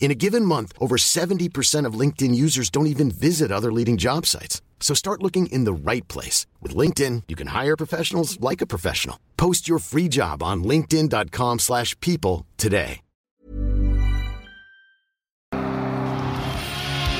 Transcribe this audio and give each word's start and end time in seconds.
In 0.00 0.10
a 0.10 0.14
given 0.14 0.44
month, 0.44 0.72
over 0.78 0.96
70% 0.96 1.86
of 1.86 1.98
LinkedIn 1.98 2.34
users 2.34 2.68
don't 2.68 2.86
even 2.86 3.10
visit 3.10 3.50
other 3.50 3.72
leading 3.72 3.96
job 3.96 4.26
sites. 4.26 4.60
So 4.78 4.94
start 4.94 5.22
looking 5.22 5.46
in 5.46 5.64
the 5.64 5.72
right 5.72 6.06
place. 6.08 6.46
With 6.60 6.76
LinkedIn, 6.76 7.22
you 7.28 7.34
can 7.34 7.48
hire 7.48 7.74
professionals 7.74 8.38
like 8.38 8.60
a 8.60 8.66
professional. 8.66 9.16
Post 9.38 9.66
your 9.66 9.78
free 9.78 10.08
job 10.08 10.42
on 10.42 10.62
linkedin.com 10.62 11.60
slash 11.60 11.98
people 12.00 12.44
today. 12.58 13.00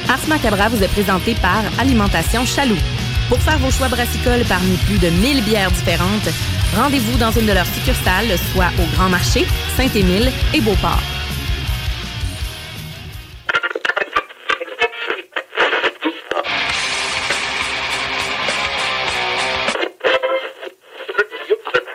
Ars 0.07 0.29
Macabra 0.29 0.69
vous 0.69 0.83
est 0.83 0.93
présenté 0.93 1.35
par 1.41 1.65
Alimentation 1.79 2.45
Chaloux. 2.45 2.79
Pour 3.29 3.39
faire 3.39 3.59
vos 3.59 3.71
choix 3.71 3.89
brassicoles 3.89 4.45
parmi 4.47 4.77
plus 4.87 4.99
de 4.99 5.09
1000 5.09 5.43
bières 5.45 5.71
différentes, 5.71 6.29
rendez-vous 6.77 7.17
dans 7.19 7.33
une 7.33 7.47
de 7.47 7.53
leurs 7.53 7.67
succursales, 7.67 8.39
soit 8.53 8.71
au 8.79 8.87
Grand 8.95 9.09
Marché, 9.09 9.47
Saint-Émile 9.77 10.31
et 10.53 10.61
Beauport. 10.61 11.03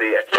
it. 0.09 0.38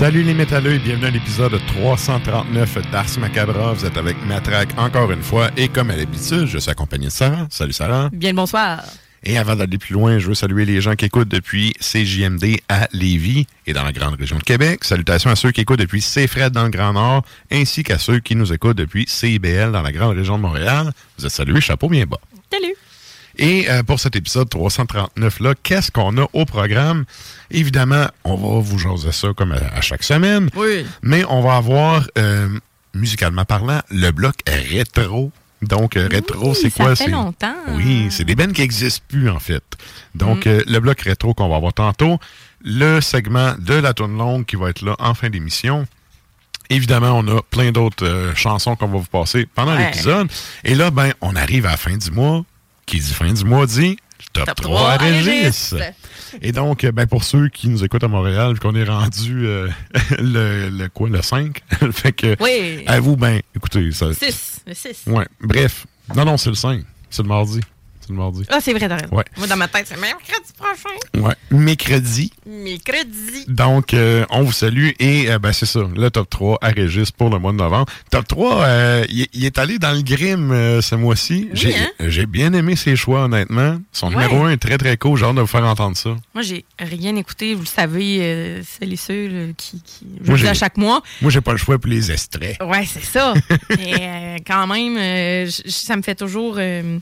Salut 0.00 0.22
les 0.22 0.32
métalleux 0.32 0.72
et 0.72 0.78
bienvenue 0.78 1.08
à 1.08 1.10
l'épisode 1.10 1.60
339 1.66 2.90
d'Ars 2.90 3.18
Macabra. 3.18 3.74
Vous 3.74 3.84
êtes 3.84 3.98
avec 3.98 4.16
Matraque 4.24 4.70
encore 4.78 5.12
une 5.12 5.22
fois 5.22 5.50
et 5.58 5.68
comme 5.68 5.90
à 5.90 5.96
l'habitude, 5.96 6.46
je 6.46 6.56
suis 6.56 6.70
accompagné 6.70 7.08
de 7.08 7.10
Sarah. 7.10 7.46
Salut 7.50 7.74
Sarah. 7.74 8.08
Bien 8.10 8.30
le 8.30 8.36
bonsoir. 8.36 8.82
Et 9.24 9.36
avant 9.36 9.56
d'aller 9.56 9.76
plus 9.76 9.92
loin, 9.92 10.18
je 10.18 10.28
veux 10.28 10.34
saluer 10.34 10.64
les 10.64 10.80
gens 10.80 10.94
qui 10.94 11.04
écoutent 11.04 11.28
depuis 11.28 11.74
CJMD 11.80 12.60
à 12.70 12.88
Lévis 12.94 13.46
et 13.66 13.74
dans 13.74 13.84
la 13.84 13.92
grande 13.92 14.14
région 14.18 14.38
de 14.38 14.42
Québec. 14.42 14.84
Salutations 14.84 15.28
à 15.28 15.36
ceux 15.36 15.50
qui 15.50 15.60
écoutent 15.60 15.80
depuis 15.80 16.00
CFRED 16.00 16.50
dans 16.50 16.64
le 16.64 16.70
Grand 16.70 16.94
Nord, 16.94 17.22
ainsi 17.52 17.82
qu'à 17.82 17.98
ceux 17.98 18.20
qui 18.20 18.36
nous 18.36 18.54
écoutent 18.54 18.78
depuis 18.78 19.04
CIBL 19.06 19.70
dans 19.70 19.82
la 19.82 19.92
grande 19.92 20.16
région 20.16 20.38
de 20.38 20.42
Montréal. 20.42 20.92
Vous 21.18 21.26
êtes 21.26 21.32
salués, 21.32 21.60
chapeau 21.60 21.90
bien 21.90 22.06
bas. 22.06 22.20
Salut. 22.50 22.74
Et 23.38 23.70
euh, 23.70 23.82
pour 23.82 24.00
cet 24.00 24.16
épisode 24.16 24.48
339-là, 24.48 25.54
qu'est-ce 25.62 25.90
qu'on 25.90 26.16
a 26.18 26.26
au 26.32 26.44
programme? 26.44 27.04
Évidemment, 27.50 28.06
on 28.24 28.34
va 28.36 28.60
vous 28.60 28.78
jaser 28.78 29.12
ça 29.12 29.28
comme 29.36 29.52
à, 29.52 29.58
à 29.76 29.80
chaque 29.80 30.02
semaine. 30.02 30.50
Oui. 30.56 30.84
Mais 31.02 31.24
on 31.28 31.40
va 31.40 31.56
avoir, 31.56 32.06
euh, 32.18 32.48
musicalement 32.94 33.44
parlant, 33.44 33.80
le 33.90 34.10
bloc 34.10 34.34
rétro. 34.46 35.30
Donc, 35.62 35.96
euh, 35.96 36.08
rétro, 36.10 36.50
Oui, 36.50 36.58
c'est 36.60 36.70
ça 36.70 36.84
quoi? 36.84 36.96
fait 36.96 37.04
C'est- 37.04 37.10
longtemps. 37.10 37.54
Oui, 37.72 38.08
c'est 38.10 38.24
des 38.24 38.34
bands 38.34 38.50
qui 38.52 38.62
n'existent 38.62 39.04
plus, 39.08 39.28
en 39.28 39.38
fait. 39.38 39.62
Donc, 40.14 40.46
Mm. 40.46 40.48
euh, 40.48 40.62
le 40.66 40.80
bloc 40.80 41.00
rétro 41.02 41.34
qu'on 41.34 41.48
va 41.48 41.56
avoir 41.56 41.74
tantôt, 41.74 42.18
le 42.64 43.00
segment 43.00 43.54
de 43.58 43.74
la 43.74 43.92
tourne 43.94 44.16
longue 44.16 44.44
qui 44.46 44.56
va 44.56 44.70
être 44.70 44.82
là 44.82 44.96
en 44.98 45.12
fin 45.14 45.28
d'émission. 45.30 45.86
Évidemment, 46.70 47.12
on 47.18 47.26
a 47.36 47.42
plein 47.42 47.72
d'autres 47.72 48.06
euh, 48.06 48.34
chansons 48.34 48.76
qu'on 48.76 48.86
va 48.86 48.98
vous 48.98 49.04
passer 49.04 49.46
pendant 49.54 49.76
Ouais. 49.76 49.86
l'épisode. 49.86 50.28
Et 50.64 50.74
là, 50.74 50.90
ben, 50.90 51.12
on 51.20 51.34
arrive 51.36 51.66
à 51.66 51.72
la 51.72 51.76
fin 51.76 51.96
du 51.96 52.10
mois. 52.10 52.44
Qui 52.86 52.98
dit 52.98 53.12
fin 53.12 53.32
du 53.32 53.44
mois 53.44 53.66
dit 53.66 53.96
top, 54.32 54.46
Top 54.46 54.60
3 54.60 54.76
3 54.76 54.88
à 54.90 54.92
à 54.94 54.96
Régis. 54.98 55.74
Et 56.42 56.52
donc, 56.52 56.84
ben, 56.86 57.06
pour 57.06 57.24
ceux 57.24 57.48
qui 57.48 57.68
nous 57.68 57.82
écoutent 57.84 58.04
à 58.04 58.08
Montréal, 58.08 58.52
vu 58.54 58.60
qu'on 58.60 58.74
est 58.74 58.84
rendu 58.84 59.46
euh, 59.46 59.68
le, 60.18 60.68
le 60.68 60.88
quoi, 60.88 61.08
le 61.08 61.20
5, 61.22 61.60
fait 61.92 62.12
que 62.12 62.36
Oui. 62.40 62.84
à 62.86 63.00
vous, 63.00 63.16
ben, 63.16 63.40
écoutez, 63.56 63.90
ça. 63.92 64.12
6. 64.12 64.60
Le 64.66 64.74
6. 64.74 65.02
Ouais, 65.06 65.26
bref. 65.40 65.86
Non, 66.14 66.24
non, 66.24 66.36
c'est 66.36 66.50
le 66.50 66.56
5. 66.56 66.82
C'est 67.08 67.22
le 67.22 67.28
mardi. 67.28 67.60
C'est 68.10 68.14
le 68.16 68.18
mardi. 68.22 68.42
Ah, 68.48 68.58
c'est 68.60 68.72
vrai, 68.72 68.88
t'as 68.88 68.96
raison. 68.96 69.14
Ouais. 69.16 69.24
Moi, 69.36 69.46
dans 69.46 69.56
ma 69.56 69.68
tête, 69.68 69.86
c'est 69.88 69.96
mercredi 70.00 70.52
prochain. 70.58 71.24
Ouais. 71.28 71.34
Mercredi. 71.52 72.32
Mercredi. 72.44 73.44
Donc, 73.46 73.94
euh, 73.94 74.24
on 74.30 74.42
vous 74.42 74.50
salue 74.52 74.88
et 74.98 75.30
euh, 75.30 75.38
ben, 75.38 75.52
c'est 75.52 75.66
ça, 75.66 75.80
le 75.94 76.10
top 76.10 76.28
3 76.28 76.58
à 76.60 76.68
Régis 76.70 77.12
pour 77.12 77.30
le 77.30 77.38
mois 77.38 77.52
de 77.52 77.58
novembre. 77.58 77.86
Top 78.10 78.26
3, 78.26 78.62
euh, 78.64 79.04
il, 79.08 79.44
est 79.44 79.58
allé 79.58 79.78
dans 79.78 79.92
le 79.92 80.02
grim 80.02 80.50
euh, 80.50 80.80
ce 80.80 80.96
mois-ci. 80.96 81.48
Oui, 81.50 81.50
J'ai 81.54 81.76
hein? 81.76 81.88
j'ai 82.00 82.26
bien 82.26 82.52
aimé 82.52 82.74
ses 82.74 82.96
choix, 82.96 83.24
honnêtement. 83.24 83.78
Son 83.92 84.08
Ouais. 84.08 84.14
numéro 84.26 84.42
1 84.44 84.50
est 84.50 84.56
très, 84.56 84.76
très 84.76 84.96
cool. 84.96 85.16
J'ai 85.16 85.24
hâte 85.26 85.36
de 85.36 85.40
vous 85.42 85.46
faire 85.46 85.64
entendre 85.64 85.96
ça. 85.96 86.10
Moi, 86.34 86.42
j'ai 86.42 86.64
rien 86.80 87.14
écouté. 87.14 87.54
Vous 87.54 87.62
le 87.62 87.66
savez, 87.66 88.18
euh, 88.22 88.62
celles 88.64 88.92
et 88.92 88.96
ceux 88.96 89.28
là, 89.28 89.52
qui, 89.56 89.80
qui 89.82 90.06
je 90.20 90.26
Moi, 90.26 90.36
le 90.36 90.42
dis 90.42 90.48
à 90.48 90.52
j'ai- 90.52 90.58
chaque 90.58 90.76
mois. 90.76 91.00
Moi, 91.22 91.30
j'ai 91.30 91.40
pas 91.40 91.52
le 91.52 91.58
choix 91.58 91.78
pour 91.78 91.90
les 91.90 92.10
extraits. 92.10 92.56
Ouais, 92.62 92.84
c'est 92.86 93.04
ça. 93.04 93.34
Mais 93.70 93.94
euh, 94.00 94.36
quand 94.44 94.66
même, 94.66 94.96
euh, 94.98 95.48
ça 95.68 95.96
me 95.96 96.02
fait 96.02 96.16
toujours. 96.16 96.56
euh, 96.58 96.98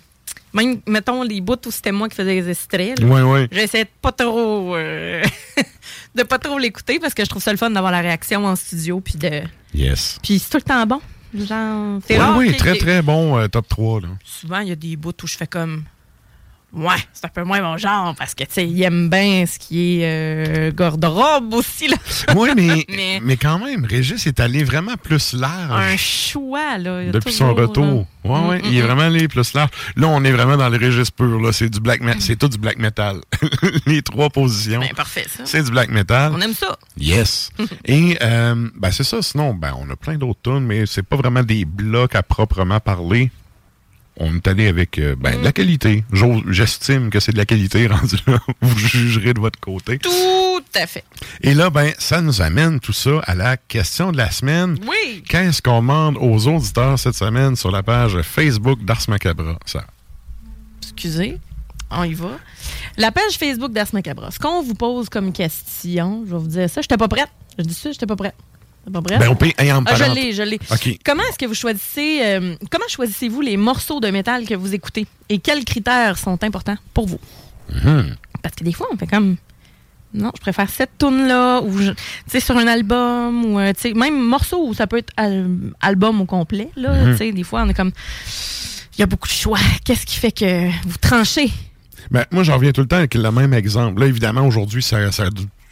même, 0.59 0.81
mettons, 0.87 1.23
les 1.23 1.41
bouts 1.41 1.57
où 1.67 1.71
c'était 1.71 1.93
moi 1.93 2.09
qui 2.09 2.15
faisais 2.17 2.35
les 2.35 2.51
extraits. 2.51 2.99
là, 3.01 3.07
Ouais, 3.07 3.23
ouais. 3.23 3.49
J'essaie 3.53 3.85
de 3.85 3.91
pas 4.03 4.13
trop. 4.13 4.77
euh, 4.77 5.23
de 6.15 6.23
pas 6.25 6.39
trop 6.39 6.59
l'écouter 6.59 6.99
parce 6.99 7.15
que 7.15 7.25
je 7.25 7.29
trouve 7.31 7.43
ça 7.43 7.51
le 7.53 7.57
fun 7.59 7.71
d'avoir 7.71 7.93
la 7.93 8.01
réaction 8.01 8.45
en 8.45 8.57
studio. 8.57 9.01
Puis 9.01 9.15
de. 9.17 9.43
Yes. 9.75 10.19
Puis 10.23 10.39
c'est 10.39 10.51
tout 10.51 10.59
le 10.59 10.63
temps 10.63 10.85
bon. 10.87 11.01
Genre, 11.35 12.01
c'est 12.07 12.15
Oui, 12.15 12.19
rare 12.21 12.37
oui, 12.39 12.57
très, 12.57 12.77
très 12.77 13.03
bon 13.03 13.37
euh, 13.39 13.49
top 13.49 13.69
3. 13.69 14.01
Là. 14.01 14.09
Souvent, 14.25 14.61
il 14.61 14.69
y 14.69 14.73
a 14.73 14.77
des 14.77 14.97
bouts 14.97 15.13
où 15.23 15.27
je 15.27 15.37
fais 15.37 15.47
comme. 15.47 15.85
Ouais, 16.71 16.97
c'est 17.15 17.25
un 17.25 17.29
peu 17.31 17.45
moins 17.45 17.63
mon 17.63 17.79
genre 17.79 18.15
parce 18.15 18.35
que, 18.35 18.45
tu 18.45 18.51
sais, 18.53 18.67
il 18.69 18.83
aime 18.83 19.09
bien 19.09 19.47
ce 19.47 19.59
qui 19.59 20.01
est 20.01 20.05
euh, 20.05 20.71
garde-robe 20.71 21.55
aussi, 21.55 21.89
là. 21.89 21.97
Oui, 22.37 22.51
mais, 22.55 22.85
Mais- 22.95 23.21
mais... 23.23 23.37
quand 23.39 23.59
même, 23.59 23.87
Régis 23.87 24.27
est 24.27 24.39
allé 24.39 24.65
vraiment 24.65 24.97
plus 25.03 25.33
large. 25.33 25.71
Un 25.73 25.97
choix, 25.97 26.77
là. 26.77 27.11
Depuis 27.11 27.33
son 27.33 27.55
retour. 27.55 28.07
là. 28.25 28.31
Ouais, 28.31 28.49
ouais, 28.49 28.59
Mm, 28.59 28.63
il 28.67 28.77
est 28.77 28.83
mm, 28.83 28.85
vraiment 28.85 29.03
allé 29.03 29.29
plus 29.29 29.55
large. 29.55 29.71
Là, 29.97 30.09
on 30.09 30.23
est 30.25 30.31
vraiment 30.33 30.59
dans 30.59 30.69
le 30.69 30.77
registre 30.77 31.15
pur. 31.17 31.41
Là. 31.41 31.53
C'est 31.53 31.71
du 31.71 31.81
black. 31.81 32.03
C'est 32.19 32.37
tout 32.37 32.49
du 32.49 32.59
black 32.59 32.77
metal. 32.79 33.21
Les 33.87 34.03
trois 34.03 34.29
positions. 34.29 34.81
Ben, 34.81 34.91
parfait, 34.95 35.25
ça. 35.35 35.45
C'est 35.47 35.63
du 35.63 35.71
black 35.71 35.89
metal. 35.89 36.33
On 36.35 36.41
aime 36.43 36.53
ça. 36.53 36.77
Yes. 36.99 37.51
Et 37.87 38.19
euh, 38.21 38.69
ben 38.77 38.91
c'est 38.91 39.05
ça. 39.05 39.23
Sinon, 39.23 39.55
ben 39.55 39.73
on 39.81 39.89
a 39.91 39.97
plein 39.97 40.17
d'autres 40.17 40.41
tunes, 40.43 40.67
mais 40.67 40.85
c'est 40.85 41.03
pas 41.03 41.17
vraiment 41.17 41.43
des 41.43 41.65
blocs 41.65 42.15
à 42.15 42.23
proprement 42.23 42.81
parler. 42.81 43.31
On 44.21 44.35
est 44.35 44.49
allé 44.49 44.67
avec 44.67 44.99
euh, 44.99 45.15
ben, 45.17 45.39
de 45.39 45.45
la 45.45 45.53
qualité. 45.53 46.03
J'ose- 46.13 46.43
J'estime 46.51 47.09
que 47.09 47.21
c'est 47.21 47.31
de 47.33 47.37
la 47.39 47.47
qualité 47.47 47.87
rendu 47.87 48.17
là. 48.27 48.39
Vous 48.61 48.77
jugerez 48.77 49.33
de 49.33 49.39
votre 49.41 49.61
côté. 49.61 49.99
Tout 49.99 50.11
à 50.75 50.87
fait. 50.89 51.05
Et 51.43 51.55
là, 51.55 51.71
ben, 51.71 51.93
ça 51.99 52.21
nous 52.21 52.43
amène 52.43 52.81
tout 52.81 52.93
ça 52.93 53.21
à 53.25 53.35
la 53.37 53.57
question 53.57 54.11
de 54.11 54.17
la 54.17 54.31
semaine. 54.33 54.77
Oui. 54.89 55.23
Qu'est-ce 55.29 55.63
qu'on 55.63 55.81
demande 55.81 56.17
aux 56.21 56.49
auditeurs 56.49 56.99
cette 56.99 57.15
semaine 57.15 57.55
sur 57.55 57.71
la 57.71 57.83
page 57.85 58.21
Facebook 58.23 58.85
d'Ars 58.85 59.03
Macabra? 59.09 59.57
Ça. 59.65 59.85
Excusez. 60.83 61.39
On 61.91 62.03
y 62.05 62.15
va. 62.15 62.31
La 62.97 63.13
page 63.13 63.39
Facebook 63.39 63.73
d'Ars 63.73 63.89
Macabra. 63.93 64.31
Ce 64.33 64.39
qu'on 64.39 64.63
vous 64.63 64.75
pose 64.75 65.09
comme 65.09 65.33
question, 65.33 66.25
je 66.27 66.33
vais 66.33 66.39
vous 66.41 66.49
dire 66.49 66.69
ça. 66.69 66.83
J'étais 66.83 66.97
pas 66.97 67.09
prête. 67.09 67.29
Je 67.59 67.65
dis 67.65 67.75
ça, 67.75 67.93
j'étais 67.93 68.07
pas 68.07 68.17
prête. 68.17 68.35
Ben, 68.87 69.01
on 69.29 69.35
peut. 69.35 69.51
hey, 69.59 69.71
en 69.73 69.83
Ah, 69.85 69.95
je 69.97 70.05
l'ai, 70.15 70.33
je 70.33 70.43
l'ai. 70.43 70.59
Comment 71.05 71.23
est-ce 71.29 71.39
que 71.39 71.45
vous 71.47 71.55
choisissez, 71.55 72.21
euh, 72.25 72.55
comment 72.71 72.87
choisissez-vous 72.89 73.41
les 73.43 73.57
morceaux 73.59 74.01
de 74.01 74.09
métal 74.09 74.47
que 74.47 74.55
vous 74.55 74.75
écoutez 74.75 75.07
et 75.29 75.39
quels 75.41 75.65
critères 75.65 76.17
sont 76.17 76.43
importants 76.43 76.77
pour 76.95 77.07
vous? 77.07 77.21
Mhm. 77.71 78.17
Parce 78.43 78.55
que 78.55 78.65
des 78.65 78.73
fois, 78.73 78.87
on 78.91 78.97
fait 78.97 79.07
comme, 79.07 79.37
non, 80.15 80.31
je 80.37 80.41
préfère 80.41 80.71
cette 80.71 80.97
tune-là, 80.99 81.61
ou, 81.61 81.79
tu 81.81 81.93
sais, 82.29 82.41
sur 82.41 82.57
un 82.57 82.67
album, 82.67 83.45
ou, 83.45 83.59
euh, 83.59 83.73
tu 83.75 83.81
sais, 83.81 83.93
même 83.93 84.19
morceau, 84.19 84.67
où 84.69 84.73
ça 84.73 84.87
peut 84.87 84.97
être 84.99 85.13
al- 85.19 85.51
album 85.83 86.23
au 86.23 86.25
complet, 86.25 86.71
là, 86.77 86.95
Mhm. 86.95 87.11
tu 87.13 87.19
sais, 87.19 87.33
des 87.33 87.43
fois, 87.45 87.63
on 87.65 87.69
est 87.69 87.75
comme, 87.75 87.93
il 88.97 89.01
y 89.01 89.03
a 89.03 89.07
beaucoup 89.07 89.29
de 89.29 89.33
choix. 89.35 89.59
Qu'est-ce 89.85 90.07
qui 90.07 90.17
fait 90.17 90.33
que 90.33 90.71
vous 90.89 90.97
tranchez? 90.99 91.51
Ben, 92.11 92.25
moi, 92.31 92.43
j'en 92.43 92.55
reviens 92.55 92.73
tout 92.73 92.81
le 92.81 92.87
temps 92.89 92.97
avec 92.97 93.15
le 93.15 93.31
même 93.31 93.53
exemple. 93.53 94.01
Là, 94.01 94.07
évidemment, 94.07 94.47
aujourd'hui, 94.47 94.83
ça, 94.83 95.13
ça, 95.13 95.29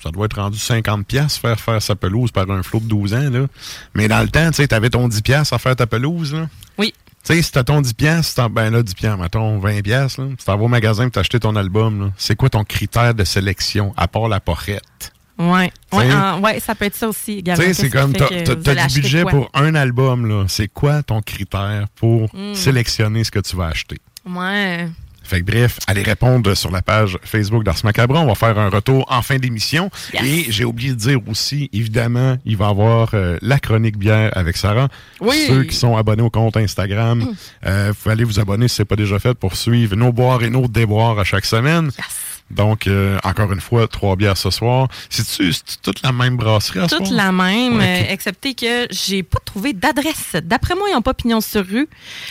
ça 0.07 0.13
doit 0.13 0.27
être 0.27 0.41
rendu 0.41 0.59
50 0.59 1.07
pièces 1.07 1.37
faire 1.39 1.59
faire 1.61 1.83
sa 1.83 1.95
pelouse 1.97 2.31
par 2.31 2.51
un 2.51 2.63
flot 2.63 2.81
de 2.81 2.87
12 2.87 3.15
ans. 3.15 3.31
Là. 3.31 3.47
Mais 3.95 4.09
dans 4.09 4.21
le 4.21 4.29
temps, 4.29 4.49
tu 4.51 4.57
sais, 4.57 4.69
t'avais 4.69 4.91
ton 4.91 5.09
10 5.09 5.23
pièces 5.23 5.53
à 5.53 5.59
faire 5.59 5.77
ta 5.77 5.87
pelouse. 5.87 6.33
Là. 6.35 6.49
Oui. 6.79 6.95
Tu 7.25 7.35
sais, 7.35 7.43
si 7.43 7.51
t'as 7.51 7.65
ton 7.65 7.81
10 7.81 7.93
pièces, 7.95 8.37
ben 8.53 8.71
là, 8.71 8.83
10 8.83 8.95
pièces, 8.95 9.17
mettons 9.19 9.59
20 9.59 9.83
pièces, 9.83 10.19
là. 10.19 10.27
Si 10.39 10.47
t'en 10.47 10.57
vas 10.57 10.65
au 10.65 10.69
magasin 10.69 11.09
t'as 11.09 11.21
acheté 11.21 11.41
ton 11.41 11.57
album, 11.57 12.13
c'est 12.17 12.37
quoi 12.37 12.49
ton 12.49 12.63
critère 12.65 13.15
de 13.15 13.25
sélection, 13.25 13.93
à 13.97 14.07
part 14.07 14.29
la 14.29 14.39
porrette? 14.41 15.13
Ouais, 15.39 15.71
ouais, 15.93 16.09
ouais, 16.43 16.61
ça 16.61 16.75
peut 16.75 16.87
être 16.87 16.95
ça 16.95 17.09
aussi. 17.09 17.43
Tu 17.45 17.55
sais, 17.57 17.75
c'est 17.75 17.91
comme, 17.91 18.13
t'as 18.15 18.87
du 18.87 19.01
budget 19.01 19.23
quoi? 19.23 19.31
pour 19.33 19.51
un 19.55 19.75
album, 19.75 20.27
là. 20.27 20.45
C'est 20.49 20.69
quoi 20.69 21.03
ton 21.03 21.21
critère 21.21 21.87
pour 21.97 22.33
Mm. 22.35 22.55
sélectionner 22.55 23.23
ce 23.25 23.31
que 23.31 23.41
tu 23.41 23.55
vas 23.57 23.67
acheter? 23.67 23.99
Ouais. 24.25 24.89
Fait 25.27 25.41
que 25.41 25.51
bref, 25.51 25.79
allez 25.89 26.03
répondre 26.03 26.55
sur 26.55 26.71
la 26.71 26.83
page 26.83 27.19
Facebook 27.25 27.65
d'Ars 27.65 27.81
Macabra. 27.83 28.21
On 28.21 28.27
va 28.27 28.35
faire 28.37 28.57
un 28.59 28.69
retour 28.69 29.05
en 29.09 29.23
fin 29.23 29.37
d'émission. 29.37 29.91
Yes. 30.15 30.23
Et 30.23 30.53
j'ai 30.53 30.65
oublié 30.65 30.91
de 30.91 30.95
dire 30.95 31.19
aussi, 31.27 31.69
évidemment, 31.73 32.37
il 32.45 32.57
va 32.57 32.67
y 32.67 32.71
avoir 32.71 33.11
euh, 33.15 33.37
la 33.43 33.59
chronique 33.59 33.99
bière 33.99 34.31
avec 34.37 34.57
Sarah. 34.57 34.89
Oui. 35.21 35.45
Ceux 35.49 35.65
qui 35.65 35.75
sont 35.75 35.97
abonnés 35.97 36.23
au 36.23 36.31
compte 36.31 36.57
Instagram, 36.57 37.35
euh, 37.67 37.93
vous 38.05 38.11
allez 38.11 38.23
vous 38.23 38.39
abonner 38.39 38.69
si 38.69 38.77
ce 38.77 38.83
n'est 38.83 38.87
pas 38.87 38.97
déjà 38.97 39.19
fait 39.19 39.35
pour 39.35 39.57
suivre 39.57 39.97
nos 39.97 40.13
boires 40.13 40.43
et 40.45 40.51
nos 40.51 40.69
déboires 40.69 41.19
à 41.19 41.25
chaque 41.25 41.45
semaine. 41.45 41.91
Yes. 41.99 42.36
Donc, 42.51 42.87
euh, 42.87 43.19
encore 43.25 43.53
une 43.53 43.61
fois, 43.61 43.89
trois 43.89 44.15
bières 44.15 44.37
ce 44.37 44.51
soir. 44.51 44.89
C'est-tu 45.11 45.53
toute 45.83 46.03
la 46.03 46.13
même 46.13 46.37
brasserie 46.37 46.79
à 46.79 46.89
ce 46.89 46.95
Toute 46.97 47.07
soir? 47.07 47.17
la 47.27 47.33
même, 47.33 47.79
Ouais, 47.79 48.05
euh, 48.09 48.13
excepté 48.13 48.55
que 48.55 48.87
j'ai 48.91 49.23
pas 49.25 49.41
trouvé 49.45 49.73
d'adresse. 49.73 50.37
D'après 50.45 50.75
moi, 50.77 50.89
ils 50.89 50.95
n'ont 50.95 51.03
pas 51.03 51.15
pignon 51.15 51.41
sur 51.41 51.67
rue. 51.67 51.89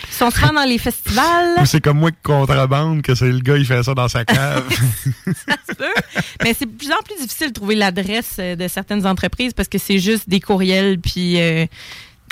Ils 0.08 0.14
sont 0.14 0.32
souvent 0.32 0.54
dans 0.54 0.64
les 0.64 0.78
festivals. 0.78 1.56
Ou 1.62 1.66
c'est 1.66 1.82
comme 1.82 2.00
moi 2.00 2.12
qui 2.12 2.18
contrebande, 2.24 3.02
que 3.02 3.14
c'est 3.14 3.30
le 3.32 3.40
gars, 3.40 3.58
il 3.58 3.66
fait 3.66 3.84
ça 3.84 3.94
dans 3.94 4.08
sa 4.08 4.24
cave. 4.24 4.64
ça 5.48 5.56
se 5.70 5.76
peut. 5.76 6.22
Mais 6.44 6.54
c'est 6.58 6.66
de 6.66 6.72
plus 6.78 6.92
en 6.92 7.02
plus 7.04 7.22
difficile 7.22 7.50
de 7.50 7.54
trouver 7.54 7.76
l'adresse 7.76 8.38
euh, 8.40 8.56
de 8.56 8.68
certaines 8.70 9.06
entreprises 9.06 9.54
parce 9.54 9.68
que 9.68 9.78
c'est 9.78 10.00
juste 10.00 10.30
des 10.30 10.40
courriels 10.40 10.98
puis 11.00 11.42
euh, 11.42 11.66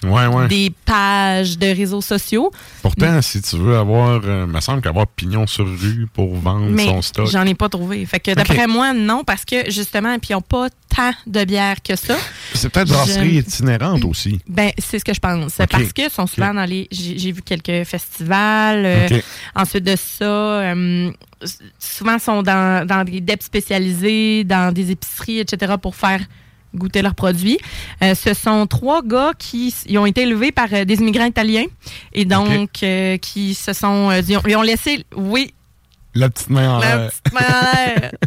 ouais, 0.04 0.28
ouais. 0.28 0.48
des 0.48 0.72
pages 0.86 1.58
de 1.58 1.68
réseaux 1.68 2.02
sociaux. 2.02 2.52
Pourtant, 2.82 3.22
si 3.22 3.42
tu 3.42 3.58
veux 3.58 3.78
avoir, 3.78 4.22
euh, 4.24 4.46
me 4.48 4.60
semble 4.62 4.82
qu'avoir 4.82 5.08
pignon 5.08 5.48
sur 5.48 5.66
rue 5.68 6.08
pour 6.14 6.36
vendre 6.36 6.68
Mais 6.70 6.86
son 6.86 7.02
stock. 7.02 7.28
j'en 7.30 7.46
ai 7.46 7.54
pas 7.56 7.70
trouvé. 7.70 8.06
Fait 8.06 8.20
que 8.20 8.32
d'après 8.32 8.68
moi, 8.68 8.94
non, 8.94 9.24
parce 9.24 9.46
que 9.46 9.70
justement, 9.72 10.18
puis 10.20 10.30
ils 10.32 10.34
n'ont 10.34 10.42
pas 10.42 10.68
tant 10.96 11.12
de 11.28 11.44
bières 11.46 11.82
que 11.82 11.96
ça. 11.96 12.16
C'est 12.54 12.70
peut-être 12.70 12.88
Je- 12.90 12.94
brasserie 12.94 13.36
itinérante 13.38 14.04
aussi. 14.06 14.40
Ben, 14.48 14.72
c'est 14.78 15.00
ce 15.00 15.04
que 15.06 15.14
je 15.14 15.20
pense. 15.20 15.54
Parce 15.70 15.94
que 15.94 16.10
sont 16.10 16.28
souvent 16.28 16.54
dans 16.54 16.66
les. 16.66 16.88
J'ai 16.92 17.32
vu 17.32 17.42
quelques 17.42 17.86
festivals. 17.88 18.84
euh. 18.86 19.08
Ensuite 19.56 19.84
de 19.84 19.96
ça, 19.96 20.26
euh, 20.26 21.12
souvent 21.80 22.20
sont 22.20 22.44
dans, 22.44 22.86
dans 22.88 23.04
des 23.04 23.22
DEP 23.22 23.42
spécialisés, 23.42 24.44
dans 24.44 24.72
des 24.74 24.92
épiceries, 24.92 25.40
etc. 25.40 25.74
pour 25.82 25.96
faire 25.96 26.22
goûter 26.76 27.02
leurs 27.02 27.16
produits. 27.16 27.58
Euh, 28.02 28.16
ce 28.16 28.34
sont 28.34 28.68
trois 28.68 29.02
gars 29.04 29.32
qui 29.38 29.74
ils 29.88 29.98
ont 29.98 30.06
été 30.06 30.22
élevés 30.24 30.52
par 30.52 30.68
euh, 30.74 30.86
des 30.86 30.96
immigrants 30.96 31.26
italiens 31.26 31.66
et 32.14 32.26
donc 32.26 32.84
euh, 32.84 33.18
qui 33.18 33.54
se 33.54 33.74
sont 33.74 34.12
ils, 34.12 34.38
ont, 34.38 34.42
ils 34.48 34.56
ont 34.56 34.62
laissé 34.62 35.06
oui 35.16 35.54
La 36.16 36.30
petite 36.30 36.50
main 36.50 36.76
en 36.76 36.80
la 36.80 36.96
l'air. 36.98 37.10
petite 37.10 37.34
main 37.34 37.40
en 37.48 37.76
l'air. 37.76 38.12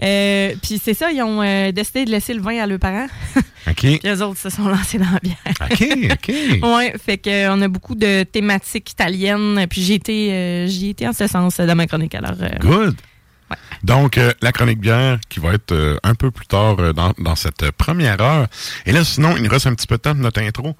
Euh, 0.00 0.54
puis 0.62 0.80
c'est 0.80 0.94
ça, 0.94 1.10
ils 1.10 1.20
ont 1.22 1.42
euh, 1.42 1.72
décidé 1.72 2.04
de 2.04 2.10
laisser 2.12 2.32
le 2.32 2.40
vin 2.40 2.56
à 2.62 2.66
leurs 2.68 2.78
parents. 2.78 3.08
OK. 3.68 3.74
Puis 3.80 4.00
eux 4.06 4.22
autres 4.22 4.38
se 4.38 4.48
sont 4.48 4.68
lancés 4.68 4.96
dans 4.98 5.10
la 5.10 5.18
bière. 5.18 5.36
OK, 5.60 6.12
OK. 6.12 6.62
Ouais, 6.62 6.94
fait 7.04 7.18
que 7.18 7.28
euh, 7.28 7.52
on 7.52 7.60
a 7.62 7.66
beaucoup 7.66 7.96
de 7.96 8.22
thématiques 8.22 8.92
italiennes. 8.92 9.66
Puis 9.68 9.82
j'ai 9.82 9.94
été, 9.94 10.32
euh, 10.32 10.66
j'y 10.68 10.90
été 10.90 11.08
en 11.08 11.12
ce 11.12 11.26
sens 11.26 11.56
dans 11.58 11.74
ma 11.74 11.88
chronique. 11.88 12.14
Alors, 12.14 12.36
Good. 12.60 12.94
Donc, 13.82 14.18
euh, 14.18 14.32
la 14.42 14.52
chronique 14.52 14.80
bière 14.80 15.18
qui 15.28 15.40
va 15.40 15.54
être 15.54 15.72
euh, 15.72 15.98
un 16.02 16.14
peu 16.14 16.30
plus 16.30 16.46
tard 16.46 16.76
euh, 16.78 16.92
dans, 16.92 17.12
dans 17.18 17.36
cette 17.36 17.70
première 17.72 18.20
heure. 18.20 18.46
Et 18.86 18.92
là, 18.92 19.04
sinon, 19.04 19.36
il 19.36 19.42
nous 19.42 19.50
reste 19.50 19.66
un 19.66 19.74
petit 19.74 19.86
peu 19.86 19.96
de 19.96 20.02
temps 20.02 20.14
de 20.14 20.20
notre 20.20 20.40
intro. 20.40 20.74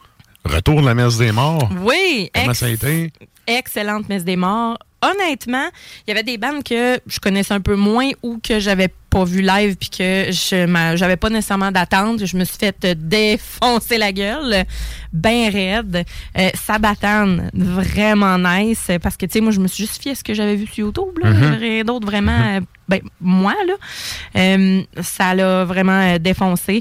Retour 0.45 0.81
de 0.81 0.87
la 0.87 0.95
messe 0.95 1.17
des 1.19 1.33
morts. 1.33 1.69
oui, 1.83 2.31
Comment 2.35 2.55
ça 2.55 2.67
a 2.67 2.71
été? 2.71 3.13
excellente 3.47 4.09
messe 4.09 4.25
des 4.25 4.37
morts. 4.37 4.79
Honnêtement, 5.01 5.69
il 6.07 6.11
y 6.11 6.13
avait 6.13 6.23
des 6.23 6.39
bandes 6.39 6.63
que 6.63 7.01
je 7.07 7.19
connaissais 7.19 7.55
un 7.55 7.61
peu 7.61 7.77
moins 7.77 8.11
ou 8.23 8.39
que 8.43 8.59
j'avais 8.61 8.89
pas 9.11 9.25
vu 9.25 9.41
live 9.43 9.77
puis 9.77 9.91
que 9.91 10.27
je 10.31 10.93
j'avais 10.97 11.17
pas 11.17 11.31
nécessairement 11.31 11.73
d'attente. 11.73 12.25
Je 12.25 12.37
me 12.37 12.45
suis 12.45 12.59
fait 12.59 12.87
défoncer 12.97 13.99
la 13.99 14.13
gueule, 14.13 14.65
ben 15.13 15.51
raide. 15.51 16.05
Euh, 16.39 16.51
Sabatane, 16.55 17.51
vraiment 17.55 18.39
nice 18.39 18.91
parce 19.03 19.17
que 19.17 19.27
tu 19.27 19.33
sais 19.35 19.41
moi 19.41 19.53
je 19.53 19.61
me 19.61 19.69
suis 19.69 19.85
juste 19.85 20.03
fié 20.03 20.13
à 20.13 20.15
ce 20.15 20.25
que 20.25 20.35
j'avais 20.35 20.57
vu 20.57 20.67
sur 20.67 20.87
YouTube 20.87 21.19
là, 21.23 21.31
Mhm. 21.31 21.55
rien 21.59 21.85
d'autre 21.85 22.07
vraiment. 22.07 22.33
euh, 22.57 22.61
Ben, 22.91 23.03
moi, 23.21 23.55
là, 23.67 23.75
euh, 24.41 24.81
ça 25.03 25.35
l'a 25.35 25.67
vraiment 25.67 26.01
euh, 26.15 26.19
défoncé. 26.19 26.81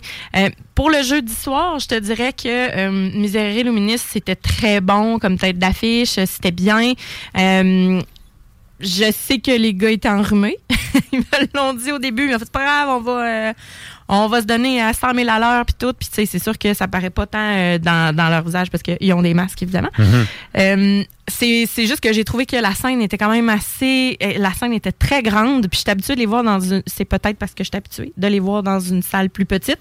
Pour 0.74 0.90
le 0.90 1.04
jeudi 1.04 1.34
soir, 1.34 1.80
je 1.80 1.88
te 1.88 2.00
dirais 2.00 2.32
que 2.32 2.48
euh, 2.48 2.90
Miserere 3.14 3.66
Luminis, 3.66 3.98
c'était 3.98 4.38
très 4.38 4.80
bon 4.80 5.20
comme 5.20 5.38
tête 5.38 5.60
d'affiche, 5.60 6.12
c'était 6.26 6.52
bien. 6.52 6.94
Je 8.80 9.12
sais 9.12 9.40
que 9.40 9.52
les 9.52 9.74
gars 9.74 9.90
étaient 9.90 10.10
enrhumés. 10.10 10.58
Ils 11.12 11.20
me 11.20 11.48
l'ont 11.56 11.74
dit 11.74 11.92
au 11.92 12.00
début, 12.00 12.28
mais 12.28 12.36
en 12.36 12.40
fait, 12.40 12.46
c'est 12.46 12.52
pas 12.52 12.64
grave, 12.64 12.90
on 12.90 13.02
va, 13.02 13.26
euh, 13.50 13.54
on 14.08 14.28
va 14.28 14.42
se 14.42 14.46
donner 14.46 14.82
à 14.82 14.94
100 14.94 15.14
000 15.16 15.30
à 15.30 15.40
l'heure, 15.40 15.66
puis 15.66 15.76
tout. 15.78 15.94
Puis, 15.94 16.10
tu 16.10 16.16
sais, 16.16 16.26
c'est 16.26 16.40
sûr 16.40 16.58
que 16.58 16.74
ça 16.74 16.88
paraît 16.88 17.10
pas 17.10 17.26
tant 17.26 17.40
euh, 17.40 17.78
dans, 17.78 18.16
dans 18.16 18.30
leur 18.30 18.48
usage 18.48 18.70
parce 18.70 18.84
qu'ils 18.84 19.14
ont 19.14 19.22
des 19.22 19.34
masques, 19.34 19.62
évidemment. 19.64 19.90
Euh, 20.58 21.04
c'est 21.30 21.68
juste 21.88 22.00
que 22.00 22.14
j'ai 22.14 22.24
trouvé 22.24 22.46
que 22.46 22.56
la 22.56 22.74
scène 22.74 23.02
était 23.02 23.18
quand 23.18 23.30
même 23.30 23.50
assez. 23.50 24.18
euh, 24.24 24.34
La 24.38 24.54
scène 24.54 24.74
était 24.74 24.92
très 24.92 25.22
grande. 25.22 25.68
Puis 25.68 25.78
je 25.78 25.82
suis 25.82 25.90
habituée 25.92 26.16
de 26.16 26.20
les 26.20 26.26
voir 26.26 26.44
dans 26.44 26.60
une. 26.60 26.82
C'est 26.88 27.06
peut-être 27.06 27.38
parce 27.38 27.54
que 27.54 27.64
je 27.64 27.70
suis 27.70 27.78
habituée 27.78 28.14
de 28.16 28.28
les 28.28 28.40
voir 28.40 28.64
dans 28.64 28.80
une 28.80 29.02
salle 29.02 29.30
plus 29.30 29.46
petite, 29.46 29.80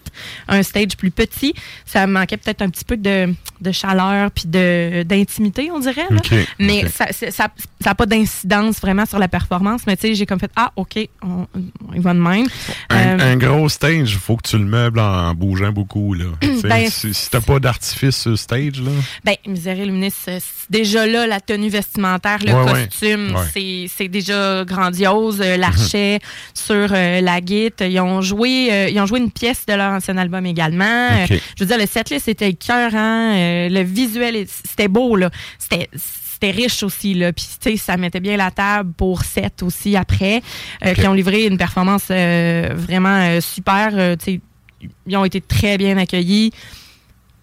un 0.48 0.62
stage 0.62 0.96
plus 0.96 1.10
petit. 1.10 1.54
Ça 1.84 2.06
me 2.06 2.12
manquait 2.14 2.36
peut-être 2.36 2.62
un 2.62 2.68
petit 2.70 2.84
peu 2.84 2.96
de, 2.96 3.32
de 3.60 3.72
chaleur 3.72 4.30
puis 4.32 4.44
d'intimité, 5.04 5.70
on 5.70 5.78
dirait. 5.80 6.06
là. 6.10 6.18
Mais 6.58 6.84
OK. 6.84 6.90
ça 6.90 7.06
c'est- 7.12 7.30
ça 7.30 7.48
n'a 7.84 7.94
pas 7.94 8.06
d'incidence 8.06 8.80
vraiment 8.80 9.06
sur 9.06 9.18
la 9.18 9.28
performance. 9.28 9.82
Mais 9.86 9.96
tu 9.96 10.08
sais, 10.08 10.14
j'ai 10.14 10.26
comme 10.26 10.40
fait 10.40 10.50
Ah, 10.56 10.72
OK, 10.76 10.98
on, 11.22 11.46
on 11.88 11.94
y 11.94 11.98
va 12.00 12.14
de 12.14 12.18
même. 12.20 12.46
Un, 12.90 12.96
Euh, 13.20 13.32
un 13.32 13.36
gros 13.36 13.68
stage, 13.68 14.12
il 14.12 14.18
faut 14.18 14.36
que 14.36 14.48
tu 14.48 14.58
le 14.58 14.64
meubles 14.64 14.98
en 14.98 15.32
bougeant 15.34 15.70
beaucoup. 15.72 16.14
Là. 16.14 16.24
Ben, 16.62 16.88
si 16.90 17.14
si 17.14 17.30
t'as 17.30 17.40
pas 17.40 17.60
d'artifice 17.60 18.16
sur 18.22 18.30
le 18.30 18.36
stage, 18.36 18.80
là. 18.82 18.90
Ben, 19.24 19.36
Luminis, 19.46 20.06
euh, 20.28 20.38
c'est 20.40 20.70
déjà 20.70 21.06
là, 21.06 21.26
la 21.26 21.35
tenue 21.40 21.68
vestimentaire, 21.68 22.38
le 22.44 22.52
Ouais, 22.52 22.72
costume, 22.88 23.34
Ouais. 23.34 23.42
c'est- 23.52 23.86
c'est 23.96 24.08
déjà 24.08 24.64
grandiose. 24.64 25.40
Euh, 25.42 25.56
L'archet 25.56 26.18
sur 26.54 26.88
euh, 26.92 27.20
la 27.20 27.40
guitare. 27.40 27.88
Ils 27.88 28.00
ont 28.00 28.20
joué 28.22 28.68
euh, 28.72 28.88
ils 28.88 29.00
ont 29.00 29.06
joué 29.06 29.18
une 29.20 29.30
pièce 29.30 29.64
de 29.66 29.74
leur 29.74 29.92
ancien 29.92 30.16
album 30.16 30.44
également. 30.46 31.08
Je 31.28 31.34
veux 31.60 31.66
dire, 31.66 31.78
le 31.78 31.86
setlist 31.86 32.28
était 32.28 32.50
écœurant. 32.50 33.32
Euh, 33.34 33.68
le 33.68 33.80
visuel, 33.82 34.46
c'était 34.48 34.88
beau, 34.88 35.16
là. 35.16 35.30
C'était 35.58 35.88
c'était 36.38 36.50
riche 36.50 36.82
aussi, 36.82 37.14
là. 37.14 37.32
Puis, 37.32 37.46
tu 37.62 37.70
sais, 37.70 37.76
ça 37.78 37.96
mettait 37.96 38.20
bien 38.20 38.36
la 38.36 38.50
table 38.50 38.92
pour 38.94 39.24
sept 39.24 39.62
aussi 39.62 39.96
après, 39.96 40.42
euh, 40.84 40.92
qui 40.92 41.06
ont 41.06 41.14
livré 41.14 41.46
une 41.46 41.56
performance 41.56 42.08
euh, 42.10 42.74
vraiment 42.76 43.16
euh, 43.22 43.40
super. 43.40 43.90
tu 44.18 44.24
sais, 44.34 44.40
ils 45.06 45.16
ont 45.16 45.24
été 45.24 45.40
très 45.40 45.78
bien 45.78 45.96
accueillis. 45.96 46.52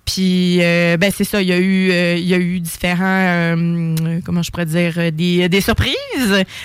Puis, 0.06 0.58
euh, 0.62 0.98
ben, 0.98 1.12
c'est 1.16 1.24
ça, 1.24 1.42
il 1.42 1.48
y 1.48 1.54
a 1.54 1.58
eu, 1.60 1.90
euh, 1.92 2.16
il 2.18 2.26
y 2.28 2.34
a 2.34 2.38
eu 2.38 2.60
différents, 2.60 3.04
euh, 3.56 4.20
comment 4.26 4.44
je 4.44 4.52
pourrais 4.52 4.66
dire, 4.66 5.12
des, 5.14 5.48
des 5.48 5.62
surprises 5.62 5.96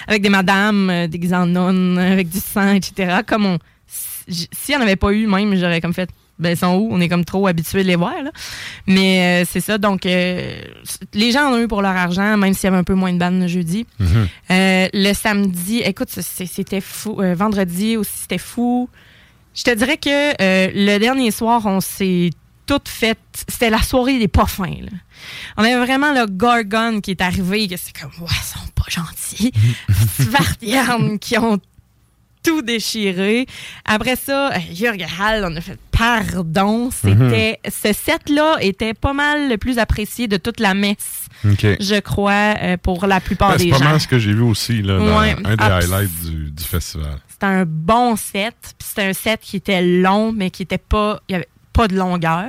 avec 0.09 0.23
des 0.23 0.29
madames 0.29 1.07
déguisées 1.09 1.37
en 1.37 1.47
nonnes, 1.47 1.99
avec 1.99 2.29
du 2.29 2.41
sang, 2.41 2.73
etc. 2.75 3.19
Comme 3.27 3.47
on. 3.47 3.59
si- 3.87 4.49
S'il 4.53 4.75
n'y 4.75 4.81
en 4.81 4.85
avait 4.85 4.97
pas 4.97 5.13
eu, 5.13 5.27
même, 5.27 5.55
j'aurais 5.57 5.81
comme 5.81 5.95
fait. 5.95 6.11
Ben, 6.41 6.51
ils 6.51 6.57
sont 6.57 6.75
où? 6.77 6.89
On 6.93 7.01
est 7.01 7.09
comme 7.09 7.25
trop 7.25 7.47
habitués 7.49 7.83
de 7.83 7.89
les 7.89 7.97
voir, 7.97 8.15
là. 8.23 8.31
Mais 8.87 9.45
c'est 9.45 9.59
ça. 9.61 9.77
Donc, 9.79 10.05
les 10.05 11.33
gens 11.33 11.49
en 11.51 11.55
ont 11.55 11.61
eu 11.61 11.67
pour 11.69 11.83
leur 11.83 11.97
argent, 11.97 12.37
même 12.37 12.55
s'il 12.55 12.65
y 12.65 12.67
avait 12.69 12.77
un 12.77 12.85
peu 12.85 12.95
moins 12.95 13.13
de 13.13 13.19
bandes 13.19 13.41
le 13.41 13.49
jeudi. 13.49 13.87
Euh, 14.01 14.89
le 14.93 15.13
samedi, 15.15 15.79
écoute, 15.79 16.09
c'était 16.11 16.81
fou. 16.81 17.21
Vendredi 17.35 17.97
aussi, 17.97 18.13
c'était 18.23 18.39
fou. 18.39 18.89
Je 19.55 19.65
te 19.65 19.75
dirais 19.75 19.97
que 19.97 20.35
le 20.39 20.99
dernier 20.99 21.31
soir, 21.33 21.63
on 21.67 21.81
s'est 21.81 22.31
toutes 22.69 22.89
fait. 22.89 23.19
C'était 23.49 23.71
la 23.71 23.83
soirée 23.83 24.19
des 24.21 24.29
pas 24.29 24.47
fins. 24.47 24.67
là. 24.81 24.91
On 25.57 25.65
avait 25.65 25.79
vraiment 25.85 26.13
le 26.13 26.27
Gorgon 26.27 27.01
qui 27.01 27.11
est 27.11 27.21
arrivé, 27.21 27.67
que 27.67 27.77
c'est 27.77 27.97
comme, 27.99 28.13
ouais, 28.21 28.29
ils 28.31 28.59
sont 28.59 28.69
pas 28.77 28.85
gentils. 28.89 29.53
Svartjärn 30.21 31.19
qui 31.19 31.39
ont 31.39 31.59
tout 32.45 32.63
déchiré. 32.63 33.47
Après 33.85 34.15
ça, 34.17 34.53
euh, 34.53 34.59
Jürgen 34.73 35.09
Hall, 35.21 35.45
on 35.45 35.57
a 35.57 35.61
fait 35.61 35.79
pardon. 35.91 36.91
C'était 36.91 37.59
ce 37.69 37.93
set-là 37.93 38.59
était 38.61 38.95
pas 38.95 39.13
mal 39.13 39.49
le 39.51 39.59
plus 39.59 39.79
apprécié 39.79 40.29
de 40.29 40.37
toute 40.37 40.61
la 40.61 40.75
messe, 40.75 41.27
je 41.45 41.99
crois, 42.01 42.55
euh, 42.63 42.77
pour 42.77 43.07
la 43.07 43.21
plupart 43.21 43.51
Ben, 43.53 43.59
c'est 43.59 43.65
des 43.65 43.71
pas 43.73 43.79
gens. 43.79 43.85
mal 43.85 44.01
ce 44.01 44.07
que 44.07 44.19
j'ai 44.19 44.33
vu 44.33 44.43
aussi 44.43 44.83
là, 44.83 44.99
dans 44.99 45.19
Ouais. 45.21 45.37
un 45.45 45.57
des 45.57 45.65
Ah, 45.65 45.77
highlights 45.79 46.25
du, 46.25 46.51
du 46.53 46.65
festival. 46.65 47.19
C'était 47.29 47.47
un 47.47 47.65
bon 47.67 48.15
set. 48.17 48.55
Puis 48.79 48.87
C'était 48.89 49.03
un 49.09 49.13
set 49.13 49.41
qui 49.43 49.57
était 49.57 49.83
long, 49.83 50.33
mais 50.33 50.51
qui 50.51 50.63
était 50.63 50.79
pas. 50.79 51.21
Il 51.29 51.33
n'y 51.33 51.37
avait 51.37 51.49
pas 51.79 51.89
de 51.89 51.97
longueur. 51.97 52.49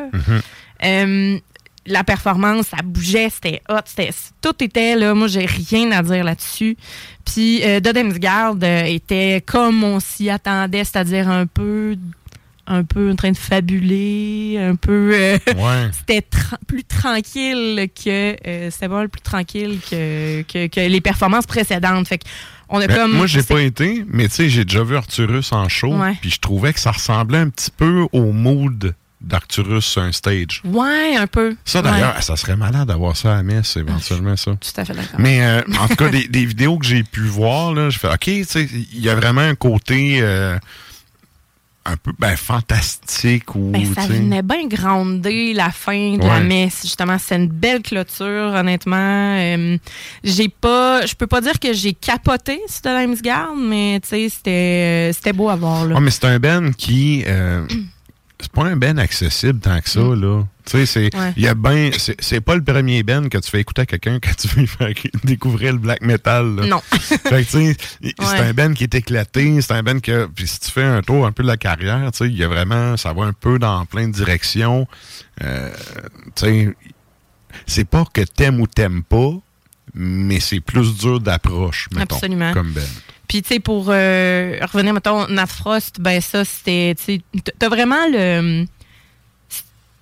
Euh, 0.83 1.37
la 1.85 2.03
performance, 2.03 2.67
ça 2.67 2.77
bougeait, 2.83 3.29
c'était 3.29 3.61
hot, 3.69 3.81
c'était, 3.85 4.09
tout 4.41 4.55
était 4.63 4.95
là. 4.95 5.13
Moi, 5.13 5.27
j'ai 5.27 5.45
rien 5.45 5.91
à 5.91 6.01
dire 6.03 6.23
là-dessus. 6.23 6.77
Puis 7.25 7.61
euh, 7.63 7.79
Dodemsgard 7.79 8.55
euh, 8.63 8.83
était 8.83 9.43
comme 9.45 9.83
on 9.83 9.99
s'y 9.99 10.29
attendait, 10.29 10.83
c'est-à-dire 10.83 11.29
un 11.29 11.45
peu, 11.47 11.95
un 12.67 12.83
peu 12.83 13.11
en 13.11 13.15
train 13.15 13.31
de 13.31 13.37
fabuler, 13.37 14.57
un 14.59 14.75
peu. 14.75 15.11
euh, 15.13 15.37
Ouais. 15.57 15.89
c'était 15.91 16.19
tra- 16.21 16.57
plus 16.67 16.83
tranquille 16.83 17.87
que 17.95 18.35
c'était 18.71 19.07
plus 19.11 19.21
tranquille 19.21 19.79
que, 19.89 20.41
que, 20.43 20.67
que 20.67 20.79
les 20.81 21.01
performances 21.01 21.45
précédentes. 21.47 22.07
Fait 22.07 22.17
que 22.19 22.25
on 22.71 22.79
a 22.81 22.85
Ben, 22.87 22.95
comme 22.97 23.13
moi, 23.13 23.25
j'ai 23.25 23.41
pas 23.41 23.61
été, 23.61 24.05
mais 24.07 24.27
tu 24.27 24.35
sais, 24.35 24.49
j'ai 24.49 24.63
déjà 24.63 24.83
vu 24.83 24.95
Arturus 24.95 25.51
en 25.53 25.67
show, 25.69 25.91
puis 26.21 26.29
je 26.29 26.39
trouvais 26.39 26.71
que 26.71 26.79
ça 26.79 26.91
ressemblait 26.91 27.39
un 27.39 27.49
petit 27.49 27.71
peu 27.75 28.05
au 28.11 28.31
mood 28.31 28.93
d'Arturus 29.21 29.85
sur 29.85 30.01
un 30.01 30.11
stage. 30.11 30.61
Ouais, 30.65 31.15
un 31.17 31.27
peu. 31.27 31.55
Ça, 31.65 31.79
Ouais, 31.81 31.91
d'ailleurs, 31.91 32.21
ça 32.23 32.35
serait 32.37 32.55
malade 32.55 32.87
d'avoir 32.87 33.17
ça 33.17 33.33
à 33.33 33.35
la 33.37 33.43
messe, 33.43 33.75
éventuellement, 33.77 34.35
ça. 34.37 34.51
tout 34.51 34.81
à 34.81 34.85
fait 34.85 34.93
d'accord. 34.93 35.19
Mais 35.19 35.41
euh, 35.41 35.61
en 35.79 35.87
tout 35.87 35.95
cas, 35.95 36.09
des, 36.09 36.27
des 36.27 36.45
vidéos 36.45 36.77
que 36.77 36.85
j'ai 36.85 37.03
pu 37.03 37.21
voir, 37.21 37.73
là, 37.73 37.89
je 37.89 37.99
fais 37.99 38.07
OK, 38.07 38.19
tu 38.19 38.43
sais, 38.45 38.63
il 38.93 38.99
y 39.01 39.09
a 39.09 39.15
vraiment 39.15 39.41
un 39.41 39.55
côté 39.55 40.19
euh, 40.21 40.57
un 41.85 41.97
peu 41.97 42.11
ben, 42.19 42.35
fantastique 42.37 43.55
ou. 43.55 43.71
Ben, 43.71 43.93
ça 43.93 44.01
venait 44.07 44.41
bien 44.41 44.67
gronder 44.67 45.53
la 45.53 45.71
fin 45.71 46.17
de 46.17 46.23
la 46.25 46.39
messe, 46.39 46.81
justement. 46.83 47.17
C'est 47.17 47.35
une 47.35 47.47
belle 47.47 47.81
clôture, 47.81 48.53
honnêtement. 48.53 49.35
Euh, 49.37 49.77
j'ai 50.23 50.49
pas. 50.49 51.05
Je 51.05 51.15
peux 51.15 51.27
pas 51.27 51.41
dire 51.41 51.59
que 51.59 51.73
j'ai 51.73 51.93
capoté 51.93 52.61
sur 52.67 52.81
de 52.83 52.99
Limesgard, 53.01 53.55
mais 53.55 53.99
tu 54.01 54.09
sais, 54.09 54.29
c'était 54.29 55.11
c'était 55.13 55.33
beau 55.33 55.49
à 55.49 55.55
voir. 55.55 55.85
Là. 55.85 55.95
Ah, 55.97 55.99
mais 56.01 56.11
c'est 56.11 56.25
un 56.25 56.39
Ben 56.39 56.73
qui. 56.73 57.23
euh, 57.27 57.65
c'est 58.39 58.51
pas 58.51 58.63
un 58.63 58.77
Ben 58.77 58.97
accessible 58.97 59.59
tant 59.59 59.79
que 59.81 59.89
ça, 59.89 59.99
là. 59.99 60.43
Tu 60.65 60.71
sais, 60.71 60.85
c'est. 60.85 61.13
Mm. 61.13 61.19
Ouais. 61.19 61.33
Y 61.35 61.47
a 61.47 61.53
ben. 61.55 61.91
C'est 62.19 62.41
pas 62.41 62.55
le 62.55 62.63
premier 62.63 63.03
Ben 63.03 63.27
que 63.27 63.37
tu 63.37 63.49
fais 63.49 63.59
écouter 63.59 63.81
à 63.81 63.85
quelqu'un 63.85 64.19
quand 64.21 64.35
tu 64.37 64.47
veux 64.47 64.65
faire 64.65 64.93
découvrir 65.23 65.73
le 65.73 65.79
black 65.79 66.01
metal, 66.01 66.55
là. 66.55 66.65
Non. 66.67 66.79
Fait 66.91 67.43
que, 67.43 67.51
tu 67.51 67.73
sais, 67.73 67.77
c'est 68.01 68.39
un 68.39 68.53
Ben 68.53 68.73
qui 68.73 68.83
est 68.83 68.95
éclaté, 68.95 69.61
c'est 69.61 69.73
un 69.73 69.83
Ben 69.83 69.99
que, 69.99 70.27
puis 70.27 70.47
si 70.47 70.59
tu 70.59 70.71
fais 70.71 70.83
un 70.83 71.01
tour 71.01 71.25
un 71.25 71.31
peu 71.31 71.43
de 71.43 71.47
la 71.47 71.57
carrière, 71.57 72.11
tu 72.11 72.19
sais, 72.19 72.27
il 72.27 72.37
y 72.37 72.43
a 72.43 72.47
vraiment, 72.47 72.95
ça 72.97 73.13
va 73.13 73.25
un 73.25 73.33
peu 73.33 73.59
dans 73.59 73.85
plein 73.85 74.07
de 74.07 74.13
directions. 74.13 74.87
Euh, 75.43 75.69
tu 76.35 76.45
sais, 76.45 76.75
c'est 77.65 77.87
pas 77.87 78.05
que 78.13 78.21
t'aimes 78.21 78.61
ou 78.61 78.67
t'aimes 78.67 79.03
pas, 79.03 79.33
mais 79.93 80.39
c'est 80.39 80.59
plus 80.61 80.97
dur 80.97 81.19
d'approche, 81.19 81.89
mettons, 81.93 82.15
Absolument. 82.15 82.53
comme 82.53 82.71
Ben. 82.71 82.87
Puis, 83.29 83.41
tu 83.43 83.47
sais, 83.53 83.59
pour 83.61 83.85
euh, 83.89 84.57
revenir, 84.73 84.93
mettons, 84.93 85.25
Nat 85.27 85.45
Frost, 85.47 86.01
ben 86.01 86.19
ça, 86.19 86.43
c'était, 86.43 86.95
tu 86.97 87.03
sais, 87.03 87.21
t- 87.43 87.53
t'as 87.57 87.69
vraiment 87.69 88.05
le... 88.11 88.65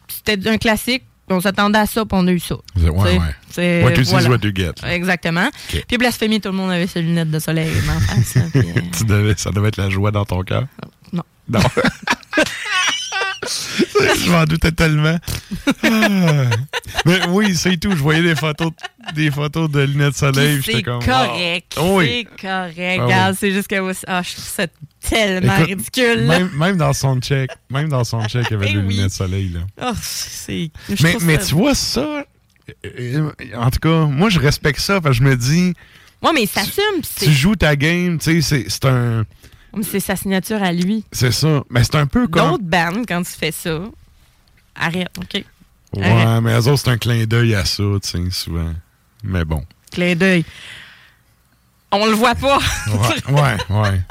C'était 0.07 0.49
un 0.49 0.57
classique, 0.57 1.03
on 1.29 1.41
s'attendait 1.41 1.79
à 1.79 1.85
ça, 1.85 2.05
puis 2.05 2.17
on 2.19 2.25
a 2.25 2.31
eu 2.31 2.39
ça. 2.39 2.55
Ouais, 2.77 2.89
ouais. 2.89 3.83
What 3.83 3.91
you 3.91 3.95
see 3.97 4.01
is 4.01 4.05
voilà. 4.11 4.29
what 4.29 4.39
you 4.43 4.51
get. 4.55 4.73
Exactement. 4.89 5.47
Ok. 5.73 5.83
Puis 5.87 5.97
Blasphémie, 5.97 6.39
tout 6.41 6.49
le 6.49 6.55
monde 6.55 6.71
avait 6.71 6.87
ses 6.87 7.01
lunettes 7.01 7.29
de 7.29 7.39
soleil 7.39 7.69
en 7.89 7.99
face. 7.99 8.37
puis, 8.53 8.61
euh, 8.61 8.81
Tu 8.97 9.03
devais, 9.03 9.33
ça 9.37 9.51
devait 9.51 9.67
être 9.67 9.77
la 9.77 9.89
joie 9.89 10.11
dans 10.11 10.25
ton 10.25 10.41
cœur? 10.43 10.65
non. 11.11 11.23
Non. 11.49 11.59
je 14.25 14.29
m'en 14.31 14.43
doutais 14.45 14.71
tellement. 14.71 15.17
Ah. 15.83 16.49
Mais 17.05 17.25
oui, 17.29 17.55
c'est 17.55 17.77
tout. 17.77 17.91
Je 17.91 17.95
voyais 18.01 18.21
des 18.21 18.35
photos, 18.35 18.71
des 19.15 19.31
photos 19.31 19.69
de 19.69 19.81
lunettes 19.81 20.13
de 20.13 20.17
soleil. 20.17 20.61
C'est 20.63 20.83
comme, 20.83 21.03
correct. 21.03 21.75
wow. 21.77 21.97
Oui. 21.99 22.27
C'est 22.31 22.41
correct. 22.41 23.01
Ah 23.11 23.31
c'est 23.33 23.51
juste 23.51 23.67
que 23.67 23.75
ah, 24.07 24.21
je 24.21 24.31
trouve 24.33 24.45
ça 24.45 24.67
tellement 25.01 25.55
Écoute, 25.57 25.67
ridicule. 25.67 26.21
Même, 26.25 26.49
même 26.55 26.77
dans 26.77 26.93
son 26.93 27.19
check, 27.19 27.49
même 27.69 27.89
dans 27.89 28.03
son 28.03 28.23
check, 28.27 28.45
il 28.49 28.53
y 28.53 28.55
avait 28.55 28.67
Eh 28.69 28.73
des 28.73 28.79
oui. 28.79 28.95
lunettes 28.95 29.09
de 29.09 29.13
soleil. 29.13 29.49
Là. 29.49 29.59
Oh, 29.89 29.95
c'est. 30.01 30.69
Mais, 31.01 31.11
trouve 31.13 31.25
mais 31.25 31.39
ça- 31.39 31.45
tu 31.45 31.55
vois 31.55 31.75
ça, 31.75 32.25
euh, 32.85 33.31
en 33.55 33.69
tout 33.71 33.79
cas, 33.79 34.05
moi 34.05 34.29
je 34.29 34.39
respecte 34.39 34.79
ça 34.79 34.99
parce 34.99 35.17
que 35.17 35.23
je 35.23 35.29
me 35.29 35.35
dis, 35.37 35.73
Ouais, 36.21 36.31
mais 36.33 36.43
il 36.43 36.47
s'assume. 36.49 37.01
tu 37.01 37.25
C'est 37.25 37.31
joues 37.31 37.55
ta 37.55 37.75
game, 37.75 38.17
tu 38.17 38.41
sais, 38.41 38.65
c'est 38.67 38.85
un. 38.85 39.23
C'est 39.83 39.99
sa 39.99 40.15
signature 40.15 40.61
à 40.61 40.71
lui. 40.71 41.03
C'est 41.11 41.31
ça. 41.31 41.63
Mais 41.69 41.83
c'est 41.83 41.95
un 41.95 42.07
peu 42.07 42.27
comme. 42.27 42.51
D'autres 42.51 42.63
bandes, 42.63 43.05
quand 43.07 43.21
tu 43.23 43.31
fais 43.31 43.51
ça, 43.51 43.79
arrête, 44.75 45.09
OK? 45.17 45.43
Ouais, 45.95 46.41
mais 46.41 46.53
eux 46.53 46.67
autres, 46.67 46.81
c'est 46.83 46.89
un 46.91 46.97
clin 46.97 47.25
d'œil 47.25 47.55
à 47.55 47.65
ça, 47.65 47.83
tu 48.03 48.09
sais, 48.09 48.31
souvent. 48.31 48.73
Mais 49.23 49.45
bon. 49.45 49.63
Clin 49.91 50.15
d'œil. 50.15 50.45
On 51.91 52.05
le 52.05 52.13
voit 52.13 52.35
pas. 52.35 52.59
Ouais, 52.87 53.33
ouais, 53.33 53.57
ouais. 53.81 54.01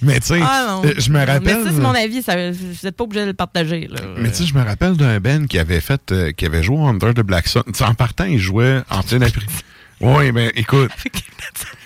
Mais 0.00 0.18
tu 0.20 0.28
sais, 0.28 0.40
Ah 0.42 0.80
euh, 0.84 0.94
je 0.98 1.10
me 1.10 1.18
rappelle. 1.18 1.42
Mais 1.42 1.64
ça, 1.64 1.70
c'est 1.72 1.80
mon 1.80 1.94
avis. 1.94 2.22
Ça, 2.22 2.50
vous 2.50 2.74
n'êtes 2.82 2.96
pas 2.96 3.04
obligé 3.04 3.22
de 3.22 3.28
le 3.28 3.34
partager. 3.34 3.86
Là. 3.88 4.00
Mais 4.18 4.30
tu 4.30 4.38
sais, 4.38 4.46
je 4.46 4.54
me 4.54 4.62
rappelle 4.62 4.96
d'un 4.96 5.20
Ben 5.20 5.46
qui 5.46 5.58
avait 5.58 5.80
fait, 5.80 6.10
euh, 6.10 6.32
qui 6.32 6.46
avait 6.46 6.62
joué 6.62 6.78
Under 6.78 7.14
the 7.14 7.20
Black 7.20 7.46
Sun. 7.46 7.62
Tu 7.66 7.74
sais, 7.74 7.84
en 7.84 7.94
partant, 7.94 8.24
il 8.24 8.38
jouait 8.38 8.82
en 8.90 9.02
plein 9.02 9.22
après. 9.22 9.46
Oui, 10.02 10.32
ben 10.32 10.50
écoute. 10.54 10.90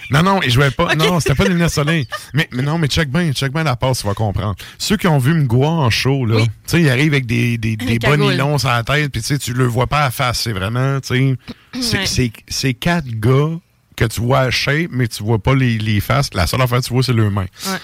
Non, 0.08 0.22
non, 0.22 0.40
il 0.40 0.52
jouait 0.52 0.70
pas. 0.70 0.94
Non, 0.94 1.18
c'était 1.18 1.34
pas 1.34 1.42
des 1.42 1.50
lunettes 1.50 1.70
soleil. 1.72 2.06
Mais, 2.32 2.48
mais 2.52 2.62
non, 2.62 2.78
mais 2.78 2.86
check 2.86 3.10
bien, 3.10 3.32
check 3.32 3.52
bien 3.52 3.64
la 3.64 3.74
passe, 3.74 4.02
tu 4.02 4.06
vas 4.06 4.14
comprendre. 4.14 4.54
Ceux 4.78 4.96
qui 4.96 5.08
ont 5.08 5.18
vu 5.18 5.34
Mgoa 5.34 5.66
en 5.66 5.90
show, 5.90 6.24
là, 6.26 6.36
Oui. 6.36 6.44
tu 6.44 6.50
sais, 6.66 6.80
il 6.80 6.88
arrive 6.88 7.12
avec 7.12 7.26
des, 7.26 7.58
des, 7.58 7.74
des 7.76 7.98
bas 7.98 8.16
nylons 8.16 8.56
sur 8.58 8.68
la 8.68 8.84
tête, 8.84 9.10
puis 9.10 9.20
tu 9.20 9.26
sais, 9.26 9.38
tu 9.38 9.52
le 9.52 9.64
vois 9.64 9.88
pas 9.88 9.98
à 9.98 10.04
la 10.04 10.10
face. 10.12 10.42
C'est 10.42 10.52
vraiment, 10.52 11.00
tu 11.00 11.36
sais, 11.80 12.30
c'est- 12.48 12.74
quatre 12.74 13.08
gars 13.08 13.58
que 13.96 14.04
tu 14.04 14.20
vois 14.20 14.42
à 14.42 14.50
shape, 14.52 14.90
mais 14.92 15.08
tu 15.08 15.24
vois 15.24 15.40
pas 15.40 15.56
les, 15.56 15.76
les 15.76 15.98
faces. 15.98 16.32
La 16.34 16.46
seule 16.46 16.62
affaire 16.62 16.78
que 16.78 16.84
tu 16.84 16.92
vois, 16.92 17.02
c'est 17.02 17.12
leurs 17.12 17.32
mains. 17.32 17.46
Ouais. 17.66 17.78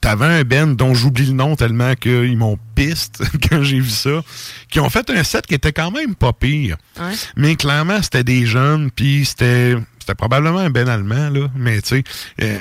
T'avais 0.00 0.24
un 0.26 0.42
Ben 0.44 0.74
dont 0.76 0.94
j'oublie 0.94 1.26
le 1.26 1.32
nom 1.34 1.56
tellement 1.56 1.94
qu'ils 1.94 2.36
m'ont 2.38 2.58
piste 2.74 3.22
quand 3.50 3.62
j'ai 3.62 3.80
vu 3.80 3.90
ça, 3.90 4.22
qui 4.70 4.80
ont 4.80 4.88
fait 4.88 5.08
un 5.10 5.22
set 5.24 5.46
qui 5.46 5.54
était 5.54 5.72
quand 5.72 5.90
même 5.90 6.14
pas 6.14 6.32
pire. 6.32 6.76
Ouais. 6.98 7.12
Mais 7.36 7.54
clairement, 7.56 8.00
c'était 8.02 8.24
des 8.24 8.46
jeunes, 8.46 8.90
puis 8.90 9.24
c'était 9.26 9.76
c'était 9.98 10.14
probablement 10.14 10.60
un 10.60 10.70
Ben 10.70 10.88
allemand, 10.88 11.28
là. 11.28 11.48
Mais 11.54 11.82
tu 11.82 11.88
sais, 11.96 12.04
euh, 12.40 12.58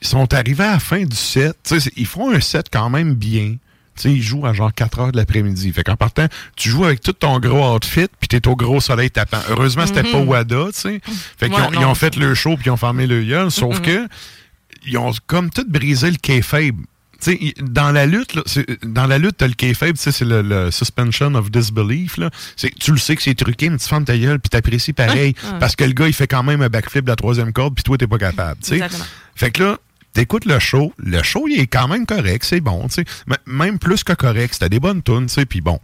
ils 0.00 0.06
sont 0.06 0.32
arrivés 0.32 0.64
à 0.64 0.72
la 0.74 0.78
fin 0.78 1.02
du 1.04 1.16
set. 1.16 1.56
Tu 1.64 1.74
sais, 1.74 1.80
c'est- 1.80 1.92
ils 1.96 2.06
font 2.06 2.30
un 2.32 2.40
set 2.40 2.66
quand 2.72 2.88
même 2.88 3.14
bien. 3.14 3.56
Tu 3.96 4.02
sais, 4.02 4.12
ils 4.12 4.22
jouent 4.22 4.46
à 4.46 4.52
genre 4.52 4.72
4 4.72 5.00
heures 5.00 5.10
de 5.12 5.16
l'après-midi. 5.16 5.72
Fait 5.72 5.82
qu'en 5.82 5.96
partant, 5.96 6.26
tu 6.54 6.68
joues 6.68 6.84
avec 6.84 7.00
tout 7.00 7.14
ton 7.14 7.40
gros 7.40 7.74
outfit, 7.74 8.06
puis 8.20 8.28
t'es 8.28 8.46
au 8.46 8.54
gros 8.54 8.80
soleil 8.80 9.10
tapant. 9.10 9.40
Heureusement, 9.48 9.86
c'était 9.86 10.02
pas 10.04 10.18
Wada, 10.18 10.66
tu 10.66 10.80
sais. 10.80 11.00
Fait 11.38 11.48
qu'ils 11.48 11.54
Ouais, 11.58 11.62
ont, 11.62 11.72
ils 11.72 11.80
non. 11.80 11.88
ont 11.90 11.94
fait 11.94 12.14
le 12.14 12.34
show, 12.34 12.56
puis 12.56 12.66
ils 12.66 12.70
ont 12.70 12.76
fermé 12.76 13.06
le 13.06 13.24
gueule. 13.24 13.50
Sauf 13.50 13.80
que, 13.80 14.06
ils 14.86 14.98
ont 14.98 15.12
comme 15.26 15.50
tout 15.50 15.64
brisé 15.68 16.10
le 16.10 16.16
kayfabe. 16.16 16.76
Tu 17.18 17.30
sais, 17.32 17.38
il- 17.40 17.54
dans 17.64 17.92
la 17.92 18.04
lutte, 18.04 18.34
là, 18.34 18.42
dans 18.84 19.06
la 19.06 19.16
lutte, 19.18 19.38
t'as 19.38 19.46
le 19.46 19.54
kayfabe, 19.54 19.94
tu 19.94 20.02
sais, 20.02 20.12
c'est 20.12 20.24
le, 20.26 20.42
le 20.42 20.70
suspension 20.70 21.34
of 21.34 21.50
disbelief. 21.50 22.18
Là. 22.18 22.30
Tu 22.78 22.90
le 22.92 22.98
sais 22.98 23.16
que 23.16 23.22
c'est 23.22 23.34
truqué, 23.34 23.70
mais 23.70 23.78
tu 23.78 23.88
fermes 23.88 24.04
ta 24.04 24.18
gueule, 24.18 24.38
puis 24.38 24.50
t'apprécies 24.50 24.92
pareil. 24.92 25.34
Parce 25.58 25.76
que 25.76 25.84
le 25.84 25.92
gars, 25.92 26.08
il 26.08 26.12
fait 26.12 26.26
quand 26.26 26.42
même 26.42 26.60
un 26.60 26.68
backflip 26.68 27.04
de 27.04 27.10
la 27.10 27.16
troisième 27.16 27.52
corde, 27.54 27.74
puis 27.74 27.84
toi, 27.84 27.96
t'es 27.96 28.06
pas 28.06 28.18
capable. 28.18 28.60
tu 28.60 28.68
sais. 28.68 28.74
Exactement. 28.76 29.04
Fait 29.34 29.50
que 29.50 29.62
là, 29.62 29.78
t'écoutes 30.12 30.44
le 30.44 30.58
show. 30.58 30.92
Le 30.98 31.22
show, 31.22 31.46
il 31.48 31.58
est 31.58 31.66
quand 31.66 31.88
même 31.88 32.04
correct, 32.04 32.44
c'est 32.44 32.60
bon. 32.60 32.86
tu 32.88 32.94
sais. 32.96 33.04
M- 33.30 33.36
Même 33.46 33.78
plus 33.78 34.04
que 34.04 34.12
correct. 34.12 34.52
C'était 34.52 34.68
des 34.68 34.80
bonnes 34.80 35.02
tunes, 35.02 35.26
tu 35.26 35.32
sais, 35.34 35.46
puis 35.46 35.62
bon. 35.62 35.80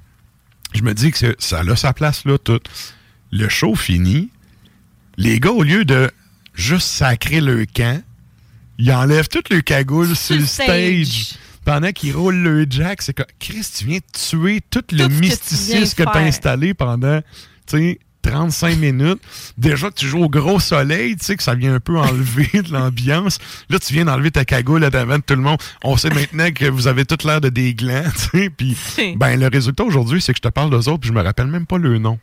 Je 0.75 0.83
me 0.83 0.93
dis 0.93 1.13
que 1.13 1.35
ça 1.39 1.61
a 1.61 1.77
sa 1.77 1.93
place 1.95 2.25
là, 2.27 2.37
tout. 2.39 2.61
Le 3.31 3.49
show 3.49 3.75
fini. 3.75 4.29
les 5.17 5.41
gars, 5.41 5.51
au 5.51 5.63
lieu 5.63 5.87
de 5.87 6.11
juste 6.55 6.89
sacrer 6.89 7.41
le 7.41 7.65
camp, 7.65 8.03
ils 8.83 8.93
enlèvent 8.93 9.29
toute 9.29 9.49
le 9.51 9.61
cagoule 9.61 10.17
sur 10.17 10.35
le 10.37 10.45
stage. 10.45 11.35
Pendant 11.65 11.93
qu'ils 11.93 12.17
roulent 12.17 12.43
le 12.43 12.67
jack, 12.69 13.01
c'est 13.03 13.12
que 13.12 13.23
Chris, 13.39 13.65
tu 13.79 13.85
viens 13.85 13.99
de 13.99 14.19
tuer 14.19 14.61
tout, 14.69 14.83
le 14.91 15.07
mysticisme 15.07 15.95
que, 15.95 16.03
tu 16.03 16.19
as 16.19 16.23
installé 16.23 16.75
pendant, 16.75 17.21
tu 17.21 17.79
sais, 17.79 17.99
35 18.23 18.77
minutes. 18.79 19.21
Déjà 19.57 19.89
que 19.91 19.95
tu 19.95 20.09
joues 20.09 20.25
au 20.25 20.29
gros 20.29 20.59
soleil, 20.59 21.15
tu 21.17 21.25
sais 21.25 21.37
que 21.37 21.43
ça 21.45 21.55
vient 21.55 21.75
un 21.75 21.79
peu 21.81 21.97
enlever 21.97 22.49
de 22.62 22.73
l'ambiance. 22.73 23.39
Là, 23.71 23.79
tu 23.79 23.93
viens 23.93 24.07
d'enlever 24.07 24.33
ta 24.33 24.45
cagoule 24.45 24.83
à 24.83 24.91
devant 24.91 25.19
de 25.19 25.23
tout 25.23 25.35
le 25.37 25.43
monde. 25.43 25.59
On 25.85 25.97
sait 25.97 26.11
maintenant 26.11 26.51
que 26.51 26.65
vous 26.65 26.89
avez 26.89 27.05
toute 27.05 27.23
l'air 27.23 27.41
de 27.41 27.51
des 27.51 27.75
glands, 27.75 28.03
tu 28.33 28.41
sais. 28.41 28.51
Puis, 28.51 28.77
ben, 29.17 29.39
le 29.39 29.47
résultat 29.47 29.85
aujourd'hui, 29.85 30.21
c'est 30.21 30.33
que 30.33 30.39
je 30.39 30.49
te 30.49 30.53
parle 30.53 30.71
d'eux 30.71 30.89
autres, 30.89 30.99
puis 30.99 31.09
je 31.09 31.15
me 31.15 31.23
rappelle 31.23 31.47
même 31.47 31.67
pas 31.67 31.79
le 31.79 31.99
nom. 31.99 32.19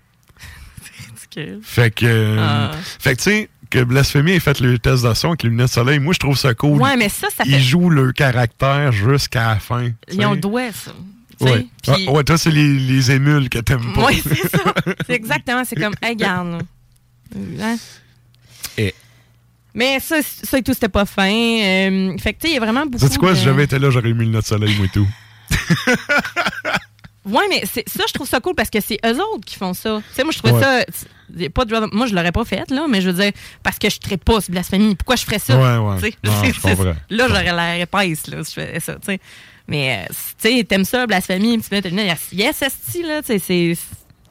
c'est 0.83 1.37
ridicule. 1.39 1.59
Fait 1.63 1.93
que, 1.93 2.37
Ah. 2.37 2.71
fait 2.99 3.15
que, 3.15 3.21
tu 3.21 3.23
sais, 3.23 3.49
que 3.69 3.83
Blasphémie 3.83 4.31
ait 4.31 4.39
fait 4.39 4.59
le 4.59 4.77
test 4.79 5.03
de 5.05 5.13
son 5.13 5.29
avec 5.29 5.43
les 5.43 5.49
lunettes 5.49 5.67
de 5.67 5.71
soleil, 5.71 5.99
moi, 5.99 6.13
je 6.13 6.19
trouve 6.19 6.37
ça 6.37 6.53
cool. 6.53 6.81
Ouais, 6.81 6.97
mais 6.97 7.09
ça, 7.09 7.27
ça 7.35 7.43
Ils 7.45 7.53
fait. 7.53 7.59
jouent 7.59 7.89
leur 7.89 8.13
caractère 8.13 8.91
jusqu'à 8.91 9.49
la 9.49 9.59
fin. 9.59 9.89
Ils 10.11 10.25
ont 10.25 10.31
le 10.33 10.39
doigt, 10.39 10.71
ça. 10.71 10.91
Ouais. 11.41 11.65
puis- 11.83 12.05
Ah, 12.07 12.11
ouais, 12.11 12.23
toi, 12.23 12.37
c'est 12.37 12.51
les, 12.51 12.77
les 12.79 13.11
émules 13.11 13.47
que 13.49 13.59
t'aimes 13.59 13.93
pas. 13.93 14.07
Oui, 14.07 14.21
c'est 14.27 14.49
ça. 14.49 14.73
C'est 15.07 15.13
exactement. 15.13 15.63
C'est 15.65 15.75
comme, 15.77 15.93
hey, 16.01 16.15
garde. 16.15 16.61
Hein? 17.61 17.77
Et- 18.77 18.93
Mais 19.73 19.99
ça, 20.01 20.17
ça 20.23 20.57
et 20.57 20.63
tout, 20.63 20.73
c'était 20.73 20.89
pas 20.89 21.05
fin. 21.05 21.29
Euh, 21.31 22.17
fait 22.17 22.33
que, 22.33 22.39
tu 22.41 22.47
sais, 22.47 22.53
il 22.53 22.53
y 22.55 22.57
a 22.57 22.59
vraiment 22.59 22.85
beaucoup. 22.85 22.97
Sais-tu 23.05 23.19
quoi, 23.19 23.31
de- 23.31 23.37
si 23.37 23.43
j'avais 23.45 23.63
été 23.63 23.79
là, 23.79 23.89
j'aurais 23.89 24.11
mis 24.13 24.25
le 24.25 24.37
de 24.39 24.41
soleil, 24.45 24.75
moi 24.75 24.87
et 24.87 24.89
tout. 24.89 25.07
Ouais, 27.25 27.43
mais 27.49 27.63
c'est- 27.65 27.87
ça, 27.87 28.05
je 28.07 28.13
trouve 28.13 28.27
ça 28.27 28.39
cool 28.39 28.55
parce 28.55 28.69
que 28.69 28.79
c'est 28.79 28.97
eux 29.05 29.17
autres 29.33 29.45
qui 29.45 29.55
font 29.55 29.73
ça. 29.73 30.01
Tu 30.09 30.15
sais, 30.15 30.23
moi, 30.23 30.31
je 30.31 30.37
trouvais 30.39 30.53
Ouais. 30.53 30.85
ça. 30.91 31.49
Pas 31.53 31.65
de 31.65 31.95
moi, 31.95 32.07
je 32.07 32.15
l'aurais 32.15 32.31
pas 32.31 32.43
fait, 32.45 32.71
là, 32.71 32.87
mais 32.89 33.01
je 33.01 33.09
veux 33.09 33.21
dire, 33.21 33.31
parce 33.61 33.77
que 33.77 33.89
je 33.89 33.97
ne 33.97 33.99
pas 34.17 34.41
sur 34.41 34.51
blasphémie. 34.51 34.95
Pourquoi 34.95 35.15
je 35.15 35.25
ferais 35.25 35.37
ça? 35.37 35.55
Ouais, 35.55 35.77
ouais. 35.77 36.13
Non, 36.23 36.31
je 36.43 36.51
Là, 37.09 37.27
j'aurais 37.27 37.43
l'air 37.43 37.81
épaisse, 37.81 38.25
là, 38.27 38.43
si 38.43 38.55
je 38.55 38.61
faisais 38.61 38.79
ça, 38.79 38.93
tu 38.95 38.99
sais. 39.05 39.19
Mais, 39.67 40.05
euh, 40.09 40.13
tu 40.41 40.57
sais, 40.57 40.63
t'aimes 40.63 40.85
ça, 40.85 41.05
blasphémie, 41.05 41.59
tu 41.61 41.67
mets 41.71 41.81
yes, 42.33 42.61
esti, 42.63 43.03
là, 43.03 43.21
tu 43.21 43.27
sais, 43.27 43.39
c'est. 43.39 43.77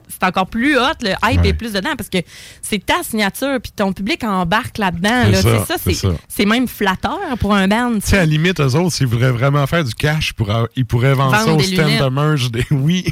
C'est 0.09 0.25
encore 0.25 0.47
plus 0.47 0.77
hot, 0.79 0.83
le 1.03 1.11
hype 1.25 1.41
Ouais. 1.43 1.49
est 1.49 1.53
plus 1.53 1.73
dedans 1.73 1.95
parce 1.97 2.09
que 2.09 2.19
c'est 2.63 2.85
ta 2.85 3.03
signature 3.03 3.59
puis 3.63 3.73
ton 3.75 3.93
public 3.93 4.25
embarque 4.25 4.79
là-dedans. 4.79 5.25
C'est 5.33 5.43
Là, 5.45 5.65
c'est 5.79 5.95
ça. 5.95 6.09
c'est 6.29 6.45
même 6.47 6.67
flatteur 6.67 7.19
pour 7.41 7.55
un 7.55 7.69
band. 7.69 7.95
tu 7.95 8.01
sais, 8.09 8.17
à 8.17 8.21
la 8.21 8.27
limite, 8.27 8.59
eux 8.61 8.75
autres, 8.75 8.93
s'ils 8.95 9.07
voudraient 9.07 9.31
vraiment 9.33 9.67
faire 9.67 9.85
du 9.85 9.95
cash, 9.95 10.31
ils 10.31 10.35
pourraient, 10.35 10.67
ils 10.77 10.87
pourraient 10.87 11.15
vendre, 11.15 11.33
Vendre 11.33 11.45
ça 11.47 11.53
au 11.53 11.57
des 11.59 11.75
stand 11.75 11.87
lunettes. 11.87 12.03
de 12.03 12.09
merge. 12.09 12.51
Des... 12.51 12.65
Oui, 12.71 13.05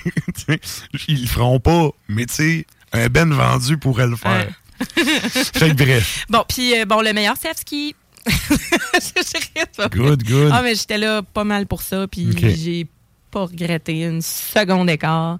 ils 1.09 1.21
le 1.23 1.27
feront 1.27 1.61
pas, 1.61 1.91
mais 2.09 2.27
tu 2.27 2.35
sais, 2.35 2.67
un 2.93 3.09
Ben 3.09 3.33
vendu 3.33 3.77
pourrait 3.79 4.07
le 4.07 4.17
faire. 4.17 4.49
fait 4.95 5.71
que 5.71 5.75
bref, 5.75 6.27
Bon, 6.31 6.45
puis 6.49 6.79
euh, 6.79 6.85
bon, 6.85 7.01
le 7.03 7.13
meilleur, 7.13 7.35
c'est 7.41 7.57
ski. 7.59 7.95
Good, 9.93 10.23
good. 10.25 10.51
Ah, 10.53 10.63
mais 10.63 10.75
j'étais 10.75 10.99
là 10.99 11.23
pas 11.23 11.45
mal 11.45 11.67
pour 11.67 11.83
ça, 11.83 12.07
puis 12.09 12.29
j'ai 12.57 12.87
pas 13.31 13.43
regretté 13.45 14.01
une 14.03 14.23
seconde 14.23 14.87
d'écart. 14.89 15.39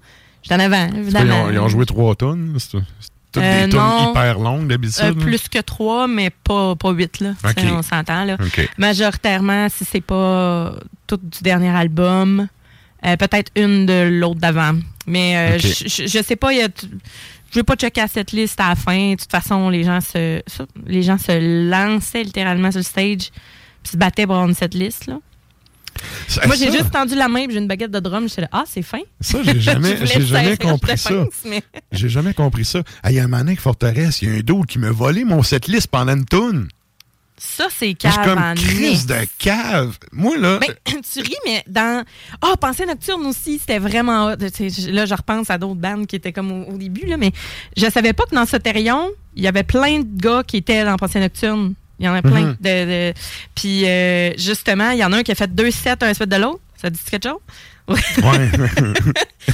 J'étais 0.49 0.55
en 0.55 0.59
avant, 0.65 0.87
Ils 0.93 0.99
évidemment. 0.99 1.43
ont, 1.43 1.51
ils 1.51 1.59
ont 1.59 1.67
joué 1.67 1.85
trois 1.85 2.15
tonnes. 2.15 2.55
C'est 2.57 2.77
toutes 3.31 3.43
Euh, 3.43 3.65
des 3.65 3.69
tonnes 3.71 4.09
hyper 4.11 4.39
longues 4.39 4.67
d'habitude. 4.67 5.03
Euh, 5.03 5.13
plus 5.13 5.47
que 5.49 5.59
trois, 5.59 6.07
mais 6.07 6.29
pas, 6.29 6.75
pas 6.75 6.91
huit, 6.91 7.19
là. 7.19 7.33
Ok. 7.43 7.55
Tu 7.55 7.61
sais, 7.63 7.71
On 7.71 7.81
s'entend, 7.81 8.23
là. 8.23 8.37
Majoritairement, 8.77 9.67
si 9.69 9.85
c'est 9.85 10.01
pas 10.01 10.73
tout 11.05 11.17
du 11.21 11.39
dernier 11.41 11.69
album, 11.69 12.47
euh, 13.05 13.15
peut-être 13.17 13.51
une 13.55 13.85
de 13.85 14.07
l'autre 14.09 14.39
d'avant. 14.39 14.73
Mais 15.05 15.37
euh, 15.37 15.59
je- 15.59 15.87
je 15.87 16.07
je 16.07 16.23
sais 16.23 16.35
pas, 16.35 16.51
il 16.53 16.59
y 16.59 16.61
a 16.61 16.69
t- 16.69 16.87
je 17.51 17.55
vais 17.59 17.63
pas 17.63 17.75
checker 17.75 18.01
à 18.01 18.07
cette 18.07 18.31
liste 18.31 18.59
à 18.59 18.69
la 18.69 18.75
fin. 18.75 19.11
De 19.11 19.15
toute 19.15 19.31
façon, 19.31 19.69
les 19.69 19.83
gens 19.83 20.01
se, 20.01 20.41
les 20.85 21.03
gens 21.03 21.17
se 21.17 21.69
lançaient 21.69 22.23
littéralement 22.23 22.71
sur 22.71 22.79
le 22.79 22.83
stage 22.83 23.29
puis 23.83 23.91
se 23.91 23.97
battaient 23.97 24.25
pour 24.25 24.35
avoir 24.37 24.53
cette 24.55 24.73
liste, 24.73 25.07
là. 25.07 25.19
Moi, 26.45 26.55
j'ai 26.55 26.71
juste 26.71 26.91
tendu 26.91 27.15
la 27.15 27.27
main 27.27 27.45
puis 27.45 27.53
j'ai 27.53 27.59
une 27.59 27.67
baguette 27.67 27.91
de 27.91 27.99
drum. 27.99 28.27
J'étais 28.27 28.41
là, 28.41 28.49
ah, 28.51 28.63
c'est 28.67 28.81
fin. 28.81 28.99
Ça, 29.21 29.39
j'ai 29.43 29.59
jamais, 29.59 29.97
Je 29.97 30.05
j'ai 30.05 30.21
jamais 30.21 30.57
compris 30.57 30.97
ça. 30.97 31.25
mais- 31.45 31.63
J'ai 31.91 32.09
jamais 32.09 32.33
compris 32.33 32.65
ça. 32.65 32.81
Il 33.07 33.13
y 33.13 33.19
a 33.19 33.23
un 33.23 33.33
avec 33.33 33.59
Forteresse, 33.59 34.21
il 34.21 34.29
y 34.29 34.31
a 34.31 34.35
un 34.35 34.39
d'autre 34.41 34.67
qui 34.67 34.79
m'a 34.79 34.91
volé 34.91 35.23
mon 35.23 35.43
setlist 35.43 35.87
pendant 35.87 36.13
une 36.15 36.25
toune. 36.25 36.67
Ça, 37.39 37.67
c'est 37.69 37.93
cave 37.93 38.11
Je 38.13 38.19
suis 38.19 38.29
comme 38.33 38.53
crise 38.55 39.05
de 39.05 39.15
cave. 39.37 39.95
Moi, 40.11 40.37
là, 40.37 40.59
Ben, 40.59 40.73
tu 41.13 41.19
ris, 41.21 41.35
mais 41.45 41.63
dans. 41.67 42.03
Ah, 42.41 42.55
Pensée 42.59 42.85
Nocturne 42.87 43.23
aussi, 43.27 43.59
c'était 43.59 43.77
vraiment. 43.77 44.29
Là, 44.29 44.35
je 45.05 45.13
repense 45.13 45.51
à 45.51 45.59
d'autres 45.59 45.79
bandes 45.79 46.07
qui 46.07 46.15
étaient 46.15 46.33
comme 46.33 46.51
au, 46.51 46.65
au 46.73 46.77
début, 46.77 47.05
là, 47.05 47.15
mais 47.17 47.31
je 47.75 47.87
savais 47.91 48.13
pas 48.13 48.23
que 48.25 48.33
dans 48.33 48.45
Soterion, 48.47 49.11
il 49.35 49.43
y 49.43 49.47
avait 49.47 49.63
plein 49.63 49.99
de 49.99 50.07
gars 50.19 50.41
qui 50.45 50.57
étaient 50.57 50.83
dans 50.83 50.95
Pensée 50.97 51.19
Nocturne. 51.19 51.75
Il 51.99 52.05
y 52.05 52.09
en 52.09 52.13
a 52.13 52.21
plein. 52.21 52.41
Mhm. 52.41 52.57
de, 52.61 52.85
de- 53.11 53.13
Puis, 53.55 53.85
euh, 53.87 54.31
justement, 54.37 54.91
il 54.91 54.99
y 54.99 55.03
en 55.03 55.11
a 55.13 55.17
un 55.17 55.23
qui 55.23 55.31
a 55.31 55.35
fait 55.35 55.53
deux 55.53 55.71
sets, 55.71 55.95
un 56.01 56.13
suite 56.13 56.29
de 56.29 56.35
l'autre. 56.35 56.59
Ça 56.81 56.89
dit 56.91 56.99
quelque 57.09 57.27
chose? 57.27 57.39
ouais. 57.87 58.49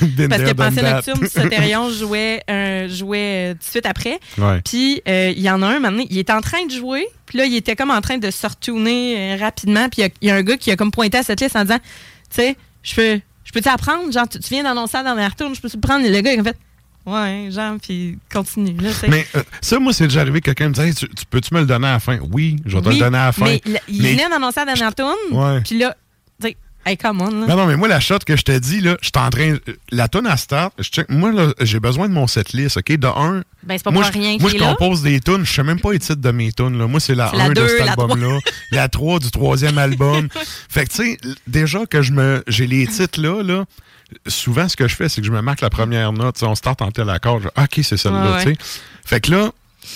Been 0.01 0.27
Parce 0.29 0.41
que 0.43 0.53
Pensée. 0.53 0.81
Nocturne, 0.81 1.27
Soterion 1.27 1.89
jouait, 1.91 2.41
un- 2.47 2.87
jouait 2.87 3.19
euh, 3.19 3.53
tout 3.53 3.59
de 3.59 3.63
suite 3.63 3.85
après. 3.85 4.19
Ouais. 4.37 4.59
Puis 4.65 5.01
euh, 5.07 5.31
il 5.35 5.41
y 5.41 5.49
en 5.49 5.61
a 5.61 5.67
un, 5.67 5.79
maintenant, 5.79 6.03
il 6.09 6.17
était 6.17 6.33
en 6.33 6.41
train 6.41 6.65
de 6.65 6.71
jouer. 6.71 7.05
Puis 7.27 7.37
là, 7.37 7.45
il 7.45 7.55
était 7.55 7.75
comme 7.75 7.91
en 7.91 8.01
train 8.01 8.17
de 8.17 8.29
se 8.31 8.45
retourner 8.47 9.35
euh, 9.35 9.37
rapidement. 9.39 9.87
Puis 9.89 10.01
il 10.01 10.05
y 10.05 10.05
a- 10.05 10.09
il 10.21 10.27
y, 10.29 10.31
a 10.31 10.35
un 10.35 10.41
gars 10.41 10.57
qui 10.57 10.71
a 10.71 10.75
comme 10.75 10.91
pointé 10.91 11.19
à 11.19 11.23
cette 11.23 11.39
liste 11.41 11.55
en 11.55 11.61
disant, 11.61 11.77
tu 11.79 11.85
sais, 12.31 12.55
je 12.81 12.95
peux, 12.95 13.19
je 13.45 13.51
peux-tu 13.51 13.69
apprendre? 13.69 14.11
Genre, 14.11 14.27
tu, 14.27 14.39
tu 14.39 14.49
viens 14.49 14.63
d'annoncer 14.63 14.97
la 14.97 15.03
dernière 15.03 15.35
tourne, 15.35 15.53
je 15.55 15.61
peux-tu 15.61 15.77
prendre? 15.77 16.05
Le 16.07 16.21
gars, 16.21 16.33
il 16.33 16.39
a 16.39 16.43
fait, 16.43 16.57
ouais, 17.05 17.49
genre, 17.51 17.75
puis 17.81 18.17
continue. 18.31 18.75
Là. 18.81 18.89
Mais 19.09 19.25
euh, 19.35 19.43
ça, 19.61 19.79
moi, 19.79 19.93
c'est 19.93 20.05
déjà 20.07 20.21
arrivé 20.21 20.39
que 20.41 20.45
quelqu'un 20.45 20.69
me 20.69 20.73
disait 20.73 20.87
Hey, 20.89 20.93
tu, 20.95 21.07
tu 21.09 21.25
peux-tu 21.29 21.53
me 21.53 21.59
le 21.61 21.65
donner 21.65 21.87
à 21.87 21.93
la 21.93 21.99
fin? 21.99 22.19
Oui, 22.31 22.57
je 22.65 22.75
vais 22.77 22.81
te 22.81 22.89
le 22.89 22.97
donner 22.97 23.17
à 23.17 23.25
la 23.27 23.31
fin. 23.31 23.45
Mais 23.45 23.61
il- 23.87 24.01
venait 24.01 24.29
d'annoncer 24.29 24.59
la 24.61 24.65
dernière 24.67 24.95
tourne. 24.95 25.61
Puis 25.63 25.77
là, 25.77 25.95
tu 26.41 26.47
sais, 26.47 26.57
hey, 26.85 26.97
come 26.97 27.21
on. 27.21 27.29
là. 27.29 27.47
Non, 27.47 27.55
non, 27.55 27.65
mais 27.65 27.75
moi, 27.77 27.87
la 27.87 27.99
shot 27.99 28.19
que 28.25 28.35
je 28.35 28.43
te 28.43 28.57
dis, 28.57 28.81
là, 28.81 28.97
je 29.01 29.05
suis 29.07 29.25
en 29.25 29.29
train. 29.29 29.55
La 29.91 30.07
tonne 30.07 30.27
à 30.27 30.35
start, 30.37 30.73
je 30.79 30.89
check- 30.89 31.09
moi, 31.09 31.31
là, 31.31 31.53
j'ai 31.61 31.79
besoin 31.79 32.07
de 32.09 32.13
mon 32.13 32.27
setlist, 32.27 32.77
OK? 32.77 32.91
De 32.97 33.07
un. 33.07 33.43
Ben, 33.63 33.77
c'est 33.77 33.83
pas 33.83 33.91
moi, 33.91 34.03
pour 34.03 34.11
je, 34.13 34.17
rien 34.19 34.37
moi, 34.39 34.49
je 34.51 34.57
là. 34.57 34.69
compose 34.75 35.01
des 35.03 35.19
tunes. 35.21 35.45
Je 35.45 35.53
sais 35.53 35.63
même 35.63 35.79
pas 35.79 35.93
les 35.93 35.99
titres 35.99 36.15
de 36.21 36.31
mes 36.31 36.51
tunes. 36.51 36.77
Là. 36.77 36.87
Moi, 36.87 36.99
c'est 36.99 37.15
la 37.15 37.29
C'est 37.31 37.37
la 37.37 37.43
1 37.45 37.49
de 37.53 37.67
cet 37.67 37.87
album-là. 37.87 38.39
La 38.71 38.89
3 38.89 39.19
du 39.19 39.31
troisième 39.31 39.77
album. 39.77 40.27
fait 40.69 40.85
que, 40.85 40.89
tu 40.91 40.95
sais, 41.03 41.17
déjà 41.47 41.85
que 41.85 42.01
je 42.01 42.11
me 42.11 42.43
j'ai 42.47 42.67
les 42.67 42.87
titres-là, 42.87 43.41
là, 43.43 43.63
souvent, 44.27 44.67
ce 44.69 44.75
que 44.75 44.87
je 44.87 44.95
fais, 44.95 45.09
c'est 45.09 45.21
que 45.21 45.27
je 45.27 45.31
me 45.31 45.41
marque 45.41 45.61
la 45.61 45.69
première 45.69 46.11
note. 46.13 46.41
On 46.43 46.55
start 46.55 46.81
en 46.81 46.91
tel 46.91 47.09
accord. 47.09 47.39
Je, 47.41 47.47
OK, 47.47 47.79
c'est 47.83 47.97
celle-là. 47.97 48.43
Ouais. 48.45 48.55
Fait 49.05 49.19
que 49.21 49.31
là, 49.31 49.51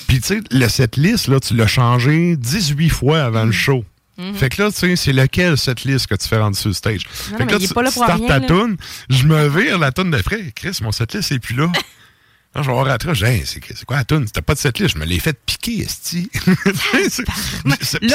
puis 0.08 0.20
tu 0.20 0.28
sais, 0.28 0.42
le 0.52 0.68
setlist, 0.68 1.28
là, 1.28 1.40
tu 1.40 1.56
l'as 1.56 1.68
changé 1.68 2.36
18 2.36 2.90
fois 2.90 3.24
avant 3.24 3.44
Mm. 3.44 3.48
le 3.48 3.52
show. 3.54 3.86
Fait 4.34 4.50
que 4.50 4.64
là, 4.64 4.72
tu 4.72 4.78
sais, 4.80 4.96
c'est 4.96 5.14
lequel 5.14 5.58
cette 5.60 5.84
liste 5.84 6.08
que 6.08 6.16
tu 6.16 6.28
fais 6.28 6.40
rendre 6.40 6.58
sur 6.58 6.70
le 6.70 6.74
stage? 6.74 7.02
Non, 7.32 7.38
fait 7.38 7.46
que 7.46 7.52
là, 7.52 7.60
tu, 7.60 7.68
là 7.68 7.84
tu 7.84 7.92
startes 7.92 8.18
rien, 8.18 8.28
ta 8.28 8.40
toune, 8.42 8.76
je 9.12 9.24
me 9.26 9.48
vire 9.48 9.78
la 9.78 9.92
toune 9.92 10.10
d'après. 10.10 10.52
Chris, 10.56 10.80
mon 10.82 10.92
setlist 10.92 11.32
est 11.32 11.40
plus 11.40 11.56
là. 11.56 11.72
Là, 12.56 12.64
je 12.64 12.68
vais 12.70 12.74
voir 12.74 12.98
dis, 12.98 13.24
Hey, 13.24 13.44
c'est 13.46 13.86
quoi 13.86 13.98
la 13.98 14.04
toune? 14.06 14.26
C'était 14.26 14.42
pas 14.42 14.56
de 14.56 14.60
cette 14.60 14.80
liste, 14.80 14.96
je 14.96 15.00
me 15.00 15.06
l'ai 15.06 15.20
fait 15.20 15.38
piquer, 15.46 15.82
esti. 15.82 16.32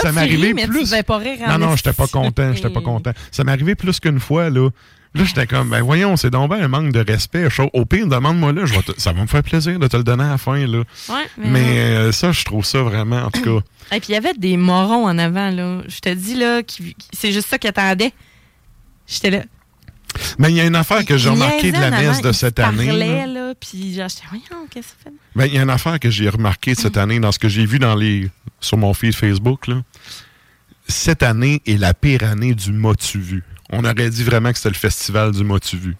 ça 0.00 0.10
m'est 0.10 0.20
arrivé 0.22 0.54
tu 0.54 0.66
plus. 0.68 0.90
pas 1.06 1.18
rire 1.18 1.38
non, 1.46 1.58
non, 1.58 1.76
j'étais 1.76 1.92
pas 1.92 2.08
content, 2.08 2.52
j'étais 2.52 2.70
pas 2.70 2.80
content. 2.80 3.12
Ça 3.30 3.44
m'est 3.44 3.52
arrivé 3.52 3.76
plus 3.76 4.00
qu'une 4.00 4.18
fois, 4.18 4.50
là. 4.50 4.68
Là, 5.14 5.24
j'étais 5.24 5.46
comme, 5.46 5.68
ben 5.68 5.82
voyons, 5.82 6.16
c'est 6.16 6.30
donc 6.30 6.48
ben 6.50 6.62
un 6.62 6.68
manque 6.68 6.90
de 6.92 7.00
respect. 7.00 7.46
Au 7.74 7.84
pire, 7.84 8.06
demande-moi 8.06 8.52
là, 8.52 8.64
je 8.64 8.72
vais 8.72 8.82
te- 8.82 8.98
ça 8.98 9.12
va 9.12 9.20
me 9.20 9.26
faire 9.26 9.42
plaisir 9.42 9.78
de 9.78 9.86
te 9.86 9.96
le 9.96 10.04
donner 10.04 10.24
à 10.24 10.30
la 10.30 10.38
fin, 10.38 10.66
là. 10.66 10.78
Ouais, 11.10 11.14
mais, 11.36 11.48
Mais 11.50 11.78
euh, 11.80 12.12
ça, 12.12 12.32
je 12.32 12.42
trouve 12.44 12.64
ça 12.64 12.80
vraiment, 12.82 13.22
en 13.24 13.30
tout 13.30 13.42
cas. 13.42 13.64
Et 13.96 14.00
puis 14.00 14.08
il 14.10 14.12
y 14.12 14.16
avait 14.16 14.32
des 14.32 14.56
morons 14.56 15.06
en 15.06 15.18
avant, 15.18 15.50
là. 15.50 15.82
Je 15.86 15.98
te 16.00 16.08
dis, 16.08 16.34
là, 16.34 16.62
qui- 16.62 16.96
c'est 17.12 17.30
juste 17.30 17.48
ça 17.48 17.58
qu'ils 17.58 17.68
attendaient. 17.70 18.12
J'étais 19.06 19.30
là. 19.30 19.42
Mais 20.38 20.50
il 20.50 20.56
y 20.56 20.60
a 20.60 20.64
une 20.66 20.76
affaire 20.76 21.04
que 21.04 21.16
j'ai 21.18 21.28
Ils 21.28 21.32
remarqué 21.32 21.72
de 21.72 21.78
la 21.80 21.90
messe 21.90 22.20
de 22.22 22.32
cette 22.32 22.58
année. 22.58 22.90
là. 22.92 23.26
là, 23.26 23.54
puis 23.58 23.94
genre, 23.94 24.08
j'étais, 24.08 24.22
voyons, 24.30 24.66
qu'est-ce 24.70 24.88
que 24.88 24.92
ça 25.04 25.10
fait? 25.10 25.12
Ben, 25.34 25.46
il 25.46 25.54
y 25.54 25.58
a 25.58 25.62
une 25.62 25.70
affaire 25.70 25.98
que 26.00 26.08
j'ai 26.10 26.28
remarqué 26.28 26.74
de 26.74 26.78
cette 26.78 26.96
année 26.96 27.18
dans 27.20 27.32
ce 27.32 27.38
que 27.38 27.48
j'ai 27.48 27.64
vu 27.66 27.78
dans 27.78 27.94
les 27.94 28.30
sur 28.60 28.76
mon 28.78 28.92
feed 28.94 29.14
Facebook. 29.14 29.66
Là. 29.66 29.82
Cette 30.88 31.22
année 31.22 31.62
est 31.66 31.76
la 31.78 31.94
pire 31.94 32.24
année 32.24 32.54
du 32.54 32.72
Motu 32.72 33.18
Vu. 33.20 33.42
On 33.72 33.84
aurait 33.84 34.10
dit 34.10 34.22
vraiment 34.24 34.50
que 34.52 34.58
c'était 34.58 34.68
le 34.70 34.74
festival 34.74 35.32
du 35.32 35.44
Motu 35.44 35.76
Vu? 35.76 35.96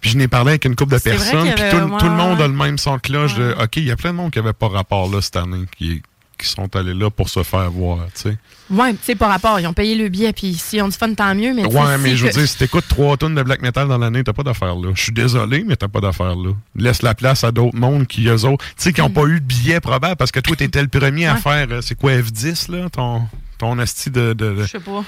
Puis 0.00 0.10
je 0.10 0.18
n'ai 0.18 0.28
parlé 0.28 0.50
avec 0.50 0.64
une 0.66 0.76
couple 0.76 0.94
de 0.94 0.98
personnes, 0.98 1.44
puis 1.54 1.64
tout, 1.70 1.76
ouais, 1.76 1.98
tout 1.98 2.04
le 2.06 2.10
monde 2.12 2.40
a 2.40 2.46
le 2.46 2.52
même 2.52 2.76
son 2.76 2.98
cloche 2.98 3.34
de. 3.36 3.54
OK, 3.58 3.76
il 3.76 3.84
y 3.84 3.90
a 3.90 3.96
plein 3.96 4.10
de 4.10 4.16
monde 4.16 4.30
qui 4.30 4.38
n'avait 4.38 4.52
pas 4.52 4.68
rapport 4.68 5.10
là 5.10 5.22
cette 5.22 5.36
année, 5.36 5.64
qui, 5.78 6.02
qui 6.36 6.46
sont 6.46 6.74
allés 6.76 6.92
là 6.92 7.08
pour 7.08 7.30
se 7.30 7.42
faire 7.42 7.70
voir. 7.70 8.00
tu 8.14 8.22
sais. 8.22 8.36
Ouais, 8.70 8.92
tu 8.92 8.98
sais, 9.02 9.14
par 9.14 9.30
rapport, 9.30 9.58
ils 9.60 9.66
ont 9.66 9.72
payé 9.72 9.94
le 9.94 10.08
billet, 10.10 10.32
puis 10.34 10.54
s'ils 10.54 10.82
ont 10.82 10.88
du 10.88 10.96
fun, 10.96 11.12
tant 11.14 11.34
mieux, 11.34 11.54
mais 11.54 11.64
Ouais, 11.64 11.96
mais 11.98 12.10
si 12.10 12.16
je 12.18 12.24
veux 12.24 12.30
que- 12.32 12.34
dire, 12.38 12.48
si 12.48 12.58
t'écoutes 12.58 12.86
trois 12.88 13.16
tonnes 13.16 13.34
de 13.34 13.42
black 13.42 13.62
metal 13.62 13.88
dans 13.88 13.96
l'année, 13.98 14.22
t'as 14.24 14.32
pas 14.34 14.42
d'affaires 14.42 14.74
là. 14.74 14.90
Je 14.94 15.02
suis 15.04 15.12
désolé, 15.12 15.64
mais 15.66 15.76
t'as 15.76 15.88
pas 15.88 16.00
d'affaires 16.00 16.34
là. 16.36 16.50
Laisse 16.76 17.00
la 17.00 17.14
place 17.14 17.42
à 17.44 17.50
d'autres 17.52 17.76
mondes 17.78 18.06
qui, 18.06 18.26
eux 18.26 18.44
autres, 18.44 18.64
tu 18.66 18.72
sais, 18.76 18.92
qui 18.92 19.00
ont 19.00 19.08
pas 19.10 19.24
eu 19.24 19.40
de 19.40 19.46
billet 19.46 19.80
probable 19.80 20.16
parce 20.16 20.32
que 20.32 20.40
toi, 20.40 20.54
t'étais 20.56 20.82
le 20.82 20.88
premier 20.88 21.26
à 21.26 21.36
faire, 21.36 21.66
euh, 21.70 21.80
c'est 21.80 21.94
quoi, 21.94 22.12
F10, 22.12 22.70
là, 22.70 22.90
ton, 22.90 23.22
ton 23.56 23.78
asti 23.78 24.10
de, 24.10 24.32
de, 24.34 24.56
Je 24.62 24.66
sais 24.66 24.80
pas. 24.80 25.02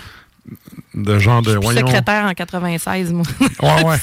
De 0.96 1.18
genre 1.18 1.42
de, 1.42 1.58
Je 1.60 1.66
suis 1.68 1.76
secrétaire 1.76 2.24
en 2.24 2.32
96, 2.32 3.12
moi. 3.12 3.24
Ouais, 3.62 3.84
ouais. 3.84 3.96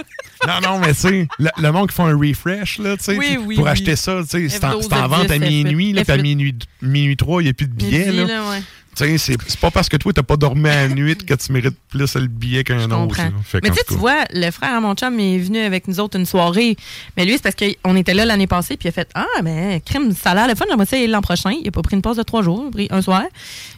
non, 0.46 0.60
non, 0.62 0.78
mais 0.80 0.88
tu 0.94 1.00
sais, 1.00 1.28
le, 1.38 1.48
le 1.56 1.72
monde 1.72 1.88
qui 1.88 1.94
fait 1.94 2.02
un 2.02 2.16
refresh, 2.16 2.78
là, 2.78 2.96
tu 2.96 3.04
sais, 3.04 3.16
Oui, 3.16 3.38
oui, 3.44 3.54
pour 3.54 3.64
oui. 3.64 3.70
acheter 3.70 3.96
ça, 3.96 4.20
tu 4.22 4.28
sais, 4.28 4.48
c'est 4.48 4.64
en, 4.64 4.78
F12, 4.78 4.82
c'est 4.82 4.94
en 4.94 5.08
vente 5.08 5.30
à 5.30 5.36
F10, 5.36 5.64
minuit, 5.64 5.92
là, 5.92 6.02
F8. 6.02 6.04
puis 6.04 6.12
à 6.12 6.22
minuit, 6.22 6.58
minuit 6.82 7.16
3, 7.16 7.42
il 7.42 7.44
n'y 7.44 7.50
a 7.50 7.54
plus 7.54 7.68
de 7.68 7.72
billets, 7.72 8.10
là. 8.12 8.24
là, 8.24 8.50
ouais. 8.50 8.62
Sais, 9.00 9.16
c'est 9.18 9.60
pas 9.60 9.70
parce 9.70 9.88
que 9.88 9.96
toi, 9.96 10.12
t'as 10.12 10.22
pas 10.22 10.36
dormi 10.36 10.68
à 10.68 10.86
la 10.86 10.88
nuit 10.94 11.16
que 11.16 11.34
tu 11.34 11.52
mérites 11.52 11.78
plus 11.88 12.14
le 12.16 12.26
billet 12.26 12.64
qu'un 12.64 12.90
autre. 12.90 13.16
Fait 13.44 13.60
Mais 13.62 13.70
tu 13.70 13.76
sais, 13.76 13.84
tu 13.88 13.94
vois, 13.94 14.24
le 14.32 14.50
frère 14.50 14.74
à 14.74 14.80
mon 14.80 14.94
chum 14.94 15.18
est 15.18 15.38
venu 15.38 15.58
avec 15.58 15.88
nous 15.88 16.00
autres 16.00 16.18
une 16.18 16.26
soirée. 16.26 16.76
Mais 17.16 17.24
lui, 17.24 17.32
c'est 17.32 17.42
parce 17.42 17.54
qu'on 17.54 17.96
était 17.96 18.14
là 18.14 18.24
l'année 18.24 18.46
passée, 18.46 18.76
puis 18.76 18.86
il 18.86 18.90
a 18.90 18.92
fait 18.92 19.08
Ah, 19.14 19.26
ben, 19.42 19.80
crime, 19.80 20.12
ça 20.12 20.32
a 20.32 20.34
l'air 20.34 20.48
le 20.48 20.54
fun, 20.54 20.66
j'aimerais 20.68 20.86
ça 20.86 20.96
l'an 21.06 21.22
prochain. 21.22 21.52
Il 21.62 21.68
a 21.68 21.70
pas 21.70 21.82
pris 21.82 21.96
une 21.96 22.02
pause 22.02 22.16
de 22.16 22.22
trois 22.22 22.42
jours, 22.42 22.64
il 22.64 22.68
a 22.68 22.70
pris 22.70 22.88
un 22.90 23.02
soir. 23.02 23.22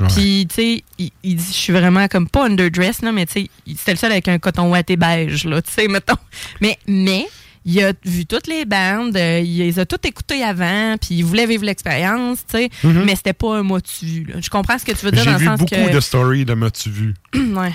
Ouais. 0.00 0.06
Puis, 0.08 0.46
tu 0.48 0.54
sais, 0.54 0.85
il, 0.98 1.11
il 1.22 1.37
dit 1.37 1.46
Je 1.46 1.56
suis 1.56 1.72
vraiment 1.72 2.08
comme 2.08 2.28
pas 2.28 2.46
underdress, 2.46 3.02
là, 3.02 3.12
mais 3.12 3.26
tu 3.26 3.32
sais, 3.32 3.50
c'était 3.76 3.92
le 3.92 3.98
seul 3.98 4.12
avec 4.12 4.28
un 4.28 4.38
coton 4.38 4.70
ouaté 4.70 4.96
beige, 4.96 5.44
là, 5.44 5.62
tu 5.62 5.70
sais, 5.70 5.88
mettons. 5.88 6.16
Mais, 6.61 6.78
mais, 6.87 7.26
il 7.64 7.83
a 7.83 7.92
vu 8.05 8.27
toutes 8.27 8.46
les 8.46 8.64
bandes, 8.64 9.16
euh, 9.16 9.40
il 9.40 9.59
les 9.59 9.79
a 9.79 9.87
toutes 9.87 10.05
écoutées 10.07 10.42
avant, 10.42 10.96
puis 10.98 11.16
il 11.16 11.25
voulait 11.25 11.46
vivre 11.46 11.64
l'expérience, 11.64 12.38
tu 12.48 12.57
sais, 12.59 12.70
mais 12.85 13.14
c'était 13.16 13.33
pas 13.33 13.59
un 13.59 13.64
dessus. 13.64 14.27
là. 14.29 14.40
Je 14.40 14.51
comprends 14.51 14.79
ce 14.79 14.85
que 14.85 14.92
tu 14.92 15.05
veux 15.05 15.12
dire 15.12 15.25
Mhm. 15.25 15.25
J'ai 15.25 15.31
dans 15.31 15.33
le 15.35 15.38
vu 15.38 15.46
sens 15.46 15.59
beaucoup 15.61 15.75
que. 15.88 15.94
de 15.94 16.01
stories 16.01 16.44
de 16.44 16.55
M'as-tu 16.55 16.90
vu 16.90 17.14
ouais. 17.35 17.72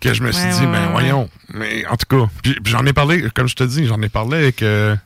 que 0.00 0.12
je 0.14 0.22
me 0.22 0.32
suis 0.32 0.42
Ouais, 0.44 0.50
dit, 0.52 0.60
ouais, 0.60 0.72
ben 0.72 0.90
voyons. 0.90 1.30
Mais 1.54 1.86
en 1.86 1.96
tout 1.96 2.06
cas, 2.08 2.28
puis, 2.42 2.54
puis 2.62 2.72
j'en 2.72 2.84
ai 2.86 2.92
parlé, 2.92 3.24
comme 3.34 3.48
je 3.48 3.54
te 3.54 3.64
dis, 3.64 3.86
j'en 3.86 4.02
ai 4.02 4.08
parlé 4.08 4.38
avec 4.38 4.62
euh, 4.62 4.96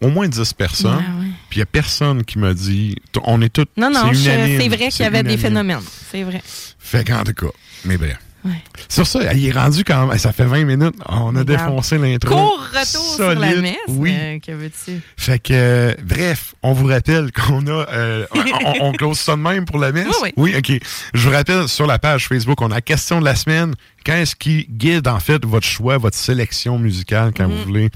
au 0.00 0.08
moins 0.08 0.28
10 0.28 0.52
personnes. 0.54 1.02
Puis 1.50 1.56
il 1.56 1.58
n'y 1.58 1.62
a 1.62 1.66
personne 1.66 2.24
qui 2.24 2.38
m'a 2.38 2.54
dit. 2.54 2.94
On 3.24 3.42
est 3.42 3.48
tous. 3.52 3.66
Non, 3.76 3.90
non, 3.90 4.12
c'est 4.14 4.68
vrai 4.68 4.88
qu'il 4.88 5.02
y 5.02 5.06
avait 5.06 5.22
des 5.24 5.36
phénomènes. 5.36 5.80
C'est 6.10 6.22
vrai. 6.22 6.40
Fait 6.78 7.04
qu'en 7.04 7.24
tout 7.24 7.34
cas, 7.34 7.52
mais 7.84 7.96
bref. 7.96 8.18
Ouais. 8.44 8.52
Sur 8.88 9.06
ça, 9.06 9.32
il 9.34 9.46
est 9.46 9.50
rendu 9.52 9.84
quand 9.84 10.06
même. 10.06 10.18
Ça 10.18 10.32
fait 10.32 10.44
20 10.46 10.64
minutes. 10.64 10.94
On 11.06 11.36
a 11.36 11.40
Regarde. 11.40 11.46
défoncé 11.46 11.98
l'intro. 11.98 12.34
Court 12.34 12.60
retour 12.72 13.14
sur 13.16 13.34
la 13.34 13.54
messe. 13.56 13.76
Oui. 13.88 14.14
euh, 14.18 14.38
que 14.38 14.52
veux-tu? 14.52 15.00
Fait 15.16 15.38
que, 15.38 15.52
euh, 15.52 15.94
bref, 16.02 16.54
on 16.62 16.72
vous 16.72 16.86
rappelle 16.86 17.30
qu'on 17.32 17.66
a. 17.66 17.86
euh, 17.92 18.26
on, 18.34 18.86
on 18.88 18.92
close 18.92 19.18
ça 19.18 19.36
de 19.36 19.40
même 19.42 19.64
pour 19.66 19.78
la 19.78 19.92
messe? 19.92 20.06
Oui, 20.22 20.32
oui. 20.36 20.54
OK. 20.56 20.72
Je 21.14 21.28
vous 21.28 21.34
rappelle, 21.34 21.68
sur 21.68 21.86
la 21.86 21.98
page 21.98 22.28
Facebook, 22.28 22.60
on 22.62 22.70
a 22.70 22.76
la 22.76 22.80
question 22.80 23.20
de 23.20 23.24
la 23.26 23.34
semaine. 23.34 23.74
Qu'est-ce 24.04 24.34
qui 24.34 24.66
guide, 24.70 25.06
en 25.08 25.20
fait, 25.20 25.44
votre 25.44 25.66
choix, 25.66 25.98
votre 25.98 26.16
sélection 26.16 26.78
musicale 26.78 27.32
quand 27.36 27.46
Mhm. 27.48 27.54
vous 27.56 27.64
voulez 27.64 27.90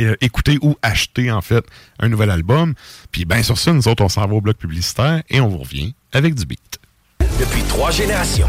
euh, 0.00 0.16
écouter 0.20 0.58
ou 0.62 0.76
acheter, 0.82 1.30
en 1.30 1.40
fait, 1.42 1.64
un 2.00 2.08
nouvel 2.08 2.30
album? 2.30 2.74
Puis, 3.12 3.24
bien, 3.24 3.42
sur 3.44 3.56
ça, 3.58 3.72
nous 3.72 3.86
autres, 3.86 4.02
on 4.02 4.08
s'en 4.08 4.26
va 4.26 4.34
au 4.34 4.40
bloc 4.40 4.56
publicitaire 4.56 5.22
et 5.30 5.40
on 5.40 5.46
vous 5.48 5.58
revient 5.58 5.94
avec 6.12 6.34
du 6.34 6.44
beat. 6.44 6.80
Depuis 7.38 7.62
trois 7.68 7.90
générations. 7.92 8.48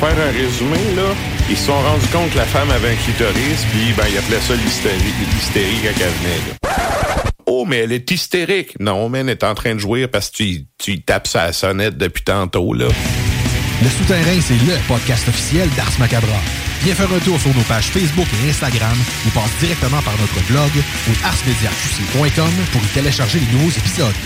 Faire 0.00 0.18
un 0.18 0.32
résumé, 0.32 0.78
là, 0.96 1.14
ils 1.50 1.56
se 1.58 1.66
sont 1.66 1.78
rendus 1.78 2.06
compte 2.06 2.30
que 2.30 2.38
la 2.38 2.46
femme 2.46 2.70
avait 2.70 2.92
un 2.92 2.96
clitoris, 2.96 3.66
puis 3.70 3.92
ben, 3.94 4.04
ils 4.10 4.16
appelaient 4.16 4.40
ça 4.40 4.54
l'hystérie, 4.54 5.12
l'hystérie 5.34 5.76
quand 5.82 6.00
elle 6.00 6.12
venait. 6.22 6.56
Oh, 7.44 7.66
mais 7.66 7.80
elle 7.80 7.92
est 7.92 8.10
hystérique. 8.10 8.80
Non, 8.80 9.10
mais 9.10 9.18
elle 9.18 9.28
est 9.28 9.44
en 9.44 9.54
train 9.54 9.74
de 9.74 9.78
jouir 9.78 10.08
parce 10.10 10.30
que 10.30 10.36
tu, 10.36 10.64
tu 10.78 11.02
tapes 11.02 11.26
sa 11.26 11.52
sonnette 11.52 11.98
depuis 11.98 12.22
tantôt, 12.22 12.72
là. 12.72 12.86
Le 13.82 13.88
Souterrain, 13.90 14.40
c'est 14.40 14.54
le 14.54 14.78
podcast 14.88 15.28
officiel 15.28 15.68
d'Ars 15.76 15.92
Macabra. 15.98 16.40
Viens 16.82 16.94
faire 16.94 17.12
un 17.12 17.18
tour 17.18 17.38
sur 17.38 17.54
nos 17.54 17.64
pages 17.64 17.88
Facebook 17.88 18.26
et 18.42 18.48
Instagram 18.48 18.96
ou 19.26 19.30
passe 19.30 19.52
directement 19.60 20.00
par 20.00 20.14
notre 20.18 20.40
blog 20.48 20.70
ou 21.08 21.26
arsmediaqc.com 21.26 22.52
pour 22.72 22.82
y 22.82 22.88
télécharger 22.94 23.38
les 23.38 23.52
nouveaux 23.52 23.70
épisodes. 23.70 24.16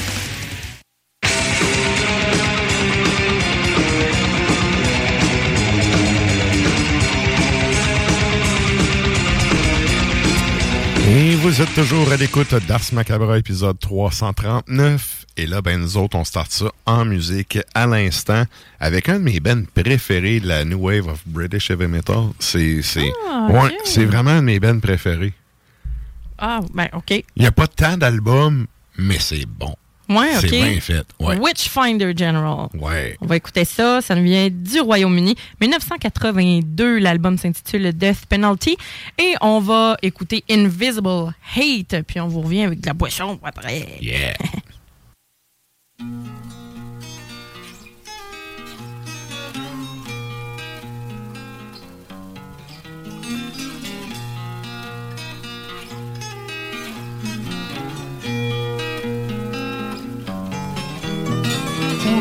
Et 11.17 11.37
vous 11.37 11.63
êtes 11.63 11.73
toujours 11.75 12.11
à 12.11 12.17
l'écoute 12.17 12.53
d'Ars 12.67 12.93
Macabra, 12.93 13.39
épisode 13.39 13.79
339. 13.79 15.27
Et 15.37 15.47
là, 15.47 15.63
ben, 15.63 15.81
nous 15.81 15.97
autres, 15.97 16.17
on 16.19 16.25
start 16.25 16.51
ça 16.51 16.73
en 16.87 17.05
musique 17.05 17.61
à 17.73 17.87
l'instant 17.87 18.43
avec 18.81 19.09
un 19.09 19.21
de 19.21 19.25
mes 19.25 19.39
bands 19.39 19.63
préférés 19.75 20.41
de 20.41 20.49
la 20.49 20.65
New 20.65 20.79
Wave 20.79 21.07
of 21.07 21.23
British 21.25 21.71
Heavy 21.71 21.87
Metal. 21.87 22.31
C'est, 22.41 22.83
c'est, 22.83 23.13
Ah, 23.31 23.47
ouais, 23.49 23.71
c'est 23.85 24.05
vraiment 24.07 24.33
un 24.33 24.41
de 24.41 24.47
mes 24.47 24.59
bands 24.59 24.81
préférés. 24.81 25.35
Ah, 26.37 26.59
ben, 26.75 26.89
OK. 26.93 27.11
Il 27.13 27.43
n'y 27.43 27.47
a 27.47 27.53
pas 27.53 27.69
tant 27.69 27.97
d'albums, 27.97 28.67
mais 28.99 29.21
c'est 29.21 29.47
bon. 29.47 29.77
Ouais, 30.09 30.37
OK. 30.37 30.41
C'est 30.43 30.49
bien 30.49 30.81
fait. 30.81 31.07
Ouais. 31.19 31.39
Witchfinder 31.39 32.13
General. 32.17 32.69
Ouais. 32.75 33.17
On 33.21 33.27
va 33.27 33.37
écouter 33.37 33.65
ça. 33.65 34.01
Ça 34.01 34.15
nous 34.15 34.25
vient 34.25 34.49
du 34.51 34.81
Royaume-Uni. 34.81 35.35
1982, 35.61 36.99
l'album 36.99 37.39
s'intitule 37.39 37.93
Death 37.93 38.27
Penalty. 38.27 38.77
Et 39.19 39.35
on 39.41 39.61
va 39.61 39.97
écouter 40.03 40.45
Invisible 40.51 41.35
Hate. 41.57 42.03
Puis 42.07 42.21
on 42.21 42.29
vous 42.29 42.43
revient 42.43 42.65
avec 42.65 42.81
de 42.81 42.87
la 42.87 42.95
boisson 42.95 43.39
après. 43.43 43.87
Yeah. 44.01 44.35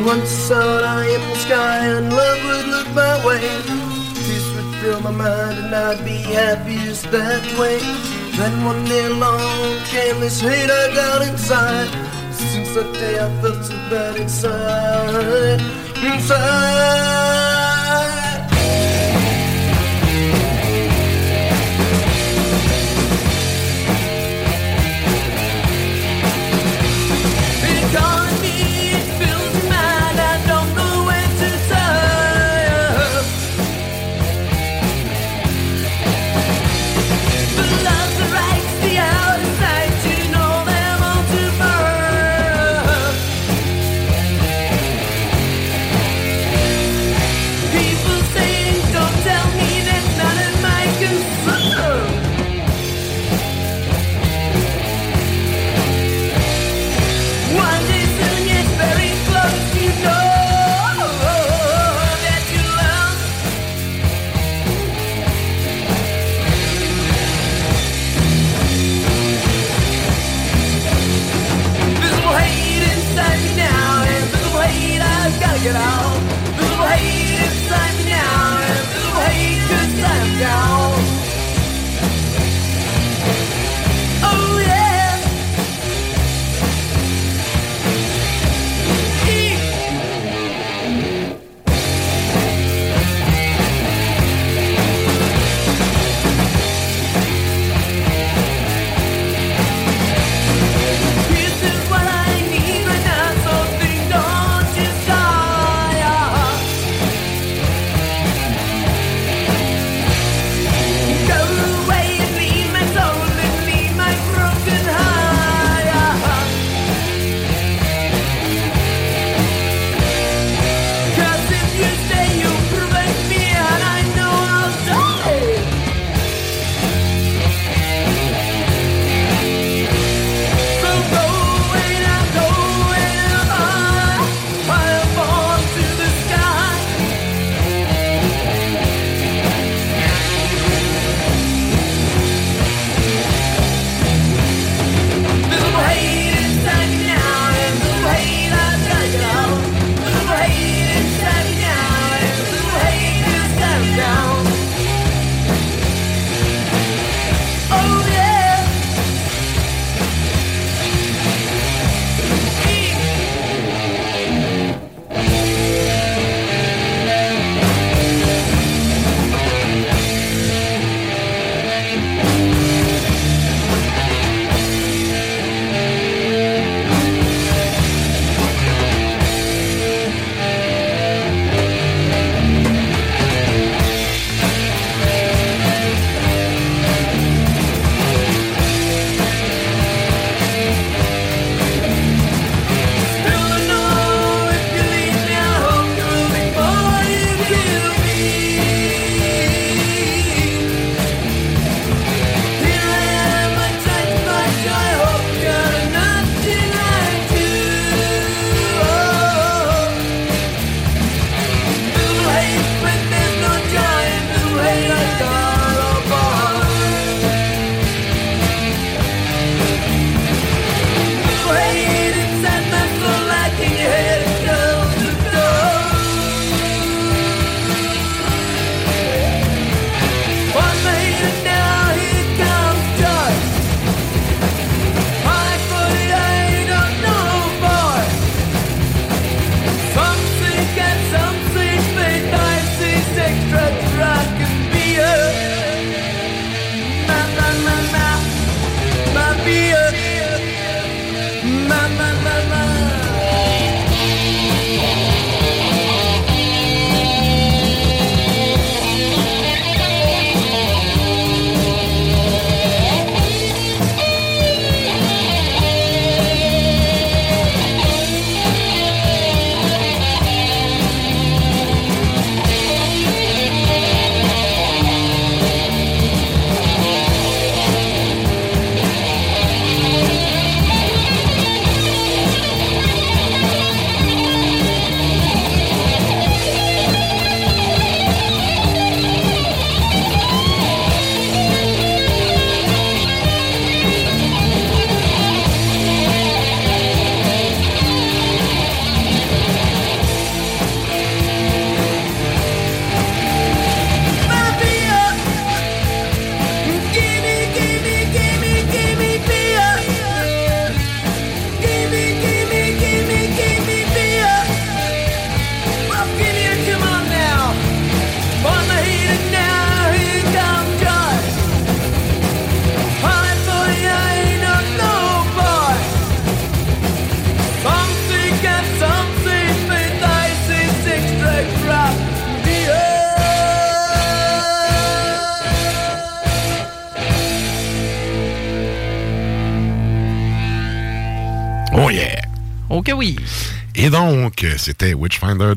Once 0.06 0.50
thought 0.50 0.84
I 0.84 1.06
in 1.06 1.22
the 1.30 1.36
sky 1.36 1.86
and 1.86 2.12
love 2.12 2.44
would 2.44 2.68
look 2.68 2.88
my 2.94 3.26
way. 3.26 3.40
Peace 4.14 4.50
would 4.54 4.76
fill 4.82 5.00
my 5.00 5.12
mind 5.12 5.58
and 5.60 5.74
I'd 5.74 6.04
be 6.04 6.18
happiest 6.18 7.10
that 7.12 7.44
way. 7.58 7.80
Then 8.36 8.66
one 8.66 8.84
day 8.84 9.06
along 9.06 9.80
came 9.86 10.20
this 10.20 10.42
hate 10.42 10.70
I 10.70 10.94
got 10.94 11.22
inside. 11.26 11.90
Since 12.34 12.74
that 12.76 12.92
day 12.94 13.18
I 13.18 13.30
felt 13.42 13.64
so 13.64 13.76
bad 13.90 14.18
inside. 14.18 15.62
Inside. 16.04 17.64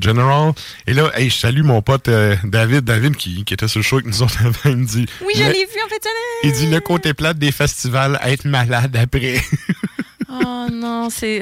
General. 0.01 0.53
Et 0.87 0.95
là, 0.95 1.11
hey, 1.15 1.31
je 1.31 1.37
salue 1.37 1.63
mon 1.63 1.83
pote 1.83 2.09
euh, 2.09 2.37
David, 2.45 2.85
David 2.85 3.17
qui, 3.17 3.45
qui 3.45 3.55
était 3.55 3.69
sur 3.69 3.81
le 3.81 3.85
show 3.85 3.97
avec 3.97 4.07
nous 4.07 4.23
autres 4.23 4.39
avant. 4.45 4.71
Il 4.71 4.77
me 4.77 4.87
dit. 4.87 5.07
Oui, 5.25 5.33
je 5.35 5.43
l'ai 5.43 5.51
vu 5.53 5.81
en 5.85 5.89
fait. 5.89 6.07
Il 6.45 6.53
dit 6.53 6.67
le 6.67 6.81
côté 6.81 7.15
plate 7.15 7.39
des 7.39 7.53
festivals, 7.53 8.19
être 8.25 8.45
malade 8.45 8.97
après. 8.97 9.41
Oh 10.29 10.67
non, 10.71 11.09
c'est. 11.09 11.41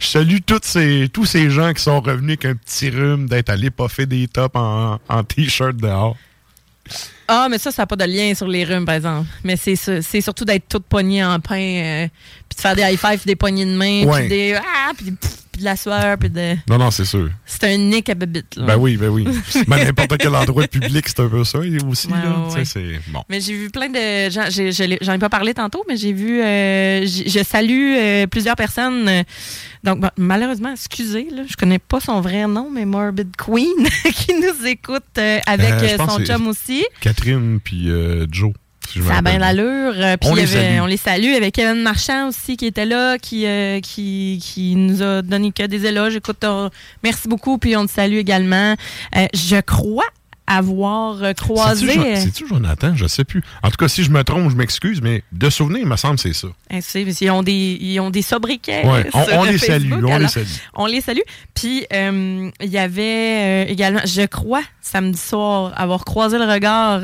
Je 0.00 0.06
salue 0.06 0.38
toutes 0.46 0.64
ces, 0.64 1.08
tous 1.12 1.26
ces 1.26 1.50
gens 1.50 1.72
qui 1.72 1.82
sont 1.82 2.00
revenus 2.00 2.38
avec 2.40 2.44
un 2.44 2.54
petit 2.54 2.88
rhume, 2.88 3.26
d'être 3.26 3.50
allés 3.50 3.70
poffer 3.70 4.06
des 4.06 4.28
tops 4.28 4.54
en, 4.54 4.98
en 5.08 5.24
t-shirt 5.24 5.76
dehors. 5.76 6.16
Ah, 7.28 7.48
mais 7.50 7.58
ça, 7.58 7.70
ça 7.70 7.82
n'a 7.82 7.86
pas 7.86 7.96
de 7.96 8.04
lien 8.04 8.34
sur 8.34 8.48
les 8.48 8.64
rhumes, 8.64 8.84
par 8.84 8.96
exemple. 8.96 9.28
Mais 9.44 9.56
c'est 9.56 10.20
surtout 10.20 10.44
d'être 10.44 10.68
toute 10.68 10.84
poignée 10.84 11.24
en 11.24 11.40
pain, 11.40 11.56
euh, 11.56 12.08
puis 12.52 12.56
de 12.56 12.60
faire 12.60 12.76
des 12.76 12.82
high 12.82 12.98
fives, 12.98 13.24
des 13.26 13.36
poignées 13.36 13.64
de 13.66 13.74
main, 13.76 14.04
Ouais. 14.04 14.20
puis 14.20 14.28
des. 14.28 14.54
Ah, 14.54 14.92
puis, 14.96 15.10
pff, 15.12 15.30
puis 15.52 15.60
de 15.60 15.64
la 15.66 15.76
sueur, 15.76 16.16
puis 16.18 16.30
de. 16.30 16.54
Non, 16.68 16.78
non, 16.78 16.90
c'est 16.90 17.04
sûr. 17.04 17.28
C'est 17.44 17.64
un 17.64 17.76
nick 17.76 18.08
à 18.08 18.14
bébite, 18.14 18.56
là. 18.56 18.64
Ben 18.66 18.76
oui, 18.78 18.96
ben 18.96 19.08
oui. 19.08 19.26
Ben, 19.68 19.84
n'importe 19.84 20.16
quel 20.18 20.34
endroit 20.34 20.66
public, 20.66 21.06
c'est 21.06 21.20
un 21.20 21.28
peu 21.28 21.44
ça 21.44 21.58
aussi. 21.58 22.06
Ouais, 22.08 22.12
là. 22.14 22.48
ouais, 22.54 22.64
c'est 22.64 23.00
bon. 23.08 23.22
Mais 23.28 23.40
j'ai 23.40 23.54
vu 23.54 23.68
plein 23.70 23.88
de 23.90 24.30
J'en 25.02 25.12
ai 25.12 25.18
pas 25.18 25.28
parlé 25.28 25.52
tantôt, 25.52 25.84
mais 25.88 25.96
j'ai 25.98 26.12
vu. 26.14 26.40
euh, 26.42 27.02
je 27.06 27.42
salue 27.44 27.94
euh, 27.98 28.26
plusieurs 28.26 28.56
personnes. 28.56 29.06
euh, 29.08 29.22
donc, 29.84 30.00
bon, 30.00 30.08
malheureusement, 30.16 30.72
excusez, 30.72 31.28
là, 31.30 31.42
je 31.48 31.56
connais 31.56 31.78
pas 31.80 32.00
son 32.00 32.20
vrai 32.20 32.46
nom, 32.46 32.70
mais 32.72 32.84
Morbid 32.86 33.36
Queen, 33.36 33.66
qui 34.14 34.32
nous 34.34 34.66
écoute 34.66 35.18
avec 35.46 35.74
son 35.98 36.24
chum 36.24 36.46
aussi. 36.48 36.84
Catherine 37.00 37.58
puis 37.62 37.90
Joe. 38.30 38.52
Si 38.90 39.02
Ça 39.02 39.16
a 39.18 39.22
bien 39.22 39.38
l'allure. 39.38 39.92
Euh, 39.96 40.16
puis 40.16 40.28
On 40.30 40.82
on 40.82 40.86
les 40.86 40.96
salue 40.96 41.34
avec 41.34 41.54
Kevin 41.54 41.82
Marchand 41.82 42.28
aussi 42.28 42.56
qui 42.56 42.66
était 42.66 42.86
là, 42.86 43.18
qui, 43.18 43.46
euh, 43.46 43.80
qui, 43.80 44.38
qui 44.42 44.74
nous 44.76 45.02
a 45.02 45.22
donné 45.22 45.52
que 45.52 45.64
des 45.66 45.86
éloges. 45.86 46.16
Écoute, 46.16 46.44
merci 47.02 47.28
beaucoup, 47.28 47.58
puis 47.58 47.76
on 47.76 47.86
te 47.86 47.92
salue 47.92 48.16
également. 48.16 48.74
Euh, 49.16 49.26
je 49.34 49.60
crois 49.60 50.04
avoir 50.46 51.34
croisé. 51.34 51.86
C'est-tu 51.86 52.00
Jo- 52.00 52.16
C'est-tu 52.16 52.48
Jonathan? 52.48 52.94
Je 52.96 53.06
sais 53.06 53.24
plus. 53.24 53.42
En 53.62 53.70
tout 53.70 53.76
cas, 53.76 53.88
si 53.88 54.02
je 54.02 54.10
me 54.10 54.22
trompe, 54.24 54.50
je 54.50 54.56
m'excuse, 54.56 55.00
mais 55.00 55.22
de 55.32 55.48
souvenir, 55.48 55.78
il 55.80 55.86
me 55.86 55.96
semble 55.96 56.16
que 56.16 56.22
c'est 56.22 56.32
ça. 56.34 56.48
Parce 56.68 56.92
qu'ils 56.92 57.30
ont 57.30 57.42
des, 57.42 57.78
ils 57.80 58.00
ont 58.00 58.10
des 58.10 58.22
sobriquets. 58.22 58.84
Ouais, 58.86 59.06
on- 59.14 59.44
les 59.44 59.56
Facebook, 59.58 60.00
salue, 60.00 60.04
on 60.04 60.18
les 60.18 60.28
salue. 60.28 60.46
On 60.74 60.86
les 60.86 61.00
salue. 61.00 61.20
Puis, 61.54 61.86
euh, 61.92 62.50
il 62.60 62.70
y 62.70 62.76
avait 62.78 63.02
euh, 63.02 63.64
également, 63.68 64.00
je 64.04 64.22
crois, 64.26 64.62
samedi 64.80 65.16
soir, 65.18 65.72
avoir 65.76 66.04
croisé 66.04 66.36
le 66.38 66.44
regard 66.44 67.02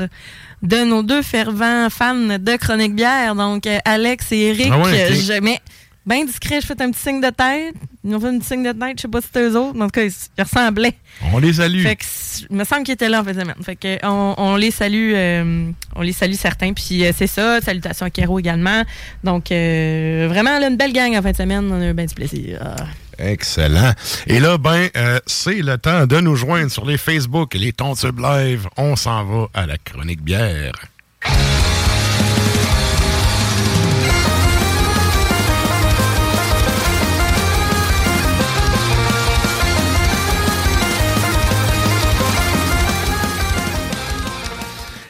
de 0.61 0.83
nos 0.83 1.03
deux 1.03 1.21
fervents 1.21 1.89
fans 1.89 2.15
de 2.15 2.55
Chronique 2.57 2.95
Bière, 2.95 3.35
donc 3.35 3.65
euh, 3.67 3.77
Alex 3.85 4.31
et 4.31 4.39
Eric. 4.49 4.69
Ah 4.71 4.79
ouais. 4.79 5.11
Euh, 5.11 5.13
je- 5.13 5.39
mais 5.41 5.59
bien 6.05 6.25
discret, 6.25 6.59
je 6.61 6.65
fais 6.67 6.81
un 6.81 6.91
petit 6.91 6.99
signe 7.01 7.21
de 7.21 7.29
tête. 7.29 7.75
Ils 8.03 8.15
ont 8.15 8.19
fait 8.19 8.27
un 8.27 8.39
petit 8.39 8.47
signe 8.47 8.63
de 8.63 8.71
tête, 8.71 8.93
je 8.97 9.01
sais 9.03 9.07
pas 9.07 9.21
si 9.21 9.27
c'était 9.27 9.43
eux 9.43 9.55
autres, 9.57 9.73
mais 9.75 9.83
en 9.83 9.87
tout 9.87 9.91
cas, 9.99 10.03
ils, 10.03 10.11
ils 10.37 10.41
ressemblaient. 10.43 10.95
On 11.33 11.37
les 11.39 11.53
salue. 11.53 11.83
Fait 11.83 11.95
que, 11.97 12.03
il 12.49 12.55
me 12.55 12.63
semble 12.63 12.83
qu'ils 12.83 12.93
étaient 12.93 13.09
là 13.09 13.21
en 13.21 13.23
fait 13.23 13.33
de 13.33 13.41
semaine. 13.41 13.55
Fait 13.63 13.75
que, 13.75 13.97
on, 14.05 14.33
on 14.37 14.55
les 14.55 14.71
salue, 14.71 15.11
euh, 15.15 15.69
on 15.95 16.01
les 16.01 16.13
salue 16.13 16.33
certains. 16.33 16.73
Puis 16.73 17.05
euh, 17.05 17.11
c'est 17.15 17.27
ça, 17.27 17.59
salutations 17.61 18.05
à 18.05 18.09
Kéro 18.09 18.39
également. 18.39 18.83
Donc 19.23 19.51
euh, 19.51 20.27
vraiment 20.29 20.57
là, 20.59 20.67
une 20.69 20.77
belle 20.77 20.93
gang 20.93 21.15
en 21.15 21.21
fin 21.21 21.31
de 21.31 21.37
semaine, 21.37 21.69
on 21.71 21.81
a 21.81 21.87
eu 21.89 21.93
bien 21.93 22.05
du 22.05 22.15
plaisir. 22.15 22.59
Ah. 22.63 22.75
Excellent. 23.19 23.93
Et 24.27 24.39
là, 24.39 24.57
ben, 24.57 24.89
euh, 24.95 25.19
c'est 25.25 25.61
le 25.61 25.77
temps 25.77 26.07
de 26.07 26.19
nous 26.21 26.35
joindre 26.35 26.71
sur 26.71 26.85
les 26.85 26.97
Facebook 26.97 27.53
et 27.53 27.59
les 27.59 27.73
Tontubes 27.73 28.19
Live. 28.19 28.67
On 28.77 28.95
s'en 28.95 29.25
va 29.25 29.47
à 29.53 29.65
la 29.65 29.77
chronique 29.77 30.21
bière. 30.21 30.73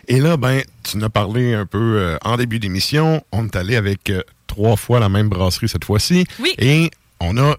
Et 0.07 0.19
là, 0.19 0.37
ben, 0.37 0.63
tu 0.83 0.97
nous 0.97 1.05
as 1.05 1.09
parlé 1.09 1.53
un 1.53 1.67
peu 1.67 1.77
euh, 1.77 2.17
en 2.25 2.35
début 2.35 2.57
d'émission. 2.57 3.23
On 3.31 3.45
est 3.45 3.55
allé 3.55 3.75
avec 3.75 4.09
euh, 4.09 4.23
trois 4.47 4.75
fois 4.75 4.99
la 4.99 5.07
même 5.07 5.29
brasserie 5.29 5.69
cette 5.69 5.85
fois-ci. 5.85 6.25
Oui. 6.39 6.55
Et 6.57 6.89
on 7.19 7.37
a 7.37 7.55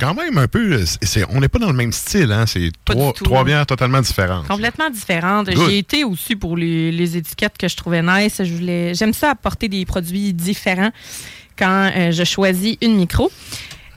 quand 0.00 0.14
même 0.14 0.38
un 0.38 0.48
peu. 0.48 0.82
c'est- 1.02 1.24
on 1.30 1.40
n'est 1.40 1.48
pas 1.48 1.58
dans 1.58 1.68
le 1.68 1.74
même 1.76 1.92
style, 1.92 2.32
hein? 2.32 2.46
C'est 2.46 2.70
trois, 2.84 3.44
bières 3.44 3.66
totalement 3.66 4.00
différentes. 4.00 4.48
Complètement 4.48 4.90
différente. 4.90 5.48
Good. 5.50 5.68
J'ai 5.68 5.78
été 5.78 6.04
aussi 6.04 6.34
pour 6.36 6.56
les, 6.56 6.90
les 6.90 7.16
étiquettes 7.16 7.56
que 7.58 7.68
je 7.68 7.76
trouvais 7.76 8.02
nice. 8.02 8.40
Je 8.42 8.52
voulais, 8.54 8.94
j'aime 8.94 9.12
ça 9.12 9.30
apporter 9.30 9.68
des 9.68 9.84
produits 9.84 10.32
différents 10.32 10.90
quand 11.58 11.90
euh, 11.94 12.10
je 12.10 12.24
choisis 12.24 12.76
une 12.80 12.96
micro. 12.96 13.30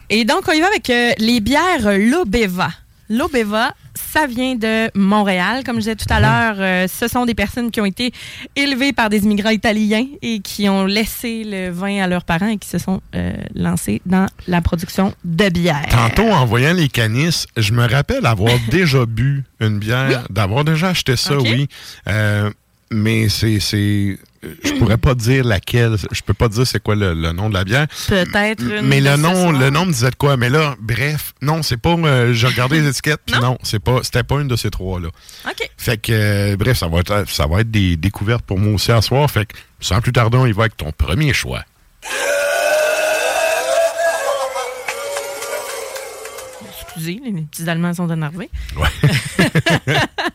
Et 0.09 0.25
donc, 0.25 0.41
on 0.47 0.51
y 0.51 0.59
va 0.59 0.67
avec 0.67 0.89
euh, 0.89 1.11
les 1.17 1.39
bières 1.39 1.97
Lobeva. 1.97 2.69
Lobeva, 3.09 3.73
ça 3.95 4.27
vient 4.27 4.55
de 4.55 4.89
Montréal. 4.97 5.63
Comme 5.65 5.75
je 5.75 5.81
disais 5.81 5.95
tout 5.95 6.11
à 6.11 6.19
l'heure, 6.19 6.55
euh, 6.59 6.87
ce 6.87 7.07
sont 7.07 7.25
des 7.25 7.33
personnes 7.33 7.71
qui 7.71 7.81
ont 7.81 7.85
été 7.85 8.11
élevées 8.55 8.93
par 8.93 9.09
des 9.09 9.23
immigrants 9.23 9.49
italiens 9.49 10.05
et 10.21 10.39
qui 10.39 10.69
ont 10.69 10.85
laissé 10.85 11.43
le 11.45 11.69
vin 11.69 12.01
à 12.01 12.07
leurs 12.07 12.23
parents 12.23 12.47
et 12.47 12.57
qui 12.57 12.69
se 12.69 12.77
sont 12.77 13.01
euh, 13.15 13.33
lancés 13.55 14.01
dans 14.05 14.27
la 14.47 14.61
production 14.61 15.13
de 15.25 15.49
bière. 15.49 15.85
Tantôt, 15.89 16.29
en 16.29 16.45
voyant 16.45 16.73
les 16.73 16.89
canisses, 16.89 17.45
je 17.57 17.73
me 17.73 17.87
rappelle 17.87 18.25
avoir 18.25 18.53
déjà 18.71 19.05
bu 19.05 19.43
une 19.59 19.79
bière, 19.79 20.25
d'avoir 20.29 20.63
déjà 20.63 20.89
acheté 20.89 21.15
ça, 21.15 21.37
oui. 21.37 21.67
Euh, 22.07 22.49
mais 22.91 23.29
c'est. 23.29 24.17
Je 24.63 24.73
pourrais 24.73 24.97
pas 24.97 25.15
dire 25.15 25.43
laquelle. 25.43 25.95
Je 26.11 26.21
peux 26.21 26.33
pas 26.33 26.47
dire 26.47 26.65
c'est 26.67 26.81
quoi 26.81 26.95
le, 26.95 27.13
le 27.13 27.31
nom 27.31 27.49
de 27.49 27.53
la 27.53 27.63
bière. 27.63 27.87
Peut-être 28.07 28.63
Mais 28.83 29.01
le 29.01 29.15
nom, 29.17 29.51
le 29.51 29.69
nom 29.69 29.85
me 29.85 29.91
disait 29.91 30.09
de 30.09 30.15
quoi. 30.15 30.37
Mais 30.37 30.49
là, 30.49 30.75
bref, 30.79 31.33
non, 31.41 31.63
c'est 31.63 31.77
pas. 31.77 31.95
euh, 31.95 32.33
J'ai 32.33 32.47
regardé 32.47 32.81
les 32.81 32.89
étiquettes, 32.89 33.21
puis 33.25 33.39
non, 33.39 33.57
c'est 33.63 33.79
pas. 33.79 33.99
C'était 34.03 34.23
pas 34.23 34.35
une 34.41 34.47
de 34.47 34.55
ces 34.55 34.69
trois-là. 34.69 35.09
OK. 35.47 35.69
Fait 35.77 35.97
que, 35.97 36.11
euh, 36.13 36.55
bref, 36.57 36.77
ça 36.77 36.87
va 36.87 36.99
être, 36.99 37.25
ça 37.29 37.47
va 37.47 37.61
être 37.61 37.71
des 37.71 37.95
découvertes 37.97 38.45
pour 38.45 38.59
moi 38.59 38.73
aussi 38.73 38.91
à 38.91 39.01
soir. 39.01 39.29
Fait 39.29 39.45
que, 39.45 39.53
sans 39.79 40.01
plus 40.01 40.11
tarder, 40.13 40.37
y 40.47 40.51
va 40.51 40.63
avec 40.63 40.77
ton 40.77 40.91
premier 40.91 41.33
choix. 41.33 41.63
Excusez, 46.85 47.19
les 47.23 47.31
petits 47.41 47.67
Allemands 47.69 47.93
sont 47.93 48.09
énervés. 48.09 48.49
Ouais. 48.77 49.09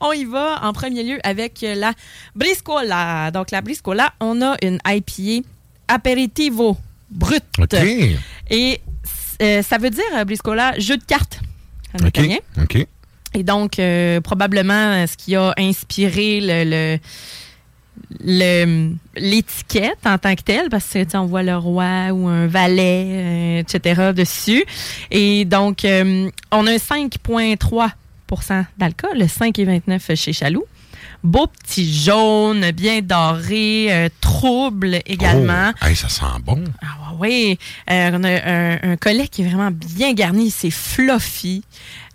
on 0.00 0.12
y 0.12 0.24
va 0.24 0.60
en 0.62 0.72
premier 0.72 1.02
lieu 1.02 1.18
avec 1.24 1.60
la 1.62 1.92
Briscola. 2.34 3.30
Donc, 3.30 3.50
la 3.50 3.60
Briscola, 3.60 4.12
on 4.20 4.40
a 4.42 4.56
une 4.62 4.78
IPA 4.86 5.46
aperitivo 5.88 6.76
brut. 7.10 7.42
Et 8.50 8.80
euh, 9.42 9.62
ça 9.62 9.78
veut 9.78 9.90
dire, 9.90 10.02
euh, 10.16 10.24
Briscola, 10.24 10.78
jeu 10.78 10.96
de 10.96 11.04
cartes 11.04 11.40
en 11.94 12.06
OK. 12.06 12.08
italien. 12.18 12.38
OK. 12.62 12.86
Et 13.34 13.42
donc, 13.42 13.78
euh, 13.78 14.20
probablement, 14.20 15.06
ce 15.06 15.16
qui 15.16 15.34
a 15.36 15.52
inspiré 15.58 16.40
le- 16.40 16.98
l'étiquette 19.16 19.98
en 20.04 20.18
tant 20.18 20.34
que 20.34 20.42
telle, 20.42 20.68
parce 20.68 20.86
que 20.86 21.16
on 21.16 21.26
voit 21.26 21.42
le 21.42 21.56
roi 21.56 22.08
ou 22.12 22.28
un 22.28 22.46
valet, 22.46 23.06
euh, 23.08 23.58
etc. 23.60 24.12
dessus. 24.14 24.64
Et 25.10 25.44
donc, 25.44 25.84
euh, 25.84 26.30
on 26.52 26.66
a 26.66 26.72
un 26.72 26.78
5,3 26.78 27.90
d'alcool, 28.78 29.18
le 29.18 29.26
5,29 29.26 30.16
chez 30.16 30.32
Chaloux. 30.32 30.64
Beau 31.22 31.46
petit 31.46 31.90
jaune, 31.92 32.70
bien 32.72 33.00
doré, 33.00 33.86
euh, 33.90 34.08
trouble 34.20 35.00
également. 35.06 35.72
Oh, 35.82 35.86
hey, 35.86 35.96
ça 35.96 36.08
sent 36.10 36.24
bon. 36.44 36.62
Ah 36.82 37.12
oui, 37.18 37.58
euh, 37.90 38.10
on 38.12 38.24
a 38.24 38.28
un, 38.30 38.92
un 38.92 38.96
collet 38.96 39.28
qui 39.28 39.42
est 39.42 39.46
vraiment 39.48 39.70
bien 39.70 40.12
garni, 40.12 40.50
c'est 40.50 40.70
fluffy 40.70 41.62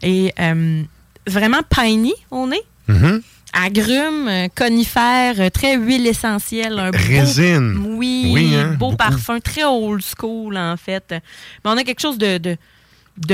et 0.03 0.31
euh, 0.39 0.83
vraiment 1.27 1.61
piney 1.69 2.13
on 2.29 2.51
est. 2.51 2.63
Mhm. 2.87 3.21
Agrumes, 3.51 4.47
conifères, 4.55 5.49
très 5.51 5.75
huile 5.75 6.05
essentielle, 6.05 6.77
un 6.77 6.91
beau- 6.91 6.97
Résine. 6.99 7.77
oui, 7.97 8.29
Oui, 8.31 8.55
hein, 8.55 8.73
beau 8.77 8.87
beaucoup. 8.91 8.97
parfum, 8.97 9.39
très 9.39 9.63
old 9.63 10.03
school 10.03 10.55
en 10.55 10.77
fait. 10.77 11.05
Mais 11.09 11.21
on 11.65 11.77
a 11.77 11.83
quelque 11.83 11.99
chose 12.01 12.19
de, 12.19 12.37
de, 12.37 12.55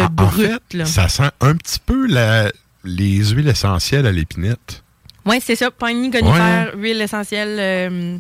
en 0.02 0.06
brut. 0.10 0.48
fait, 0.72 0.78
là. 0.78 0.86
ça 0.86 1.10
sent 1.10 1.30
un 1.42 1.56
petit 1.56 1.80
peu 1.86 2.08
la- 2.08 2.50
les 2.86 3.26
huiles 3.30 3.48
essentielles 3.48 4.06
à 4.06 4.12
l'épinette. 4.12 4.84
Oui, 5.26 5.38
c'est 5.44 5.56
ça, 5.56 5.72
piney, 5.72 6.12
conifère, 6.12 6.74
huile 6.78 7.02
essentielle. 7.02 7.58
euh, 7.60 8.18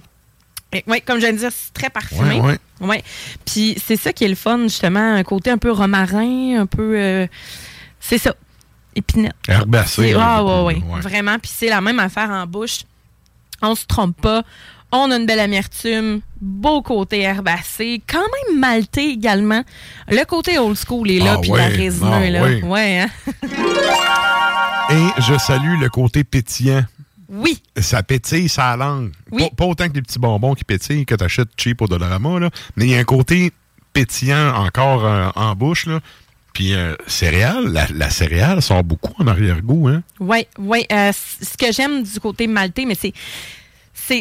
ouais, 0.88 1.02
comme 1.02 1.18
je 1.18 1.26
viens 1.26 1.34
de 1.34 1.38
dire, 1.38 1.52
c'est 1.54 1.74
très 1.74 1.90
parfumé. 1.90 2.40
Ouais, 2.40 2.42
ouais. 2.42 2.58
Ouais. 2.82 3.04
Puis 3.46 3.78
c'est 3.86 3.96
ça 3.96 4.12
qui 4.12 4.24
est 4.26 4.28
le 4.28 4.36
fun, 4.36 4.64
justement, 4.64 5.14
un 5.14 5.24
côté 5.24 5.50
un 5.52 5.58
peu 5.58 5.72
romarin, 5.72 6.60
un 6.62 6.66
peu. 6.66 6.96
euh, 6.98 7.28
c'est 8.00 8.18
ça. 8.18 8.34
Épinette. 8.96 9.34
Herbacé. 9.48 10.10
C'est- 10.10 10.14
un 10.16 10.20
Ah, 10.22 10.38
peu 10.40 10.46
ouais, 10.68 10.76
ouais, 10.84 11.00
Vraiment. 11.02 11.38
Puis 11.40 11.52
c'est 11.54 11.70
la 11.70 11.82
même 11.82 12.00
affaire 12.00 12.30
en 12.30 12.46
bouche. 12.48 12.80
On 13.62 13.76
se 13.76 13.86
trompe 13.86 14.20
pas. 14.22 14.44
On 14.92 15.12
a 15.12 15.18
une 15.18 15.26
belle 15.26 15.40
amertume. 15.42 16.22
Beau 16.40 16.82
côté 16.82 17.22
herbacé. 17.22 18.02
Quand 18.08 18.20
même 18.50 18.60
maltais 18.60 19.06
également. 19.10 19.64
Le 20.10 20.24
côté 20.26 20.58
old 20.58 20.78
school 20.78 21.12
est 21.12 21.20
là. 21.20 21.34
Ah 21.38 21.42
puis 21.42 21.52
la 21.52 21.68
résineux, 21.68 22.10
ah 22.14 22.30
là. 22.30 22.44
ouais. 22.44 22.64
Ouais, 22.64 23.00
hein? 23.00 23.10
Et 24.92 25.22
je 25.22 25.38
salue 25.38 25.80
le 25.80 25.90
côté 25.90 26.24
pétillant. 26.24 26.84
Oui. 27.28 27.62
Ça 27.78 28.04
pétille 28.04 28.48
sa 28.50 28.76
langue. 28.78 29.12
Oui. 29.32 29.44
Pas, 29.44 29.56
pas 29.56 29.66
autant 29.66 29.88
que 29.90 29.94
les 29.94 30.02
petits 30.02 30.20
bonbons 30.20 30.54
qui 30.54 30.64
pétillent 30.64 31.06
que 31.06 31.16
tu 31.16 31.24
achètes 31.24 31.50
cheap 31.58 31.82
au 31.82 31.88
Dollarama, 31.88 32.40
là, 32.40 32.50
mais 32.76 32.86
il 32.86 32.92
y 32.92 32.96
a 32.96 33.00
un 33.00 33.04
côté 33.04 33.52
pétillant 33.94 34.54
encore 34.56 35.06
euh, 35.06 35.30
en 35.36 35.56
bouche, 35.56 35.88
là. 35.88 36.00
Puis 36.54 36.74
euh, 36.74 36.96
céréales, 37.08 37.66
la, 37.68 37.88
la 37.94 38.10
céréale 38.10 38.62
sort 38.62 38.84
beaucoup 38.84 39.14
en 39.22 39.28
arrière-goût, 39.28 39.88
hein? 39.90 40.04
Oui, 40.20 40.46
oui. 40.60 40.86
euh, 40.92 41.12
ce 41.14 41.58
que 41.58 41.72
j'aime 41.74 42.04
du 42.04 42.20
côté 42.20 42.48
maltais, 42.48 42.86
mais 42.86 42.96
c'est 42.96 43.14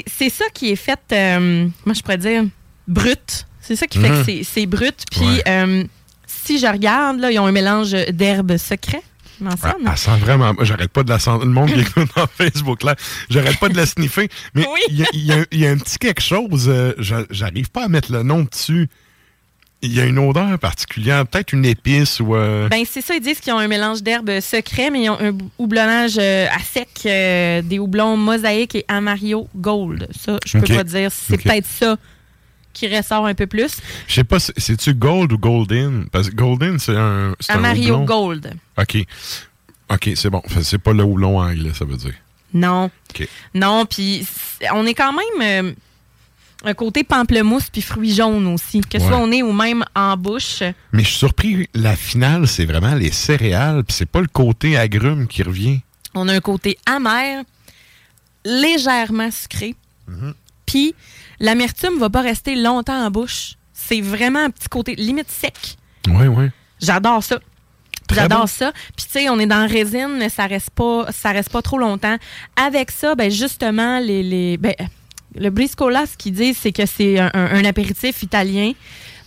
c'est 0.07 0.31
ça 0.31 0.47
qui 0.55 0.71
est 0.71 0.77
fait, 0.77 0.99
euh, 1.13 1.69
moi 1.85 1.95
je 1.95 2.01
pourrais 2.01 2.17
dire, 2.19 2.43
brut. 2.89 3.47
C'est 3.61 3.77
ça 3.77 3.87
qui 3.87 3.99
fait 3.99 4.09
que 4.09 4.25
c'est- 4.25 4.43
c'est 4.45 4.67
brut. 4.67 5.05
Puis 5.11 5.21
Ouais. 5.47 5.87
si 6.27 6.59
je 6.59 6.67
regarde, 6.67 7.19
là, 7.19 7.31
ils 7.31 7.39
ont 7.39 7.47
un 7.47 7.53
mélange 7.53 7.93
d'herbes 8.11 8.57
secrets. 8.57 9.03
Elle, 9.41 9.47
ensemble. 9.49 9.75
elle 9.91 9.97
sent 9.99 10.17
vraiment. 10.21 10.53
J'arrête 10.61 10.91
pas 10.91 11.03
de 11.03 11.11
la 11.11 11.19
sentir. 11.19 11.47
Le 11.47 11.53
monde 11.53 11.73
qui 11.73 11.81
écoute 11.81 12.09
dans 12.17 12.27
Facebook, 12.27 12.83
là, 12.83 12.95
j'arrête 13.31 13.59
pas 13.59 13.69
de 13.69 13.77
la 13.77 13.87
sniffer. 13.87 14.29
Mais 14.55 14.67
il 14.89 14.97
y, 14.99 15.33
a- 15.33 15.45
y 15.53 15.59
y 15.59 15.67
un 15.67 15.77
petit 15.79 15.99
quelque 15.99 16.23
chose. 16.23 16.67
euh, 16.69 16.93
j'a- 16.99 17.25
J'arrive 17.31 17.71
pas 17.71 17.85
à 17.85 17.89
mettre 17.89 18.13
le 18.13 18.23
nom 18.23 18.43
dessus. 18.51 18.89
Il 19.83 19.93
y 19.93 20.01
a 20.01 20.07
une 20.07 20.19
odeur 20.19 20.59
particulière, 20.59 21.27
peut-être 21.27 21.53
une 21.53 21.67
épice 21.67 22.19
ou. 22.19 22.35
euh, 22.35 22.69
Ben, 22.71 22.85
c'est 22.91 23.03
ça, 23.03 23.15
ils 23.17 23.21
disent 23.21 23.41
qu'ils 23.41 23.53
ont 23.53 23.59
un 23.59 23.69
mélange 23.69 24.03
d'herbes 24.03 24.41
secrets, 24.41 24.89
mais 24.91 25.03
ils 25.05 25.11
ont 25.11 25.21
un 25.21 25.33
houblonnage 25.59 26.15
euh, 26.19 26.47
à 26.47 26.59
sec, 26.61 26.89
euh, 27.05 27.61
des 27.61 27.79
houblons 27.79 28.17
mosaïque 28.17 28.77
et 28.77 28.85
Amario 28.89 29.47
Gold. 29.55 30.09
Ça, 30.19 30.39
je 30.47 30.57
peux 30.59 30.75
pas 30.75 30.85
dire. 30.85 31.11
C'est 31.13 31.37
peut-être 31.37 31.67
ça 31.67 31.97
qui 32.75 32.95
ressort 32.95 33.25
un 33.25 33.35
peu 33.35 33.47
plus. 33.47 33.79
Je 34.07 34.15
sais 34.15 34.25
pas, 34.25 34.39
c'est- 34.39 34.59
c'est-tu 34.59 34.93
Gold 34.95 35.33
ou 35.33 35.39
Golden? 35.39 36.07
Parce 36.13 36.29
que 36.29 36.35
Golden, 36.35 36.79
c'est 36.79 36.97
un. 36.97 37.35
c'est 37.41 37.53
un 37.53 37.75
houblon. 37.75 38.05
Gold. 38.05 38.53
OK. 38.77 38.99
OK, 39.91 40.11
c'est 40.15 40.29
bon. 40.31 40.43
C'est 40.63 40.79
pas 40.79 40.93
le 40.93 41.03
houblon 41.05 41.39
anglais, 41.41 41.73
ça 41.75 41.85
veut 41.87 41.97
dire. 41.97 42.15
Non. 42.53 42.91
OK. 43.11 43.27
Non, 43.55 43.87
puis 43.87 44.27
on 44.75 44.87
est 44.87 44.95
quand 44.95 45.13
même 45.13 45.67
euh, 45.67 45.73
un 46.65 46.75
côté 46.75 47.05
pamplemousse 47.05 47.69
puis 47.71 47.83
fruits 47.83 48.15
jaunes 48.15 48.47
aussi, 48.47 48.81
que 48.81 48.99
ce 48.99 49.05
Ouais. 49.05 49.09
soit 49.11 49.19
au 49.19 49.27
nez 49.27 49.43
ou 49.43 49.53
même 49.53 49.85
en 49.95 50.17
bouche. 50.17 50.63
Mais 50.93 51.03
je 51.03 51.09
suis 51.09 51.19
surpris, 51.19 51.69
la 51.75 51.95
finale, 51.97 52.47
c'est 52.49 52.65
vraiment 52.65 52.95
les 52.95 53.11
céréales, 53.13 53.85
puis 53.85 53.95
c'est 53.95 54.07
pas 54.09 54.21
le 54.21 54.29
côté 54.29 54.77
agrume 54.79 55.27
qui 55.27 55.43
revient. 55.43 55.81
On 56.15 56.29
a 56.29 56.33
un 56.35 56.41
côté 56.41 56.79
amer, 56.87 57.43
légèrement 58.45 59.31
sucré. 59.31 59.75
Puis 60.75 60.93
l'amertume 61.39 61.99
va 62.01 62.11
pas 62.11 62.21
rester 62.23 62.57
longtemps 62.57 63.07
en 63.07 63.09
bouche. 63.09 63.53
C'est 63.73 64.01
vraiment 64.01 64.41
un 64.41 64.51
petit 64.51 64.69
côté 64.69 64.97
limite 64.97 65.31
sec. 65.31 65.55
Oui, 66.09 66.27
oui. 66.27 66.47
J'adore 66.81 67.23
ça. 67.23 67.39
J'adore 68.13 68.41
bon. 68.41 68.47
ça. 68.49 68.73
Puis 68.97 69.07
tu 69.07 69.13
sais, 69.13 69.29
on 69.29 69.39
est 69.39 69.47
dans 69.47 69.69
résine, 69.69 70.17
mais 70.19 70.29
ça 70.29 70.47
reste 70.47 70.71
pas, 70.71 71.07
ça 71.13 71.31
reste 71.31 71.51
pas 71.51 71.63
trop 71.63 71.79
longtemps. 71.79 72.17
Avec 72.57 72.91
ça, 72.91 73.15
ben 73.15 73.31
justement, 73.31 74.01
les, 74.01 74.25
les 74.25 74.57
ben, 74.57 74.75
le 75.37 75.51
briscola, 75.51 76.07
ce 76.07 76.17
qu'ils 76.17 76.33
disent, 76.33 76.59
c'est 76.61 76.73
que 76.73 76.87
c'est 76.87 77.21
un, 77.21 77.31
un- 77.35 77.51
un 77.55 77.65
apéritif 77.65 78.25
italien. 78.25 78.73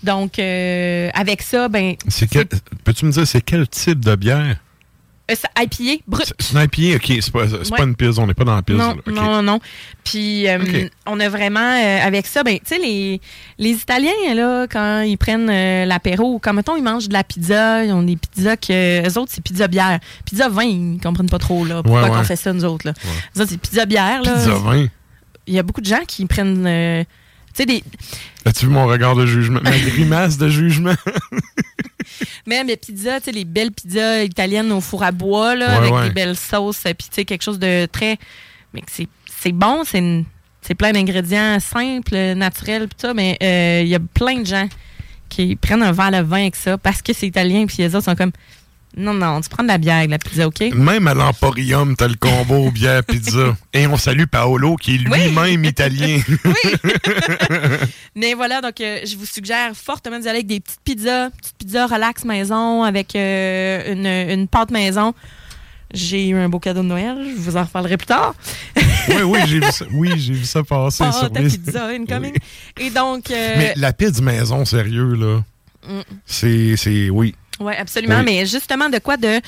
Donc 0.04 0.40
euh, 0.40 1.10
avec 1.14 1.42
ça, 1.42 1.70
ben 1.70 1.96
C'est 2.10 2.28
quel- 2.28 2.48
Peux-tu 2.84 3.06
me 3.06 3.12
dire, 3.12 3.26
c'est 3.26 3.42
quel 3.42 3.66
type 3.70 4.04
de 4.04 4.16
bière? 4.16 4.58
Euh, 5.30 5.36
IPA 5.64 6.04
brut. 6.08 6.34
C'est 6.40 6.54
une 6.54 6.64
IPA, 6.64 6.96
OK. 6.98 7.18
C'est 7.22 7.32
pas, 7.32 7.44
Ouais. 7.46 7.78
pas 7.78 7.84
une 7.84 7.96
pils, 7.96 8.20
on 8.20 8.28
n'est 8.28 8.34
pas 8.34 8.44
dans 8.46 8.56
la 8.56 8.62
pils. 8.62 8.76
Non, 8.76 8.96
non, 9.08 9.42
non. 9.42 9.60
Puis 10.04 10.48
euh, 10.48 10.88
on 11.06 11.20
a 11.20 11.28
vraiment 11.30 11.60
euh, 11.60 12.00
avec 12.02 12.28
ça, 12.28 12.44
ben 12.44 12.58
tu 12.60 12.62
sais 12.66 12.78
les, 12.80 13.20
les 13.58 13.72
Italiens 13.72 14.34
là 14.36 14.66
quand 14.68 15.02
ils 15.02 15.18
prennent 15.18 15.50
euh, 15.50 15.86
l'apéro, 15.86 16.40
quand 16.40 16.54
mettons 16.54 16.78
ils 16.78 16.84
mangent 16.84 17.10
de 17.10 17.14
la 17.14 17.24
pizza, 17.26 17.84
ils 17.84 17.92
ont 17.92 18.04
des 18.04 18.16
pizzas 18.16 18.56
que 18.56 19.06
eux 19.06 19.18
autres 19.20 19.32
c'est 19.36 19.44
pizza 19.44 19.68
bière, 19.68 20.00
pizza 20.24 20.48
vin 20.48 20.64
ils 20.64 21.00
comprennent 21.04 21.30
pas 21.30 21.40
trop 21.40 21.66
là 21.66 21.84
pourquoi 21.84 22.04
Ouais, 22.04 22.10
ouais. 22.10 22.16
qu'on 22.18 22.24
fait 22.24 22.36
ça 22.38 22.54
nous 22.54 22.64
autres 22.64 22.88
là. 22.88 22.94
Eux 23.36 23.42
autres, 23.42 23.50
c'est 23.52 23.60
pizza 23.60 23.86
bière 23.86 24.22
là. 24.24 24.34
Pizza 24.34 24.56
vin. 24.56 24.88
Il 25.46 25.54
y 25.54 25.60
a 25.60 25.64
beaucoup 25.64 25.82
de 25.82 25.86
gens 25.88 26.04
qui 26.08 26.26
prennent 26.26 27.06
sais 27.58 27.66
des 27.66 27.84
As-tu 28.46 28.66
vu 28.68 28.72
mon 28.72 28.88
regard 28.88 29.16
de 29.16 29.26
jugement? 29.26 29.60
Ma 29.64 29.78
grimace 29.78 30.38
de 30.38 30.48
jugement? 30.50 30.96
même 32.46 32.68
les 32.68 32.78
pizzas, 32.78 33.20
tu 33.20 33.26
sais 33.26 33.32
les 33.32 33.46
belles 33.46 33.72
pizzas 33.72 34.24
italiennes 34.24 34.72
au 34.72 34.82
four 34.82 35.04
à 35.04 35.12
bois 35.12 35.56
là 35.56 35.68
Ouais, 35.68 35.76
avec 35.78 35.94
ouais. 35.94 36.08
des 36.08 36.14
belles 36.14 36.38
sauces 36.38 36.86
euh, 36.86 36.94
puis 36.94 37.08
tu 37.10 37.16
sais 37.16 37.26
quelque 37.26 37.44
chose 37.44 37.60
de 37.60 37.86
très 37.88 38.18
mais 38.74 38.82
c'est 38.92 39.08
c'est 39.40 39.52
bon, 39.52 39.84
c'est 39.86 40.00
une- 40.00 40.26
c'est 40.62 40.74
plein 40.76 40.92
d'ingrédients 40.92 41.60
simples, 41.62 42.16
naturels 42.36 42.88
pis 42.90 42.96
ça, 42.98 43.14
mais 43.14 43.38
euh, 43.42 43.82
il 43.84 43.88
y 43.88 43.96
a 43.96 44.00
plein 44.00 44.40
de 44.42 44.46
gens 44.46 44.68
qui 45.30 45.56
prennent 45.56 45.84
un 45.84 45.92
verre 45.94 46.12
de 46.12 46.22
vin 46.28 46.42
avec 46.42 46.56
ça 46.56 46.78
parce 46.78 47.02
que 47.02 47.14
c'est 47.14 47.28
italien 47.28 47.66
puis 47.68 47.78
les 47.80 47.96
autres 47.96 48.06
sont 48.06 48.16
comme 48.16 48.32
non 48.98 49.14
non, 49.14 49.42
tu 49.42 49.50
prends 49.50 49.62
de 49.62 49.68
la 49.68 49.78
bière 49.78 49.98
avec 49.98 50.10
la 50.10 50.18
pizza, 50.18 50.48
OK? 50.48 50.60
Même 50.74 51.08
à 51.08 51.14
l'Emporium, 51.14 51.96
t'as 51.96 52.08
le 52.08 52.16
combo 52.16 52.72
bière-pizza. 52.72 53.56
Et 53.72 53.86
on 53.86 53.96
salue 53.96 54.24
Paolo, 54.26 54.76
qui 54.76 54.96
est 54.96 54.98
lui-même 54.98 55.64
italien. 55.64 56.20
Mais 58.16 58.34
voilà, 58.34 58.60
donc 58.60 58.82
euh, 58.82 59.00
je 59.06 59.16
vous 59.16 59.28
suggère 59.28 59.76
fortement 59.76 60.18
d'y 60.20 60.28
aller 60.28 60.40
avec 60.40 60.48
des 60.48 60.60
petites 60.60 60.82
pizzas, 60.84 61.30
petites 61.30 61.58
pizzas 61.58 61.86
relax 61.86 62.26
maison 62.26 62.82
avec 62.84 63.16
euh, 63.16 63.94
une, 63.94 64.40
une 64.40 64.48
pâte 64.48 64.72
maison. 64.72 65.14
J'ai 65.94 66.30
eu 66.30 66.36
un 66.36 66.50
beau 66.50 66.60
cadeau 66.60 66.82
de 66.82 66.88
Noël, 66.88 67.18
je 67.24 67.40
vous 67.40 67.56
en 67.56 67.64
reparlerai 67.64 67.98
plus 67.98 68.08
tard. 68.08 68.34
oui, 69.10 69.22
oui, 69.24 69.40
j'ai 69.46 69.60
vu 69.60 69.72
ça, 69.72 69.86
oui, 69.92 70.12
j'ai 70.18 70.34
vu 70.34 70.44
ça 70.44 70.64
passer 70.64 71.10
sur 71.12 71.26
à 71.26 71.40
les... 71.40 71.48
pizza 71.50 71.86
incoming. 71.88 72.36
Et 72.80 72.90
donc, 72.90 73.30
euh, 73.30 73.54
Mais 73.58 73.74
la 73.78 73.94
pizza 73.94 74.22
maison, 74.22 74.66
sérieux, 74.66 75.14
là, 75.14 75.44
mm, 75.88 76.02
c'est... 76.26 76.76
c'est 76.78 77.10
oui. 77.60 77.66
ouais, 77.68 77.78
absolument. 77.78 78.20
Oui. 78.20 78.26
Mais 78.26 78.46
justement, 78.46 78.90
de 78.90 79.00
quoi 79.00 79.18
de, 79.18 79.38
tu 79.38 79.42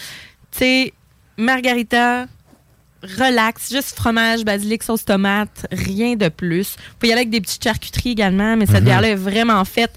sais, 0.60 0.94
margarita, 1.38 2.26
relax, 3.18 3.72
juste 3.72 3.96
fromage, 3.96 4.44
basilic, 4.44 4.84
sauce 4.84 5.06
tomate, 5.06 5.66
rien 5.72 6.16
de 6.16 6.28
plus. 6.30 6.76
Vous 6.78 6.94
pouvez 7.00 7.10
y 7.10 7.12
aller 7.14 7.22
avec 7.22 7.30
des 7.30 7.42
petites 7.42 7.64
charcuteries 7.64 8.12
également, 8.12 8.58
mais 8.58 8.66
cette 8.66 8.78
Mhm. 8.80 8.84
bière-là 8.86 9.10
est 9.10 9.16
vraiment 9.16 9.64
faite. 9.66 9.94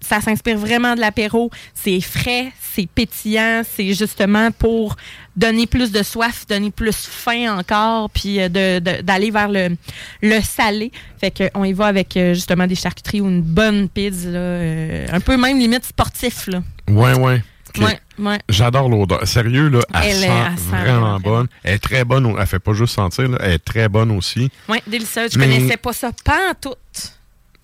Ça 0.00 0.20
s'inspire 0.20 0.56
vraiment 0.56 0.94
de 0.94 1.00
l'apéro. 1.00 1.50
C'est 1.74 2.00
frais, 2.00 2.52
c'est 2.74 2.86
pétillant, 2.88 3.62
c'est 3.68 3.92
justement 3.92 4.50
pour 4.50 4.96
donner 5.36 5.66
plus 5.66 5.92
de 5.92 6.02
soif, 6.02 6.46
donner 6.48 6.70
plus 6.70 6.96
faim 7.06 7.58
encore, 7.58 8.08
puis 8.10 8.38
euh, 8.40 8.48
d'aller 8.80 9.30
vers 9.30 9.48
le, 9.48 9.76
le 10.22 10.40
salé. 10.40 10.90
Fait 11.20 11.30
que 11.30 11.44
on 11.54 11.64
y 11.64 11.72
va 11.74 11.86
avec 11.86 12.16
euh, 12.16 12.32
justement 12.32 12.66
des 12.66 12.74
charcuteries 12.76 13.20
ou 13.20 13.28
une 13.28 13.42
bonne 13.42 13.88
pizza, 13.90 14.30
là, 14.30 14.38
euh, 14.38 15.06
un 15.12 15.20
peu 15.20 15.36
même 15.36 15.58
limite 15.58 15.84
sportif. 15.84 16.46
Là. 16.46 16.62
Ouais, 16.90 17.14
ouais. 17.18 17.42
Ok. 17.76 17.84
Ouais, 17.84 18.00
ouais. 18.18 18.38
J'adore 18.48 18.88
l'odeur. 18.88 19.26
Sérieux, 19.26 19.68
là, 19.68 19.78
elle, 19.94 20.02
Elle 20.02 20.16
est- 20.24 20.26
sent 20.26 20.30
elle 20.72 20.80
vraiment 20.80 21.20
bonne. 21.20 21.46
Elle 21.62 21.74
est 21.74 21.78
très 21.78 22.04
bonne. 22.04 22.34
Elle 22.38 22.46
fait 22.46 22.58
pas 22.58 22.72
juste 22.72 22.94
sentir, 22.94 23.28
là, 23.28 23.38
elle 23.40 23.52
est 23.52 23.58
très 23.64 23.88
bonne 23.88 24.10
aussi. 24.10 24.50
Ouais, 24.68 24.82
délicieuse. 24.86 25.30
Je 25.32 25.38
Mais- 25.38 25.46
connaissais 25.46 25.76
pas 25.76 25.92
ça. 25.92 26.10
Pas 26.24 26.50
en 26.50 26.54
tout. 26.60 26.74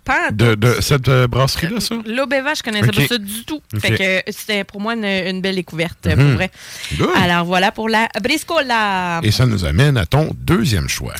Pas 0.04 0.28
en 0.28 0.32
De, 0.32 0.54
tout. 0.54 0.60
de 0.60 0.80
cette 0.80 1.08
euh, 1.08 1.26
brasserie-là, 1.26 1.80
ça? 1.80 1.96
L'Aubeva, 2.06 2.54
je 2.54 2.62
connaissais 2.62 2.92
pas 2.92 3.06
ça 3.08 3.18
du 3.18 3.44
tout. 3.44 3.60
Fait 3.80 4.22
que 4.24 4.32
c'était 4.32 4.62
pour 4.62 4.80
moi 4.80 4.94
une, 4.94 5.04
une 5.04 5.40
belle 5.40 5.56
découverte, 5.56 6.06
Mhm. 6.06 6.14
pour 6.14 6.34
vrai. 6.36 6.50
Good. 6.96 7.08
Alors 7.16 7.44
voilà 7.44 7.72
pour 7.72 7.88
la 7.88 8.08
briscola. 8.22 9.18
Et 9.24 9.32
ça 9.32 9.44
nous 9.46 9.64
amène 9.64 9.96
à 9.96 10.06
ton 10.06 10.30
deuxième 10.38 10.88
choix. 10.88 11.14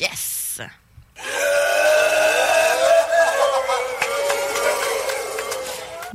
Yes! 0.00 0.60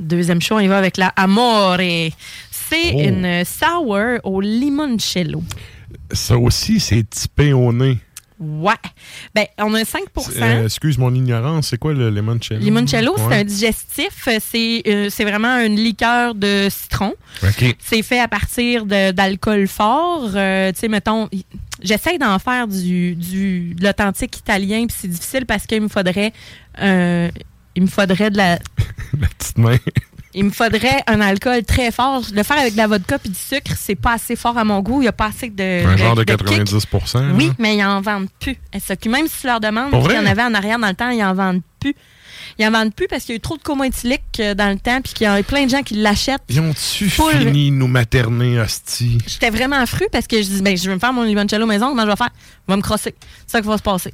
Deuxième 0.02 0.40
choix, 0.42 0.58
on 0.58 0.60
y 0.60 0.68
va 0.68 0.78
avec 0.78 0.96
la 0.96 1.08
Amore. 1.16 1.76
C'est 1.78 2.92
Oh. 2.94 3.00
une 3.00 3.44
sour 3.44 3.98
au 4.24 4.40
limoncello. 4.40 5.42
Ça 6.12 6.36
aussi, 6.38 6.80
c'est 6.80 7.08
typé 7.08 7.52
au 7.52 7.72
nez. 7.72 7.98
Ouais. 8.40 8.72
Ben, 9.34 9.44
on 9.58 9.72
a 9.74 9.84
5% 9.84 10.42
Euh, 10.42 10.64
excuse 10.64 10.98
mon 10.98 11.14
ignorance, 11.14 11.68
c'est 11.68 11.78
quoi 11.78 11.92
le 11.92 12.10
limoncello? 12.10 12.58
Limoncello, 12.60 13.14
c'est 13.16 13.34
un 13.40 13.44
digestif. 13.44 14.28
C'est 14.40 14.82
euh, 14.86 15.08
vraiment 15.20 15.58
une 15.60 15.76
liqueur 15.76 16.34
de 16.34 16.66
citron. 16.68 17.14
OK. 17.44 17.76
C'est 17.78 18.02
fait 18.02 18.18
à 18.18 18.26
partir 18.26 18.84
d'alcool 18.86 19.68
fort. 19.68 20.30
Euh, 20.34 20.72
tu 20.72 20.80
sais, 20.80 20.88
mettons, 20.88 21.28
j'essaie 21.82 22.18
d'en 22.18 22.38
faire 22.40 22.66
du, 22.66 23.14
du, 23.14 23.74
de 23.74 23.84
l'authentique 23.84 24.36
italien, 24.38 24.86
puis 24.88 24.96
c'est 24.98 25.08
difficile 25.08 25.46
parce 25.46 25.66
qu'il 25.66 25.82
me 25.82 25.88
faudrait, 25.88 26.32
il 27.74 27.82
me 27.82 27.88
faudrait 27.88 28.30
de 28.30 28.36
la, 28.36 28.58
La 29.20 29.28
petite 29.28 29.58
main. 29.58 29.76
il 30.34 30.44
me 30.44 30.50
faudrait 30.50 31.02
un 31.06 31.20
alcool 31.20 31.62
très 31.64 31.90
fort. 31.90 32.22
Le 32.34 32.42
faire 32.42 32.58
avec 32.58 32.72
de 32.72 32.78
la 32.78 32.86
vodka 32.86 33.18
puis 33.18 33.30
du 33.30 33.38
sucre, 33.38 33.72
c'est 33.76 33.94
pas 33.94 34.12
assez 34.12 34.36
fort 34.36 34.56
à 34.56 34.64
mon 34.64 34.80
goût. 34.80 35.02
Il 35.02 35.04
y 35.04 35.08
a 35.08 35.12
pas 35.12 35.26
assez 35.26 35.50
de, 35.50 35.86
Un 35.86 35.96
genre 35.96 36.14
de 36.14 36.24
kick. 36.24 36.42
90% 36.42 37.34
Oui, 37.34 37.48
là. 37.48 37.52
mais 37.58 37.76
ils 37.76 37.84
en 37.84 38.00
vendent 38.00 38.28
plus. 38.40 38.56
Même 39.06 39.28
si 39.28 39.40
tu 39.42 39.46
leur 39.46 39.60
demandes, 39.60 39.90
qu'il 39.90 40.12
y 40.14 40.18
en 40.18 40.26
avait 40.26 40.42
en 40.42 40.54
arrière 40.54 40.78
dans 40.78 40.88
le 40.88 40.94
temps, 40.94 41.10
ils 41.10 41.22
en 41.22 41.34
vendent 41.34 41.62
plus. 41.80 41.94
Ils 42.58 42.66
en 42.66 42.70
vendent 42.70 42.94
plus 42.94 43.06
parce 43.08 43.24
qu'il 43.24 43.32
y 43.32 43.34
a 43.34 43.36
eu 43.36 43.40
trop 43.40 43.56
de 43.56 43.62
coma 43.62 43.86
éthylique 43.86 44.22
euh, 44.40 44.54
dans 44.54 44.70
le 44.70 44.78
temps, 44.78 45.00
puis 45.02 45.12
qu'il 45.14 45.24
y 45.24 45.26
a 45.26 45.42
plein 45.42 45.64
de 45.64 45.70
gens 45.70 45.82
qui 45.82 45.94
l'achètent. 45.94 46.42
Ils 46.48 46.60
ont-tu 46.60 47.08
fini 47.10 47.70
nous 47.70 47.86
materner, 47.88 48.60
hostie? 48.60 49.18
J'étais 49.26 49.50
vraiment 49.50 49.84
fru 49.86 50.06
parce 50.12 50.26
que 50.26 50.36
je 50.36 50.48
dis, 50.48 50.62
ben, 50.62 50.76
je 50.76 50.88
vais 50.88 50.94
me 50.94 51.00
faire 51.00 51.12
mon 51.12 51.22
limoncello 51.22 51.66
maison, 51.66 51.88
comment 51.88 52.02
je 52.02 52.08
vais 52.10 52.16
faire? 52.16 52.30
Je 52.68 52.72
vais 52.72 52.76
me 52.76 52.82
crosser. 52.82 53.14
C'est 53.46 53.52
ça 53.52 53.60
qui 53.60 53.68
va 53.68 53.78
se 53.78 53.82
passer. 53.82 54.12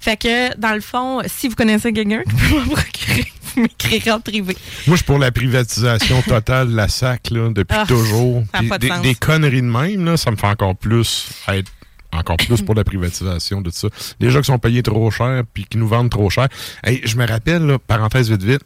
Fait 0.00 0.16
que, 0.16 0.56
dans 0.58 0.74
le 0.74 0.80
fond, 0.80 1.20
si 1.26 1.48
vous 1.48 1.54
connaissez 1.54 1.92
quelqu'un 1.92 2.22
qui 2.22 2.34
peut 2.36 2.58
m'en 2.58 2.66
procurer, 2.66 3.32
vous 3.54 3.62
m'écrirez 3.62 4.10
en 4.12 4.20
privé. 4.20 4.56
Moi, 4.86 4.96
je 4.96 4.96
suis 4.96 5.04
pour 5.04 5.18
la 5.18 5.30
privatisation 5.32 6.20
totale 6.22 6.70
de 6.70 6.76
la 6.76 6.88
SAC, 6.88 7.30
là, 7.30 7.48
depuis 7.50 7.76
Ah, 7.78 7.84
toujours. 7.86 8.42
de 8.42 9.02
des, 9.02 9.14
conneries 9.14 9.62
de 9.62 9.66
même, 9.66 10.04
là, 10.04 10.16
ça 10.16 10.30
me 10.30 10.36
fait 10.36 10.46
encore 10.46 10.76
plus 10.76 11.28
être 11.48 11.70
encore 12.16 12.36
plus 12.36 12.62
pour 12.62 12.74
la 12.74 12.84
privatisation 12.84 13.60
de 13.60 13.70
tout 13.70 13.76
ça. 13.76 13.88
Les 14.20 14.30
gens 14.30 14.40
qui 14.40 14.46
sont 14.46 14.58
payés 14.58 14.82
trop 14.82 15.10
cher 15.10 15.42
puis 15.52 15.64
qui 15.64 15.78
nous 15.78 15.88
vendent 15.88 16.10
trop 16.10 16.30
cher. 16.30 16.48
Hey, 16.84 17.00
je 17.04 17.16
me 17.16 17.26
rappelle, 17.26 17.64
là, 17.66 17.78
parenthèse 17.78 18.30
vite 18.30 18.42
vite, 18.42 18.62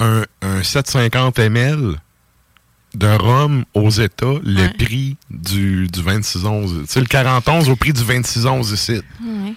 un, 0.00 0.24
un 0.42 0.62
750 0.62 1.38
ml 1.38 1.94
de 2.94 3.06
rhum 3.08 3.64
aux 3.74 3.90
États 3.90 4.34
le 4.44 4.68
prix 4.76 5.16
du, 5.30 5.88
du 5.88 6.00
26-11. 6.00 6.82
Tu 6.82 6.86
sais, 6.86 7.00
le 7.00 7.06
40-11 7.06 7.68
au 7.70 7.76
prix 7.76 7.92
du 7.92 8.02
26-11 8.02 8.72
ici. 8.72 8.92
Ouais. 8.92 9.54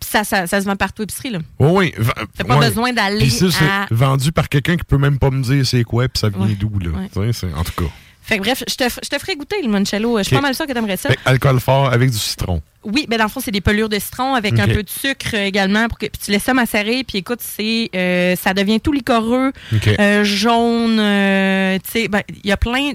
Ça, 0.00 0.24
ça, 0.24 0.46
ça 0.46 0.60
se 0.60 0.66
vend 0.66 0.76
partout 0.76 1.02
épicerie, 1.02 1.30
là. 1.30 1.38
Oui, 1.58 1.92
oui. 1.98 2.04
T'as 2.36 2.44
pas 2.44 2.58
besoin 2.58 2.92
d'aller 2.92 3.18
Puis 3.18 3.30
ça, 3.30 3.50
c'est 3.50 3.64
à- 3.64 3.86
vendu 3.90 4.30
par 4.30 4.48
quelqu'un 4.48 4.76
qui 4.76 4.84
peut 4.84 4.98
même 4.98 5.18
pas 5.18 5.30
me 5.30 5.42
dire 5.42 5.66
c'est 5.66 5.82
quoi, 5.84 6.06
puis 6.08 6.20
ça 6.20 6.28
vient 6.28 6.54
d'où, 6.58 6.78
là. 6.78 6.90
C'est- 7.32 7.52
En 7.54 7.64
tout 7.64 7.72
cas. 7.84 7.90
Fait 8.26 8.38
que 8.38 8.42
bref, 8.42 8.64
je 8.68 8.74
te, 8.74 8.84
je 8.88 9.08
te 9.08 9.18
ferai 9.20 9.36
goûter 9.36 9.56
le 9.58 9.62
limoncello. 9.62 10.18
Je 10.18 10.24
suis 10.24 10.34
pas 10.34 10.42
mal 10.42 10.54
sûre 10.54 10.66
que 10.66 10.72
t'aimerais 10.72 10.96
ça. 10.96 11.10
Fait, 11.10 11.18
alcool 11.24 11.60
fort 11.60 11.92
avec 11.92 12.10
du 12.10 12.18
citron. 12.18 12.60
Oui, 12.82 13.06
ben 13.08 13.18
dans 13.18 13.24
le 13.24 13.30
fond, 13.30 13.40
c'est 13.40 13.52
des 13.52 13.60
pelures 13.60 13.88
de 13.88 13.98
citron 14.00 14.34
avec 14.34 14.58
un 14.58 14.66
peu 14.66 14.82
de 14.82 14.88
sucre 14.90 15.34
également. 15.34 15.86
Pour 15.88 15.96
que, 15.98 16.06
puis 16.06 16.20
tu 16.24 16.30
laisses 16.32 16.42
ça 16.42 16.52
macérer. 16.54 17.04
Puis 17.04 17.18
écoute, 17.18 17.38
c'est 17.40 17.88
euh, 17.94 18.34
ça 18.36 18.52
devient 18.52 18.80
tout 18.80 18.92
licoreux, 18.92 19.52
euh, 20.00 20.24
jaune. 20.24 20.98
euh, 20.98 21.78
tu 21.84 21.90
sais, 22.02 22.08
ben, 22.08 22.22
il 22.42 22.48
y 22.48 22.52
a 22.52 22.56
plein. 22.56 22.92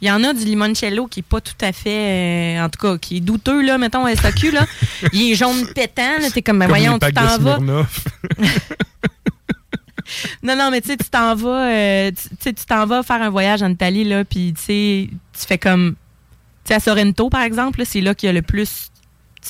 Il 0.00 0.08
y 0.08 0.10
en 0.10 0.24
a 0.24 0.32
du 0.32 0.44
limoncello 0.44 1.06
qui 1.06 1.20
est 1.20 1.22
pas 1.22 1.40
tout 1.40 1.52
à 1.60 1.72
fait, 1.72 2.56
euh, 2.58 2.64
en 2.64 2.68
tout 2.68 2.80
cas, 2.80 2.98
qui 2.98 3.18
est 3.18 3.20
douteux, 3.20 3.62
là, 3.62 3.78
mettons, 3.78 4.04
SAQ, 4.08 4.50
là. 4.50 4.66
Il 5.12 5.30
est 5.30 5.34
jaune 5.36 5.64
pétant, 5.74 6.18
là. 6.20 6.28
T'es 6.28 6.42
comme, 6.42 6.58
ben 6.58 6.66
Comme 6.66 6.76
voyons, 6.76 6.98
tu 6.98 7.12
t'en 7.12 7.38
vas. 7.38 7.58
Non, 10.42 10.56
non, 10.56 10.70
mais 10.70 10.80
tu 10.80 10.88
sais, 10.88 10.96
tu 10.96 11.08
t'en 11.10 11.34
vas, 11.34 11.68
euh, 11.70 12.10
tu 12.40 12.54
t'en 12.54 12.86
vas 12.86 13.02
faire 13.02 13.22
un 13.22 13.30
voyage 13.30 13.62
en 13.62 13.70
Italie, 13.70 14.04
là, 14.04 14.24
puis 14.24 14.52
tu 14.56 14.62
sais, 14.62 15.08
tu 15.32 15.46
fais 15.46 15.58
comme, 15.58 15.96
tu 16.64 16.72
à 16.72 16.80
Sorrento, 16.80 17.28
par 17.28 17.42
exemple, 17.42 17.82
c'est 17.84 18.00
là 18.00 18.14
qu'il 18.14 18.28
y 18.28 18.30
a 18.30 18.32
le 18.32 18.42
plus, 18.42 18.91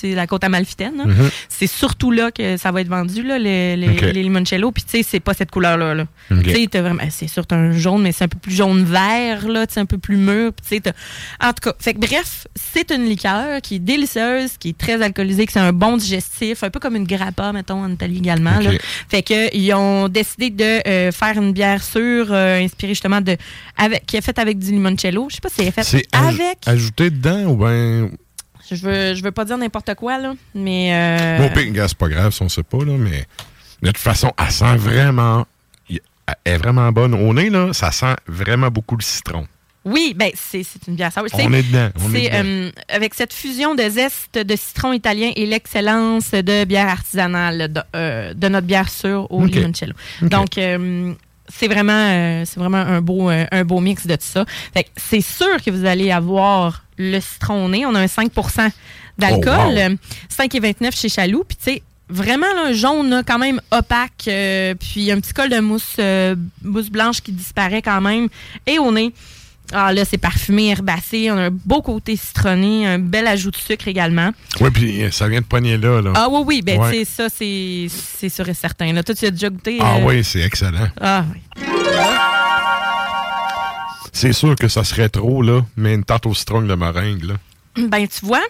la 0.02 0.26
côte 0.26 0.44
amalfitaine. 0.44 1.02
Mhm. 1.04 1.30
C'est 1.48 1.66
surtout 1.66 2.10
là 2.10 2.30
que 2.30 2.56
ça 2.56 2.70
va 2.70 2.80
être 2.80 2.88
vendu, 2.88 3.22
là, 3.22 3.38
les, 3.38 3.76
les, 3.76 4.12
limoncello, 4.22 4.72
puis 4.72 4.82
tu 4.82 4.90
sais, 4.98 5.02
c'est 5.02 5.20
pas 5.20 5.34
cette 5.34 5.50
couleur-là, 5.50 5.94
là. 5.94 6.04
Ok. 6.30 6.42
Tu 6.44 6.50
sais, 6.52 6.66
t'as 6.70 6.80
vraiment, 6.82 7.02
c'est 7.10 7.28
sûr, 7.28 7.44
un 7.50 7.72
jaune, 7.72 8.02
mais 8.02 8.12
c'est 8.12 8.24
un 8.24 8.28
peu 8.28 8.38
plus 8.38 8.52
jaune-vert, 8.54 9.48
là, 9.48 9.66
un 9.76 9.86
peu 9.86 9.98
plus 9.98 10.16
mûr, 10.16 10.52
puis 10.52 10.80
en 11.42 11.48
tout 11.52 11.60
cas, 11.62 11.74
fait 11.78 11.94
que 11.94 11.98
bref, 12.00 12.46
c'est 12.54 12.90
une 12.90 13.04
liqueur 13.04 13.60
qui 13.62 13.76
est 13.76 13.78
délicieuse, 13.78 14.52
qui 14.58 14.70
est 14.70 14.78
très 14.78 15.00
alcoolisée, 15.02 15.46
que 15.46 15.52
c'est 15.52 15.60
un 15.60 15.72
bon 15.72 15.96
digestif, 15.96 16.62
un 16.62 16.70
peu 16.70 16.80
comme 16.80 16.96
une 16.96 17.06
grappa, 17.06 17.52
mettons, 17.52 17.82
en 17.84 17.90
Italie 17.90 18.18
également, 18.18 18.58
là. 18.58 18.70
Fait 19.08 19.22
que 19.22 19.54
ils 19.56 19.72
ont 19.74 20.08
décidé 20.08 20.50
de 20.50 20.88
euh, 20.88 21.12
faire 21.12 21.36
une 21.36 21.52
bière 21.52 21.82
sûre 21.82 22.26
euh, 22.30 22.60
inspirée 22.62 22.92
justement 22.94 23.20
de 23.20 23.36
avec 23.76 24.06
qui 24.06 24.16
est 24.16 24.20
faite 24.20 24.38
avec 24.38 24.58
du 24.58 24.70
limoncello. 24.72 25.28
Je 25.30 25.36
sais 25.36 25.40
pas 25.40 25.48
si 25.48 25.56
c'est 25.64 25.70
fait 25.70 25.82
C'est 25.82 26.08
aj- 26.14 26.28
avec. 26.28 26.58
ajouté 26.66 27.10
dedans 27.10 27.44
ou 27.46 27.56
bien. 27.56 28.08
Je 28.74 28.82
veux 28.86 29.14
je 29.14 29.22
veux 29.22 29.32
pas 29.32 29.44
dire 29.44 29.58
n'importe 29.58 29.94
quoi 29.94 30.18
là, 30.18 30.34
mais 30.54 30.90
euh, 30.94 31.38
Bon, 31.38 31.48
pire, 31.54 31.88
c'est 31.88 31.98
pas 31.98 32.08
grave 32.08 32.32
si 32.32 32.42
on 32.42 32.48
sait 32.48 32.62
pas, 32.62 32.78
là, 32.78 32.92
mais 32.98 33.26
de 33.82 33.88
toute 33.88 33.98
façon, 33.98 34.32
elle 34.38 34.50
sent 34.50 34.76
vraiment. 34.76 35.46
Elle 35.88 36.54
est 36.54 36.56
vraiment 36.56 36.90
bonne. 36.92 37.14
Au 37.14 37.34
nez, 37.34 37.50
là, 37.50 37.72
ça 37.72 37.90
sent 37.90 38.14
vraiment 38.28 38.68
beaucoup 38.68 38.96
le 38.96 39.02
citron. 39.02 39.46
oui, 39.84 40.14
ben 40.16 40.30
c'est 40.34 40.62
une 40.86 40.94
bière 40.94 41.12
sour. 41.12 41.24
On 41.34 41.52
est 41.52 41.62
dedans, 41.64 41.88
on 42.00 42.14
est 42.14 42.28
dedans. 42.30 42.44
euh, 42.44 42.70
avec 42.88 43.14
cette 43.14 43.32
fusion 43.32 43.74
de 43.74 43.82
zeste 43.88 44.38
de 44.38 44.54
citron 44.56 44.92
italien 44.92 45.32
et 45.34 45.44
l'excellence 45.44 46.30
de 46.30 46.64
bière 46.64 46.88
artisanale 46.88 47.72
de, 47.72 47.80
euh, 47.96 48.32
de 48.34 48.48
notre 48.48 48.66
bière 48.68 48.88
sûre 48.88 49.26
au 49.30 49.42
Ok. 49.42 49.50
limoncello. 49.50 49.94
Donc 50.22 50.56
euh, 50.58 51.12
c'est 51.48 51.66
vraiment, 51.66 52.44
c'est 52.46 52.60
vraiment 52.60 52.78
un 52.78 53.00
beau, 53.00 53.28
un 53.28 53.64
beau 53.64 53.80
mix 53.80 54.06
de 54.06 54.14
tout 54.14 54.22
ça. 54.22 54.44
C'est 54.96 55.20
sûr 55.20 55.60
que 55.62 55.70
vous 55.72 55.84
allez 55.84 56.12
avoir 56.12 56.84
le 57.10 57.20
citron 57.20 57.64
au 57.64 57.68
nez. 57.68 57.84
On 57.86 57.94
a 57.94 58.00
un 58.00 58.06
5% 58.06 58.70
d'alcool. 59.18 59.54
Oh, 59.58 59.70
wow. 59.72 59.78
euh, 59.78 59.96
5,29 60.36 60.96
chez 60.98 61.08
Chaloux. 61.08 61.44
Puis 61.46 61.56
tu 61.56 61.64
sais, 61.72 61.82
vraiment 62.08 62.46
là, 62.54 62.68
un 62.68 62.72
jaune 62.72 63.10
là, 63.10 63.22
quand 63.26 63.38
même 63.38 63.60
opaque. 63.70 64.24
euh, 64.28 64.74
puis 64.74 65.10
un 65.10 65.20
petit 65.20 65.32
col 65.32 65.48
de 65.48 65.60
mousse, 65.60 65.96
euh, 65.98 66.34
mousse 66.62 66.90
blanche 66.90 67.20
qui 67.20 67.32
disparaît 67.32 67.82
quand 67.82 68.00
même. 68.00 68.28
Et 68.66 68.78
au 68.78 68.90
nez. 68.92 69.12
Ah 69.74 69.90
là, 69.90 70.04
c'est 70.04 70.18
parfumé, 70.18 70.68
herbacé. 70.68 71.30
On 71.30 71.38
a 71.38 71.44
un 71.44 71.50
beau 71.50 71.80
côté 71.80 72.14
citronné, 72.16 72.86
un 72.86 72.98
bel 72.98 73.26
ajout 73.26 73.50
de 73.50 73.56
sucre 73.56 73.88
également. 73.88 74.30
Oui, 74.60 74.68
puis 74.70 75.04
ça 75.10 75.28
vient 75.28 75.40
de 75.40 75.46
poigner 75.46 75.78
là. 75.78 76.02
là. 76.02 76.12
Ah 76.14 76.28
oui, 76.30 76.42
oui, 76.44 76.62
ben 76.62 76.78
Ouais. 76.78 76.90
tu 76.92 76.98
sais, 76.98 77.04
ça, 77.06 77.28
c'est 77.34 77.86
c'est 77.88 78.28
sûr 78.28 78.46
et 78.46 78.54
certain. 78.54 78.92
Là, 78.92 79.02
toi, 79.02 79.14
tu 79.14 79.24
as 79.24 79.30
déjà 79.30 79.48
goûté. 79.48 79.78
Ah 79.80 79.96
euh, 79.96 80.04
oui, 80.04 80.22
c'est 80.24 80.42
excellent. 80.42 80.88
Ah 81.00 81.24
oui. 81.32 81.62
C'est 84.12 84.32
sûr 84.32 84.54
que 84.56 84.68
ça 84.68 84.84
serait 84.84 85.08
trop, 85.08 85.42
là, 85.42 85.62
mais 85.76 85.94
une 85.94 86.04
tarte 86.04 86.26
au 86.26 86.34
citron 86.34 86.62
de 86.62 86.74
meringue, 86.74 87.24
là. 87.24 87.34
Ben, 87.76 88.06
tu 88.06 88.26
vois, 88.26 88.42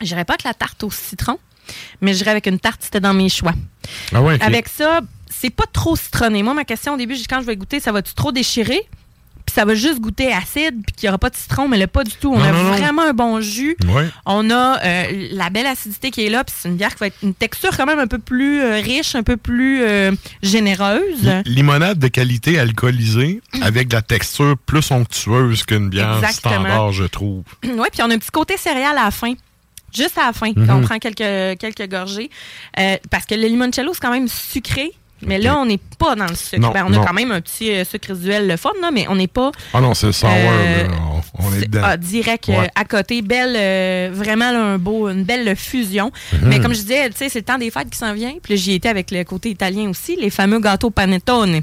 j'irais 0.00 0.24
pas 0.24 0.34
avec 0.34 0.42
la 0.42 0.54
tarte 0.54 0.82
au 0.82 0.90
citron, 0.90 1.38
mais 2.00 2.12
j'irais 2.12 2.32
avec 2.32 2.46
une 2.46 2.58
tarte, 2.58 2.82
c'était 2.82 3.00
dans 3.00 3.14
mes 3.14 3.28
choix. 3.28 3.54
Ah 4.12 4.20
ouais. 4.20 4.42
Avec 4.42 4.68
ça, 4.68 5.00
c'est 5.30 5.50
pas 5.50 5.66
trop 5.72 5.94
citronné. 5.96 6.42
Moi, 6.42 6.54
ma 6.54 6.64
question 6.64 6.94
au 6.94 6.96
début, 6.96 7.16
quand 7.28 7.40
je 7.40 7.46
vais 7.46 7.56
goûter, 7.56 7.78
ça 7.80 7.92
va-tu 7.92 8.14
trop 8.14 8.32
déchirer? 8.32 8.80
Ça 9.54 9.64
va 9.64 9.74
juste 9.76 10.00
goûter 10.00 10.32
acide, 10.32 10.82
puis 10.84 10.96
qu'il 10.96 11.06
n'y 11.06 11.10
aura 11.10 11.18
pas 11.18 11.30
de 11.30 11.36
citron, 11.36 11.68
mais 11.68 11.78
là, 11.78 11.86
pas 11.86 12.02
du 12.02 12.10
tout. 12.12 12.32
On 12.32 12.38
Non, 12.38 12.44
a 12.44 12.50
non, 12.52 12.62
non. 12.64 12.70
vraiment 12.72 13.02
un 13.02 13.12
bon 13.12 13.40
jus. 13.40 13.76
On 14.26 14.50
a 14.50 14.80
euh, 14.84 15.28
la 15.30 15.48
belle 15.50 15.66
acidité 15.66 16.10
qui 16.10 16.26
est 16.26 16.28
là, 16.28 16.42
puis 16.42 16.54
c'est 16.58 16.68
une 16.68 16.76
bière 16.76 16.92
qui 16.94 16.98
va 17.00 17.06
être 17.06 17.18
une 17.22 17.34
texture 17.34 17.76
quand 17.76 17.86
même 17.86 18.00
un 18.00 18.08
peu 18.08 18.18
plus 18.18 18.60
euh, 18.60 18.80
riche, 18.80 19.14
un 19.14 19.22
peu 19.22 19.36
plus 19.36 19.82
euh, 19.82 20.10
généreuse. 20.42 21.30
Limonade 21.46 21.98
de 22.00 22.08
qualité 22.08 22.58
alcoolisée 22.58 23.40
avec 23.62 23.88
de 23.88 23.94
la 23.94 24.02
texture 24.02 24.56
plus 24.66 24.90
onctueuse 24.90 25.62
qu'une 25.64 25.88
bière 25.88 26.16
Exactement. 26.18 26.54
standard, 26.54 26.92
je 26.92 27.04
trouve. 27.04 27.44
Oui, 27.64 27.86
puis 27.92 28.02
on 28.02 28.10
a 28.10 28.14
un 28.14 28.18
petit 28.18 28.30
côté 28.32 28.56
céréal 28.56 28.96
à 28.98 29.04
la 29.04 29.10
fin. 29.10 29.34
Juste 29.94 30.18
à 30.18 30.26
la 30.26 30.32
fin, 30.32 30.52
quand 30.52 30.76
on 30.78 30.80
prend 30.82 30.98
quelques, 30.98 31.58
quelques 31.60 31.88
gorgées. 31.88 32.28
Euh, 32.80 32.96
parce 33.10 33.24
que 33.26 33.34
le 33.36 33.46
limoncello, 33.46 33.92
c'est 33.94 34.00
quand 34.00 34.10
même 34.10 34.26
sucré. 34.26 34.92
Mais 35.22 35.38
là, 35.38 35.56
on 35.58 35.64
n'est 35.64 35.78
pas 35.98 36.14
dans 36.16 36.26
le 36.26 36.34
sucre. 36.34 36.60
Non, 36.60 36.70
Ben, 36.72 36.84
on 36.86 36.90
non. 36.90 37.02
a 37.02 37.06
quand 37.06 37.14
même 37.14 37.30
un 37.32 37.40
petit 37.40 37.70
euh, 37.70 37.84
sucre 37.84 38.08
résiduel, 38.08 38.46
le 38.46 38.56
fun, 38.56 38.70
là, 38.82 38.90
mais 38.92 39.06
on 39.08 39.14
n'est 39.16 39.26
pas 39.28 39.52
Ah 39.72 39.80
non, 39.80 39.94
c'est 39.94 40.12
sour, 40.12 40.28
Euh. 40.30 40.86
On, 41.38 41.46
on 41.46 41.52
est 41.54 41.62
dedans. 41.66 41.80
ah, 41.82 41.96
direct 41.96 42.48
Ouais. 42.48 42.58
euh, 42.58 42.66
à 42.74 42.84
côté. 42.84 43.22
Belle, 43.22 43.54
euh, 43.56 44.10
vraiment 44.12 44.50
là, 44.52 44.62
un 44.62 44.78
beau, 44.78 45.08
une 45.08 45.24
belle 45.24 45.56
fusion. 45.56 46.10
Mhm. 46.32 46.40
Mais 46.48 46.60
comme 46.60 46.74
je 46.74 46.80
disais, 46.80 47.08
c'est 47.14 47.34
le 47.34 47.42
temps 47.42 47.58
des 47.58 47.70
fêtes 47.70 47.88
qui 47.90 47.98
s'en 47.98 48.12
vient. 48.12 48.34
Puis 48.42 48.56
j'y 48.58 48.72
étais 48.74 48.88
avec 48.88 49.10
le 49.10 49.24
côté 49.24 49.50
italien 49.50 49.88
aussi, 49.88 50.16
les 50.16 50.30
fameux 50.30 50.60
gâteaux 50.60 50.90
panettone. 50.90 51.60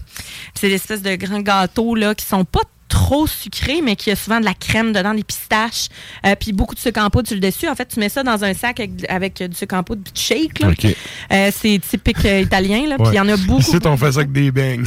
C'est 0.56 0.70
des 0.70 0.76
espèces 0.76 1.02
de 1.04 1.16
grands 1.16 1.42
gâteaux 1.42 1.94
là, 1.94 2.16
qui 2.16 2.26
sont 2.26 2.46
pas 2.46 2.62
trop 3.02 3.28
sucrés, 3.28 3.82
mais 3.82 3.96
qui 3.96 4.12
a 4.12 4.16
souvent 4.16 4.40
de 4.40 4.46
la 4.46 4.54
crème 4.54 4.94
dedans, 4.94 5.14
des 5.14 5.24
pistaches, 5.24 5.88
euh, 6.26 6.36
puis 6.40 6.54
beaucoup 6.54 6.76
de 6.76 6.80
sucre 6.80 7.02
en 7.02 7.10
poudre 7.10 7.28
sur 7.28 7.36
le 7.36 7.42
dessus. 7.42 7.68
En 7.68 7.76
fait, 7.76 7.88
tu 7.88 8.00
mets 8.00 8.10
ça 8.10 8.24
dans 8.24 8.44
un 8.44 8.54
sac 8.54 8.80
avec, 8.80 8.92
avec 9.10 9.44
du 9.44 9.56
sucre 9.56 9.76
en 9.76 9.84
poudre, 9.84 10.02
puis 10.04 10.14
tu 10.14 10.22
shakes. 10.22 10.60
là. 10.60 10.70
OK. 10.70 10.86
Euh, 10.86 11.52
c'est 11.54 11.80
typique 11.80 12.24
euh, 12.26 12.42
italien, 12.42 12.88
là, 12.88 12.98
puis 12.98 13.08
il 13.14 13.16
y 13.16 13.20
en 13.20 13.28
a 13.28 13.38
beaucoup. 13.48 13.62
Ici, 13.62 13.78
on 13.86 13.98
fait 13.98 14.12
ça 14.12 14.20
avec 14.20 14.32
des 14.32 14.52
beignes. 14.52 14.86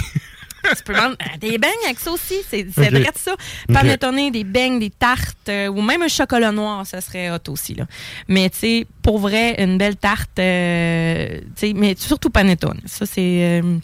Tu 0.77 0.83
peux 0.85 0.95
vendre 0.95 1.17
euh, 1.21 1.39
des 1.39 1.59
beignes 1.59 1.71
avec 1.85 1.99
ça 1.99 2.11
aussi. 2.11 2.35
C'est 2.49 2.65
vrai 2.65 3.11
ça. 3.17 3.33
Ok. 3.33 3.39
Panettone, 3.75 4.31
des 4.31 4.45
beignes, 4.45 4.79
des 4.79 4.91
tartes, 4.91 5.49
euh, 5.49 5.69
ou 5.69 5.83
même 5.83 6.03
un 6.03 6.09
chocolat 6.09 6.53
noir, 6.53 6.87
ça 6.87 7.01
serait 7.01 7.31
hot 7.31 7.49
aussi. 7.49 7.75
Là. 7.75 7.87
Mais 8.29 8.49
tu 8.51 8.59
sais, 8.59 8.87
pour 9.03 9.19
vrai, 9.19 9.62
une 9.62 9.79
belle 9.79 9.97
tarte, 9.97 10.39
euh, 10.39 11.41
tu 11.57 11.69
sais, 11.69 11.73
mais 11.75 11.95
surtout 11.99 12.31
panettone. 12.31 12.81
Ça, 12.87 13.07
c'est 13.07 13.61
euh, 13.62 13.79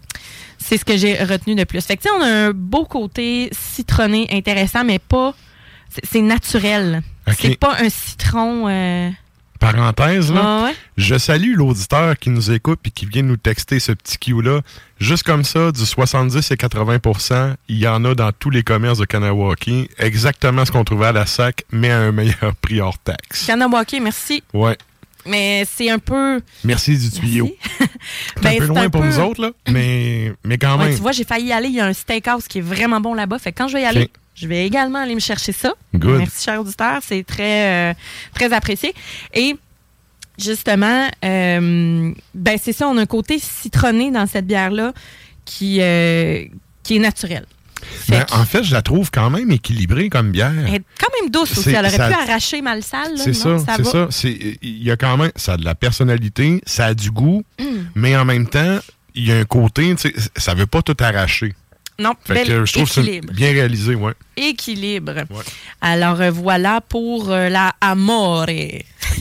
c'est 0.58 0.76
ce 0.76 0.84
que 0.84 0.96
j'ai 0.96 1.14
retenu 1.22 1.54
de 1.54 1.64
plus. 1.64 1.80
Fait 1.84 1.96
que 1.96 2.02
tu 2.02 2.08
sais, 2.08 2.14
on 2.18 2.22
a 2.22 2.26
un 2.48 2.50
beau 2.52 2.84
côté 2.84 3.48
citronné 3.52 4.26
intéressant, 4.30 4.84
mais 4.84 4.98
pas... 4.98 5.34
c'est- 5.88 6.20
naturel. 6.20 7.02
C'est 7.38 7.58
pas 7.58 7.76
un 7.80 7.88
citron... 7.88 9.14
Parenthèse, 9.60 10.32
là. 10.32 10.40
Ah 10.42 10.64
ouais? 10.64 10.74
Je 10.96 11.16
salue 11.18 11.54
l'auditeur 11.54 12.18
qui 12.18 12.30
nous 12.30 12.50
écoute 12.50 12.80
et 12.84 12.90
qui 12.90 13.06
vient 13.06 13.22
nous 13.22 13.36
texter 13.36 13.78
ce 13.78 13.92
petit 13.92 14.18
Q-là. 14.18 14.62
Juste 14.98 15.22
comme 15.22 15.44
ça, 15.44 15.70
du 15.70 15.86
70 15.86 16.50
et 16.50 16.54
80% 16.56 17.54
il 17.68 17.78
y 17.78 17.86
en 17.86 18.04
a 18.04 18.14
dans 18.14 18.32
tous 18.32 18.50
les 18.50 18.62
commerces 18.62 18.98
de 18.98 19.04
Kanawaki. 19.04 19.88
Exactement 19.98 20.64
ce 20.64 20.72
qu'on 20.72 20.84
trouvait 20.84 21.06
à 21.06 21.12
la 21.12 21.26
SAC, 21.26 21.64
mais 21.70 21.90
à 21.90 21.98
un 22.00 22.10
meilleur 22.12 22.54
prix 22.62 22.80
hors 22.80 22.98
taxe. 22.98 23.46
Kanawake, 23.46 23.96
merci. 24.02 24.42
Ouais. 24.52 24.76
Mais 25.26 25.66
c'est 25.70 25.90
un 25.90 25.98
peu... 25.98 26.40
Merci 26.64 26.96
du 26.96 27.10
tuyau. 27.10 27.50
C'est 27.78 28.42
Ben, 28.42 28.48
un 28.48 28.56
peu 28.56 28.60
c'est 28.62 28.66
loin 28.68 28.82
un 28.84 28.90
pour 28.90 29.02
peu- 29.02 29.06
nous 29.06 29.18
autres, 29.20 29.42
là, 29.42 29.50
mais, 29.70 30.32
mais 30.44 30.56
quand 30.56 30.78
Ouais, 30.78 30.86
même. 30.86 30.94
tu 30.96 31.02
vois, 31.02 31.12
j'ai 31.12 31.24
failli 31.24 31.48
y 31.48 31.52
aller. 31.52 31.68
Il 31.68 31.74
y 31.74 31.80
a 31.80 31.86
un 31.86 31.92
steakhouse 31.92 32.48
qui 32.48 32.58
est 32.58 32.62
vraiment 32.62 33.00
bon 33.02 33.12
là-bas. 33.12 33.38
Fait 33.38 33.52
que 33.52 33.58
quand 33.58 33.68
je 33.68 33.74
vais 33.74 33.82
y 33.82 33.84
aller. 33.84 34.10
Je 34.40 34.46
vais 34.48 34.64
également 34.66 35.00
aller 35.00 35.14
me 35.14 35.20
chercher 35.20 35.52
ça. 35.52 35.74
Good. 35.94 36.18
Merci, 36.18 36.44
cher 36.44 36.60
auditeur. 36.60 37.00
C'est 37.06 37.24
très, 37.24 37.90
euh, 37.90 37.94
très 38.34 38.52
apprécié. 38.52 38.94
Et 39.34 39.56
justement, 40.38 41.08
euh, 41.24 42.12
ben 42.34 42.58
c'est 42.62 42.72
ça, 42.72 42.88
on 42.88 42.96
a 42.96 43.02
un 43.02 43.06
côté 43.06 43.38
citronné 43.38 44.10
dans 44.10 44.26
cette 44.26 44.46
bière-là 44.46 44.92
qui, 45.44 45.78
euh, 45.80 46.44
qui 46.82 46.96
est 46.96 47.00
naturel. 47.00 47.44
Fait 47.82 48.12
Ben, 48.12 48.26
en 48.32 48.44
fait, 48.44 48.62
je 48.62 48.72
la 48.74 48.82
trouve 48.82 49.10
quand 49.10 49.30
même 49.30 49.50
équilibrée 49.50 50.10
comme 50.10 50.30
bière. 50.32 50.52
Elle 50.68 50.74
est 50.76 50.82
quand 51.00 51.08
même 51.20 51.30
douce 51.30 51.56
aussi. 51.56 51.70
Elle 51.70 51.78
aurait 51.86 51.90
ça- 51.96 52.08
pu 52.08 52.14
arracher 52.14 52.60
mal 52.60 52.82
sale. 52.82 53.12
C'est 53.16 53.32
ça, 53.32 53.56
c'est 53.76 53.84
ça. 53.84 54.08
Il 54.62 54.82
y 54.82 54.90
a 54.90 54.96
quand 54.96 55.16
même, 55.16 55.32
ça 55.36 55.54
a 55.54 55.56
de 55.56 55.64
la 55.64 55.74
personnalité, 55.74 56.60
ça 56.66 56.86
a 56.86 56.94
du 56.94 57.10
goût, 57.10 57.42
Mm. 57.58 57.64
mais 57.94 58.16
en 58.16 58.24
même 58.26 58.46
temps, 58.46 58.78
il 59.14 59.26
y 59.26 59.32
a 59.32 59.36
un 59.38 59.44
côté, 59.44 59.94
ça 60.36 60.54
veut 60.54 60.66
pas 60.66 60.82
tout 60.82 60.96
arracher. 61.00 61.54
Non, 62.00 62.14
Fait 62.24 62.34
bel 62.34 62.46
que 62.48 62.64
je 62.64 62.72
trouve 62.72 62.90
que 62.92 63.00
équilibre. 63.00 63.32
bien 63.32 63.52
réalisé, 63.52 63.94
ouais. 63.94 64.14
Équilibre. 64.36 65.14
Alors 65.82 66.20
euh, 66.20 66.30
voilà 66.30 66.80
pour 66.80 67.30
euh, 67.30 67.48
la 67.50 67.74
Amore. 67.80 68.46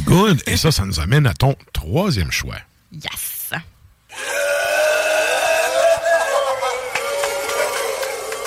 Good. 0.05 0.41
Et 0.47 0.55
ça, 0.57 0.71
ça 0.71 0.85
nous 0.85 0.99
amène 0.99 1.27
à 1.27 1.33
ton 1.33 1.55
troisième 1.73 2.31
choix. 2.31 2.55
Yes. 2.93 3.51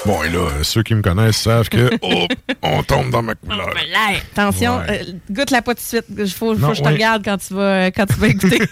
Bon, 0.05 0.21
et 0.25 0.31
là, 0.31 0.49
ceux 0.65 0.83
qui 0.83 0.95
me 0.97 1.03
connaissent 1.03 1.37
savent 1.37 1.69
que, 1.69 1.91
oh, 2.03 2.27
on 2.63 2.83
tombe 2.83 3.11
dans 3.11 3.23
ma 3.23 3.35
couleur. 3.37 3.69
Là, 3.91 4.17
attention, 4.33 4.79
Ouais. 4.79 5.01
euh, 5.09 5.13
goûte-la 5.31 5.63
pas 5.63 5.75
tout 5.75 5.81
de 5.81 5.87
suite. 5.87 6.05
Il 6.19 6.29
faut, 6.29 6.55
que 6.55 6.75
je 6.75 6.83
te 6.83 6.89
regarde 6.89 7.25
quand 7.25 7.39
tu 7.39 7.55
vas, 7.55 7.91
quand 7.93 8.07
tu 8.07 8.15
vas 8.15 8.29
écouter. 8.29 8.59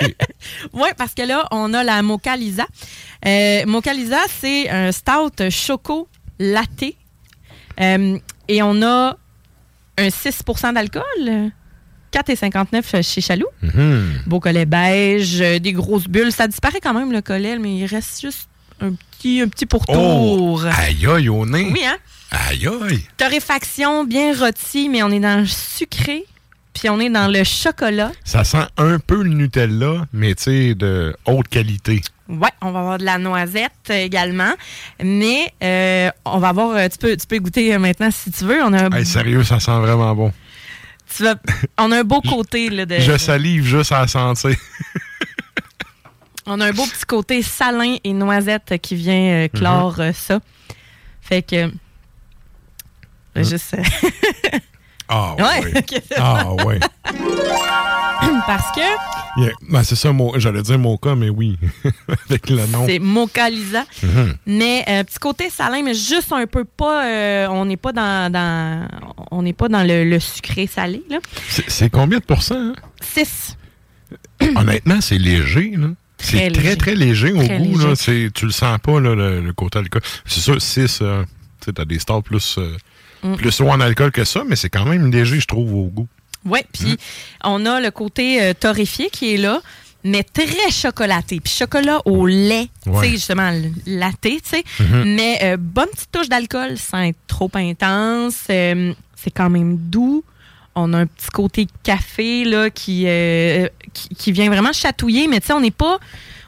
oui, 0.72 0.88
parce 0.96 1.14
que 1.14 1.22
là, 1.22 1.46
on 1.50 1.74
a 1.74 1.82
la 1.82 2.02
Mocha 2.02 2.36
Lisa. 2.36 2.66
Euh, 3.26 3.64
Mocha 3.66 3.92
Lisa, 3.92 4.20
c'est 4.40 4.68
un 4.68 4.92
stout 4.92 5.50
choco 5.50 6.08
latte. 6.38 6.94
Euh, 7.80 8.18
et 8.46 8.62
on 8.62 8.80
a 8.82 9.16
un 9.98 10.08
6% 10.08 10.72
d'alcool. 10.74 11.50
4,59 12.12 13.02
chez 13.02 13.20
Chaloux. 13.20 13.48
Mhm. 13.62 14.22
Beau 14.26 14.40
collet 14.40 14.66
beige, 14.66 15.40
euh, 15.40 15.58
des 15.58 15.72
grosses 15.72 16.08
bulles. 16.08 16.32
Ça 16.32 16.46
disparaît 16.46 16.80
quand 16.80 16.94
même 16.94 17.12
le 17.12 17.20
collet, 17.22 17.58
mais 17.58 17.76
il 17.76 17.86
reste 17.86 18.20
juste 18.20 18.48
un 18.80 18.92
petit, 18.92 19.07
un 19.26 19.48
petit 19.48 19.66
pourtour. 19.66 20.60
Oh, 20.64 20.68
aïe 20.78 21.06
aïe 21.06 21.28
au 21.28 21.44
nez. 21.46 21.68
Oui, 21.72 21.80
hein? 21.84 21.96
Aïe 22.30 22.68
aïe. 22.88 23.00
Torréfaction 23.16 24.04
bien 24.04 24.34
rôti, 24.38 24.88
mais 24.88 25.02
on 25.02 25.10
est 25.10 25.20
dans 25.20 25.40
le 25.40 25.46
sucré, 25.46 26.24
puis 26.74 26.88
on 26.90 27.00
est 27.00 27.10
dans 27.10 27.26
le 27.32 27.42
chocolat. 27.44 28.12
Ça 28.24 28.44
sent 28.44 28.66
un 28.76 28.98
peu 28.98 29.22
le 29.22 29.30
Nutella, 29.30 30.06
mais 30.12 30.34
tu 30.34 30.42
sais, 30.44 30.74
de 30.74 31.16
haute 31.26 31.48
qualité. 31.48 32.02
Ouais, 32.28 32.50
on 32.60 32.70
va 32.72 32.80
avoir 32.80 32.98
de 32.98 33.04
la 33.06 33.16
noisette 33.16 33.88
également, 33.90 34.52
mais 35.02 35.50
euh, 35.62 36.10
on 36.26 36.38
va 36.38 36.48
avoir, 36.50 36.76
euh, 36.76 36.86
tu 36.88 36.98
peux, 36.98 37.16
tu 37.16 37.26
peux 37.26 37.38
goûter 37.38 37.74
euh, 37.74 37.78
maintenant 37.78 38.10
si 38.10 38.30
tu 38.30 38.44
veux. 38.44 38.62
On 38.62 38.72
a 38.74 38.94
Hey, 38.98 39.06
sérieux, 39.06 39.42
ça 39.44 39.58
sent 39.60 39.78
vraiment 39.78 40.14
bon. 40.14 40.32
tu 41.16 41.22
vas- 41.22 41.36
on 41.78 41.90
a 41.90 42.00
un 42.00 42.04
beau 42.04 42.20
côté 42.20 42.68
là, 42.68 42.84
de, 42.84 42.96
Je 43.00 43.16
salive 43.16 43.64
juste 43.64 43.92
à 43.92 44.00
la 44.02 44.06
sentir. 44.08 44.50
on 46.48 46.60
a 46.60 46.66
un 46.66 46.72
beau 46.72 46.84
petit 46.86 47.04
côté 47.06 47.42
salin 47.42 47.96
et 48.02 48.12
noisette 48.12 48.74
qui 48.82 48.94
vient 48.96 49.44
euh, 49.44 49.48
clore 49.48 49.96
euh, 50.00 50.12
ça. 50.12 50.40
Fait 51.20 51.42
que, 51.42 51.56
euh, 51.66 51.70
juste, 53.36 53.74
euh, 53.74 54.58
Ah 55.08 55.34
Ouais. 55.38 55.72
Ah 56.16 56.52
ouais. 56.64 56.80
parce 58.46 58.72
que 58.74 58.80
Yeah. 59.36 59.52
Ben, 59.68 59.84
c'est 59.84 59.94
ça, 59.94 60.10
j'allais 60.36 60.62
dire 60.62 60.78
mon 60.80 60.96
cas, 60.96 61.14
mais 61.14 61.28
oui. 61.28 61.56
Avec 62.28 62.50
le 62.50 62.66
nom. 62.66 62.86
C'est 62.88 62.98
Mocha 62.98 63.48
Lisa. 63.48 63.84
Mhm. 64.02 64.34
Mais 64.46 64.84
euh, 64.88 65.04
petit 65.04 65.18
côté 65.20 65.48
salin, 65.48 65.80
mais 65.84 65.94
juste 65.94 66.32
un 66.32 66.44
peu 66.48 66.64
pas. 66.64 67.48
on 67.50 67.64
n'est 67.66 67.76
pas 67.76 67.92
dans, 67.92 68.32
dans- 68.32 68.88
on 69.30 69.42
n'est 69.42 69.52
pas 69.52 69.68
dans 69.68 69.86
le, 69.86 70.02
le 70.04 70.18
sucré 70.18 70.66
salé 70.66 71.04
là. 71.08 71.18
C'est 71.68 71.88
combien 71.90 72.18
de 72.18 72.24
pourcents? 72.24 72.56
hein? 72.56 72.74
6. 73.00 73.56
Honnêtement, 74.56 75.00
c'est 75.00 75.18
léger. 75.18 75.72
là. 75.76 75.88
Très 76.18 76.26
C'est 76.26 76.50
très, 76.50 76.62
léger. 76.62 76.76
très 76.76 76.94
léger 76.94 77.32
au 77.32 77.44
Très 77.44 77.58
goût. 77.58 77.64
léger. 77.78 77.86
Là. 77.88 77.94
C'est- 77.96 78.30
Tu 78.34 78.44
le 78.46 78.50
sens 78.52 78.78
pas, 78.82 79.00
là, 79.00 79.14
le, 79.14 79.40
le 79.40 79.52
côté 79.52 79.78
alcool. 79.78 80.02
C'est 80.26 80.40
sûr, 80.40 80.60
6, 80.60 80.98
euh, 81.00 81.22
tu 81.64 81.70
as 81.80 81.84
des 81.84 81.98
stars 81.98 82.22
plus, 82.22 82.56
euh, 82.58 82.76
Mm. 83.22 83.36
plus 83.36 83.60
haut 83.60 83.68
en 83.70 83.80
alcool 83.80 84.10
que 84.12 84.24
ça, 84.24 84.42
mais 84.46 84.54
c'est 84.56 84.68
quand 84.70 84.84
même 84.84 85.10
léger, 85.10 85.40
je 85.40 85.46
trouve, 85.46 85.72
au 85.74 85.84
goût. 85.84 86.06
Ouais, 86.44 86.64
puis 86.72 86.96
on 87.44 87.64
a 87.66 87.80
le 87.80 87.90
côté 87.90 88.42
euh, 88.42 88.52
torréfié 88.54 89.10
qui 89.10 89.34
est 89.34 89.38
là, 89.38 89.60
mais 90.04 90.22
très 90.22 90.70
chocolaté. 90.70 91.40
Puis 91.40 91.52
chocolat 91.52 92.00
au 92.04 92.26
lait, 92.26 92.68
tu 92.84 92.92
sais, 93.00 93.10
justement, 93.10 93.50
latte, 93.86 94.20
tu 94.22 94.38
sais. 94.44 94.62
Mhm. 94.80 95.14
Mais 95.16 95.38
euh, 95.42 95.56
bonne 95.58 95.88
petite 95.92 96.10
touche 96.12 96.28
d'alcool 96.28 96.78
sans 96.78 97.02
être 97.02 97.18
trop 97.26 97.50
intense. 97.54 98.44
Euh, 98.50 98.92
c'est 99.16 99.30
quand 99.32 99.50
même 99.50 99.76
doux. 99.76 100.22
On 100.78 100.92
a 100.92 100.98
un 100.98 101.06
petit 101.06 101.28
côté 101.32 101.66
café 101.82 102.44
là 102.44 102.70
qui, 102.70 103.04
euh, 103.06 103.68
qui, 103.92 104.08
qui 104.10 104.32
vient 104.32 104.48
vraiment 104.48 104.72
chatouiller, 104.72 105.28
mais 105.28 105.40
tu 105.40 105.48
sais, 105.48 105.52
on 105.52 105.60
n'est 105.60 105.70
pas. 105.70 105.98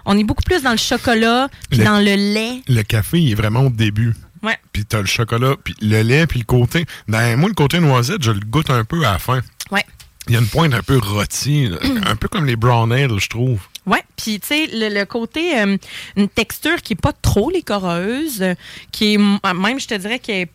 On 0.07 0.17
est 0.19 0.25
beaucoup 0.25 0.43
plus 0.43 0.63
dans 0.63 0.71
le 0.71 0.77
chocolat, 0.79 1.49
puis 1.69 1.79
Le- 1.81 1.85
dans 1.85 1.99
le 1.99 2.15
lait. 2.15 2.63
Le 2.69 2.83
café, 2.83 3.21
il 3.21 3.33
est 3.33 3.35
vraiment 3.35 3.61
au 3.67 3.71
début. 3.71 4.15
Ouais. 4.43 4.57
Puis 4.73 4.87
t'as 4.87 5.01
le 5.01 5.07
chocolat, 5.07 5.55
puis 5.63 5.75
le 5.83 6.01
lait, 6.03 6.27
puis 6.27 6.39
le 6.39 6.47
côté. 6.47 6.87
Ben, 7.07 7.37
moi, 7.37 7.49
le 7.51 7.55
côté 7.55 7.79
noisette, 7.81 8.23
je 8.23 8.31
le 8.31 8.41
goûte 8.41 8.71
un 8.71 8.85
peu 8.85 9.05
à 9.07 9.13
la 9.13 9.19
fin. 9.19 9.41
Ouais. 9.71 9.85
Il 10.29 10.33
y 10.35 10.37
a 10.37 10.41
une 10.41 10.47
pointe 10.47 10.73
un 10.73 10.83
peu 10.83 10.97
rôtie, 10.99 11.69
un 12.07 12.17
peu 12.17 12.29
comme 12.29 12.47
les 12.47 12.57
brown 12.57 12.91
ale, 12.93 13.19
je 13.19 13.29
trouve. 13.29 13.61
Ouais, 13.87 14.03
puis 14.17 14.39
tu 14.41 14.47
sais 14.47 14.67
le, 14.73 14.89
le 14.95 15.05
côté 15.05 15.59
euh, 15.59 15.77
une 16.17 16.29
texture 16.29 16.81
qui 16.83 16.93
est 16.93 17.01
pas 17.01 17.13
trop 17.13 17.51
licoreuse, 17.51 18.45
qui 18.93 19.15
est 19.15 19.19
même 19.19 19.81
je 19.81 19.87
te 19.89 19.95
dirais 19.95 20.19
qui 20.19 20.33
est 20.33 20.51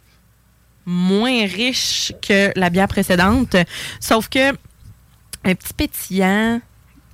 moins 0.85 1.45
riche 1.47 2.13
que 2.21 2.51
la 2.55 2.69
bière 2.69 2.87
précédente, 2.87 3.55
sauf 3.99 4.29
que 4.29 4.51
un 5.43 5.53
petit 5.55 5.73
pétillant 5.73 6.59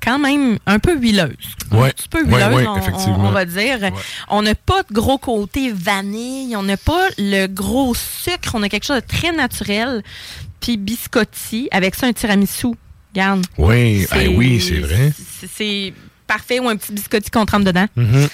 quand 0.03 0.17
même 0.17 0.57
un 0.65 0.79
peu 0.79 0.95
huileuse. 0.97 1.35
Ouais. 1.71 1.89
Un 1.89 1.91
petit 1.91 2.07
peu 2.09 2.23
huileuse, 2.23 2.55
ouais, 2.55 2.65
on- 2.67 2.71
on, 2.73 2.77
effectivement. 2.77 3.17
on 3.27 3.31
va 3.31 3.45
dire. 3.45 3.77
On 4.29 4.41
n'a 4.41 4.55
pas 4.55 4.81
de 4.83 4.93
gros 4.93 5.17
côté 5.19 5.71
vanille, 5.71 6.55
on 6.55 6.63
n'a 6.63 6.77
pas 6.77 7.07
le 7.19 7.45
gros 7.47 7.93
sucre, 7.93 8.51
on 8.55 8.63
a 8.63 8.69
quelque 8.69 8.85
chose 8.85 9.01
de 9.01 9.07
très 9.07 9.31
naturel. 9.31 10.01
Puis 10.59 10.77
biscotti, 10.77 11.67
avec 11.71 11.95
ça 11.95 12.07
un 12.07 12.13
tiramisu. 12.13 12.67
Regarde. 13.13 13.45
Oui, 13.57 14.07
C'est- 14.09 14.25
eh 14.25 14.27
oui, 14.29 14.59
c'est 14.61 14.79
vrai. 14.79 15.11
c'est- 15.55 15.93
parfait 16.25 16.59
ou 16.59 16.69
un 16.69 16.77
petit 16.77 16.93
biscotti 16.93 17.29
qu'on 17.29 17.45
trempe 17.45 17.65
dedans. 17.65 17.85
Mhm. 17.95 18.27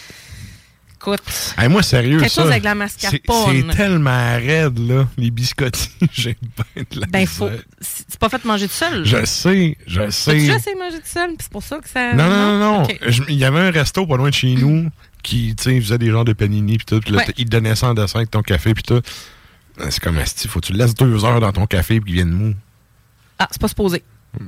Écoute. 1.07 1.53
Hey, 1.57 1.69
moi, 1.69 1.81
sérieux, 1.83 2.19
Quelque 2.19 2.31
ça, 2.31 2.41
chose 2.41 2.51
avec 2.51 2.63
la 2.63 2.75
mascarpone. 2.75 3.65
C'est 3.69 3.77
tellement 3.77 4.35
raide, 4.35 4.77
là, 4.79 5.07
les 5.17 5.31
biscottis. 5.31 5.89
J'ai 6.11 6.35
bien 6.41 6.83
de 6.91 6.99
la 6.99 7.07
Ben, 7.07 7.25
faut. 7.25 7.49
C'est 7.79 8.19
pas 8.19 8.27
fait 8.29 8.41
de 8.43 8.47
manger 8.47 8.67
tout 8.67 8.73
seul. 8.73 9.05
Je 9.05 9.25
sais, 9.25 9.77
je 9.87 10.09
sais. 10.09 10.37
essayé 10.37 10.75
de 10.75 10.79
manger 10.79 10.97
tout 10.97 11.07
seul? 11.07 11.27
Puis 11.29 11.37
c'est 11.41 11.51
pour 11.51 11.63
ça 11.63 11.79
que 11.79 11.87
ça. 11.89 12.13
Non, 12.13 12.29
non, 12.29 12.35
non, 12.35 12.59
non. 12.59 12.83
Ok. 12.83 12.97
Je- 13.07 13.23
Il 13.29 13.35
y 13.37 13.45
avait 13.45 13.59
un 13.59 13.71
resto 13.71 14.05
pas 14.05 14.17
loin 14.17 14.29
de 14.29 14.33
chez 14.33 14.53
nous 14.55 14.89
qui, 15.23 15.55
tu 15.55 15.63
sais, 15.63 15.81
faisait 15.81 15.97
des 15.97 16.09
genres 16.11 16.25
de 16.25 16.33
panini 16.33 16.77
puis 16.77 16.85
tout. 16.85 16.99
Puis 16.99 17.11
là, 17.11 17.19
Ouais. 17.19 17.25
t- 17.25 17.33
il 17.37 17.45
te 17.45 17.49
donnait 17.51 17.75
ça 17.75 17.87
en 17.87 17.93
dessin 17.93 18.19
avec 18.19 18.31
ton 18.31 18.41
café 18.41 18.73
puis 18.73 18.83
tout. 18.83 19.01
Ben, 19.77 19.89
C'est 19.91 20.01
comme 20.03 20.17
asti, 20.17 20.47
faut 20.47 20.59
que 20.59 20.65
tu 20.67 20.73
le 20.73 20.79
laisses 20.79 20.95
deux 20.95 21.23
heures 21.23 21.39
dans 21.39 21.51
ton 21.51 21.65
café 21.67 21.99
puis 22.01 22.07
qu'il 22.13 22.15
vienne 22.15 22.31
mou. 22.31 22.53
Ah, 23.39 23.47
c'est 23.51 23.61
pas 23.61 23.67
supposé. 23.67 24.03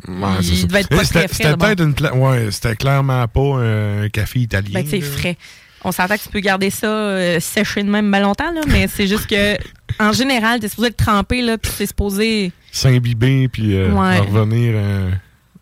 Ouais, 0.07 0.27
Il 0.41 0.67
devait 0.67 0.81
être 0.81 0.89
pas 0.89 1.03
C'était 1.03 1.19
très 1.19 1.27
frais, 1.29 1.37
c'était 1.43 1.57
peut-être 1.57 1.81
une 1.83 1.93
pla- 1.93 2.13
Ouais, 2.15 2.51
c'était 2.51 2.75
clairement 2.75 3.27
pas 3.27 3.57
un 3.61 4.09
café 4.09 4.39
italien. 4.39 4.71
Ben, 4.81 4.85
c'est 4.87 5.01
frais. 5.01 5.37
On 5.83 5.91
s'entend 5.91 6.15
que 6.17 6.23
tu 6.23 6.29
peux 6.29 6.39
garder 6.41 6.69
ça 6.69 6.87
euh, 6.87 7.39
séché 7.39 7.83
de 7.83 7.89
même 7.89 8.11
ben 8.11 8.19
longtemps, 8.21 8.51
là, 8.51 8.61
mais 8.67 8.87
c'est 8.87 9.07
juste 9.07 9.27
que, 9.27 9.55
en 9.99 10.11
général, 10.11 10.59
t'es 10.59 10.67
supposé 10.67 10.89
être 10.89 10.97
trempé, 10.97 11.41
là, 11.41 11.57
puis 11.57 11.71
c'est 11.75 11.85
supposé. 11.85 12.51
S'imbiber 12.71 13.47
puis 13.47 13.75
euh, 13.75 13.91
Ouais. 13.91 14.19
revenir 14.19 14.73
euh, 14.75 15.09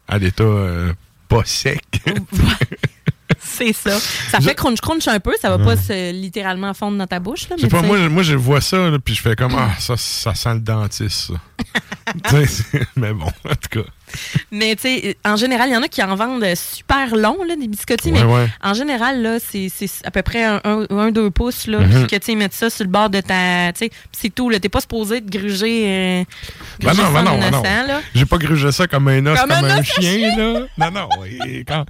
à 0.08 0.18
l'état 0.18 0.44
pas 1.30 1.42
sec. 1.46 1.82
C'est 3.42 3.74
ça. 3.74 3.92
Ça 4.32 4.40
fait 4.42 4.54
crunch-crunch 4.56 5.08
un 5.08 5.20
peu, 5.20 5.34
ça 5.42 5.50
va 5.56 5.64
pas 5.64 5.76
se 5.78 6.12
littéralement 6.12 6.74
fondre 6.74 6.98
dans 6.98 7.08
ta 7.08 7.20
bouche, 7.20 7.50
là. 7.50 7.56
Mais 7.62 7.68
pas, 7.70 7.82
moi, 7.82 7.98
moi, 8.10 8.24
je 8.24 8.36
vois 8.36 8.62
ça, 8.62 8.90
là, 8.90 8.98
puis 9.04 9.16
je 9.16 9.22
fais 9.22 9.36
comme, 9.36 9.56
ah, 9.58 9.72
ça, 9.80 9.96
ça 9.98 10.34
sent 10.36 10.54
le 10.56 10.60
dentiste, 10.62 11.32
ça. 11.32 11.34
Mais 12.96 13.12
bon, 13.14 13.26
en 13.28 13.56
tout 13.56 13.82
cas. 13.84 13.90
Mais 14.52 14.76
tu 14.76 14.84
sais, 14.84 15.18
en 15.26 15.36
général, 15.36 15.70
il 15.70 15.74
y 15.74 15.78
en 15.78 15.82
a 15.84 15.88
qui 15.90 16.02
en 16.02 16.16
vendent 16.16 16.46
super 16.56 17.16
long, 17.16 17.38
là, 17.44 17.56
des 17.58 17.68
biscottis, 17.68 18.12
Ouais, 18.12 18.24
mais 18.24 18.34
ouais. 18.34 18.48
en 18.64 18.74
général, 18.74 19.22
là, 19.22 19.38
c'est 19.40 19.68
à 20.06 20.12
peu 20.12 20.22
près 20.22 20.46
un, 20.46 20.62
un, 20.64 20.86
un, 20.90 21.12
deux 21.12 21.30
pouces, 21.30 21.68
là, 21.68 21.80
Mhm. 21.80 21.90
puis 21.90 22.08
que 22.08 22.16
tu 22.16 22.26
sais, 22.28 22.36
mettre 22.36 22.56
ça 22.56 22.70
sur 22.70 22.86
le 22.86 22.90
bord 22.92 23.10
de 23.10 23.20
ta. 23.20 23.74
Tu 23.74 23.80
sais, 23.86 23.92
c'est 24.14 24.34
tout, 24.34 24.50
là. 24.50 24.60
T'es 24.60 24.70
pas 24.70 24.80
supposé 24.82 25.20
de 25.20 25.30
gruger. 25.30 25.84
euh, 25.88 26.24
Ben 26.80 26.88
gruger 26.94 27.04
non, 27.04 27.12
ben 27.12 27.24
non, 27.24 27.40
ben 27.40 27.52
non. 27.52 27.62
là. 27.64 28.02
J'ai 28.16 28.26
pas 28.26 28.38
grugé 28.38 28.72
ça 28.72 28.88
comme 28.88 29.08
un 29.10 29.26
os, 29.26 29.40
Comme 29.40 29.50
comme, 29.50 29.66
un 29.66 29.84
chien, 29.84 30.36
là. 30.38 30.60
Non, 30.78 30.92
non. 30.92 31.10
et 31.46 31.66
quand... 31.68 31.86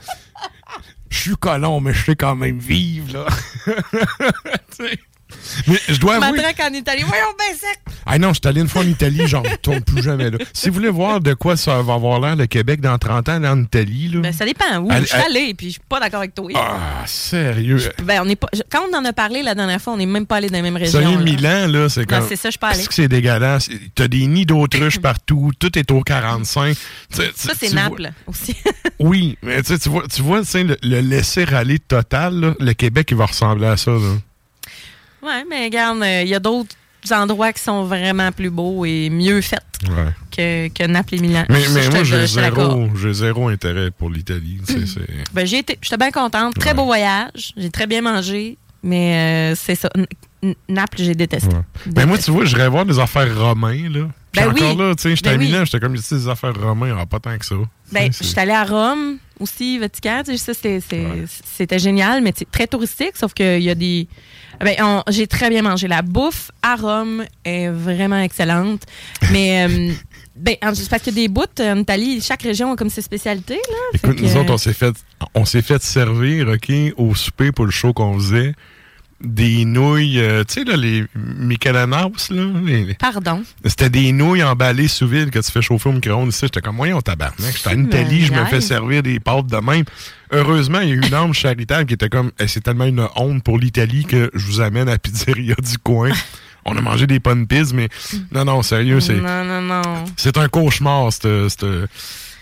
Je 1.10 1.18
suis 1.18 1.36
colon, 1.36 1.80
mais 1.80 1.94
je 1.94 2.06
sais 2.06 2.16
quand 2.16 2.36
même 2.36 2.60
vivre, 2.60 3.14
là. 3.14 3.28
Mais 5.68 5.80
je 5.88 5.98
dois 6.00 6.16
avouer... 6.16 6.38
Matraque 6.42 6.72
en 6.72 6.74
Italie. 6.74 7.04
Voyons, 7.06 7.26
ben 7.38 7.56
sec! 7.58 7.80
Ah 8.06 8.18
non, 8.18 8.30
je 8.30 8.40
suis 8.42 8.48
allé 8.48 8.62
une 8.62 8.68
fois 8.68 8.82
en 8.84 8.88
Italie, 8.88 9.22
j'en 9.28 9.42
retourne 9.44 9.82
plus 9.82 10.02
jamais, 10.04 10.30
là. 10.30 10.38
Si 10.54 10.70
vous 10.70 10.76
voulez 10.76 10.90
voir 10.90 11.20
de 11.20 11.34
quoi 11.34 11.58
ça 11.58 11.82
va 11.82 11.94
avoir 11.96 12.20
l'air, 12.20 12.36
le 12.36 12.46
Québec, 12.48 12.82
dans 12.82 12.98
30 12.98 13.30
ans, 13.30 13.40
là, 13.40 13.52
en 13.54 13.62
Italie, 13.62 14.10
là... 14.14 14.22
Ben, 14.22 14.34
ça 14.34 14.46
dépend 14.46 14.78
où. 14.80 14.92
Je 14.92 15.04
suis 15.06 15.16
allez. 15.16 15.40
allée, 15.40 15.54
puis 15.54 15.68
je 15.68 15.72
suis 15.74 15.82
pas 15.88 16.00
d'accord 16.00 16.20
avec 16.20 16.34
toi. 16.36 16.50
Ah, 16.56 17.04
sérieux. 17.06 17.80
Ben, 18.04 18.22
on 18.24 18.30
est 18.30 18.36
pas. 18.36 18.48
je- 18.54 18.62
Quand 18.70 18.82
on 18.92 18.96
en 18.98 19.04
a 19.06 19.14
parlé 19.14 19.44
la 19.44 19.56
dernière 19.56 19.82
fois, 19.82 19.94
on 19.94 19.98
n'est 19.98 20.06
même 20.06 20.26
pas 20.26 20.38
allé 20.38 20.48
dans 20.50 20.56
les 20.56 20.62
mêmes 20.62 20.78
régions. 20.78 21.00
Sérieux, 21.00 21.18
là. 21.18 21.24
Milan, 21.24 21.68
là, 21.68 21.90
c'est 21.90 22.10
Non, 22.10 22.20
comme... 22.20 22.28
c'est 22.30 22.36
ça, 22.36 22.50
je 22.50 22.52
suis 22.52 22.60
pas 22.60 22.70
allée. 22.70 22.80
Est-ce 22.80 22.90
que 22.90 22.96
c'est 22.96 23.08
dégueulasse? 23.08 23.70
T'as 23.96 24.08
des 24.08 24.26
nids 24.28 24.46
d'autruches 24.46 25.00
partout, 25.02 25.52
tout 25.60 25.78
est 25.78 25.92
au 25.92 26.02
45. 26.02 26.76
Tu 26.76 27.18
sais, 27.18 27.32
Ça, 27.36 27.54
c'est 27.60 27.68
vois- 27.68 27.82
Naples 27.82 28.12
aussi. 28.28 28.56
Oui, 29.00 29.38
mais 29.44 29.62
tu 29.62 29.76
vois, 29.90 30.04
tu 30.08 30.22
vois 30.24 30.40
le, 30.42 30.76
le 30.82 31.00
laisser-aller 31.02 31.78
total, 31.78 32.40
là, 32.40 32.54
le 32.60 32.74
Québec, 32.74 33.10
il 33.12 33.18
va 33.18 33.28
ressembler 33.28 33.68
à 33.68 33.78
ça. 33.78 33.92
Là. 33.92 34.16
Ouais, 35.24 35.44
mais 35.50 35.66
regarde, 35.66 36.02
euh, 36.02 36.22
il 36.24 36.30
y 36.30 36.36
a 36.36 36.40
d'autres 36.40 36.76
endroits 37.12 37.54
qui 37.54 37.62
sont 37.62 37.86
vraiment 37.86 38.32
plus 38.32 38.50
beaux 38.50 38.86
et 38.86 39.10
mieux 39.10 39.42
faits 39.42 39.62
Ouais. 39.90 40.12
que, 40.36 40.68
que 40.70 40.88
Naples 40.88 41.16
et 41.16 41.20
Milan. 41.20 41.46
Mais, 41.50 41.68
moi, 41.70 42.04
j'ai 42.04 42.26
zéro, 42.28 42.90
zéro 43.14 43.48
intérêt 43.48 43.92
pour 43.92 44.10
l'Italie. 44.10 44.60
c'est- 44.66 45.02
Ben, 45.34 45.46
j'ai 45.46 45.60
été, 45.60 45.78
j'étais 45.82 45.98
bien 45.98 46.10
contente. 46.12 46.56
Très 46.56 46.74
beau 46.74 46.86
voyage. 46.86 47.54
J'ai 47.56 47.70
très 47.70 47.86
bien 47.88 48.02
mangé. 48.02 48.58
Mais 48.84 49.52
euh, 49.52 49.56
c'est 49.56 49.76
ça. 49.76 49.90
N- 50.44 50.54
Naples, 50.70 50.98
j'ai 51.00 51.16
détesté. 51.16 51.56
Mais 51.96 52.06
moi, 52.06 52.18
tu 52.18 52.32
vois, 52.32 52.46
je 52.46 52.56
vais 52.56 52.68
voir 52.70 52.86
des 52.86 53.00
affaires 53.00 53.38
romains. 53.38 53.90
Là. 53.90 54.08
Puis 54.32 54.42
Ben 54.44 54.50
encore 54.52 54.72
oui. 54.72 54.78
là, 54.78 54.96
tu 54.96 55.02
sais, 55.04 55.16
j'étais 55.16 55.30
Ben 55.32 55.36
à 55.36 55.40
oui. 55.40 55.46
Milan, 55.48 55.66
j'étais 55.66 55.80
comme, 55.80 55.96
tu 55.96 56.02
sais, 56.02 56.16
des 56.16 56.28
affaires 56.28 56.54
romains, 56.56 56.86
il 56.88 56.90
n'y 56.90 56.96
aura 56.96 57.06
pas 57.08 57.20
tant 57.20 57.36
que 57.38 57.46
ça. 57.46 57.56
Ben, 57.92 58.12
je 58.12 58.24
suis 58.24 58.40
allée 58.40 58.52
à 58.52 58.64
Rome 58.64 59.18
aussi, 59.40 59.78
Vatican. 59.80 60.22
Ça, 60.38 60.54
c'était 60.54 61.80
génial, 61.80 62.22
mais 62.22 62.34
c'est 62.36 62.50
très 62.50 62.68
touristique, 62.68 63.16
sauf 63.16 63.34
qu'il 63.34 63.62
y 63.64 63.70
a 63.70 63.76
des. 63.76 64.08
Ben, 64.64 64.76
on- 64.82 65.04
j'ai 65.10 65.28
très 65.28 65.50
bien 65.50 65.62
mangé. 65.62 65.88
La 65.88 66.02
bouffe 66.02 66.52
à 66.62 66.76
Rome 66.76 67.26
est 67.46 67.70
vraiment 67.70 68.20
excellente. 68.22 68.82
Mais, 69.32 69.68
euh, 69.70 69.92
ben, 70.36 70.56
parce 70.62 71.04
que 71.04 71.10
des 71.12 71.28
bouts 71.28 71.44
en 71.60 71.78
Italie, 71.78 72.22
chaque 72.22 72.42
région 72.44 72.72
a 72.72 72.76
comme 72.76 72.90
ses 72.90 73.02
spécialités. 73.02 73.56
Là. 73.70 73.78
Écoute, 73.94 74.16
que- 74.18 74.22
nous 74.24 74.36
autres, 74.38 74.54
on 74.54 74.58
s'est 74.58 74.74
fait, 74.74 74.94
on 75.36 75.46
s'est 75.46 75.62
fait 75.62 75.82
servir, 75.84 76.48
OK, 76.50 76.72
au 76.98 77.14
souper 77.16 77.52
pour 77.52 77.66
le 77.66 77.72
show 77.72 77.94
qu'on 77.94 78.16
faisait, 78.16 78.54
des 79.20 79.66
nouilles, 79.66 80.20
euh, 80.20 80.44
tu 80.44 80.56
sais, 80.56 80.64
là, 80.64 80.78
les 80.78 81.04
Michelanos, 81.16 82.30
là. 82.30 82.44
les- 82.66 82.94
Pardon. 82.96 83.44
C'était 83.66 83.90
des 83.90 84.12
nouilles 84.12 84.44
emballées 84.44 84.88
sous 84.88 85.08
vide 85.08 85.30
que 85.32 85.40
tu 85.40 85.52
fais 85.52 85.62
chauffer 85.62 85.90
au 85.90 85.94
micro-ondes. 85.94 86.30
Ici, 86.30 86.42
j'étais 86.44 86.62
comme, 86.62 86.76
moyen, 86.76 86.96
on 86.98 87.02
tabarnak. 87.02 87.56
J'étais 87.58 87.70
en 87.76 87.84
Italie, 87.84 88.26
je 88.26 88.32
me 88.34 88.46
fais 88.46 88.62
servir 88.62 89.02
des 89.04 89.20
pâtes 89.20 89.48
de 89.48 89.58
même. 89.58 89.86
Heureusement, 90.32 90.82
il 90.82 90.90
y 90.90 90.92
a 90.92 90.96
eu 90.96 91.02
une 91.08 91.14
âme 91.14 91.34
charitable 91.34 91.86
qui 91.88 91.94
était 91.96 92.10
comme, 92.10 92.32
Eh, 92.40 92.48
c'est 92.48 92.62
tellement 92.62 92.86
une 92.86 93.08
honte 93.16 93.44
pour 93.44 93.58
l'Italie 93.58 94.06
que 94.06 94.30
je 94.34 94.46
vous 94.46 94.62
amène 94.62 94.88
à 94.88 94.92
la 94.94 95.00
pizzeria 95.00 95.56
du 95.56 95.78
coin. 95.80 96.12
On 96.66 96.76
a 96.78 96.82
mangé 96.82 97.08
des 97.08 97.20
pommes 97.22 97.48
pizza, 97.48 97.74
mais 97.74 97.88
non, 98.34 98.46
non, 98.46 98.62
sérieux, 98.62 99.00
c'est. 99.00 99.16
Non, 99.16 99.44
non, 99.46 99.62
non. 99.62 99.82
C'est 100.18 100.38
un 100.38 100.48
cauchemar, 100.50 101.12
cette. 101.14 101.48
cette- 101.50 101.66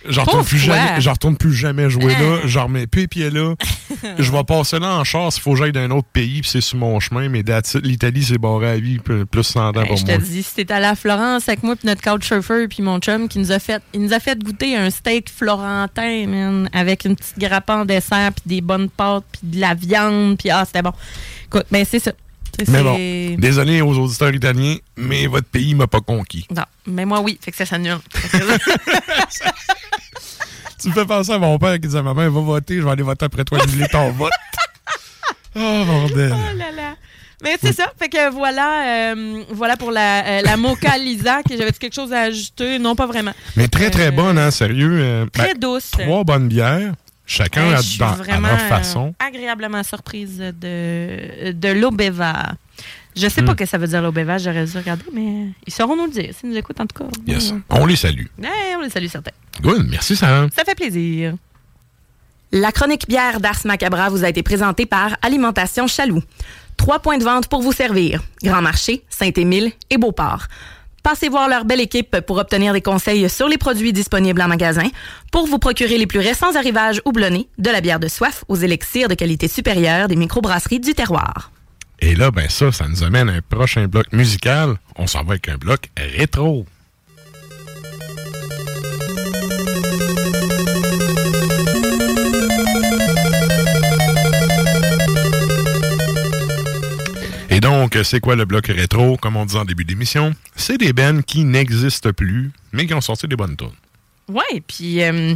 Je 0.08 0.20
retourne, 0.20 0.44
plus 0.46 0.58
jamais, 0.60 1.02
je 1.02 1.10
retourne 1.10 1.38
plus 1.38 1.54
jamais 1.54 1.90
jouer 1.90 2.14
Ah. 2.18 2.22
là. 2.22 2.38
Je 2.46 2.60
remets 2.60 2.88
plus 2.88 3.02
les 3.02 3.08
pieds 3.08 3.30
là. 3.30 3.56
je 4.20 4.32
vais 4.32 4.44
passer 4.44 4.80
là 4.80 4.96
en 4.98 5.04
char 5.04 5.32
s'il 5.34 5.42
faut 5.42 5.54
que 5.54 5.58
j'aille 5.60 5.72
d'un 5.72 5.90
autre 5.92 6.08
pays, 6.14 6.42
puis 6.42 6.50
c'est 6.50 6.62
sur 6.62 6.78
mon 6.78 7.00
chemin. 7.00 7.28
Mais 7.30 7.44
l'Italie, 7.84 8.24
c'est 8.24 8.38
barré 8.38 8.70
à 8.70 8.78
vie, 8.78 9.00
plus 9.00 9.26
plus 9.26 9.44
100 9.44 9.60
ans 9.70 9.72
Ben, 9.72 9.86
pour 9.88 9.98
je 9.98 10.06
moi. 10.06 10.18
te 10.18 10.22
dis, 10.22 10.44
si 10.44 10.56
t'es 10.56 10.72
allé 10.72 10.86
à 10.86 10.96
Florence 10.96 11.48
avec 11.50 11.64
moi 11.64 11.76
puis 11.76 11.88
notre 11.88 12.02
couchsurfer 12.02 12.68
puis 12.68 12.82
mon 12.84 13.00
chum 13.00 13.28
qui 13.28 13.40
nous 13.40 13.52
a 13.52 13.60
fait, 13.60 13.82
il 13.94 14.02
nous 14.02 14.14
a 14.14 14.20
fait 14.20 14.38
goûter 14.42 14.76
un 14.76 14.90
steak 14.90 15.30
florentin, 15.30 16.28
man, 16.28 16.70
avec 16.74 17.06
une 17.06 17.16
petite 17.16 17.38
grappe 17.40 17.70
en 17.70 17.86
dessert 17.86 18.32
puis 18.34 18.44
des 18.46 18.62
bonnes 18.62 18.90
pâtes 18.90 19.24
puis 19.32 19.42
de 19.44 19.60
la 19.62 19.74
viande 19.74 20.38
puis 20.38 20.50
ah 20.50 20.64
c'était 20.66 20.82
bon. 20.82 20.94
Écoute, 21.48 21.66
ben 21.72 21.86
c'est 21.90 22.00
ça. 22.00 22.12
Mais 22.68 22.84
bon, 22.84 23.36
désolé 23.40 23.82
aux 23.82 23.98
auditeurs 23.98 24.34
italiens, 24.34 24.78
mais 24.98 25.28
votre 25.28 25.48
pays 25.48 25.74
m'a 25.76 25.88
pas 25.88 26.02
conquis. 26.02 26.46
Non, 26.56 26.64
mais 26.88 27.06
moi 27.06 27.20
oui, 27.22 27.38
fait 27.42 27.52
que 27.52 27.58
ça 27.58 27.66
s'annule. 27.66 27.98
Tu 30.82 30.90
me 30.90 30.94
fais 30.94 31.06
penser 31.06 31.32
à 31.32 31.40
mon 31.40 31.58
père 31.58 31.74
qui 31.76 31.80
disait 31.82 32.00
à 32.00 32.04
ma 32.04 32.14
mère, 32.14 32.30
va 32.30 32.42
voter, 32.42 32.76
je 32.78 32.82
vais 32.82 32.92
aller 32.92 33.02
voter 33.04 33.26
après 33.26 33.44
toi, 33.44 33.60
annuler 33.62 33.88
ton 33.92 34.12
vote. 34.12 34.32
Oh, 35.58 35.84
bordel. 35.86 36.34
Oh 36.36 36.58
là 36.58 36.70
là. 36.76 36.96
Mais 37.42 37.56
c'est 37.62 37.72
ça. 37.72 37.86
Fait 37.98 38.10
que 38.10 38.30
voilà, 38.30 39.14
euh, 39.14 39.42
voilà 39.52 39.78
pour 39.78 39.90
la, 39.92 40.26
euh, 40.26 40.42
la 40.44 40.58
Mocha 40.58 40.98
Lisa. 40.98 41.44
que 41.50 41.56
J'avais 41.58 41.72
quelque 41.72 41.94
chose 41.96 42.12
à 42.12 42.24
ajouter? 42.24 42.78
Non, 42.78 42.94
pas 42.94 43.06
vraiment. 43.06 43.32
Mais 43.56 43.70
très, 43.70 43.90
très 43.90 44.08
Euh, 44.08 44.12
bonne, 44.12 44.38
hein, 44.38 44.52
sérieux. 44.52 45.00
euh, 45.02 45.26
Très 45.32 45.54
ben, 45.54 45.60
douce. 45.60 45.92
Trois 45.92 46.26
bonnes 46.26 46.50
bières, 46.50 46.94
chacun 47.26 47.72
à, 47.74 47.78
je 47.78 47.82
suis 47.82 48.00
dans- 48.00 48.08
à 48.08 48.16
vraiment 48.16 48.48
leur 48.50 48.60
façon. 48.62 49.14
euh, 49.22 49.26
agréablement 49.26 49.84
surprise 49.84 50.38
de, 50.40 51.52
de 51.52 51.68
l'Obeva. 51.70 52.54
Je 53.16 53.30
sais 53.30 53.42
Hmm. 53.42 53.46
pas 53.46 53.52
ce 53.54 53.58
que 53.58 53.66
ça 53.66 53.78
veut 53.78 53.88
dire 53.88 54.02
l'Obeva, 54.02 54.38
j'aurais 54.38 54.66
dû 54.66 54.78
regarder, 54.78 55.06
mais 55.14 55.48
ils 55.66 55.74
sauront 55.74 55.96
nous 55.96 56.06
le 56.06 56.12
dire 56.12 56.34
s'ils 56.38 56.50
nous 56.50 56.58
écoutent 56.58 56.82
en 56.82 56.86
tout 56.86 57.02
cas. 57.04 57.10
Yes. 57.26 57.54
Mm. 57.54 57.62
On 57.70 57.86
les 57.86 57.96
salue. 57.96 58.26
Ouais, 58.38 58.50
on 58.78 58.82
les 58.82 58.90
salue 58.90 59.08
certains. 59.08 59.32
Good, 59.62 59.88
merci 59.90 60.16
Sarah. 60.18 60.48
Ça 60.56 60.64
fait 60.66 60.76
plaisir. 60.76 61.34
La 62.52 62.72
chronique 62.72 63.08
bière 63.08 63.40
d'Ars 63.40 63.62
Macabra 63.66 64.10
vous 64.10 64.24
a 64.24 64.30
été 64.30 64.44
présentée 64.44 64.86
par 64.86 65.16
Alimentation 65.22 65.88
Chaloux. 65.88 66.22
Trois 66.78 67.00
points 67.00 67.18
de 67.18 67.24
vente 67.24 67.48
pour 67.48 67.62
vous 67.62 67.72
servir. 67.72 68.22
Grand 68.44 68.62
Marché, 68.62 69.04
Saint-Émile 69.10 69.72
et 69.90 69.98
Beauport. 69.98 70.48
Passez 71.06 71.30
voir 71.30 71.48
leur 71.48 71.66
belle 71.66 71.82
équipe 71.82 72.20
pour 72.22 72.40
obtenir 72.40 72.74
des 72.74 72.82
conseils 72.82 73.30
sur 73.30 73.48
les 73.48 73.60
produits 73.60 73.94
disponibles 73.94 74.42
en 74.42 74.48
magasin, 74.48 74.88
pour 75.32 75.46
vous 75.46 75.60
procurer 75.60 76.00
les 76.00 76.08
plus 76.08 76.18
récents 76.18 76.56
arrivages 76.56 77.00
houblonnés, 77.06 77.48
de 77.60 77.70
la 77.70 77.80
bière 77.80 78.00
de 78.00 78.08
soif 78.08 78.44
aux 78.48 78.56
élixirs 78.56 79.08
de 79.08 79.14
qualité 79.14 79.48
supérieure 79.48 80.08
des 80.08 80.16
microbrasseries 80.16 80.80
du 80.80 80.96
terroir. 80.96 81.52
Et 82.00 82.16
là, 82.16 82.32
ben 82.32 82.50
ça, 82.50 82.72
ça 82.72 82.88
nous 82.88 83.04
amène 83.04 83.30
à 83.30 83.34
un 83.34 83.42
prochain 83.42 83.86
bloc 83.86 84.12
musical. 84.14 84.78
On 84.96 85.06
s'en 85.06 85.24
va 85.24 85.34
avec 85.34 85.48
un 85.48 85.58
bloc 85.58 85.92
rétro. 85.96 86.66
Et 97.56 97.62
donc, 97.62 97.98
c'est 98.04 98.20
quoi 98.20 98.36
le 98.36 98.44
bloc 98.44 98.68
rétro, 98.68 99.16
comme 99.16 99.38
on 99.38 99.46
disait 99.46 99.60
en 99.60 99.64
début 99.64 99.86
d'émission? 99.86 100.36
C'est 100.58 100.78
des 100.78 100.92
bands 100.92 101.22
qui 101.22 101.46
n'existent 101.46 102.12
plus, 102.12 102.52
mais 102.74 102.86
qui 102.86 102.94
ont 102.94 103.00
sorti 103.00 103.30
des 103.30 103.38
bonnes 103.38 103.56
tunes. 103.56 103.70
Ouais, 104.28 104.62
puis 104.68 105.02
euh, 105.02 105.36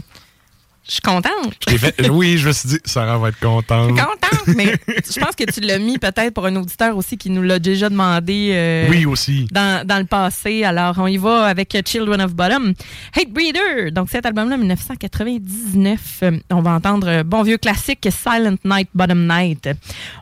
je 0.88 0.93
suis 0.93 1.01
contente. 1.01 1.53
Fait- 1.67 2.09
oui, 2.09 2.38
je 2.38 2.47
me 2.47 2.53
suis 2.53 2.69
dit, 2.69 2.77
Sarah 2.86 3.17
va 3.17 3.30
être 3.30 3.39
contente. 3.39 3.89
Je 3.89 3.95
suis 3.95 4.03
contente, 4.05 4.55
mais 4.55 4.73
je 4.88 5.19
pense 5.19 5.36
que 5.36 5.43
tu 5.51 5.59
l'as 5.61 5.77
mis 5.77 5.97
peut-être 5.99 6.34
pour 6.34 6.45
un 6.47 6.55
auditeur 6.55 6.97
aussi 6.97 7.17
qui 7.17 7.30
nous 7.30 7.43
l'a 7.43 7.59
déjà 7.59 7.89
demandé. 7.89 8.49
euh, 8.53 8.88
Oui, 8.89 9.05
aussi. 9.05 9.47
Dans, 9.51 9.86
dans 9.86 9.99
le 9.99 10.05
passé. 10.05 10.63
Alors, 10.63 10.95
on 10.97 11.07
y 11.07 11.17
va 11.17 11.45
avec 11.45 11.77
Children 11.86 12.21
of 12.21 12.34
Bottom. 12.34 12.73
Hate 13.15 13.30
Breeder. 13.30 13.91
Donc, 13.91 14.09
cet 14.09 14.25
album-là, 14.25 14.57
1999. 14.57 16.19
Euh, 16.23 16.39
On 16.51 16.61
va 16.61 16.71
entendre 16.71 17.07
euh, 17.07 17.23
bon 17.23 17.43
vieux 17.43 17.57
classique 17.57 18.07
Silent 18.11 18.55
Night, 18.65 18.89
Bottom 18.93 19.27
Night. 19.27 19.69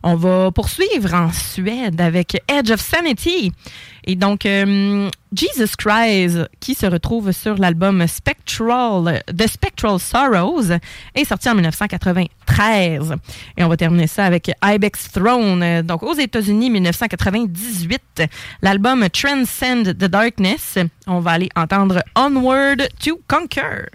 On 0.03 0.15
va 0.15 0.51
poursuivre 0.51 1.13
en 1.13 1.31
Suède 1.31 1.99
avec 2.01 2.41
Edge 2.49 2.71
of 2.71 2.81
Sanity. 2.81 3.51
Et 4.09 4.15
donc, 4.15 4.45
euh, 4.45 5.09
Jesus 5.33 5.75
Christ, 5.77 6.49
qui 6.61 6.75
se 6.75 6.85
retrouve 6.85 7.33
sur 7.33 7.57
l'album 7.57 8.07
Spectral, 8.07 9.21
The 9.27 9.47
Spectral 9.47 9.99
Sorrows, 9.99 10.71
est 11.13 11.25
sorti 11.25 11.49
en 11.49 11.55
1993. 11.55 13.13
Et 13.57 13.63
on 13.65 13.67
va 13.67 13.75
terminer 13.75 14.07
ça 14.07 14.23
avec 14.23 14.49
Ibex 14.63 15.11
Throne, 15.11 15.81
donc 15.81 16.03
aux 16.03 16.15
États-Unis, 16.15 16.69
1998. 16.69 18.23
L'album 18.61 19.09
Transcend 19.09 19.97
the 19.97 20.05
Darkness. 20.05 20.77
On 21.05 21.19
va 21.19 21.31
aller 21.31 21.49
entendre 21.57 22.01
Onward 22.15 22.87
to 23.03 23.19
Conquer. 23.27 23.87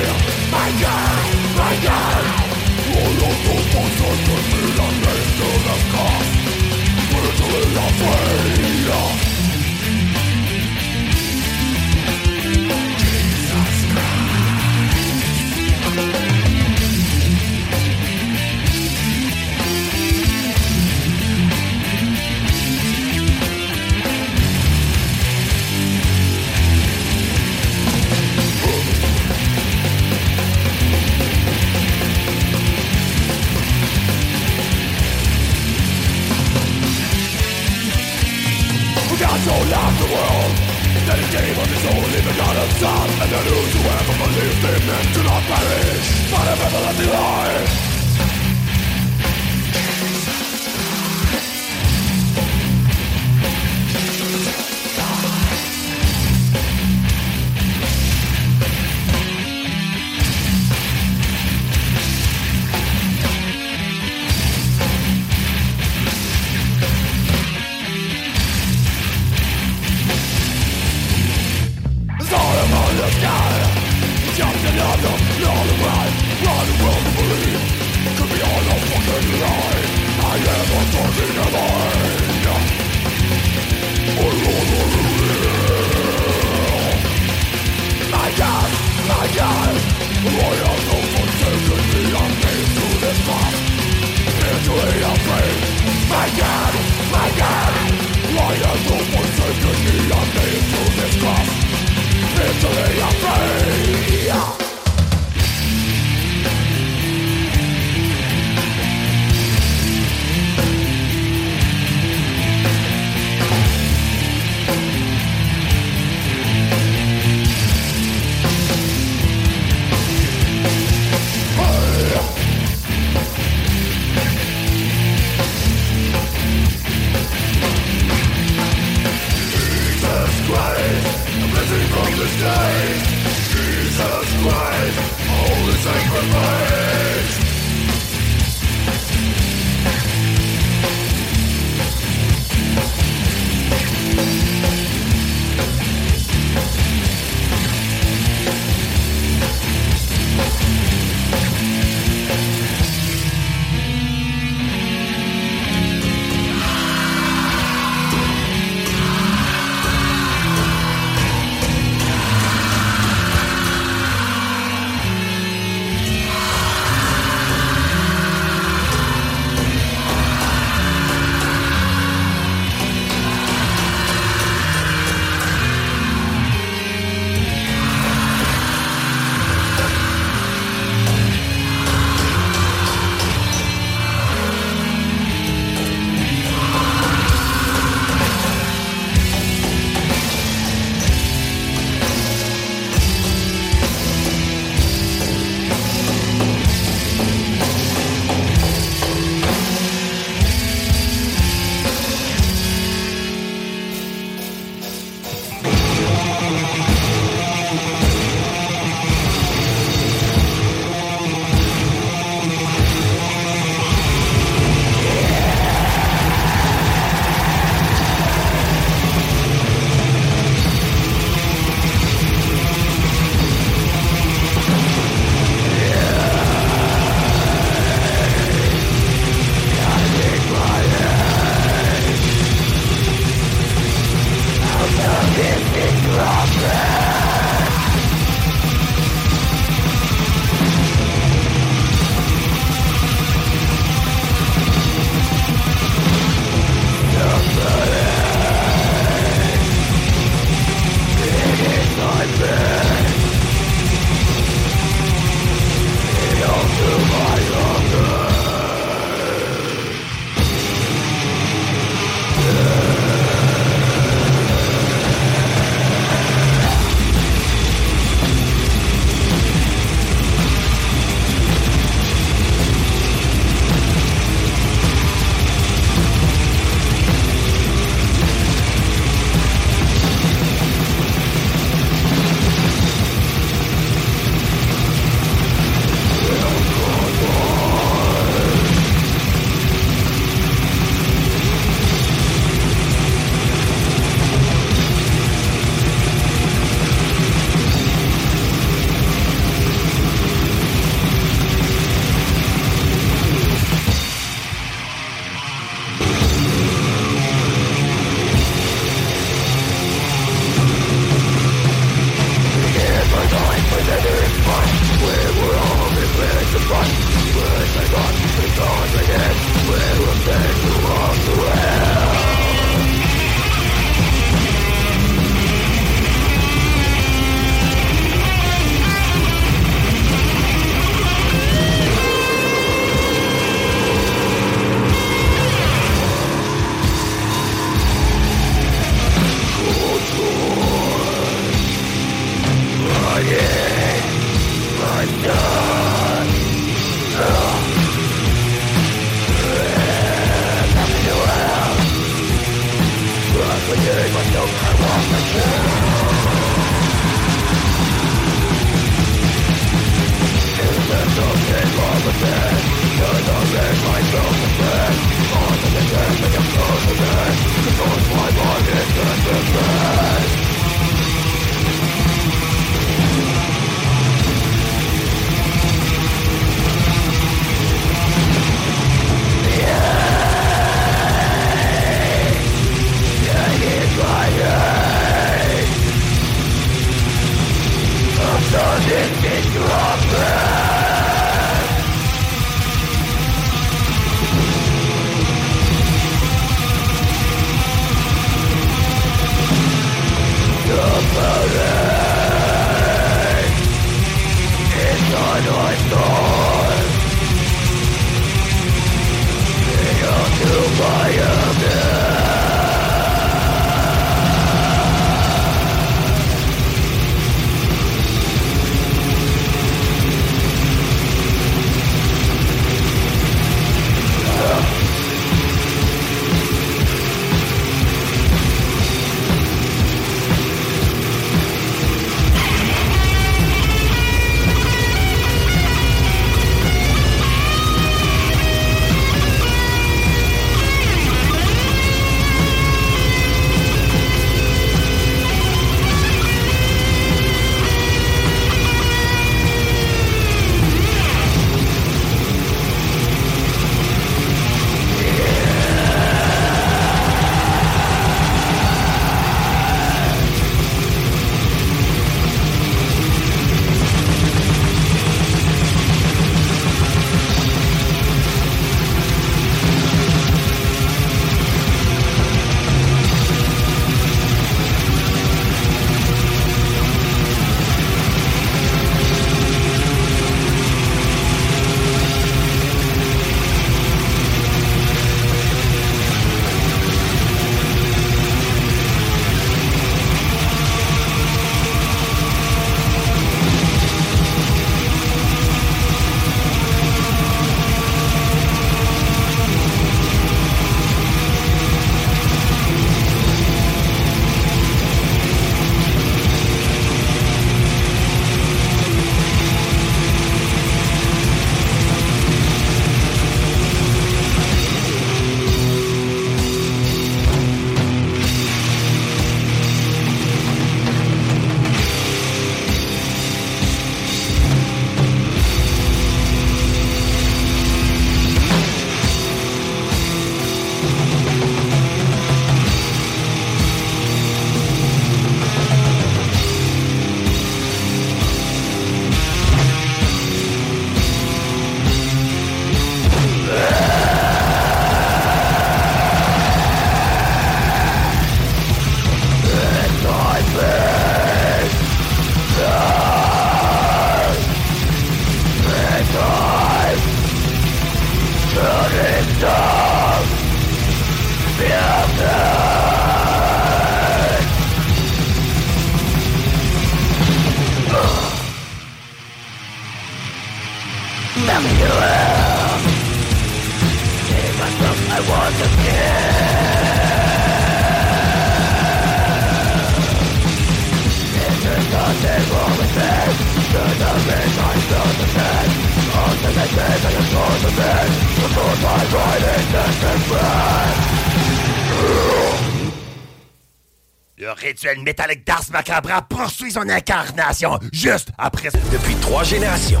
Macabra 595.82 596.22
poursuit 596.22 596.70
son 596.70 596.88
incarnation 596.88 597.76
juste 597.92 598.28
après... 598.38 598.68
Depuis 598.92 599.16
trois 599.16 599.42
générations. 599.42 600.00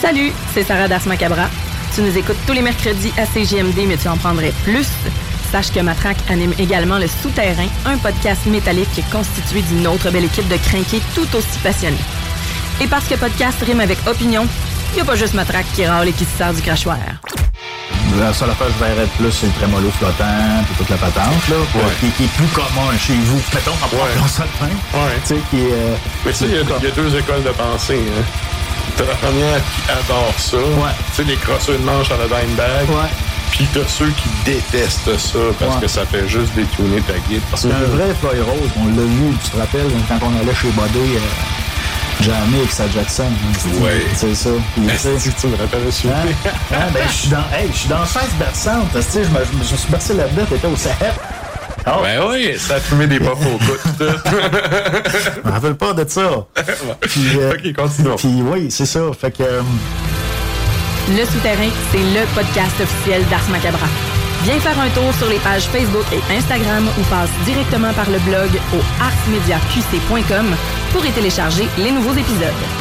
Salut, 0.00 0.32
c'est 0.54 0.64
Sarah 0.64 0.88
Das 0.88 1.04
Macabra. 1.04 1.50
Tu 1.94 2.00
nous 2.00 2.16
écoutes 2.16 2.38
tous 2.46 2.54
les 2.54 2.62
mercredis 2.62 3.12
à 3.18 3.26
CGMD, 3.26 3.76
mais 3.86 3.98
tu 3.98 4.08
en 4.08 4.16
prendrais 4.16 4.54
plus. 4.64 4.88
Sache 5.52 5.70
que 5.70 5.80
Matraque 5.80 6.16
anime 6.30 6.54
également 6.58 6.98
Le 6.98 7.08
Souterrain, 7.08 7.68
un 7.84 7.98
podcast 7.98 8.46
métallique 8.46 9.02
constitué 9.12 9.60
d'une 9.60 9.86
autre 9.86 10.10
belle 10.10 10.24
équipe 10.24 10.48
de 10.48 10.56
crinqués 10.56 11.02
tout 11.14 11.36
aussi 11.36 11.58
passionnés. 11.62 11.98
Et 12.80 12.86
parce 12.86 13.06
que 13.06 13.16
podcast 13.16 13.62
rime 13.66 13.80
avec 13.80 13.98
opinion, 14.06 14.46
il 14.92 14.94
n'y 14.94 15.00
a 15.02 15.04
pas 15.04 15.16
juste 15.16 15.34
Matraque 15.34 15.70
qui 15.74 15.84
râle 15.84 16.08
et 16.08 16.12
qui 16.12 16.24
se 16.24 16.38
sert 16.38 16.54
du 16.54 16.62
crachoir. 16.62 16.96
La 18.18 18.32
seule 18.34 18.50
affaire 18.50 18.66
que 18.66 18.72
je 18.74 18.84
verrais 18.84 19.06
plus, 19.18 19.30
c'est 19.32 19.46
le 19.46 19.52
trémolo 19.52 19.90
flottant, 19.98 20.64
puis 20.66 20.74
toute 20.78 20.90
la 20.90 20.96
patente, 20.96 21.48
là, 21.48 21.56
pour- 21.72 21.80
Ouais. 21.82 21.92
qui, 22.00 22.10
qui 22.10 22.24
est 22.24 22.32
plus 22.36 22.46
commun 22.48 22.90
chez 22.98 23.14
vous. 23.14 23.40
Mettons, 23.54 23.70
en 23.72 23.96
Ouais. 23.96 24.70
Ouais. 24.94 25.20
Tu 25.22 25.34
sais, 25.34 25.40
qui 25.50 25.60
euh, 25.60 25.94
Mais 26.24 26.32
tu 26.32 26.38
sais, 26.38 26.44
il 26.46 26.54
y, 26.54 26.84
y 26.84 26.88
a 26.88 26.90
deux 26.94 27.16
écoles 27.16 27.42
de 27.42 27.50
pensée. 27.50 28.00
Hein. 28.00 28.22
T'as 28.96 29.04
la 29.04 29.14
première 29.14 29.56
qui 29.58 29.90
adore 29.90 30.34
ça. 30.36 30.56
Tu 30.58 31.16
sais, 31.16 31.22
les 31.24 31.36
crosseurs 31.36 31.78
de 31.78 31.84
manche 31.84 32.10
à 32.10 32.16
la 32.16 32.24
Dimebag. 32.26 32.86
Puis 33.52 33.66
t'as 33.74 33.86
ceux 33.86 34.08
qui 34.10 34.28
détestent 34.44 35.16
ça 35.18 35.38
parce 35.58 35.74
Ouais. 35.76 35.80
que 35.82 35.88
ça 35.88 36.04
fait 36.06 36.26
juste 36.28 36.54
détuner 36.54 37.00
ta 37.02 37.14
guide. 37.28 37.42
C'est 37.54 37.68
un 37.72 37.84
vrai 37.94 38.14
Floyd 38.20 38.42
Rose. 38.42 38.70
On 38.80 38.86
l'a 38.86 39.02
vu, 39.02 39.36
tu 39.44 39.50
te 39.50 39.56
rappelles, 39.58 39.90
quand 40.08 40.18
on 40.26 40.40
allait 40.40 40.54
chez 40.54 40.68
Bodé, 40.70 40.98
euh, 40.98 41.18
jamais 42.22 42.58
avec 42.58 42.70
sa 42.72 42.88
Jackson. 42.88 43.24
hein, 43.24 43.82
Ouais. 43.82 44.02
C'est 44.14 44.34
ça. 44.34 44.50
Puis, 44.74 44.82
tu 45.40 45.46
me 45.46 45.56
rappelles 45.56 45.92
super. 45.92 46.16
Hein? 46.16 46.50
Hein, 46.72 46.76
ben, 46.92 47.02
je 47.08 47.12
suis 47.12 47.28
dans, 47.28 47.38
hey, 47.52 47.68
je 47.72 47.76
suis 47.78 47.88
dans 47.88 48.04
chaise 48.04 48.30
berçante. 48.38 48.88
Tu 48.94 49.02
sais, 49.02 49.24
je 49.24 49.28
me, 49.30 49.38
je 49.44 49.72
me 49.74 49.78
suis 49.78 49.90
bercé 49.90 50.14
là-dedans, 50.14 50.44
t'étais 50.48 50.66
au 50.66 50.76
Sahel. 50.76 51.12
Ben 51.86 52.20
oui, 52.28 52.54
ça 52.58 52.74
a 52.74 52.80
fumé 52.80 53.06
des 53.06 53.18
pop 53.18 53.38
au 53.40 53.58
coude. 53.58 53.80
Je 53.98 55.48
me 55.48 55.50
rappelle 55.52 55.74
pas 55.76 55.92
de 55.94 56.04
ça. 56.08 56.46
Puis, 57.00 57.30
euh, 57.38 57.52
ok, 57.54 57.74
continue. 57.74 58.08
Puis 58.16 58.42
oui, 58.44 58.70
c'est 58.70 58.86
ça. 58.86 59.00
Fait 59.18 59.30
que. 59.30 59.42
euh, 59.42 59.62
Le 61.08 61.24
Souterrain, 61.24 61.70
c'est 61.90 61.98
le 61.98 62.26
podcast 62.34 62.78
officiel 62.80 63.24
d'Ars 63.30 63.48
Macabra. 63.50 63.86
Viens 64.44 64.60
faire 64.60 64.78
un 64.78 64.88
tour 64.90 65.12
sur 65.18 65.28
les 65.28 65.38
pages 65.38 65.64
Facebook 65.64 66.04
et 66.12 66.34
Instagram 66.36 66.86
ou 66.98 67.02
passe 67.04 67.30
directement 67.44 67.92
par 67.94 68.08
le 68.10 68.18
blog 68.20 68.48
au 68.74 68.78
arsmediaqc.com 69.02 70.54
pour 70.92 71.04
y 71.06 71.10
télécharger 71.12 71.68
les 71.78 71.90
nouveaux 71.90 72.14
épisodes. 72.14 72.79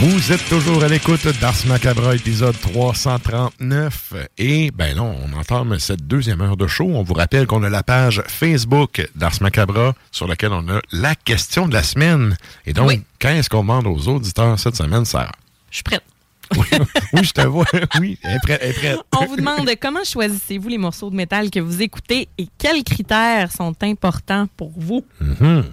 Vous 0.00 0.32
êtes 0.32 0.48
toujours 0.48 0.84
à 0.84 0.88
l'écoute 0.88 1.26
d'Ars 1.40 1.66
Macabra, 1.66 2.14
épisode 2.14 2.58
339. 2.60 4.14
Et, 4.38 4.70
ben 4.70 4.96
non, 4.96 5.16
on 5.26 5.36
entame 5.36 5.76
cette 5.80 6.06
deuxième 6.06 6.40
heure 6.40 6.56
de 6.56 6.68
show. 6.68 6.84
On 6.88 7.02
vous 7.02 7.14
rappelle 7.14 7.46
qu'on 7.48 7.64
a 7.64 7.68
la 7.68 7.82
page 7.82 8.22
Facebook 8.28 9.08
d'Ars 9.16 9.40
Macabra 9.40 9.94
sur 10.12 10.28
laquelle 10.28 10.52
on 10.52 10.68
a 10.68 10.80
la 10.92 11.16
question 11.16 11.66
de 11.66 11.74
la 11.74 11.82
semaine. 11.82 12.36
Et 12.64 12.72
donc, 12.72 12.88
Oui. 12.88 13.02
quand 13.20 13.30
est-ce 13.30 13.50
qu'on 13.50 13.60
demande 13.62 13.88
aux 13.88 14.06
auditeurs 14.08 14.56
cette 14.58 14.76
semaine, 14.76 15.04
Sarah? 15.04 15.32
Je 15.70 15.76
suis 15.76 15.82
prête. 15.84 16.02
Oui, 16.56 16.66
je 17.24 17.32
te 17.32 17.40
vois. 17.42 17.66
Oui, 18.00 18.18
elle 18.22 18.36
est 18.36 18.40
prête. 18.40 18.60
elle 18.62 18.70
est 18.70 18.74
prête. 18.74 18.98
On 19.20 19.26
vous 19.26 19.36
demande 19.36 19.68
comment 19.82 20.04
choisissez-vous 20.04 20.68
les 20.68 20.78
morceaux 20.78 21.10
de 21.10 21.16
métal 21.16 21.50
que 21.50 21.58
vous 21.60 21.82
écoutez 21.82 22.28
et 22.38 22.46
quels 22.56 22.84
critères 22.84 23.50
sont 23.50 23.74
importants 23.82 24.46
pour 24.56 24.72
vous? 24.76 25.04
Mhm. 25.20 25.64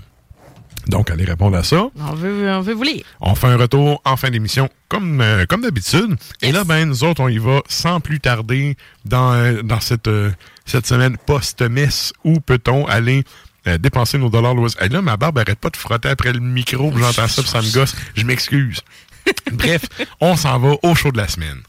Donc, 0.87 1.09
allez 1.09 1.25
répondre 1.25 1.57
à 1.57 1.63
ça. 1.63 1.87
On 1.97 2.13
veut, 2.13 2.49
on 2.49 2.61
veut 2.61 2.73
vous 2.73 2.83
lire. 2.83 3.03
On 3.21 3.35
fait 3.35 3.47
un 3.47 3.57
retour 3.57 4.01
en 4.05 4.17
fin 4.17 4.29
d'émission, 4.29 4.69
comme, 4.87 5.21
euh, 5.21 5.45
comme 5.47 5.61
d'habitude. 5.61 6.15
Et 6.41 6.51
là, 6.51 6.63
ben, 6.63 6.85
nous 6.85 7.03
autres, 7.03 7.21
on 7.21 7.27
y 7.27 7.37
va 7.37 7.61
sans 7.67 7.99
plus 7.99 8.19
tarder 8.19 8.77
dans, 9.05 9.33
euh, 9.33 9.61
dans 9.63 9.79
cette, 9.79 10.07
euh, 10.07 10.31
cette 10.65 10.85
semaine 10.85 11.17
post-messe 11.25 12.13
où 12.23 12.39
peut-on 12.39 12.85
aller 12.85 13.23
euh, 13.67 13.79
dépenser 13.79 14.19
nos 14.19 14.29
dollars 14.29 14.53
loisirs. 14.53 14.81
Et 14.83 14.89
là, 14.89 15.01
ma 15.01 15.17
barbe 15.17 15.39
arrête 15.39 15.59
pas 15.59 15.71
de 15.71 15.77
frotter 15.77 16.09
après 16.09 16.31
le 16.33 16.39
micro, 16.39 16.91
j'entends 16.95 17.27
ça, 17.27 17.41
puis 17.41 17.49
ça 17.49 17.61
me 17.61 17.73
gosse. 17.73 17.95
Je 18.15 18.23
m'excuse. 18.23 18.81
Bref, 19.53 19.85
on 20.21 20.35
s'en 20.35 20.59
va 20.59 20.75
au 20.83 20.93
show 20.93 21.11
de 21.11 21.17
la 21.17 21.27
semaine. 21.27 21.61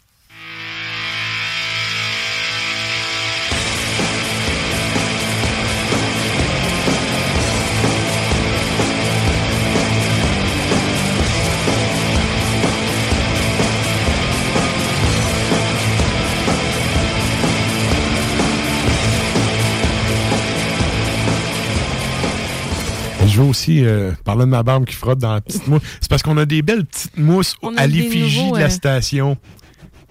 Je 23.36 23.42
veux 23.42 23.48
aussi 23.48 23.84
euh, 23.84 24.12
parler 24.24 24.46
de 24.46 24.50
ma 24.50 24.62
barbe 24.62 24.86
qui 24.86 24.94
frotte 24.94 25.18
dans 25.18 25.34
la 25.34 25.42
petite 25.42 25.66
mousse. 25.68 25.82
C'est 26.00 26.08
parce 26.08 26.22
qu'on 26.22 26.38
a 26.38 26.46
des 26.46 26.62
belles 26.62 26.86
petites 26.86 27.18
mousses 27.18 27.54
à 27.76 27.86
l'effigie 27.86 28.50
de 28.50 28.56
la 28.56 28.64
euh, 28.64 28.70
station. 28.70 29.36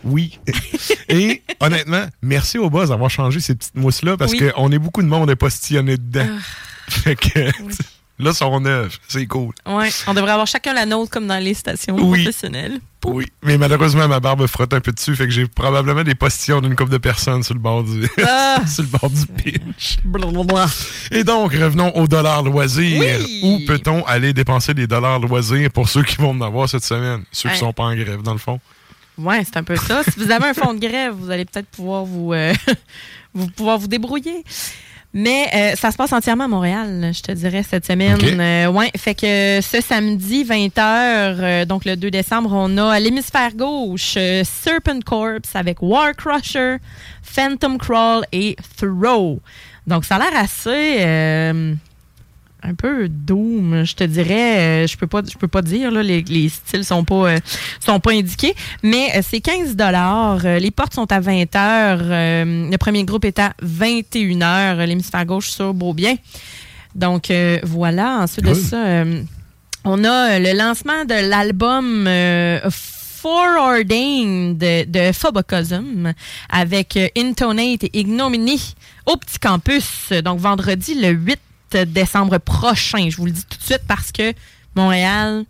Oui. 0.03 0.38
Et 1.10 1.41
honnêtement, 1.60 2.06
merci 2.22 2.60
au 2.60 2.69
boss 2.69 2.89
d'avoir 2.89 3.10
changé 3.10 3.39
ces 3.39 3.56
petites 3.56 3.73
mousses-là 3.73 4.15
parce 4.15 4.34
Oui. 4.34 4.41
Ah. 4.47 4.52
qu'on 4.52 4.72
est 4.72 4.77
beaucoup 4.77 5.02
de 5.02 5.07
monde 5.07 5.27
à 5.31 5.35
postillonner 5.35 5.97
dedans. 5.97 6.27
Fait 6.88 7.15
que 7.15 7.49
là, 8.19 8.33
sont 8.33 8.59
neufs. 8.59 8.99
C'est 9.07 9.25
cool. 9.27 9.53
Ouais, 9.65 9.89
on 10.07 10.13
devrait 10.13 10.31
avoir 10.31 10.47
chacun 10.47 10.73
la 10.73 10.85
nôtre 10.85 11.11
comme 11.11 11.27
dans 11.27 11.37
les 11.43 11.53
stations 11.53 11.95
Oui. 11.99 12.23
professionnelles. 12.23 12.79
Oui. 13.05 13.25
Mais 13.43 13.57
malheureusement, 13.57 14.07
ma 14.07 14.19
barbe 14.19 14.47
frotte 14.47 14.73
un 14.73 14.79
peu 14.81 14.91
dessus. 14.91 15.15
Fait 15.15 15.25
que 15.25 15.31
j'ai 15.31 15.45
probablement 15.47 16.03
des 16.03 16.15
postillons 16.15 16.59
d'une 16.61 16.75
couple 16.75 16.91
de 16.91 16.97
personnes 16.97 17.43
sur 17.43 17.53
le 17.53 17.59
bord 17.59 17.83
du, 17.83 18.07
Ah. 18.27 18.61
sur 18.67 18.83
le 18.83 18.89
bord 18.89 19.09
du 19.11 19.25
pitch. 19.27 19.97
Blablabla. 20.03 20.65
Et 21.11 21.23
donc, 21.23 21.53
revenons 21.53 21.95
aux 21.95 22.07
dollars 22.07 22.41
loisirs. 22.43 22.99
Oui. 23.19 23.39
Où 23.43 23.59
peut-on 23.67 24.03
aller 24.05 24.33
dépenser 24.33 24.73
des 24.73 24.87
dollars 24.87 25.19
loisirs 25.19 25.69
pour 25.71 25.87
ceux 25.87 26.01
qui 26.03 26.15
vont 26.15 26.31
en 26.31 26.41
avoir 26.41 26.67
cette 26.67 26.83
semaine? 26.83 27.23
Ceux 27.31 27.49
qui 27.49 27.55
Hein. 27.55 27.59
sont 27.59 27.73
pas 27.73 27.83
en 27.83 27.95
grève, 27.95 28.21
dans 28.23 28.33
le 28.33 28.39
fond. 28.39 28.59
Ouais, 29.17 29.43
c'est 29.45 29.55
un 29.57 29.63
peu 29.63 29.75
ça. 29.75 30.01
Si 30.03 30.11
vous 30.17 30.31
avez 30.31 30.47
un 30.47 30.53
fonds 30.53 30.73
de 30.73 30.79
grève, 30.79 31.13
vous 31.13 31.29
allez 31.29 31.45
peut-être 31.45 31.67
pouvoir 31.67 32.03
vous, 32.05 32.33
euh, 32.33 32.53
vous 33.35 33.47
pouvoir 33.47 33.77
vous 33.77 33.87
débrouiller. 33.87 34.43
Mais 35.17 35.47
euh, 35.55 35.75
ça 35.77 35.91
se 35.91 35.97
passe 35.97 36.11
entièrement 36.11 36.43
à 36.43 36.47
Montréal, 36.49 37.11
je 37.13 37.21
te 37.21 37.31
dirais, 37.31 37.63
cette 37.63 37.85
semaine. 37.85 38.19
Euh, 38.21 38.67
ouais, 38.67 38.91
fait 38.97 39.15
que 39.15 39.61
ce 39.61 39.79
samedi, 39.79 40.43
20h, 40.43 41.63
donc 41.63 41.85
le 41.85 41.95
2 41.95 42.11
décembre, 42.11 42.49
on 42.51 42.77
a 42.77 42.91
à 42.91 42.99
l'hémisphère 42.99 43.53
gauche 43.55 44.15
euh, 44.17 44.43
Serpent 44.43 44.99
Corpse 45.05 45.55
avec 45.55 45.81
War 45.81 46.11
Crusher, 46.17 46.77
Phantom 47.23 47.77
Crawl 47.77 48.25
et 48.33 48.57
Throw. 48.75 49.39
Donc 49.87 50.03
ça 50.03 50.17
a 50.17 50.19
l'air 50.19 50.37
assez... 50.37 51.84
un 52.67 52.73
peu 52.73 53.07
doom, 53.07 53.83
je 53.85 53.95
te 53.95 54.03
dirais. 54.03 54.83
Euh, 54.83 54.87
je 54.87 54.97
peux 54.97 55.07
pas, 55.07 55.21
je 55.29 55.37
peux 55.37 55.47
pas 55.47 55.61
dire 55.61 55.91
là, 55.91 56.01
les, 56.01 56.23
les 56.23 56.49
styles 56.49 56.83
sont 56.83 57.03
pas, 57.03 57.29
euh, 57.29 57.39
sont 57.79 57.99
pas 57.99 58.11
indiqués, 58.11 58.55
mais 58.81 59.09
euh, 59.15 59.21
c'est 59.23 59.39
15 59.39 59.75
dollars. 59.75 60.41
Les 60.43 60.71
portes 60.71 60.93
sont 60.93 61.11
à 61.11 61.19
20 61.19 61.55
heures. 61.55 61.99
Euh, 62.01 62.69
le 62.69 62.77
premier 62.77 63.03
groupe 63.03 63.25
est 63.25 63.39
à 63.39 63.53
21 63.61 64.41
heures. 64.41 64.85
L'hémisphère 64.85 65.25
gauche 65.25 65.49
sur 65.49 65.73
Beaubien. 65.73 66.15
Donc 66.95 67.29
euh, 67.29 67.59
voilà. 67.63 68.19
Ensuite 68.21 68.45
de 68.45 68.53
ça, 68.53 69.03
on 69.83 70.03
a 70.03 70.39
le 70.39 70.57
lancement 70.57 71.05
de 71.05 71.29
l'album. 71.29 72.09
Foreordained 73.25 74.59
de, 74.59 74.85
de 74.85 75.11
Phobocosm 75.11 76.13
avec 76.47 76.95
Intonate 77.17 77.85
et 77.85 77.99
Ignominy 77.99 78.75
au 79.07 79.17
Petit 79.17 79.39
Campus. 79.39 80.13
Donc 80.23 80.39
vendredi 80.39 80.93
le 80.93 81.09
8 81.09 81.39
décembre 81.73 82.37
prochain. 82.37 83.09
Je 83.09 83.17
vous 83.17 83.25
le 83.25 83.31
dis 83.31 83.45
tout 83.45 83.57
de 83.57 83.63
suite 83.63 83.83
parce 83.87 84.11
que 84.11 84.33
Montréal, 84.75 85.45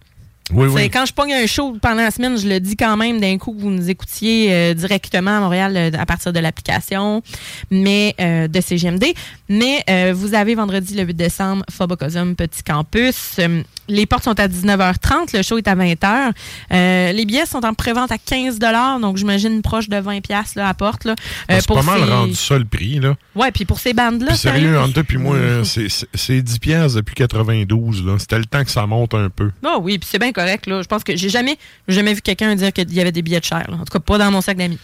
Oui, 0.52 0.68
oui. 0.68 0.90
quand 0.92 1.06
je 1.06 1.14
pogne 1.14 1.34
un 1.34 1.48
show 1.48 1.76
pendant 1.82 2.04
la 2.04 2.12
semaine, 2.12 2.38
je 2.38 2.48
le 2.48 2.60
dis 2.60 2.76
quand 2.76 2.96
même 2.98 3.20
d'un 3.20 3.38
coup 3.40 3.52
que 3.54 3.60
vous 3.62 3.72
nous 3.72 3.90
écoutiez 3.90 4.54
euh, 4.54 4.74
directement 4.76 5.38
à 5.38 5.40
Montréal 5.40 5.74
euh, 5.76 5.92
à 5.98 6.06
partir 6.06 6.32
de 6.34 6.40
l'application 6.40 7.24
mais 7.72 8.14
euh, 8.20 8.48
de 8.48 8.62
CGMD. 8.62 9.06
Mais 9.50 9.84
vous 10.14 10.34
avez 10.34 10.56
vendredi 10.56 10.96
le 10.96 11.04
8 11.04 11.14
décembre 11.14 11.64
Phobocosm 11.72 12.36
Petit 12.36 12.64
Campus. 12.64 13.40
Les 13.88 14.08
portes 14.08 14.24
sont 14.24 14.40
à 14.40 14.48
19h30, 14.48 15.36
le 15.38 15.44
show 15.44 15.60
est 15.60 15.68
à 15.68 15.76
20h. 15.76 16.32
Euh, 16.74 17.12
les 17.12 17.26
billets 17.26 17.46
sont 17.46 17.64
en 17.64 17.74
prévente 17.76 18.12
à 18.12 18.18
15 18.18 18.58
donc 19.00 19.18
j'imagine 19.18 19.62
proche 19.62 19.90
de 19.90 19.98
20 19.98 20.22
pièces 20.22 20.58
à 20.58 20.74
porte 20.74 21.06
là. 21.06 21.14
Ah, 21.48 21.60
c'est 21.62 21.68
pas 21.68 21.84
mal 21.84 22.00
ces- 22.04 22.12
rendu 22.12 22.34
ça 22.36 22.58
le 22.58 22.66
prix, 22.66 23.00
là. 23.00 23.16
Ouais, 23.36 23.52
puis 23.52 23.66
pour 23.66 23.80
ces 23.80 23.94
bandes 23.94 24.22
là, 24.22 24.30
Puis 24.30 24.38
sérieux, 24.38 24.80
entre 24.80 25.02
puis 25.04 25.18
moi, 25.18 25.38
c'est- 25.64 25.90
c'est 25.90 26.08
c'est 26.16 26.42
10 26.42 26.58
piastres 26.60 26.96
depuis 26.98 27.14
92, 27.16 28.04
là. 28.04 28.18
C'était 28.18 28.40
le 28.40 28.46
temps 28.46 28.64
que 28.64 28.72
ça 28.72 28.88
monte 28.88 29.14
un 29.14 29.30
peu. 29.30 29.52
Ah 29.64 29.78
oui, 29.80 30.00
puis 30.00 30.08
c'est 30.12 30.20
bien 30.20 30.32
correct. 30.36 30.68
Là. 30.68 30.82
Je 30.82 30.88
pense 30.88 31.04
que 31.04 31.16
j'ai 31.16 31.30
jamais, 31.30 31.58
jamais 31.88 32.14
vu 32.14 32.22
quelqu'un 32.22 32.54
dire 32.56 32.72
qu'il 32.74 32.94
y 32.94 33.00
avait 33.02 33.12
des 33.12 33.22
billets 33.22 33.40
de 33.40 33.46
cher. 33.46 33.66
là. 33.70 33.76
En 33.76 33.86
tout 33.86 33.92
cas, 33.92 34.00
pas 34.00 34.18
dans 34.18 34.30
mon 34.32 34.42
sac 34.42 34.58
d'amis. 34.58 34.78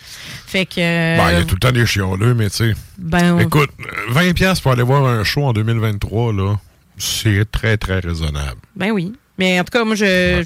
Fait 0.47 0.65
que. 0.65 0.79
euh, 0.79 1.17
Ben, 1.17 1.31
il 1.31 1.39
y 1.39 1.41
a 1.41 1.43
tout 1.43 1.55
le 1.55 1.59
temps 1.59 1.71
des 1.71 1.85
chioleux, 1.85 2.33
mais 2.33 2.49
tu 2.49 2.57
sais. 2.57 2.73
ben, 2.97 3.39
Écoute, 3.39 3.69
euh, 3.81 3.85
20 4.13 4.33
piastres 4.33 4.63
pour 4.63 4.71
aller 4.71 4.83
voir 4.83 5.05
un 5.05 5.23
show 5.23 5.43
en 5.43 5.53
2023, 5.53 6.33
là, 6.33 6.55
c'est 6.97 7.49
très, 7.51 7.77
très 7.77 7.99
raisonnable. 7.99 8.59
ben 8.75 8.91
oui. 8.91 9.13
Mais 9.37 9.59
en 9.59 9.63
tout 9.63 9.71
cas, 9.71 9.83
moi, 9.83 9.95
je. 9.95 10.43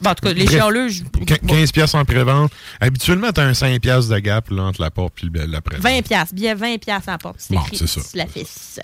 bon, 0.00 0.10
en 0.10 0.14
tout 0.14 0.26
cas, 0.28 0.32
les 0.32 0.46
chialeux, 0.46 0.88
je- 0.88 1.02
Qu- 1.02 1.38
15 1.46 1.72
piastres 1.72 1.96
en 1.96 2.04
pré-vente. 2.04 2.52
Habituellement, 2.80 3.32
t'as 3.32 3.44
un 3.44 3.54
5 3.54 3.80
piastres 3.80 4.12
de 4.14 4.18
gap 4.20 4.48
là, 4.50 4.62
entre 4.64 4.80
la 4.80 4.90
porte 4.90 5.14
et 5.24 5.26
le- 5.32 5.46
l'après. 5.46 5.78
20 5.78 6.02
piastres, 6.02 6.34
billet 6.34 6.54
20 6.54 6.78
piastres 6.78 7.08
à 7.08 7.12
la 7.12 7.18
porte. 7.18 7.36
C'est 7.38 7.54
Bon, 7.54 7.62
écrit 7.62 7.78
c'est 7.78 7.88
ça. 7.88 8.00
la 8.14 8.26
fesse. 8.26 8.78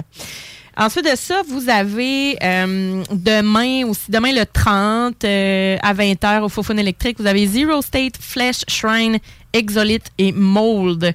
Ensuite 0.76 1.04
de 1.04 1.16
ça, 1.16 1.42
vous 1.46 1.68
avez 1.68 2.36
euh, 2.42 3.04
demain 3.12 3.86
aussi, 3.86 4.10
demain 4.10 4.32
le 4.32 4.44
30 4.44 5.24
euh, 5.24 5.76
à 5.80 5.94
20h 5.94 6.42
au 6.42 6.48
Fofone 6.48 6.80
électrique, 6.80 7.20
vous 7.20 7.26
avez 7.26 7.46
Zero 7.46 7.80
State, 7.80 8.14
Flesh, 8.20 8.64
Shrine, 8.66 9.18
Exolite 9.52 10.06
et 10.18 10.32
Mold. 10.32 11.14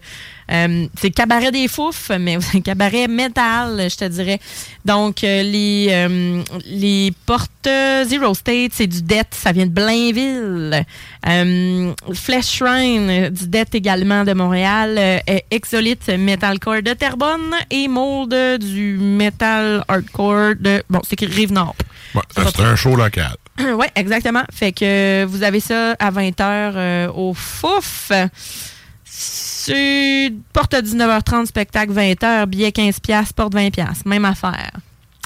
Euh, 0.52 0.88
c'est 1.00 1.12
cabaret 1.12 1.52
des 1.52 1.68
fouf, 1.68 2.12
mais 2.20 2.38
un 2.56 2.62
cabaret 2.62 3.08
métal, 3.08 3.88
je 3.90 3.96
te 3.96 4.06
dirais. 4.06 4.40
Donc, 4.86 5.24
euh, 5.24 5.44
les, 5.44 5.88
euh, 5.92 6.42
les 6.66 7.14
portes 7.26 7.70
Zero 8.06 8.34
State, 8.34 8.72
c'est 8.74 8.88
du 8.88 9.02
Death, 9.02 9.28
ça 9.32 9.52
vient 9.52 9.66
de 9.66 9.72
Blainville. 9.72 10.86
Euh, 11.28 11.94
Flesh 12.14 12.48
Shrine, 12.48 13.30
du 13.30 13.48
Death 13.48 13.76
également 13.76 14.24
de 14.24 14.34
Montréal. 14.34 15.22
Exolite, 15.52 16.08
Metalcore 16.10 16.82
de 16.82 16.94
Terrebonne. 16.94 17.56
Et 17.70 17.88
Mold, 17.88 18.34
du 18.60 18.98
Metal 18.98 19.84
Hardcore 19.88 20.56
de... 20.60 20.84
Bon, 20.90 21.00
c'est 21.04 21.22
écrit 21.22 21.34
Rive-Nord. 21.34 21.76
Ouais, 22.16 22.22
c'est 22.36 22.60
un 22.62 22.76
show 22.76 22.96
local. 22.96 23.36
oui, 23.60 23.86
exactement. 23.96 24.44
Fait 24.52 24.72
que 24.72 25.26
vous 25.26 25.44
avez 25.44 25.60
ça 25.60 25.92
à 26.00 26.12
20h 26.12 27.10
au 27.10 27.34
Fouf. 27.34 28.12
C'est 29.60 30.34
porte 30.54 30.74
à 30.74 30.82
19h30, 30.82 31.46
spectacle 31.48 31.92
20h, 31.92 32.46
billet 32.46 32.70
15$, 32.70 33.34
porte 33.34 33.54
20$. 33.54 33.86
Même 34.06 34.26
affaire. 34.26 34.72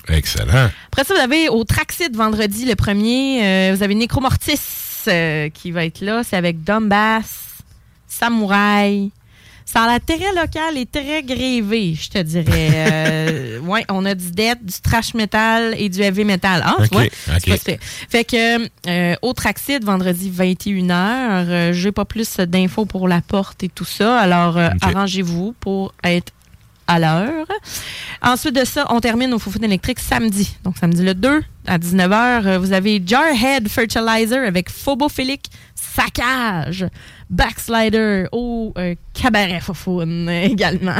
Excellent. 0.10 0.69
Après 0.88 1.03
ça, 1.03 1.14
vous 1.14 1.19
avez 1.19 1.49
au 1.49 1.64
Traxit 1.64 2.15
vendredi 2.15 2.65
le 2.65 2.76
premier, 2.76 3.45
euh, 3.45 3.76
vous 3.76 3.84
avez 3.84 3.95
Necromortis 3.95 4.60
euh, 5.07 5.49
qui 5.49 5.72
va 5.72 5.85
être 5.85 6.01
là. 6.01 6.23
C'est 6.23 6.35
avec 6.35 6.64
Dumbass, 6.64 7.60
Samouraï. 8.07 9.11
Ça 9.65 9.84
a 9.84 9.88
l'air 9.88 9.99
très 10.06 10.34
local 10.34 10.77
et 10.77 10.85
très 10.85 11.23
grévé, 11.23 11.95
je 11.95 12.10
te 12.10 12.19
dirais. 12.19 12.69
Euh, 12.94 13.60
ouais, 13.60 13.85
on 13.90 14.06
a 14.06 14.14
du 14.15 14.31
death, 14.31 14.64
du 14.64 14.73
trash 14.81 15.14
metal 15.14 15.73
et 15.77 15.90
du 15.90 16.02
heavy 16.02 16.23
metal. 16.26 16.61
Ah, 16.65 16.76
tu 16.80 16.84
Ok, 16.85 16.91
vois? 16.91 17.03
ok. 17.03 17.11
C'est 17.40 17.49
pas 17.49 17.57
super. 17.57 17.77
Fait 18.10 18.23
que 18.26 18.69
euh, 18.90 19.15
au 19.22 19.34
Traxit, 19.34 19.84
vendredi 19.84 20.31
21h, 20.35 20.91
euh, 20.91 21.73
j'ai 21.73 21.91
pas 21.91 22.06
plus 22.06 22.38
d'infos 22.38 22.85
pour 22.85 23.07
la 23.07 23.22
porte 23.22 23.64
et 23.64 23.69
tout 23.69 23.85
ça. 23.85 24.18
Alors, 24.19 24.57
euh, 24.57 24.69
arrangez-vous 24.81 25.56
pour 25.60 25.94
être 26.03 26.31
à. 27.02 27.45
Ensuite 28.22 28.56
de 28.56 28.65
ça, 28.65 28.86
on 28.90 28.99
termine 28.99 29.34
au 29.34 29.40
Foufoune 29.40 29.64
électrique 29.64 29.99
samedi. 29.99 30.56
Donc, 30.64 30.78
samedi 30.78 31.03
le 31.03 31.14
2 31.14 31.41
à 31.65 31.78
19h, 31.78 32.45
euh, 32.45 32.57
vous 32.60 32.74
avez 32.74 33.02
Jarhead 33.06 33.68
Fertilizer 33.68 34.45
avec 34.45 34.70
Phobophilic 34.70 35.49
Saccage, 35.76 36.86
Backslider 37.30 38.26
au 38.32 38.74
euh, 38.78 38.95
Cabaret 39.14 39.60
Foufoune 39.60 40.28
euh, 40.30 40.44
également. 40.44 40.95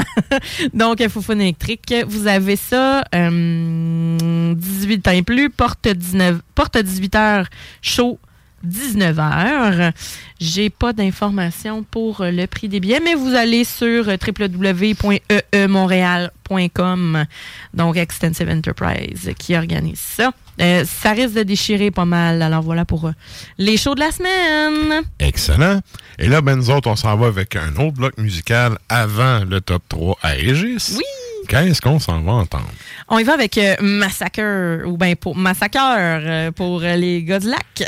Donc, 0.72 1.00
euh, 1.00 1.08
Foufoune 1.08 1.40
électrique. 1.40 1.94
Vous 2.06 2.26
avez 2.26 2.56
ça, 2.56 3.04
euh, 3.14 4.54
18 4.54 5.08
ans 5.08 5.12
et 5.12 5.22
plus, 5.22 5.50
porte, 5.50 5.88
19, 5.88 6.40
porte 6.54 6.76
18h, 6.76 7.46
chaud 7.82 8.18
19h. 8.64 9.92
J'ai 10.40 10.70
pas 10.70 10.92
d'informations 10.92 11.82
pour 11.82 12.20
euh, 12.20 12.30
le 12.30 12.46
prix 12.46 12.68
des 12.68 12.78
billets, 12.80 13.00
mais 13.00 13.14
vous 13.14 13.34
allez 13.34 13.64
sur 13.64 14.08
euh, 14.08 14.16
www.eemontréal.com, 14.26 17.24
donc 17.72 17.96
Extensive 17.96 18.48
Enterprise 18.48 19.32
qui 19.38 19.56
organise 19.56 20.00
ça. 20.00 20.32
Euh, 20.60 20.84
ça 20.84 21.12
risque 21.12 21.34
de 21.34 21.42
déchirer 21.42 21.90
pas 21.90 22.04
mal. 22.04 22.42
Alors 22.42 22.62
voilà 22.62 22.84
pour 22.84 23.06
euh, 23.06 23.12
les 23.58 23.76
shows 23.76 23.94
de 23.94 24.00
la 24.00 24.12
semaine. 24.12 25.02
Excellent. 25.18 25.80
Et 26.18 26.28
là, 26.28 26.40
ben, 26.40 26.56
nous 26.56 26.70
autres, 26.70 26.88
on 26.88 26.96
s'en 26.96 27.16
va 27.16 27.26
avec 27.26 27.56
un 27.56 27.74
autre 27.76 27.94
bloc 27.94 28.16
musical 28.18 28.78
avant 28.88 29.44
le 29.44 29.60
top 29.60 29.82
3 29.88 30.18
à 30.22 30.28
Régis. 30.28 30.94
Oui. 30.96 31.23
Qu'est-ce 31.48 31.80
qu'on 31.80 31.98
s'en 31.98 32.20
va 32.22 32.32
entendre? 32.32 32.70
On 33.08 33.18
y 33.18 33.24
va 33.24 33.34
avec 33.34 33.58
euh, 33.58 33.76
Massacre, 33.80 34.86
ou 34.86 34.96
bien 34.96 35.14
pour 35.14 35.36
Massacre 35.36 35.78
euh, 35.98 36.50
pour 36.50 36.82
euh, 36.82 36.96
les 36.96 37.22
gars 37.22 37.38
du 37.38 37.48
lac. 37.48 37.84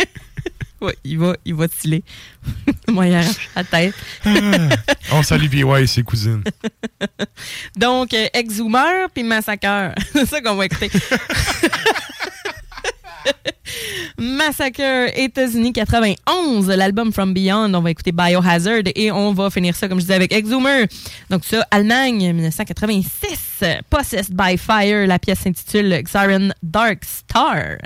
ouais, 0.80 0.96
il 1.04 1.18
va, 1.18 1.36
il 1.44 1.54
va 1.54 1.68
stylé. 1.68 2.02
Moi, 2.88 3.06
il 3.06 3.20
la 3.54 3.64
tête. 3.64 3.94
on 5.12 5.22
salue 5.22 5.48
PY 5.48 5.64
et 5.82 5.86
ses 5.86 6.02
cousines. 6.02 6.42
Donc, 7.76 8.14
euh, 8.14 8.26
Exhumer 8.32 9.06
puis 9.14 9.22
Massacre. 9.22 9.94
C'est 10.12 10.26
ça 10.26 10.40
qu'on 10.40 10.54
va 10.54 10.66
écouter. 10.66 10.90
Massacre 14.18 15.16
États-Unis 15.16 15.72
91, 15.72 16.68
l'album 16.68 17.12
From 17.12 17.32
Beyond. 17.32 17.72
On 17.74 17.80
va 17.80 17.90
écouter 17.90 18.12
Biohazard 18.12 18.82
et 18.94 19.10
on 19.10 19.32
va 19.32 19.50
finir 19.50 19.74
ça, 19.74 19.88
comme 19.88 19.98
je 19.98 20.04
disais, 20.04 20.14
avec 20.14 20.32
Exhumer. 20.32 20.86
Donc, 21.30 21.44
ça, 21.44 21.66
Allemagne 21.70 22.32
1986. 22.32 23.64
Possessed 23.88 24.34
by 24.34 24.56
Fire. 24.56 25.06
La 25.06 25.18
pièce 25.18 25.40
s'intitule 25.40 26.02
Xiren 26.02 26.54
Dark 26.62 27.04
Star. 27.04 27.78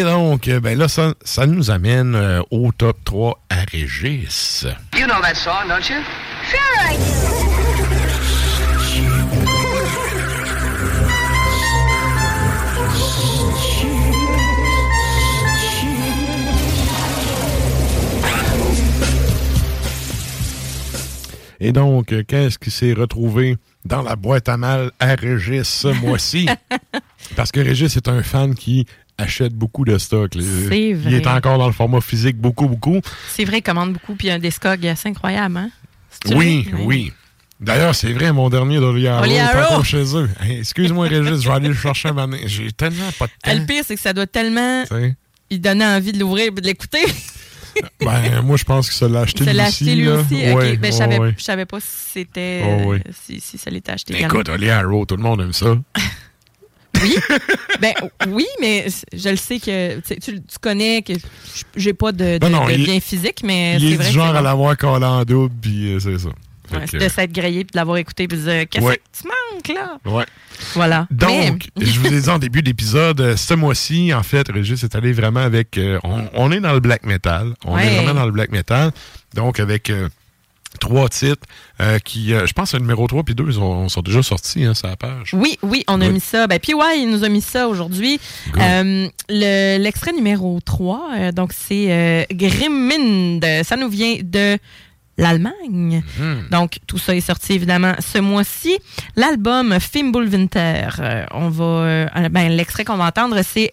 Et 0.00 0.02
donc, 0.02 0.48
euh, 0.48 0.60
ben 0.60 0.78
là, 0.78 0.88
ça, 0.88 1.12
ça 1.22 1.46
nous 1.46 1.70
amène 1.70 2.14
euh, 2.14 2.40
au 2.50 2.72
top 2.72 2.96
3 3.04 3.38
à 3.50 3.56
Régis. 3.70 4.66
You 4.96 5.06
know 5.06 5.20
that 5.20 5.34
song, 5.34 5.68
don't 5.68 5.86
you? 5.90 5.96
Sure 6.48 6.58
I 6.80 6.96
do. 6.96 7.60
Et 21.62 21.72
donc, 21.72 22.14
euh, 22.14 22.24
qu'est-ce 22.26 22.58
qui 22.58 22.70
s'est 22.70 22.94
retrouvé 22.94 23.58
dans 23.84 24.00
la 24.00 24.16
boîte 24.16 24.48
à 24.48 24.56
mal 24.56 24.92
à 24.98 25.14
Régis 25.14 25.68
ce 25.68 25.88
mois-ci? 25.88 26.48
Parce 27.36 27.52
que 27.52 27.60
Régis 27.60 27.94
est 27.98 28.08
un 28.08 28.22
fan 28.22 28.54
qui 28.54 28.86
achète 29.20 29.52
beaucoup 29.54 29.84
de 29.84 29.98
stock. 29.98 30.34
Il 30.34 31.14
est 31.14 31.26
encore 31.26 31.58
dans 31.58 31.66
le 31.66 31.72
format 31.72 32.00
physique 32.00 32.36
beaucoup, 32.36 32.68
beaucoup. 32.68 33.00
C'est 33.28 33.44
vrai, 33.44 33.58
il 33.58 33.62
commande 33.62 33.92
beaucoup, 33.92 34.14
puis 34.14 34.26
il 34.26 34.30
y 34.30 34.32
a 34.32 34.36
un 34.36 34.38
Descog 34.38 34.86
assez 34.86 35.08
incroyable, 35.08 35.56
hein? 35.56 35.70
Oui, 36.34 36.68
oui. 36.84 37.12
D'ailleurs, 37.60 37.94
c'est 37.94 38.12
vrai, 38.12 38.32
mon 38.32 38.48
dernier 38.48 38.78
d'Oliaro 38.78 39.24
est 39.24 39.40
encore 39.42 39.84
chez 39.84 40.16
eux. 40.16 40.28
Hey, 40.40 40.60
Excuse-moi, 40.60 41.06
Régis, 41.08 41.42
je 41.42 41.48
vais 41.48 41.54
aller 41.54 41.68
le 41.68 41.74
chercher 41.74 42.08
un 42.08 42.12
moment 42.12 42.28
donné. 42.28 42.48
J'ai 42.48 42.72
tellement 42.72 43.10
pas 43.18 43.26
de 43.26 43.32
Ah, 43.42 43.52
temps. 43.52 43.58
Le 43.60 43.66
pire, 43.66 43.82
c'est 43.86 43.96
que 43.96 44.00
ça 44.00 44.12
doit 44.14 44.26
tellement 44.26 44.84
il 45.50 45.60
donnait 45.60 45.84
envie 45.84 46.12
de 46.12 46.18
l'ouvrir 46.18 46.46
et 46.46 46.50
de 46.50 46.66
l'écouter. 46.66 47.04
Ben, 48.00 48.42
moi, 48.42 48.56
je 48.56 48.64
pense 48.64 48.88
que 48.88 48.94
ça 48.94 49.08
l'a 49.08 49.20
acheté 49.20 49.44
lui 49.44 49.50
aussi. 49.52 49.60
acheté 49.60 49.94
lui 49.94 50.08
aussi. 50.08 50.34
Ouais, 50.34 50.76
ben, 50.76 50.92
je 50.92 51.18
ouais, 51.20 51.34
savais, 51.38 51.66
pas 51.66 51.78
si 51.78 51.86
c'était. 52.12 52.62
Oh, 52.66 52.82
oui. 52.90 52.98
si, 53.24 53.40
si 53.40 53.58
ça 53.58 53.70
l'était 53.70 53.92
acheté 53.92 54.20
écoute, 54.20 54.48
Oliaro, 54.48 55.06
tout 55.06 55.16
le 55.16 55.22
monde 55.22 55.40
aime 55.40 55.52
ça. 55.52 55.76
Oui, 57.02 57.16
ben 57.80 57.92
oui, 58.28 58.46
mais 58.60 58.86
je 59.12 59.28
le 59.30 59.36
sais 59.36 59.58
que 59.58 60.00
tu, 60.00 60.16
tu- 60.20 60.40
connais 60.60 61.02
que 61.02 61.12
j'ai 61.76 61.92
pas 61.94 62.12
de, 62.12 62.38
de, 62.38 62.44
Non, 62.48 62.60
non, 62.60 62.66
de 62.66 62.72
il- 62.72 62.84
bien 62.84 63.00
physique, 63.00 63.40
mais 63.44 63.76
Il 63.76 63.80
c'est 63.80 63.94
est 63.94 63.96
vrai 63.96 64.06
du 64.08 64.12
genre 64.14 64.34
à 64.34 64.42
l'avoir 64.42 64.76
collé 64.76 65.04
en 65.04 65.24
double, 65.24 65.54
puis 65.60 65.92
euh, 65.94 65.98
c'est 66.00 66.18
ça. 66.18 66.28
Ouais, 66.72 66.84
que, 66.86 66.98
de 66.98 67.08
s'être 67.08 67.32
grillé 67.32 67.64
puis 67.64 67.72
de 67.72 67.78
l'avoir 67.78 67.96
écouté 67.96 68.28
puis 68.28 68.38
de 68.38 68.42
dire 68.44 68.68
qu'est-ce 68.68 68.84
Ouais. 68.84 68.96
que 68.98 69.18
tu 69.20 69.26
manques 69.26 69.76
là? 69.76 69.98
Ouais. 70.04 70.24
Voilà. 70.74 71.08
Donc, 71.10 71.68
Mais- 71.76 71.84
je 71.86 71.98
vous 71.98 72.12
ai 72.14 72.20
dit 72.20 72.28
en 72.30 72.38
début 72.38 72.62
d'épisode, 72.62 73.20
euh, 73.20 73.36
ce 73.36 73.54
mois-ci, 73.54 74.14
en 74.14 74.22
fait, 74.22 74.46
Régis 74.52 74.84
est 74.84 74.94
allé 74.94 75.12
vraiment 75.12 75.40
avec. 75.40 75.76
euh, 75.78 75.98
on, 76.04 76.28
on 76.34 76.52
est 76.52 76.60
dans 76.60 76.72
le 76.72 76.78
black 76.80 77.04
metal. 77.04 77.54
On 77.64 77.74
Ouais. 77.74 77.86
est 77.86 77.96
vraiment 77.96 78.14
dans 78.14 78.26
le 78.26 78.30
black 78.32 78.52
metal. 78.52 78.92
Donc, 79.34 79.58
avec 79.58 79.90
euh, 79.90 80.08
trois 80.78 81.08
titres 81.08 81.46
euh, 81.80 81.98
qui, 81.98 82.32
euh, 82.32 82.46
je 82.46 82.52
pense, 82.52 82.72
le 82.74 82.80
numéro 82.80 83.06
3 83.06 83.22
puis 83.24 83.34
2 83.34 83.52
sont, 83.52 83.88
sont 83.88 84.02
déjà 84.02 84.22
sortis, 84.22 84.64
hein, 84.64 84.74
sur 84.74 84.86
la 84.88 84.96
page. 84.96 85.30
Oui, 85.34 85.58
oui, 85.62 85.82
on 85.88 86.00
a 86.00 86.06
Oui. 86.06 86.12
mis 86.14 86.20
ça. 86.20 86.46
Ben, 86.46 86.58
puis 86.58 86.74
ouais, 86.74 87.00
il 87.00 87.10
nous 87.10 87.24
a 87.24 87.28
mis 87.28 87.40
ça 87.42 87.68
aujourd'hui. 87.68 88.20
Euh, 88.58 89.08
le- 89.28 89.78
L'extrait 89.78 90.12
numéro 90.12 90.58
3, 90.64 91.08
euh, 91.16 91.32
donc 91.32 91.52
c'est 91.52 92.26
Grimmind. 92.30 93.44
Ça 93.64 93.76
nous 93.76 93.88
vient 93.88 94.16
de 94.22 94.58
l'Allemagne. 95.18 96.02
Mhm. 96.18 96.48
Donc, 96.50 96.78
tout 96.86 96.96
ça 96.98 97.14
est 97.14 97.20
sorti 97.20 97.52
évidemment 97.52 97.92
ce 97.98 98.18
mois-ci. 98.18 98.78
L'album 99.16 99.78
Fimbulwinter, 99.80 100.88
on 101.32 101.48
va. 101.50 102.06
ben, 102.30 102.48
L'extrait 102.48 102.84
qu'on 102.84 102.96
va 102.96 103.06
entendre, 103.06 103.38
c'est 103.42 103.72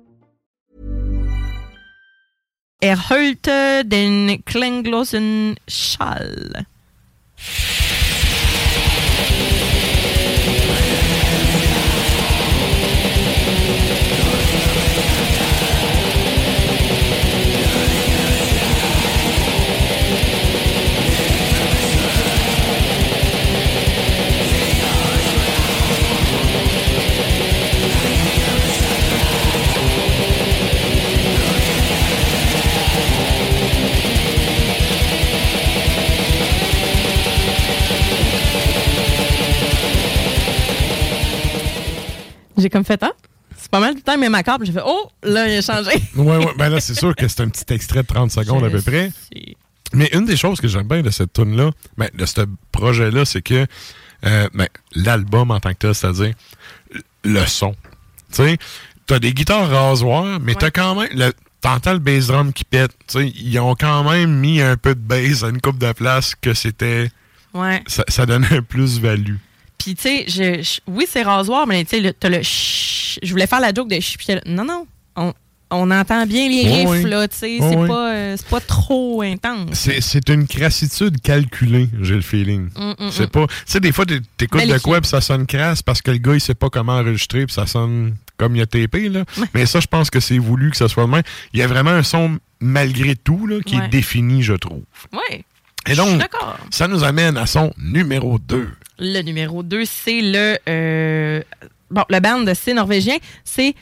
Erholte 2.81 3.85
den 3.85 4.43
klanglosen 4.43 5.55
Schall. 5.67 6.65
J'ai 42.61 42.69
comme 42.69 42.85
fait, 42.85 43.01
ah, 43.03 43.11
c'est 43.57 43.69
pas 43.69 43.79
mal 43.79 43.91
tout 43.91 43.97
le 43.97 44.03
temps 44.03 44.17
même 44.17 44.35
accord. 44.35 44.57
Puis 44.57 44.67
j'ai 44.67 44.73
fait, 44.73 44.83
oh, 44.85 45.09
là, 45.23 45.47
il 45.47 45.57
a 45.57 45.61
changé. 45.61 45.91
ouais, 46.15 46.37
ouais. 46.37 46.53
Ben 46.57 46.69
là, 46.69 46.79
c'est 46.79 46.95
sûr 46.95 47.15
que 47.15 47.27
c'est 47.27 47.41
un 47.41 47.49
petit 47.49 47.73
extrait 47.73 48.01
de 48.01 48.07
30 48.07 48.31
secondes 48.31 48.63
à 48.63 48.69
peu 48.69 48.81
près. 48.81 49.11
Mais 49.93 50.09
une 50.13 50.25
des 50.25 50.37
choses 50.37 50.61
que 50.61 50.67
j'aime 50.67 50.87
bien 50.87 51.01
de 51.01 51.09
cette 51.09 51.33
tune-là, 51.33 51.71
ben, 51.97 52.09
de 52.13 52.25
ce 52.25 52.41
projet-là, 52.71 53.25
c'est 53.25 53.41
que 53.41 53.67
euh, 54.25 54.47
ben, 54.53 54.67
l'album 54.95 55.51
en 55.51 55.59
tant 55.59 55.71
que 55.71 55.79
tel, 55.79 55.95
c'est-à-dire 55.95 56.33
le 57.23 57.45
son. 57.45 57.75
Tu 58.31 58.43
sais, 58.43 58.57
t'as 59.05 59.19
des 59.19 59.33
guitares 59.33 59.69
rasoirs, 59.69 60.39
mais 60.39 60.55
t'as 60.55 60.71
quand 60.71 60.95
même. 60.95 61.09
Le, 61.13 61.33
T'entends 61.61 61.93
le 61.93 61.99
bass 61.99 62.27
drum 62.27 62.53
qui 62.53 62.63
pète. 62.63 62.91
Tu 63.07 63.19
sais, 63.19 63.33
ils 63.35 63.59
ont 63.59 63.75
quand 63.75 64.03
même 64.09 64.35
mis 64.35 64.61
un 64.61 64.77
peu 64.77 64.95
de 64.95 64.99
bass 64.99 65.43
à 65.43 65.49
une 65.49 65.61
coupe 65.61 65.77
de 65.77 65.91
place 65.91 66.33
que 66.33 66.55
c'était. 66.55 67.11
Ouais. 67.53 67.83
Ça, 67.85 68.03
ça 68.07 68.25
donnait 68.25 68.51
un 68.51 68.61
plus-value. 68.63 69.35
Puis, 69.83 69.95
tu 69.95 70.01
sais, 70.01 70.25
je, 70.27 70.61
je- 70.63 70.79
oui, 70.87 71.05
c'est 71.09 71.23
rasoir, 71.23 71.65
mais 71.67 71.83
tu 71.85 72.01
sais, 72.01 72.13
t'as 72.19 72.29
le 72.29 72.35
ch- 72.43 73.19
Je 73.23 73.29
voulais 73.31 73.47
faire 73.47 73.59
la 73.59 73.73
joke 73.73 73.87
de 73.89 73.95
ch. 73.95 74.17
puis 74.17 74.27
Non, 74.45 74.63
non. 74.65 74.85
On, 75.15 75.33
on 75.73 75.89
entend 75.91 76.25
bien 76.25 76.49
les 76.49 76.63
riffs, 76.85 77.05
là, 77.05 77.27
tu 77.27 77.37
sais. 77.37 77.57
C'est 77.61 77.87
pas, 77.87 78.13
euh, 78.13 78.35
c'est 78.37 78.47
pas 78.47 78.59
trop 78.59 79.21
intense. 79.21 79.69
C'est, 79.73 80.01
c'est 80.01 80.27
une 80.29 80.45
crassitude 80.47 81.21
calculée, 81.21 81.87
j'ai 82.01 82.15
le 82.15 82.21
feeling. 82.21 82.69
Mm, 82.77 82.93
mm, 83.05 83.11
c'est 83.11 83.23
mm. 83.27 83.29
pas. 83.29 83.47
Tu 83.47 83.53
sais, 83.65 83.79
des 83.79 83.91
fois, 83.93 84.05
t'é- 84.05 84.19
t'écoutes 84.37 84.67
de 84.67 84.77
quoi, 84.79 84.99
puis 85.01 85.09
ça 85.09 85.21
sonne 85.21 85.45
crasse 85.45 85.81
parce 85.81 86.01
que 86.01 86.11
le 86.11 86.17
gars, 86.17 86.33
il 86.33 86.41
sait 86.41 86.55
pas 86.55 86.69
comment 86.69 86.93
enregistrer, 86.97 87.45
puis 87.45 87.53
ça 87.53 87.65
sonne 87.67 88.15
comme 88.37 88.55
il 88.55 88.61
a 88.61 88.65
tapé, 88.65 89.07
là. 89.07 89.23
Mais 89.53 89.65
ça, 89.65 89.79
je 89.79 89.87
pense 89.87 90.09
que 90.09 90.19
c'est 90.19 90.39
voulu 90.39 90.71
que 90.71 90.77
ça 90.77 90.87
soit 90.89 91.03
le 91.03 91.09
même. 91.09 91.23
Il 91.53 91.59
y 91.59 91.63
a 91.63 91.67
vraiment 91.67 91.91
un 91.91 92.03
son, 92.03 92.37
malgré 92.59 93.15
tout, 93.15 93.47
là, 93.47 93.59
qui 93.65 93.77
Ouais. 93.77 93.85
est 93.85 93.89
défini, 93.89 94.41
je 94.43 94.53
trouve. 94.53 94.81
Ouais. 95.13 95.43
Et 95.89 95.95
donc, 95.95 96.21
ça 96.69 96.87
nous 96.87 97.03
amène 97.03 97.37
à 97.37 97.45
son 97.45 97.73
numéro 97.77 98.37
2. 98.39 98.69
Le 99.03 99.21
numéro 99.23 99.63
2, 99.63 99.83
c'est 99.83 100.21
le. 100.21 100.57
euh, 100.69 101.41
bon, 101.89 102.03
le 102.07 102.19
band, 102.19 102.45
c'est 102.53 102.73
norvégien. 102.75 103.17
C'est 103.43 103.73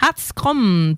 Hatskromt. 0.00 0.94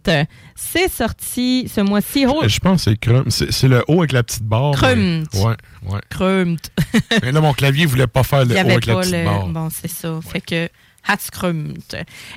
C'est 0.54 0.90
sorti 0.90 1.70
ce 1.74 1.80
mois-ci. 1.80 2.26
Oh, 2.28 2.42
Je 2.46 2.58
pense 2.58 2.84
que 2.84 2.90
c'est 2.90 3.00
Crum. 3.00 3.24
C'est, 3.30 3.68
le 3.68 3.82
haut 3.88 4.00
avec 4.00 4.12
la 4.12 4.22
petite 4.22 4.42
barre. 4.42 4.72
mais- 4.72 4.78
Crumt. 4.78 5.24
Ouais, 5.34 5.56
ouais. 5.90 6.00
Krumt. 6.10 6.58
mais 7.22 7.32
là, 7.32 7.40
mon 7.40 7.54
clavier 7.54 7.86
voulait 7.86 8.06
pas 8.06 8.22
faire 8.22 8.44
le 8.44 8.54
haut 8.54 8.58
avec 8.58 8.84
la 8.86 8.96
petite 8.96 9.12
le. 9.14 9.24
barre. 9.24 9.46
Bon, 9.48 9.68
c'est 9.70 9.88
ça. 9.90 10.20
Fait 10.22 10.40
que 10.42 10.68
Hatskrumt. 11.06 11.72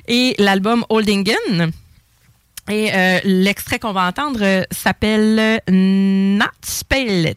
Et 0.08 0.34
l'album 0.38 0.84
Holdingen. 0.88 1.72
Et 2.70 2.94
euh, 2.94 3.18
l'extrait 3.24 3.78
qu'on 3.80 3.92
va 3.92 4.06
entendre 4.06 4.38
euh, 4.42 4.62
s'appelle 4.70 5.60
Natspelet. 5.68 7.36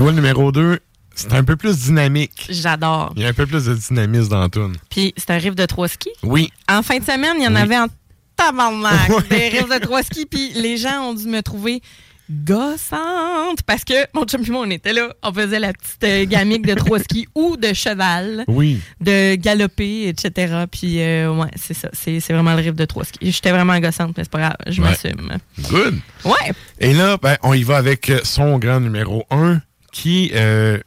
Tu 0.00 0.04
vois, 0.04 0.12
le 0.12 0.16
numéro 0.16 0.50
2, 0.50 0.78
c'est 1.14 1.34
un 1.34 1.44
peu 1.44 1.56
plus 1.56 1.76
dynamique. 1.76 2.46
J'adore. 2.48 3.12
Il 3.16 3.22
y 3.22 3.26
a 3.26 3.28
un 3.28 3.32
peu 3.34 3.44
plus 3.44 3.66
de 3.66 3.74
dynamisme 3.74 4.30
dans 4.30 4.48
tune. 4.48 4.72
Puis 4.88 5.12
c'est 5.18 5.28
un 5.28 5.36
riff 5.36 5.54
de 5.54 5.66
trois 5.66 5.88
skis? 5.88 6.08
Oui. 6.22 6.50
En 6.70 6.80
fin 6.82 7.00
de 7.00 7.04
semaine, 7.04 7.34
il 7.36 7.44
y 7.44 7.46
en 7.46 7.54
Oui. 7.54 7.60
avait 7.60 7.76
en 7.76 7.86
tabarnak 8.34 9.10
des 9.28 9.50
riffs 9.50 9.68
de 9.68 9.78
trois 9.78 10.02
skis. 10.02 10.24
Puis 10.24 10.52
les 10.54 10.78
gens 10.78 11.02
ont 11.10 11.12
dû 11.12 11.26
me 11.26 11.42
trouver 11.42 11.82
gossante 12.30 13.60
parce 13.66 13.84
que 13.84 13.92
mon 14.14 14.24
chum 14.24 14.42
et 14.42 14.50
moi, 14.50 14.64
on 14.66 14.70
était 14.70 14.94
là. 14.94 15.12
On 15.22 15.34
faisait 15.34 15.58
la 15.60 15.74
petite 15.74 16.02
euh, 16.04 16.24
gamique 16.24 16.64
de 16.64 16.72
trois 16.72 16.98
skis 17.00 17.28
ou 17.34 17.58
de 17.58 17.74
cheval. 17.74 18.44
Oui. 18.48 18.80
De 19.02 19.34
galoper, 19.34 20.08
etc. 20.08 20.64
Puis 20.72 21.02
euh, 21.02 21.30
ouais, 21.30 21.50
c'est 21.56 21.74
ça. 21.74 21.90
C'est 21.92 22.20
c'est 22.20 22.32
vraiment 22.32 22.54
le 22.54 22.62
riff 22.62 22.74
de 22.74 22.86
trois 22.86 23.04
skis. 23.04 23.18
J'étais 23.32 23.50
vraiment 23.50 23.78
gossante, 23.78 24.16
mais 24.16 24.24
c'est 24.24 24.32
pas 24.32 24.38
grave. 24.38 24.56
Je 24.66 24.80
Ouais. 24.80 24.88
m'assume. 24.88 25.36
Good. 25.70 25.98
Ouais. 26.24 26.52
Et 26.78 26.94
là, 26.94 27.18
ben, 27.20 27.36
on 27.42 27.52
y 27.52 27.64
va 27.64 27.76
avec 27.76 28.10
son 28.24 28.58
grand 28.58 28.80
numéro 28.80 29.26
1 29.30 29.60
qui, 29.92 30.30
euh, 30.34 30.78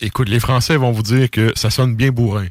écoute, 0.00 0.28
les 0.28 0.40
Français 0.40 0.76
vont 0.76 0.92
vous 0.92 1.02
dire 1.02 1.30
que 1.30 1.52
ça 1.56 1.70
sonne 1.70 1.94
bien 1.94 2.10
bourrin. 2.10 2.46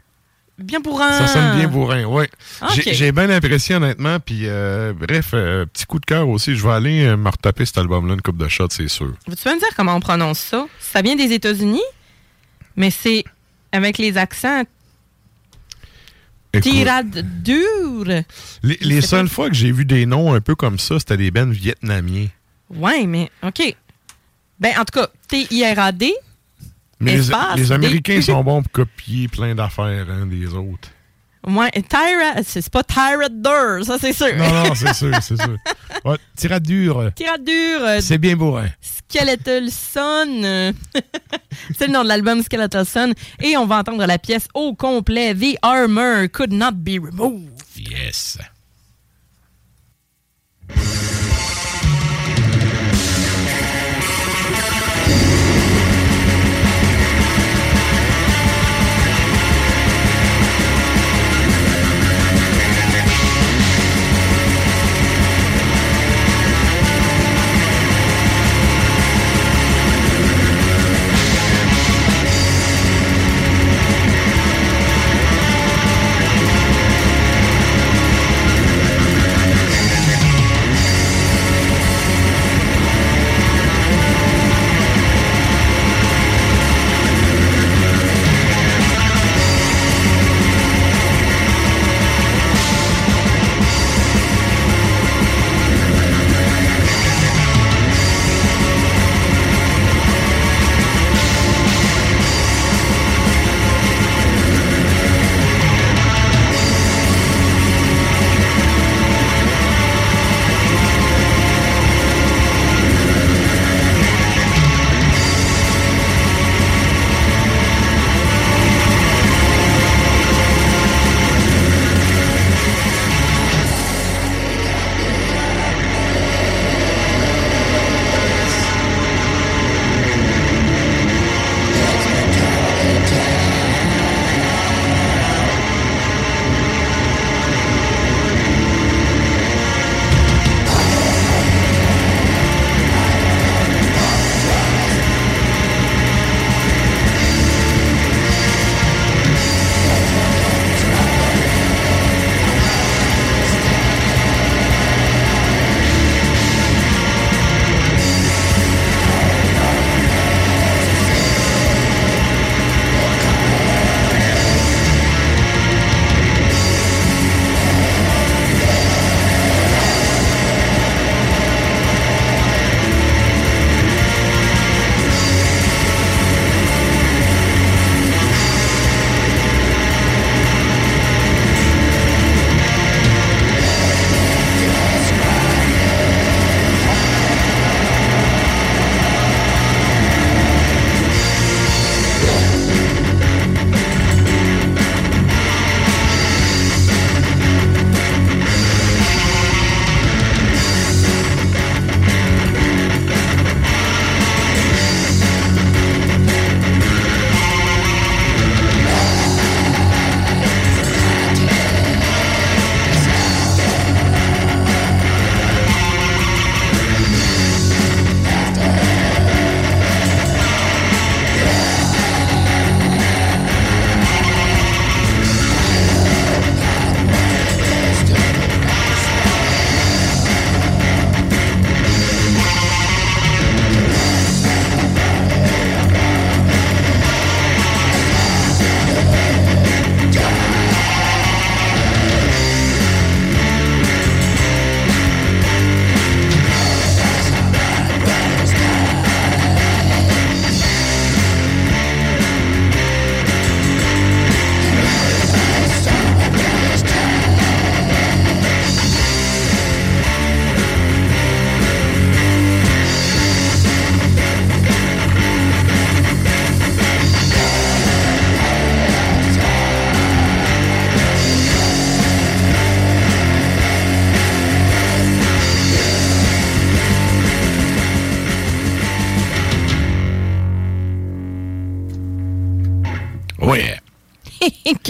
Bien 0.58 0.80
pour 0.82 1.02
un. 1.02 1.12
Ça 1.18 1.28
sonne 1.28 1.58
bien 1.58 1.68
bourrin, 1.68 2.04
oui. 2.04 2.26
Ok. 2.62 2.84
J'ai- 2.92 3.12
bien 3.12 3.30
apprécié, 3.32 3.76
honnêtement. 3.76 4.20
Puis, 4.20 4.42
euh, 4.44 4.94
bref, 4.94 5.32
euh, 5.34 5.66
petit 5.66 5.86
coup 5.86 6.00
de 6.00 6.06
cœur 6.06 6.30
aussi. 6.30 6.56
Je 6.56 6.64
vais 6.64 6.74
aller 6.74 7.16
me 7.16 7.30
retaper 7.30 7.66
cet 7.66 7.80
album-là, 7.80 8.14
une 8.14 8.22
coupe 8.22 8.38
de 8.38 8.48
shots, 8.48 8.68
c'est 8.70 8.88
sûr. 8.88 9.14
Tu 9.28 9.36
peux 9.44 9.54
me 9.56 9.60
dire 9.60 9.70
comment 9.76 9.96
on 9.96 10.00
prononce 10.00 10.40
ça? 10.40 10.68
Ça 10.80 11.02
vient 11.02 11.16
des 11.16 11.32
États-Unis, 11.34 11.82
mais 12.76 12.92
c'est 12.92 13.24
avec 13.72 13.98
les 13.98 14.18
accents 14.18 14.64
Écoute, 16.54 16.70
tirade 16.72 17.26
dure. 17.44 18.04
les 18.64 18.78
les 18.82 19.02
seules 19.02 19.30
fois 19.30 19.48
que 19.50 19.56
j'ai 19.56 19.72
vu 19.72 19.86
des 19.86 20.06
noms 20.06 20.34
un 20.34 20.42
peu 20.42 20.54
comme 20.54 20.78
ça, 20.78 21.00
c'était 21.00 21.16
des 21.18 21.32
bands 21.32 21.50
vietnamiens. 21.50 22.28
Ouais, 22.70 23.06
mais 23.08 23.30
OK. 23.42 23.76
Ben, 24.62 24.74
en 24.80 24.86
tout 24.86 24.98
cas, 25.00 25.08
T-I-R-A-D. 25.28 26.14
Mais 27.00 27.14
les, 27.16 27.20
Espace, 27.20 27.58
les 27.58 27.64
des- 27.66 27.72
Américains 27.72 28.22
sont 28.22 28.44
bons 28.46 28.62
pour 28.62 28.72
copier 28.72 29.28
plein 29.28 29.54
d'affaires 29.56 30.06
hein, 30.10 30.28
des 30.28 30.48
autres. 30.54 30.90
Tyra, 31.44 32.44
c'est 32.46 32.70
pas 32.70 32.84
Dur, 33.32 33.84
ça 33.84 33.98
c'est 34.00 34.14
sûr. 34.14 34.36
Non, 34.38 34.48
non, 34.66 34.76
c'est 34.76 34.94
sûr, 34.94 35.12
c'est 35.24 35.42
sûr. 35.42 35.58
Ouais, 36.06 36.18
tirade 36.36 36.62
dure, 36.62 37.12
Tirade 37.16 37.44
dure. 37.44 37.82
euh, 37.84 38.00
c'est 38.00 38.20
bien 38.20 38.36
bourrin. 38.36 38.68
Skeletal 38.80 39.72
Son. 39.72 40.28
euh, 40.44 40.72
c'est 41.76 41.88
le 41.88 41.94
nom 41.94 42.04
de 42.04 42.08
l'album 42.10 42.44
Skeletal 42.44 42.86
Son. 42.86 43.14
Et 43.42 43.58
on 43.58 43.66
va 43.66 43.78
entendre 43.80 44.06
la 44.06 44.20
pièce 44.20 44.48
au 44.54 44.76
complet. 44.76 45.34
The 45.34 45.58
Armor 45.64 46.28
Could 46.32 46.54
Not 46.54 46.74
Be 46.74 47.00
Removed. 47.04 47.50
Yes. 47.76 48.38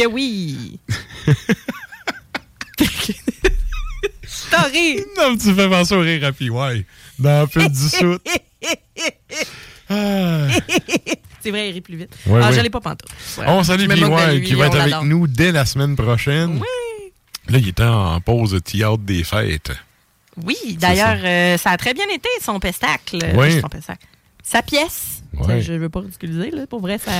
Que 0.01 0.07
oui. 0.07 0.79
Ri. 4.71 4.99
Non, 5.17 5.35
tu 5.37 5.53
fais 5.53 5.69
penser 5.69 5.95
au 5.95 6.01
rire 6.01 6.23
à 6.25 6.31
PY. 6.31 6.49
Dans 7.19 7.43
un 7.43 7.47
peu 7.47 7.67
du 7.67 7.89
soute. 7.89 8.25
Ah. 9.93 10.47
C'est 11.41 11.51
vrai, 11.51 11.67
il 11.67 11.73
rit 11.73 11.81
plus 11.81 11.97
vite. 11.97 12.15
Ouais, 12.25 12.39
ah, 12.41 12.49
ouais. 12.49 12.63
l'ai 12.63 12.69
pas 12.69 12.79
pantoute. 12.79 13.09
Ouais. 13.37 13.43
On 13.45 13.61
salue 13.61 13.89
PY 13.89 14.41
qui 14.41 14.53
va 14.53 14.67
être 14.67 14.79
avec 14.79 15.01
nous 15.01 15.27
dès 15.27 15.51
la 15.51 15.65
semaine 15.65 15.97
prochaine. 15.97 16.61
Oui. 16.61 17.11
Là, 17.49 17.57
il 17.57 17.67
était 17.67 17.83
en 17.83 18.21
pause 18.21 18.51
de 18.51 18.59
théâtre 18.59 18.99
des 18.99 19.25
fêtes. 19.25 19.73
Oui, 20.41 20.55
d'ailleurs, 20.79 21.17
euh, 21.21 21.57
ça 21.57 21.71
a 21.71 21.77
très 21.77 21.93
bien 21.93 22.05
été, 22.05 22.29
son 22.41 22.57
pestacle. 22.61 23.19
Oui. 23.35 23.59
Son 23.59 23.67
pestacle. 23.67 24.05
Sa 24.41 24.61
pièce. 24.61 25.10
Je 25.59 25.73
veux 25.73 25.89
pas 25.89 25.99
ridiculiser, 25.99 26.51
là. 26.51 26.67
Pour 26.67 26.79
vrai, 26.81 26.97
ça. 26.97 27.11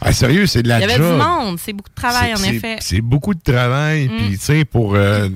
Ah, 0.00 0.12
sérieux, 0.12 0.46
c'est 0.46 0.62
de 0.62 0.68
la 0.68 0.78
Il 0.78 0.82
y 0.82 0.84
avait 0.84 0.96
job. 0.96 1.12
du 1.12 1.18
monde. 1.22 1.58
C'est 1.58 1.72
beaucoup 1.72 1.90
de 1.90 1.94
travail, 1.94 2.34
en 2.34 2.42
effet. 2.42 2.76
c'est- 2.80 3.00
beaucoup 3.00 3.34
de 3.34 3.40
travail. 3.40 4.08
Mm. 4.08 4.16
Puis, 4.18 4.38
tu 4.38 4.44
sais, 4.44 4.64
pour 4.64 4.94
euh, 4.94 5.28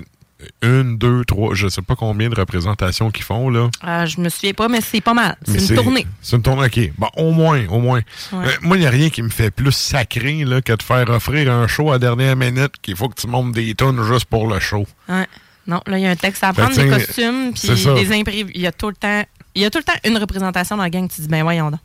une, 0.62 0.98
deux, 0.98 1.24
trois, 1.24 1.54
je 1.54 1.68
sais 1.68 1.82
pas 1.82 1.94
combien 1.96 2.28
de 2.28 2.34
représentations 2.34 3.10
qu'ils 3.10 3.24
font, 3.24 3.48
là. 3.48 3.70
Ah, 3.80 4.06
je 4.06 4.20
me 4.20 4.28
souviens 4.28 4.52
pas, 4.52 4.68
mais 4.68 4.80
c'est 4.80 5.00
pas 5.00 5.14
mal. 5.14 5.36
C'est 5.46 5.68
une 5.70 5.76
tournée. 5.76 6.06
C'est 6.20 6.36
une 6.36 6.42
tournée, 6.42 6.66
OK. 6.66 6.92
Bon, 6.98 7.08
au 7.16 7.30
moins, 7.32 7.64
au 7.68 7.80
moins. 7.80 8.00
Ouais. 8.32 8.46
Euh, 8.46 8.50
moi, 8.62 8.76
il 8.76 8.80
n'y 8.80 8.86
a 8.86 8.90
rien 8.90 9.08
qui 9.10 9.22
me 9.22 9.28
fait 9.30 9.50
plus 9.50 9.72
sacré 9.72 10.44
là, 10.44 10.60
que 10.60 10.72
de 10.72 10.82
faire 10.82 11.08
offrir 11.10 11.52
un 11.52 11.66
show 11.66 11.92
à 11.92 11.98
dernière 11.98 12.36
minute 12.36 12.72
qu'il 12.82 12.96
faut 12.96 13.08
que 13.08 13.20
tu 13.20 13.26
montes 13.28 13.52
des 13.52 13.74
tonnes 13.74 14.02
juste 14.04 14.24
pour 14.26 14.46
le 14.48 14.58
show. 14.60 14.86
Ouais. 15.08 15.26
Non, 15.66 15.80
là, 15.86 15.96
il 15.98 16.02
y 16.02 16.06
a 16.06 16.10
un 16.10 16.16
texte 16.16 16.42
à 16.42 16.48
apprendre, 16.48 16.74
que, 16.74 16.80
des 16.80 16.88
costumes, 16.88 17.52
puis 17.54 17.68
des 17.94 18.12
imprévus. 18.12 18.50
Il 18.54 18.60
y 18.62 18.66
a 18.66 18.72
tout 18.72 18.88
le 18.88 18.96
temps. 18.96 19.22
Il 19.54 19.62
y 19.62 19.64
a 19.64 19.70
tout 19.70 19.78
le 19.78 19.84
temps 19.84 19.92
une 20.04 20.16
représentation 20.18 20.76
dans 20.76 20.82
la 20.82 20.90
gang. 20.90 21.08
Tu 21.08 21.20
dis, 21.20 21.28
ben 21.28 21.42
voyons 21.42 21.70
donc. 21.70 21.78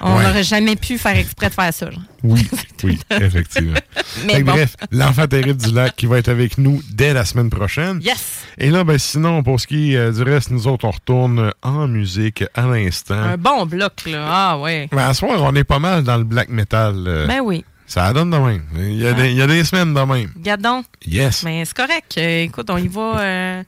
On 0.00 0.16
Ouais. 0.16 0.24
n'aurait 0.24 0.42
jamais 0.44 0.76
pu 0.76 0.98
faire 0.98 1.16
exprès 1.16 1.48
de 1.48 1.54
faire 1.54 1.72
ça. 1.72 1.90
genre. 1.90 2.00
Oui, 2.22 2.46
oui, 2.84 2.98
effectivement. 3.10 3.78
Mais 4.26 4.34
Fait 4.34 4.40
que 4.40 4.44
bon. 4.46 4.52
Bref, 4.52 4.76
l'enfant 4.90 5.26
terrible 5.26 5.60
du 5.62 5.72
lac 5.74 5.94
qui 5.96 6.06
va 6.06 6.18
être 6.18 6.28
avec 6.28 6.58
nous 6.58 6.82
dès 6.90 7.12
la 7.14 7.24
semaine 7.24 7.50
prochaine. 7.50 8.00
Yes! 8.02 8.42
Et 8.58 8.70
là, 8.70 8.84
ben, 8.84 8.98
sinon, 8.98 9.42
pour 9.42 9.60
ce 9.60 9.66
qui 9.66 9.92
est 9.94 9.96
euh, 9.96 10.12
du 10.12 10.22
reste, 10.22 10.50
nous 10.50 10.66
autres, 10.66 10.84
on 10.86 10.90
retourne 10.90 11.52
en 11.62 11.86
musique 11.88 12.44
à 12.54 12.66
l'instant. 12.66 13.14
Un 13.14 13.36
bon 13.36 13.64
bloc, 13.66 13.92
là. 14.06 14.26
Ah, 14.28 14.58
ouais. 14.58 14.88
Ben, 14.92 15.08
à 15.08 15.14
soir, 15.14 15.40
on 15.42 15.54
est 15.54 15.64
pas 15.64 15.78
mal 15.78 16.02
dans 16.02 16.16
le 16.16 16.24
black 16.24 16.48
metal. 16.48 16.94
euh, 17.06 17.26
Ben 17.26 17.40
oui. 17.42 17.64
Ça 17.86 18.12
donne 18.12 18.30
de 18.30 18.36
même. 18.36 18.64
Il 18.76 18.96
y 18.96 19.06
a, 19.06 19.12
des, 19.12 19.30
il 19.30 19.36
y 19.36 19.42
a 19.42 19.46
des 19.46 19.62
semaines 19.64 19.94
de 19.94 20.00
même. 20.00 20.30
Regarde 20.36 20.60
donc. 20.60 20.86
Yes. 21.06 21.44
Mais 21.44 21.64
c'est 21.64 21.76
correct. 21.76 22.14
Euh, 22.18 22.42
écoute, 22.42 22.68
on 22.68 22.78
y 22.78 22.88
va. 22.88 23.20
euh, 23.20 23.62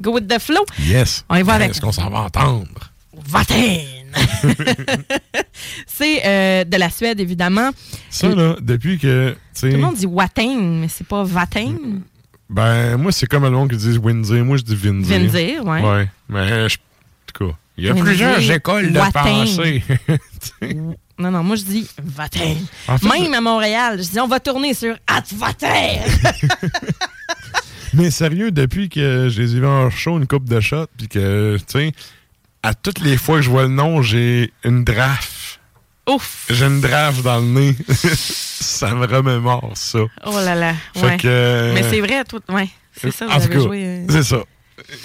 go 0.00 0.12
with 0.12 0.28
the 0.28 0.38
flow. 0.38 0.64
Yes. 0.78 1.24
On 1.30 1.36
y 1.36 1.42
va 1.42 1.52
Ben, 1.52 1.54
avec. 1.62 1.70
Est-ce 1.70 1.80
qu'on 1.80 1.90
s'en 1.92 2.10
va 2.10 2.18
entendre? 2.20 2.90
Vatten! 3.26 3.80
c'est 5.86 6.22
euh, 6.24 6.64
de 6.64 6.76
la 6.76 6.90
Suède, 6.90 7.20
évidemment. 7.20 7.70
Ça, 8.10 8.28
là, 8.28 8.56
depuis 8.60 8.98
que. 8.98 9.34
Tout 9.58 9.66
le 9.66 9.78
monde 9.78 9.96
dit 9.96 10.06
Watten, 10.06 10.80
mais 10.80 10.88
c'est 10.88 11.06
pas 11.06 11.24
Vatten. 11.24 12.02
Ben, 12.50 12.96
moi, 12.96 13.12
c'est 13.12 13.26
comme 13.26 13.44
le 13.44 13.50
monde 13.50 13.70
qui 13.70 13.76
dit 13.76 13.98
Windsor. 13.98 14.44
Moi, 14.44 14.56
je 14.58 14.62
dis 14.62 14.76
Vindir. 14.76 15.18
Vindir, 15.18 15.64
ouais. 15.64 15.80
Ouais. 15.82 16.08
Mais, 16.28 16.68
je- 16.68 16.76
en 16.76 17.32
tout 17.32 17.46
cas, 17.50 17.56
il 17.78 17.84
y 17.86 17.88
a 17.88 17.94
plusieurs 17.94 18.50
écoles 18.50 18.92
de 18.92 19.00
pensée. 19.12 19.82
Non, 21.18 21.30
non, 21.30 21.44
moi 21.44 21.54
je 21.56 21.62
dis 21.62 21.88
Vatten. 22.02 22.56
En 22.88 22.98
fait, 22.98 23.06
Même 23.06 23.32
à 23.34 23.40
Montréal, 23.40 24.02
je 24.02 24.08
dis 24.10 24.18
on 24.18 24.26
va 24.26 24.40
tourner 24.40 24.74
sur 24.74 24.96
At 25.06 25.22
Vatten. 25.36 26.00
Mais 27.94 28.10
sérieux, 28.10 28.50
depuis 28.50 28.88
que 28.88 29.28
je 29.28 29.40
les 29.42 29.54
ai 29.54 29.60
vus 29.60 29.66
en 29.66 29.88
show 29.90 30.18
une 30.18 30.26
coupe 30.26 30.48
de 30.48 30.58
shots, 30.58 30.86
puis 30.96 31.08
que, 31.08 31.58
tu 31.58 31.64
sais, 31.68 31.92
à 32.62 32.74
toutes 32.74 33.00
les 33.00 33.16
fois 33.16 33.36
que 33.36 33.42
je 33.42 33.50
vois 33.50 33.62
le 33.62 33.68
nom, 33.68 34.02
j'ai 34.02 34.52
une 34.64 34.84
draft. 34.84 35.60
Ouf! 36.08 36.46
J'ai 36.50 36.66
une 36.66 36.80
draft 36.80 37.22
dans 37.22 37.38
le 37.38 37.46
nez. 37.46 37.76
ça 38.14 38.94
me 38.94 39.06
remémore 39.06 39.70
ça. 39.74 40.00
Oh 40.24 40.32
là 40.32 40.54
là. 40.54 40.74
Fait 40.94 41.04
Ouais. 41.06 41.16
que- 41.16 41.70
Mais 41.74 41.82
c'est 41.88 42.00
vrai, 42.00 42.24
tout. 42.24 42.40
Ouais, 42.48 42.68
c'est 43.00 43.10
ça, 43.12 43.26
vous 43.26 43.32
En 43.32 43.36
avez 43.36 43.48
cas, 43.48 43.60
joué. 43.60 43.84
euh, 43.84 44.04
c'est 44.10 44.22
ça. 44.24 44.42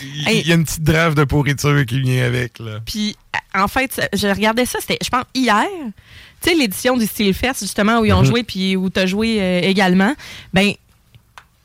Il 0.01 0.27
Hey. 0.27 0.47
y 0.47 0.51
a 0.51 0.55
une 0.55 0.63
petite 0.65 0.83
draft 0.83 1.15
de 1.17 1.23
pourriture 1.23 1.85
qui 1.85 1.99
vient 2.01 2.25
avec, 2.25 2.57
là. 2.59 2.79
Puis, 2.85 3.15
en 3.53 3.67
fait, 3.67 4.01
je 4.13 4.27
regardais 4.27 4.65
ça, 4.65 4.79
c'était, 4.81 4.97
je 5.03 5.09
pense, 5.09 5.25
hier. 5.35 5.65
Tu 6.41 6.49
sais, 6.49 6.55
l'édition 6.55 6.97
du 6.97 7.05
Steel 7.05 7.33
Fest, 7.33 7.61
justement, 7.61 7.99
où 7.99 8.05
ils 8.05 8.13
ont 8.13 8.21
Mhm. 8.21 8.25
joué, 8.25 8.43
puis 8.43 8.75
où 8.75 8.89
tu 8.89 8.99
as 8.99 9.05
joué 9.05 9.37
euh, 9.39 9.61
également. 9.61 10.15
Ben, 10.53 10.73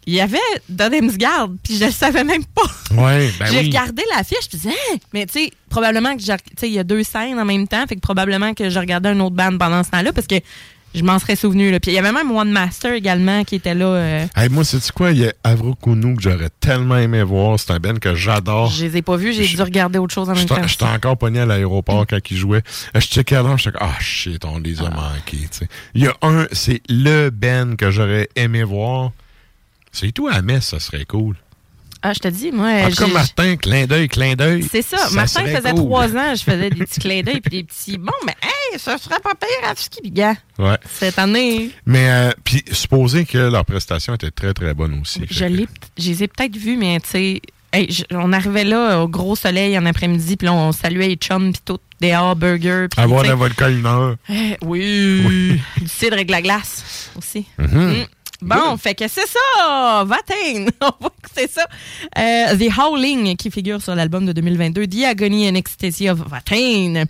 il 0.07 0.15
y 0.15 0.20
avait 0.20 0.39
Dodemsgard, 0.69 1.49
puis 1.62 1.77
je 1.77 1.85
le 1.85 1.91
savais 1.91 2.24
même 2.24 2.45
pas. 2.45 2.62
Ouais, 2.95 3.31
ben 3.39 3.47
j'ai 3.51 3.59
oui. 3.61 3.66
regardé 3.66 4.03
l'affiche, 4.15 4.49
puis 4.49 4.59
je 4.59 4.69
disais, 4.69 4.70
Hein? 4.93 4.97
mais 5.12 5.27
tu 5.27 5.33
sais, 5.45 5.51
probablement 5.69 6.15
que 6.16 6.23
j'ai- 6.23 6.37
tu 6.37 6.43
sais, 6.59 6.69
il 6.69 6.74
y 6.74 6.79
a 6.79 6.85
deux 6.85 7.03
scènes 7.05 7.39
en 7.39 7.45
même 7.45 7.69
temps, 7.69 7.87
fait 7.87 7.97
que 7.97 8.01
probablement 8.01 8.55
que 8.55 8.69
je 8.70 8.79
regardais 8.79 9.11
un 9.11 9.20
autre 9.20 9.37
band 9.37 9.57
pendant 9.59 9.83
ce 9.85 9.91
temps-là, 9.91 10.12
parce 10.12 10.27
que 10.27 10.37
je 10.95 11.03
m'en 11.03 11.19
serais 11.19 11.37
souvenu. 11.37 11.70
Là. 11.70 11.81
Puis 11.81 11.91
il 11.93 11.95
y 11.95 11.99
avait 11.99 12.12
même 12.12 12.31
One 12.31 12.51
Master 12.51 12.93
également 12.93 13.45
qui 13.45 13.55
était 13.55 13.74
là. 13.74 13.87
euh, 13.87 14.27
Hey, 14.37 14.51
moi, 14.51 14.62
sais-tu 14.62 14.93
quoi? 14.93 15.11
Il 15.12 15.20
y 15.20 15.27
a 15.27 15.33
Avro 15.43 15.74
Kunu 15.74 16.15
que 16.16 16.20
j'aurais 16.23 16.51
tellement 16.61 16.99
aimé 16.99 17.23
voir. 17.23 17.59
C'est 17.59 17.70
un 17.70 17.79
band 17.79 17.95
que 17.95 18.15
j'adore. 18.15 18.69
Je 18.70 18.85
les 18.85 18.99
ai 18.99 19.03
pas 19.03 19.16
vus, 19.16 19.33
j'ai 19.33 19.47
dû 19.47 19.62
regarder 19.62 19.99
autre 19.99 20.12
chose 20.12 20.29
en 20.29 20.35
même 20.35 20.45
temps. 20.45 20.57
j'étais 20.66 20.85
encore 20.85 21.16
pogné 21.16 21.41
à 21.41 21.47
l'aéroport 21.47 22.07
quand 22.07 22.19
ils 22.31 22.37
jouaient. 22.37 22.62
Euh, 22.95 23.01
Je 23.01 23.07
checkais 23.07 23.37
alors, 23.37 23.57
j'étais 23.57 23.79
comme, 23.79 23.89
ah 23.91 23.97
shit, 24.01 24.45
on 24.45 24.59
les 24.59 24.81
a 24.81 24.91
manqués. 24.91 25.39
tu 25.51 25.61
sais. 25.61 25.69
Il 25.95 26.03
y 26.03 26.09
a 26.09 26.15
un, 26.20 26.47
c'est 26.53 26.83
le 26.91 27.31
band 27.31 27.77
que 27.79 27.91
j'aurais 27.91 28.29
aimé 28.37 28.62
voir. 28.62 29.12
C'est 29.93 30.12
tout 30.12 30.28
à 30.28 30.40
Metz, 30.43 30.64
ça 30.64 30.81
serait 30.81 31.05
cool. 31.05 31.36
Ah, 32.05 32.12
je 32.12 32.19
te 32.19 32.27
dis, 32.27 32.51
moi. 32.51 32.69
En 32.69 32.90
tout 32.90 32.97
cas, 32.97 33.06
Martin, 33.06 33.55
clin 33.56 33.86
d'œil, 33.86 34.09
clin 34.09 34.35
d'œil. 34.35 34.66
C'est 34.69 34.82
ça. 34.82 34.97
Martin 35.12 35.43
serait 35.43 35.55
faisait 35.55 35.70
cool. 35.70 35.78
trois 35.78 36.09
ans, 36.16 36.35
je 36.35 36.43
faisais 36.43 36.69
des 36.70 36.85
petits 36.85 36.98
clins 36.98 37.23
d'œil 37.23 37.40
puis 37.40 37.59
des 37.59 37.62
petits. 37.62 37.97
Bon, 37.97 38.10
mais 38.27 38.35
hey, 38.43 38.78
ça 38.81 38.98
serait 38.98 39.20
pas 39.20 39.35
pire 39.36 39.70
à 39.70 39.77
ski, 39.77 40.10
gars. 40.10 40.35
Ouais. 40.59 40.78
Cette 40.98 41.16
année, 41.20 41.70
Mais, 41.86 42.10
euh, 42.10 42.31
puis, 42.43 42.64
supposé 42.73 43.24
que 43.24 43.39
leur 43.39 43.64
prestation 43.64 44.14
était 44.14 44.32
très, 44.32 44.52
très 44.52 44.74
bonne 44.74 44.98
aussi. 45.01 45.20
je, 45.31 45.44
l'ai, 45.44 45.69
je 45.97 46.09
les 46.09 46.24
ai 46.24 46.28
peut-être 46.28 46.56
vus, 46.56 46.77
mais 46.77 46.98
tu 46.98 47.09
sais, 47.09 47.43
hey, 47.73 48.05
on 48.10 48.32
arrivait 48.32 48.64
là 48.64 49.01
au 49.01 49.06
gros 49.09 49.36
soleil 49.36 49.78
en 49.78 49.86
après-midi, 49.86 50.36
puis 50.36 50.47
là, 50.47 50.55
on 50.55 50.73
saluait 50.73 51.06
les 51.06 51.14
chums, 51.16 51.52
puis 51.52 51.62
tout, 51.64 51.78
des 52.01 52.16
hamburgers. 52.16 52.89
Avoir 52.97 53.23
la 53.23 53.36
vodka 53.36 53.69
une 53.70 53.86
heure. 53.86 54.16
eh, 54.28 54.56
oui, 54.62 55.60
du 55.81 55.86
cidre 55.86 56.14
avec 56.14 56.31
la 56.31 56.43
glace 56.43 57.10
aussi. 57.16 57.47
Mhm. 57.59 57.69
Mm. 58.01 58.05
Bon, 58.43 58.77
fait 58.77 58.94
que 58.94 59.06
c'est 59.09 59.27
ça, 59.27 60.05
Vatain, 60.05 60.66
on 60.81 61.05
va 61.05 61.10
écouter 61.23 61.48
ça. 61.48 61.66
Euh, 62.19 62.56
The 62.56 62.77
Howling, 62.78 63.36
qui 63.36 63.51
figure 63.51 63.81
sur 63.81 63.94
l'album 63.94 64.27
de 64.27 64.32
2022, 64.32 64.86
The 64.86 65.05
Agony 65.05 65.48
and 65.48 65.55
Ecstasy 65.55 66.09
of 66.10 66.19
Vatain. 66.28 67.05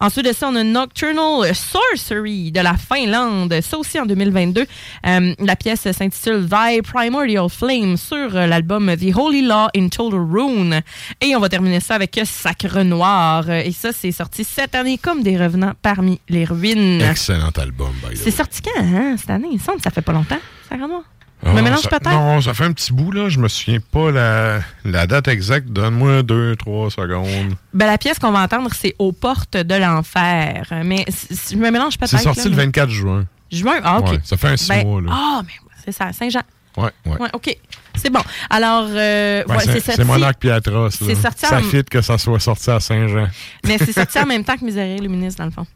Ensuite 0.00 0.26
de 0.26 0.32
ça, 0.32 0.48
on 0.48 0.54
a 0.56 0.62
Nocturnal 0.62 1.54
Sorcery 1.54 2.52
de 2.52 2.60
la 2.60 2.74
Finlande, 2.76 3.54
ça 3.62 3.78
aussi 3.78 3.98
en 4.00 4.06
2022. 4.06 4.66
Euh, 5.06 5.34
la 5.40 5.56
pièce 5.56 5.90
s'intitule 5.90 6.46
Thy 6.48 6.80
Primordial 6.82 7.48
Flame 7.48 7.96
sur 7.96 8.30
l'album 8.30 8.94
The 8.96 9.14
Holy 9.16 9.42
Law 9.42 9.68
in 9.76 9.88
Total 9.88 10.20
Rune. 10.20 10.80
Et 11.20 11.34
on 11.36 11.40
va 11.40 11.48
terminer 11.48 11.80
ça 11.80 11.94
avec 11.96 12.18
Sacre 12.24 12.82
Noir. 12.82 13.50
Et 13.50 13.72
ça, 13.72 13.90
c'est 13.92 14.12
sorti 14.12 14.44
cette 14.44 14.74
année 14.74 14.98
comme 14.98 15.22
des 15.22 15.36
revenants 15.36 15.72
parmi 15.82 16.20
les 16.28 16.44
ruines. 16.44 17.00
Excellent 17.02 17.50
album, 17.56 17.92
by 18.02 18.14
the 18.14 18.18
C'est 18.18 18.24
way. 18.26 18.30
sorti 18.30 18.62
quand, 18.62 18.80
hein, 18.82 19.16
cette 19.18 19.30
année? 19.30 19.48
Il 19.52 19.60
semble 19.60 19.78
que 19.78 19.84
ça 19.84 19.90
fait 19.90 20.02
pas 20.02 20.12
longtemps. 20.12 20.38
Ah, 20.70 21.52
me 21.52 21.60
mélange 21.62 21.80
ça- 21.80 21.90
peut-être. 21.90 22.10
Non, 22.10 22.40
ça 22.40 22.54
fait 22.54 22.64
un 22.64 22.72
petit 22.72 22.92
bout, 22.92 23.12
là. 23.12 23.28
Je 23.28 23.38
me 23.38 23.46
souviens 23.48 23.78
pas 23.92 24.10
la, 24.10 24.60
la 24.84 25.06
date 25.06 25.28
exacte. 25.28 25.68
Donne-moi 25.68 26.22
deux, 26.22 26.56
trois 26.56 26.90
secondes. 26.90 27.54
Ben, 27.74 27.86
la 27.86 27.98
pièce 27.98 28.18
qu'on 28.18 28.32
va 28.32 28.40
entendre, 28.42 28.70
c'est 28.74 28.94
Aux 28.98 29.12
portes 29.12 29.56
de 29.56 29.74
l'enfer. 29.74 30.64
Mais 30.84 31.04
je 31.50 31.56
me 31.56 31.70
mélange 31.70 31.98
peut-être. 31.98 32.10
C'est 32.10 32.18
sorti 32.24 32.40
là, 32.40 32.44
le 32.46 32.50
mais- 32.56 32.64
24 32.64 32.90
juin. 32.90 33.26
Juin? 33.52 33.76
Ah, 33.84 33.98
OK. 33.98 34.08
Ouais, 34.08 34.20
ça 34.24 34.36
fait 34.36 34.48
un 34.48 34.56
six 34.56 34.68
Ben, 34.68 34.86
mois, 34.86 35.00
là. 35.02 35.08
Ah, 35.12 35.42
mais 35.46 35.52
c'est 35.84 35.92
ça, 35.92 36.12
Saint-Jean. 36.12 36.42
Ouais, 36.76 36.90
ouais. 37.06 37.20
Ouais, 37.20 37.28
OK. 37.32 37.56
C'est 37.94 38.10
bon. 38.10 38.20
Alors, 38.50 38.86
euh, 38.90 39.44
Ben, 39.46 39.54
ouais, 39.54 39.60
c'est 39.64 39.72
c'est 39.74 39.80
c'est 39.80 39.92
sorti. 39.96 40.10
Monarque 40.10 40.38
Piatros. 40.40 40.90
c'est 40.90 41.14
sorti 41.14 41.46
Ça 41.46 41.58
en- 41.58 41.62
fit 41.62 41.84
que 41.84 42.00
ça 42.02 42.18
soit 42.18 42.40
sorti 42.40 42.70
à 42.70 42.80
Saint-Jean. 42.80 43.28
Mais 43.64 43.78
c'est 43.78 43.92
sorti 43.92 44.18
en 44.18 44.26
même 44.26 44.42
temps 44.44 44.56
que 44.56 44.64
Misery 44.64 44.98
Luministe, 44.98 45.38
dans 45.38 45.44
le 45.46 45.50
fond. 45.52 45.66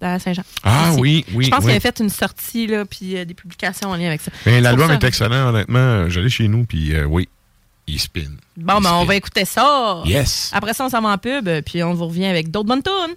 À 0.00 0.18
Saint-Jean. 0.18 0.42
Ah 0.62 0.92
oui, 0.98 1.24
oui, 1.32 1.46
Je 1.46 1.50
pense 1.50 1.60
oui. 1.60 1.64
qu'il 1.64 1.70
avait 1.70 1.80
fait 1.80 2.00
une 2.00 2.10
sortie, 2.10 2.66
là, 2.66 2.84
puis 2.84 3.16
euh, 3.16 3.24
des 3.24 3.32
publications 3.32 3.88
en 3.90 3.96
lien 3.96 4.08
avec 4.08 4.20
ça. 4.20 4.30
Mais 4.44 4.60
l'album 4.60 4.90
est 4.90 5.02
excellent, 5.04 5.48
honnêtement. 5.48 6.08
J'allais 6.10 6.28
chez 6.28 6.48
nous, 6.48 6.64
puis 6.64 6.94
euh, 6.94 7.04
oui, 7.04 7.28
il 7.86 7.98
spin. 7.98 8.28
Bon, 8.58 8.80
ben, 8.80 8.92
on 8.92 9.04
va 9.04 9.14
écouter 9.14 9.46
ça. 9.46 10.02
Yes. 10.04 10.50
Après 10.52 10.74
ça, 10.74 10.84
on 10.84 10.90
s'en 10.90 11.00
va 11.00 11.08
en 11.10 11.18
pub, 11.18 11.48
puis 11.64 11.82
on 11.82 11.94
vous 11.94 12.06
revient 12.06 12.26
avec 12.26 12.50
d'autres 12.50 12.68
bonnes 12.68 12.82
tunes. 12.82 13.16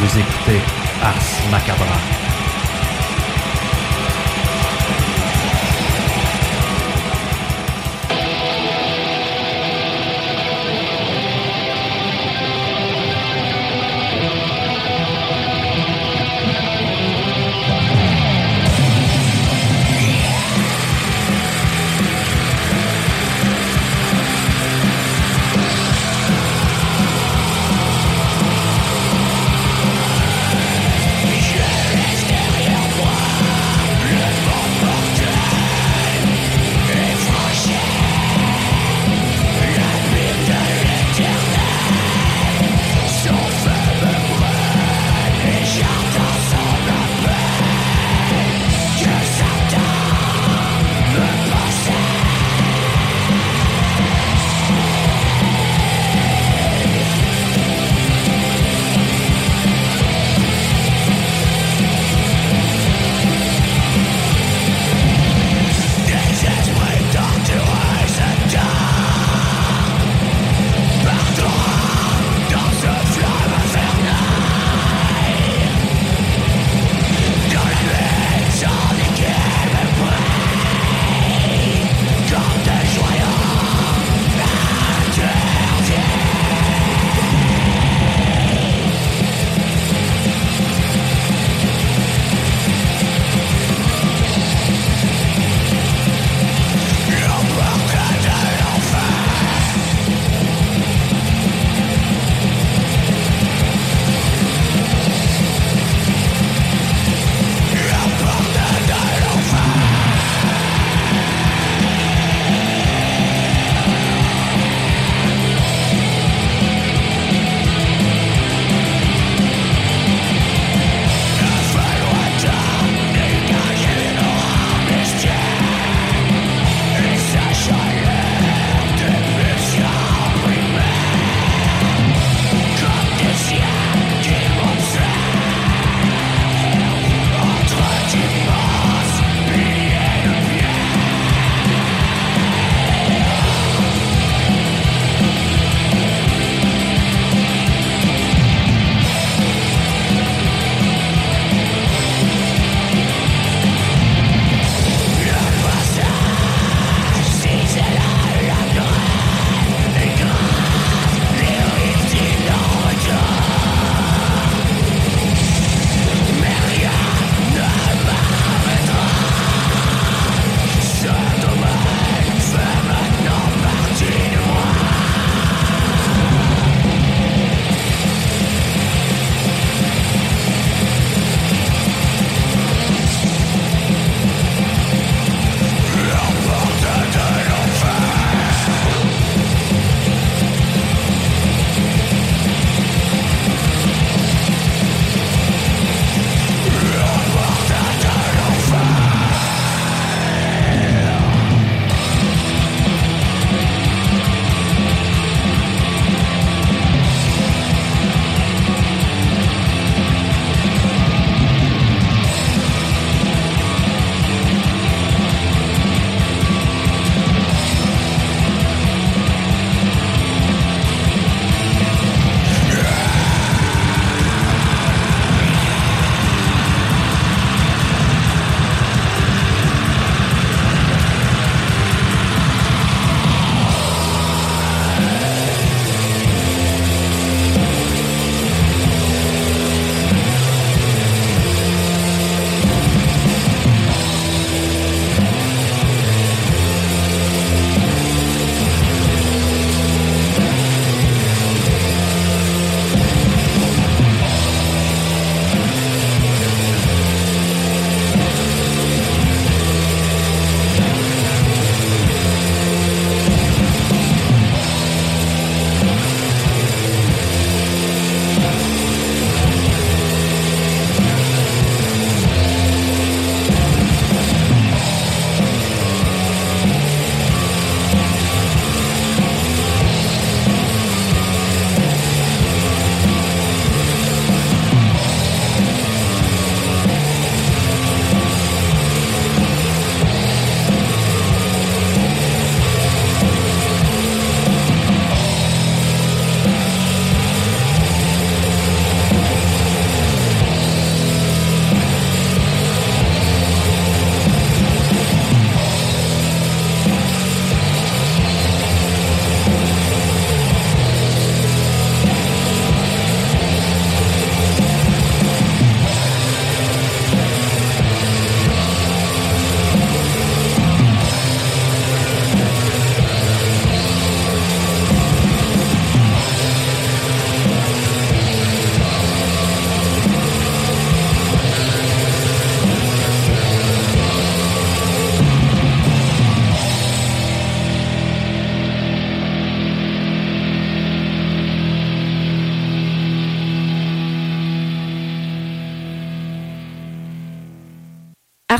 Vous 0.00 0.18
écoutez 0.18 0.60
Ars 1.02 1.50
Macabra. 1.50 2.17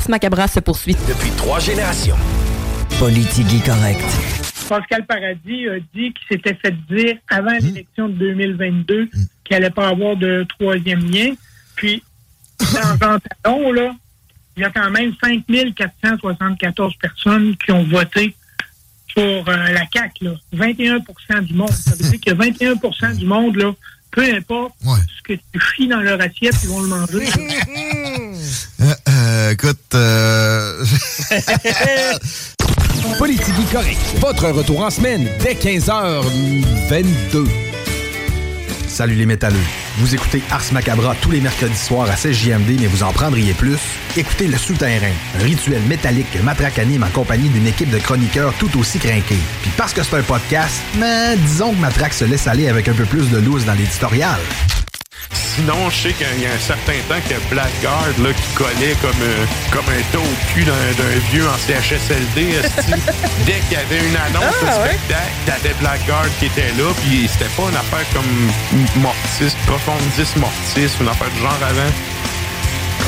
Ars 0.09 0.13
Macabra 0.13 0.49
se 0.49 0.61
poursuit. 0.61 0.97
Depuis 1.07 1.31
trois 1.37 1.61
générations. 1.61 2.17
Politique 2.99 3.63
correct. 3.65 4.01
Pascal 4.67 5.05
Paradis 5.05 5.69
a 5.69 5.79
dit 5.95 6.15
qu'il 6.15 6.27
s'était 6.31 6.55
fait 6.55 6.75
dire 6.91 7.17
avant 7.29 7.53
l'élection 7.53 8.09
de 8.09 8.15
2022 8.15 9.11
qu'il 9.11 9.21
n'allait 9.51 9.71
pas 9.71 9.89
avoir 9.89 10.17
de 10.17 10.47
troisième 10.59 11.11
lien. 11.11 11.35
Puis, 11.77 12.03
dans 12.59 13.07
un 13.07 13.19
talon, 13.19 13.73
là, 13.73 13.95
il 14.57 14.63
y 14.63 14.65
a 14.65 14.71
quand 14.71 14.91
même 14.91 15.13
5474 15.23 16.95
personnes 16.97 17.55
qui 17.65 17.73
ont 17.73 17.85
voté 17.85 18.35
pour 19.15 19.25
euh, 19.25 19.43
la 19.45 19.83
CAQ. 19.93 20.25
Là. 20.25 20.33
21% 20.55 21.45
du 21.45 21.53
monde. 21.55 21.71
Ça 21.71 21.91
veut 21.91 22.11
dire 22.11 22.21
que 22.21 22.31
21% 22.31 23.17
du 23.17 23.27
monde, 23.27 23.57
là, 23.57 23.75
peu 24.11 24.23
importe 24.35 24.75
ce 24.83 25.23
que 25.23 25.35
tu 25.35 25.61
fies 25.75 25.89
dans 25.89 26.01
leur 26.01 26.21
assiette, 26.21 26.57
ils 26.63 26.69
vont 26.69 26.81
le 26.81 26.89
manger. 26.89 27.27
Euh, 29.09 29.13
euh, 29.13 29.51
écoute, 29.53 29.95
euh... 29.95 30.85
Politique 33.19 33.55
correct. 33.73 33.99
Votre 34.21 34.49
retour 34.51 34.81
en 34.81 34.91
semaine 34.91 35.29
dès 35.41 35.55
15h22. 35.55 37.47
Salut 38.87 39.15
les 39.15 39.27
métalleux. 39.27 39.57
Vous 39.99 40.15
écoutez 40.15 40.43
Ars 40.51 40.63
Macabra 40.73 41.15
tous 41.21 41.31
les 41.31 41.41
mercredis 41.41 41.77
soirs 41.77 42.11
à 42.11 42.17
16 42.17 42.37
JMD, 42.37 42.81
mais 42.81 42.87
vous 42.87 43.03
en 43.03 43.13
prendriez 43.13 43.55
plus? 43.55 43.79
Écoutez 44.17 44.47
Le 44.47 44.59
Souterrain, 44.59 45.13
un 45.39 45.43
rituel 45.43 45.83
métallique 45.83 46.31
que 46.33 46.39
Matraque 46.41 46.79
anime 46.79 47.05
en 47.05 47.11
compagnie 47.11 47.49
d'une 47.49 47.67
équipe 47.67 47.91
de 47.91 47.99
chroniqueurs 47.99 48.55
tout 48.55 48.79
aussi 48.79 48.99
crinqués. 48.99 49.39
Puis 49.63 49.71
parce 49.77 49.93
que 49.93 50.03
c'est 50.03 50.17
un 50.17 50.23
podcast, 50.23 50.83
mais 50.99 51.37
disons 51.37 51.73
que 51.73 51.81
Matraque 51.81 52.15
se 52.15 52.25
laisse 52.25 52.47
aller 52.47 52.69
avec 52.69 52.89
un 52.89 52.95
peu 52.95 53.05
plus 53.05 53.31
de 53.31 53.39
loose 53.39 53.65
dans 53.65 53.75
l'éditorial. 53.75 54.39
Sinon, 55.33 55.91
je 55.91 55.97
sais 56.09 56.13
qu'il 56.13 56.41
y 56.41 56.47
a 56.47 56.53
un 56.55 56.59
certain 56.61 56.99
temps 57.09 57.21
que 57.29 57.35
Blackguard 57.53 58.15
là, 58.23 58.31
qui 58.33 58.55
collait 58.55 58.95
comme, 59.03 59.23
euh, 59.23 59.45
comme 59.73 59.85
un 59.91 60.03
taux 60.13 60.23
au 60.23 60.37
cul 60.55 60.65
d'un, 60.65 60.73
vieux 61.33 61.47
en 61.49 61.57
CHSLD. 61.59 62.63
Dès 63.45 63.59
qu'il 63.69 63.73
y 63.73 63.77
avait 63.77 63.99
une 64.07 64.17
annonce 64.17 64.55
Ah, 64.63 64.65
de 64.65 64.83
ouais? 64.83 64.89
spectacle, 64.95 65.33
t'avais 65.47 65.75
Blackguard 65.81 66.27
qui 66.39 66.47
était 66.47 66.73
là, 66.79 66.93
puis 67.03 67.29
c'était 67.29 67.51
pas 67.57 67.65
une 67.69 67.77
affaire 67.77 68.07
comme 68.15 69.03
Mortis, 69.03 69.53
Profondis 69.67 70.31
Mortis, 70.37 70.95
une 71.01 71.09
affaire 71.09 71.31
du 71.31 71.41
genre 71.41 71.59
avant. 71.69 71.93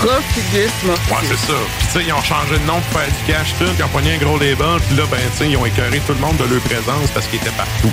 Profidisme. 0.03 0.91
Ouais, 1.11 1.23
c'est 1.29 1.47
ça. 1.47 1.59
Puis 1.79 1.87
tu 1.87 1.93
sais, 1.99 2.05
ils 2.07 2.13
ont 2.13 2.23
changé 2.23 2.59
de 2.59 2.65
nom 2.67 2.81
pour 2.81 3.01
faire 3.01 3.09
du 3.11 3.33
cash 3.33 3.55
tout, 3.59 3.67
ils 3.79 3.85
ont 3.85 3.89
pogné 3.89 4.15
un 4.15 4.19
gros 4.19 4.39
label, 4.39 4.81
puis 4.89 4.97
là, 4.97 5.05
ben, 5.11 5.19
tu 5.33 5.39
sais, 5.39 5.51
ils 5.51 5.57
ont 5.57 5.67
écœuré 5.67 6.01
tout 6.07 6.15
le 6.15 6.21
monde 6.21 6.37
de 6.39 6.45
leur 6.45 6.61
présence 6.63 7.11
parce 7.13 7.27
qu'ils 7.27 7.39
étaient 7.39 7.51
partout. 7.51 7.93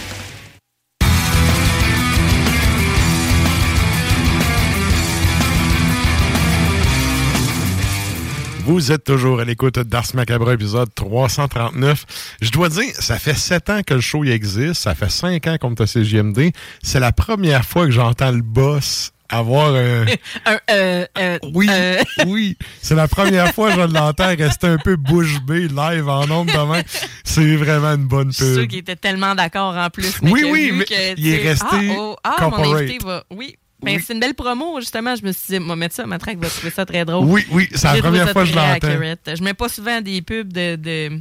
Vous 8.63 8.91
êtes 8.91 9.03
toujours 9.03 9.39
à 9.39 9.45
l'écoute 9.45 9.79
d'Ars 9.79 10.05
Macabre, 10.13 10.51
épisode 10.51 10.93
339. 10.93 12.05
Je 12.41 12.51
dois 12.51 12.69
dire, 12.69 12.93
ça 12.93 13.17
fait 13.17 13.33
sept 13.33 13.69
ans 13.69 13.81
que 13.85 13.95
le 13.95 14.01
show 14.01 14.23
y 14.23 14.29
existe. 14.29 14.75
Ça 14.75 14.93
fait 14.93 15.09
cinq 15.09 15.47
ans 15.47 15.57
qu'on 15.59 15.73
est 15.73 15.81
à 15.81 15.85
CJMD. 15.85 16.51
C'est 16.83 16.99
la 16.99 17.11
première 17.11 17.65
fois 17.65 17.85
que 17.85 17.91
j'entends 17.91 18.31
le 18.31 18.41
boss 18.41 19.11
avoir 19.31 19.73
un... 19.73 20.05
Un, 20.45 20.57
euh, 20.69 21.05
euh, 21.17 21.39
Oui, 21.53 21.67
euh, 21.71 22.03
oui. 22.27 22.57
C'est 22.81 22.95
la 22.95 23.07
première 23.07 23.53
fois 23.53 23.69
que 23.73 23.81
je 23.81 23.87
l'entends 23.87 24.35
rester 24.35 24.67
un 24.67 24.77
peu 24.77 24.95
bouche 24.95 25.41
bée 25.41 25.67
live 25.67 26.07
en 26.07 26.29
ondes 26.29 26.47
demain. 26.53 26.81
C'est 27.23 27.55
vraiment 27.55 27.93
une 27.93 28.07
bonne 28.07 28.31
Je 28.31 28.37
suis 28.43 28.45
sûr 28.45 28.61
pub. 28.61 28.69
qu'il 28.69 28.79
était 28.79 28.95
tellement 28.95 29.33
d'accord 29.35 29.75
en 29.75 29.89
plus. 29.89 30.21
mais 30.21 30.31
Oui, 30.31 30.43
oui, 30.51 30.71
mais 30.73 30.85
que, 30.85 31.19
il 31.19 31.27
est 31.29 31.49
resté 31.49 31.65
Ah, 31.71 31.95
oh, 31.97 32.15
ah, 32.23 32.35
mon 32.41 32.49
corporate. 32.49 32.81
invité 32.81 33.05
va. 33.05 33.23
Oui. 33.31 33.55
Oui. 33.83 34.03
c'est 34.05 34.13
une 34.13 34.19
belle 34.19 34.33
promo, 34.35 34.79
justement. 34.79 35.15
Je 35.15 35.23
me 35.25 35.31
suis 35.31 35.53
dit, 35.53 35.59
moi, 35.59 35.75
mettre 35.75 35.95
ça, 35.95 36.05
ma 36.05 36.17
track 36.19 36.37
va 36.37 36.47
trouver 36.49 36.69
ça 36.71 36.85
très 36.85 37.03
drôle. 37.05 37.25
Oui, 37.25 37.45
oui, 37.51 37.67
c'est 37.73 37.93
la 37.93 38.01
première 38.01 38.29
fois 38.31 38.43
que 38.43 38.49
je 38.49 38.55
l'entends. 38.55 39.35
Je 39.35 39.43
mets 39.43 39.53
pas 39.53 39.69
souvent 39.69 40.01
des 40.01 40.21
pubs 40.21 40.51
de, 40.53 40.75
de, 40.75 41.19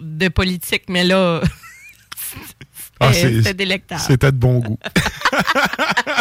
de 0.00 0.28
politique, 0.28 0.84
mais 0.88 1.04
là, 1.04 1.40
Ah, 3.02 3.12
c'était 3.14 3.28
c'est- 3.28 3.36
c'était 3.38 3.54
délectable. 3.54 4.00
C'était 4.06 4.30
de 4.32 4.36
bon 4.36 4.58
goût. 4.58 4.78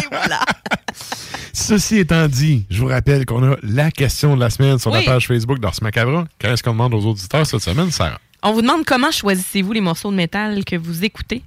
Ceci 1.54 1.98
étant 1.98 2.28
dit, 2.28 2.66
je 2.70 2.80
vous 2.82 2.88
rappelle 2.88 3.26
qu'on 3.26 3.52
a 3.52 3.56
la 3.64 3.92
question 3.92 4.36
de 4.36 4.40
la 4.40 4.50
semaine 4.50 4.80
sur 4.80 4.92
Oui. 4.92 5.00
la 5.06 5.12
page 5.14 5.28
Facebook 5.28 5.60
d'Ars 5.60 5.76
Macabre. 5.82 6.26
Qu'est-ce 6.40 6.64
qu'on 6.64 6.72
demande 6.72 6.94
aux 6.94 7.06
auditeurs 7.06 7.46
cette 7.46 7.62
semaine, 7.62 7.92
Sarah? 7.92 8.20
On 8.44 8.54
vous 8.54 8.62
demande 8.62 8.86
comment 8.86 9.12
choisissez-vous 9.12 9.74
les 9.74 9.82
morceaux 9.82 10.12
de 10.12 10.16
métal 10.16 10.64
que 10.64 10.76
vous 10.78 11.04
écoutez 11.04 11.44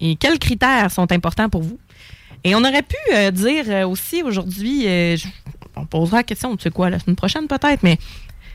et 0.00 0.16
quels 0.16 0.38
critères 0.38 0.90
sont 0.90 1.10
importants 1.12 1.48
pour 1.48 1.62
vous? 1.62 1.78
Et 2.44 2.54
on 2.54 2.58
aurait 2.60 2.82
pu 2.82 2.96
euh, 3.14 3.30
dire 3.30 3.64
euh, 3.68 3.86
aussi 3.86 4.22
aujourd'hui, 4.22 4.84
euh, 4.86 5.16
on 5.76 5.86
posera 5.86 6.18
la 6.18 6.22
question, 6.22 6.56
tu 6.56 6.64
sais 6.64 6.70
quoi, 6.70 6.90
la 6.90 6.98
semaine 6.98 7.16
prochaine 7.16 7.48
peut-être, 7.48 7.82
mais 7.82 7.98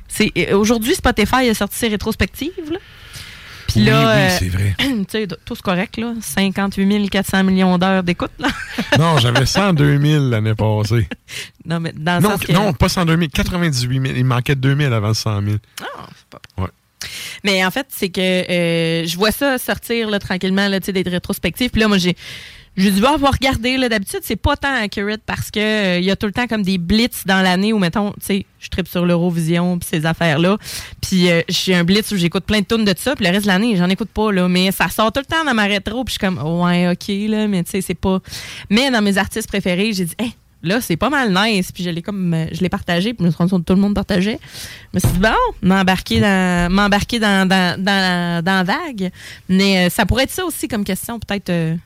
c'est 0.08 0.54
aujourd'hui 0.54 0.96
Spotify 0.96 1.50
a 1.50 1.54
sorti 1.54 1.78
ses 1.78 1.88
rétrospectives. 1.88 2.72
Là. 2.72 2.78
Puis 3.68 3.82
là, 3.82 4.16
oui, 4.16 4.36
c'est 4.40 4.50
vrai. 4.50 4.76
tu 4.80 5.06
sais, 5.10 5.28
tout 5.46 5.56
correct, 5.64 5.98
là. 5.98 6.14
58 6.22 7.10
400 7.10 7.44
millions 7.44 7.78
d'heures 7.78 8.02
d'écoute, 8.04 8.32
là. 8.40 8.48
Non, 8.98 9.18
j'avais 9.20 9.46
102 9.46 10.00
000 10.02 10.26
l'année 10.30 10.56
passée. 10.56 11.08
non, 11.66 11.80
mais 11.80 11.92
dans 11.96 12.16
le 12.18 12.24
Non, 12.24 12.30
sens 12.32 12.42
que- 12.42 12.52
non, 12.52 12.74
pas 12.74 12.90
102 12.90 13.16
000, 13.18 13.28
98 13.32 14.02
000. 14.08 14.16
Il 14.18 14.26
manquait 14.26 14.56
2 14.56 14.76
000 14.76 14.92
avant 14.94 15.14
100 15.14 15.42
000. 15.44 15.58
Ouais. 16.58 16.68
Mais 17.44 17.64
en 17.64 17.70
fait, 17.72 17.86
c'est 17.90 18.10
que 18.10 18.20
euh, 18.22 19.06
je 19.06 19.16
vois 19.18 19.32
ça 19.32 19.58
sortir 19.60 20.10
là, 20.10 20.18
tranquillement, 20.20 20.68
là, 20.68 20.80
tu 20.80 20.88
sais, 20.88 20.94
des 20.94 21.08
rétrospectives. 21.08 21.70
Puis 21.70 21.82
là, 21.82 21.88
moi, 21.88 21.98
j'ai. 22.00 22.16
J'ai 22.80 22.92
dû 22.92 23.06
avoir 23.06 23.34
regardé, 23.34 23.76
là, 23.76 23.90
d'habitude, 23.90 24.22
c'est 24.24 24.38
pas 24.38 24.56
tant 24.56 24.74
accurate 24.74 25.20
parce 25.26 25.52
que 25.52 25.60
euh, 25.60 26.00
il 26.00 26.06
y 26.06 26.12
a 26.12 26.16
tout 26.16 26.28
le 26.28 26.32
temps 26.32 26.48
comme 26.48 26.64
des 26.64 26.78
blitz 26.78 27.26
dans 27.26 27.42
l'année 27.42 27.74
où, 27.74 27.78
mettons, 27.78 28.12
tu 28.12 28.18
sais, 28.22 28.46
je 28.58 28.70
tripe 28.70 28.88
sur 28.88 29.06
l'Eurovision 29.06 29.78
puis 29.78 29.90
ces 29.92 30.06
affaires-là. 30.06 30.58
Puis 31.02 31.30
euh, 31.30 31.42
j'ai 31.50 31.76
un 31.76 31.84
blitz 31.84 32.10
où 32.14 32.16
j'écoute 32.16 32.46
plein 32.46 32.62
de 32.62 32.66
tunes 32.66 32.86
de 32.86 32.94
ça, 32.98 33.18
puis 33.18 33.26
le 33.26 33.32
reste 33.32 33.44
de 33.44 33.48
l'année, 33.50 33.76
j'en 33.76 33.90
écoute 33.90 34.12
pas, 34.12 34.32
là. 34.32 34.48
Mais 34.48 34.72
ça 34.72 34.88
sort 34.88 35.12
tout 35.12 35.20
le 35.20 35.26
temps 35.26 35.44
dans 35.44 35.54
ma 35.54 35.66
rétro, 35.66 36.06
puis 36.06 36.14
je 36.14 36.20
suis 36.20 36.26
comme, 36.26 36.42
ouais, 36.62 36.90
OK, 36.90 37.08
là, 37.30 37.50
mais 37.50 37.66
tu 37.66 37.72
sais, 37.72 37.82
c'est 37.82 37.96
pas... 37.96 38.22
Mais 38.70 38.90
dans 38.90 39.02
mes 39.02 39.18
artistes 39.18 39.50
préférés, 39.50 39.92
j'ai 39.92 40.06
dit, 40.06 40.16
hey, 40.18 40.32
là, 40.64 40.80
c'est 40.80 40.96
pas 40.96 41.10
mal 41.10 41.34
nice. 41.34 41.74
Puis 41.74 41.84
je 41.84 41.90
l'ai 41.90 42.02
comme, 42.02 42.34
euh, 42.34 42.46
je 42.54 42.62
l'ai 42.62 42.70
partagé, 42.70 43.14
puis 43.14 43.24
je 43.24 43.26
me 43.26 43.32
suis 43.32 43.38
rendu 43.40 43.52
compte 43.52 43.64
que 43.64 43.74
tout 43.74 43.76
le 43.76 43.82
monde 43.82 43.96
partageait. 43.96 44.40
Je 44.94 44.98
me 44.98 45.00
suis 45.02 45.12
dit, 45.12 45.20
bon, 45.20 45.68
m'embarquer 45.68 46.22
dans, 46.22 46.72
m'embarquer 46.72 47.20
dans, 47.20 47.46
dans, 47.46 47.84
dans 47.84 48.42
la 48.46 48.64
vague. 48.64 49.12
Mais 49.50 49.88
euh, 49.88 49.90
ça 49.90 50.06
pourrait 50.06 50.24
être 50.24 50.32
ça 50.32 50.46
aussi 50.46 50.70
comme 50.70 50.86
question, 50.86 51.20
peut-être. 51.20 51.78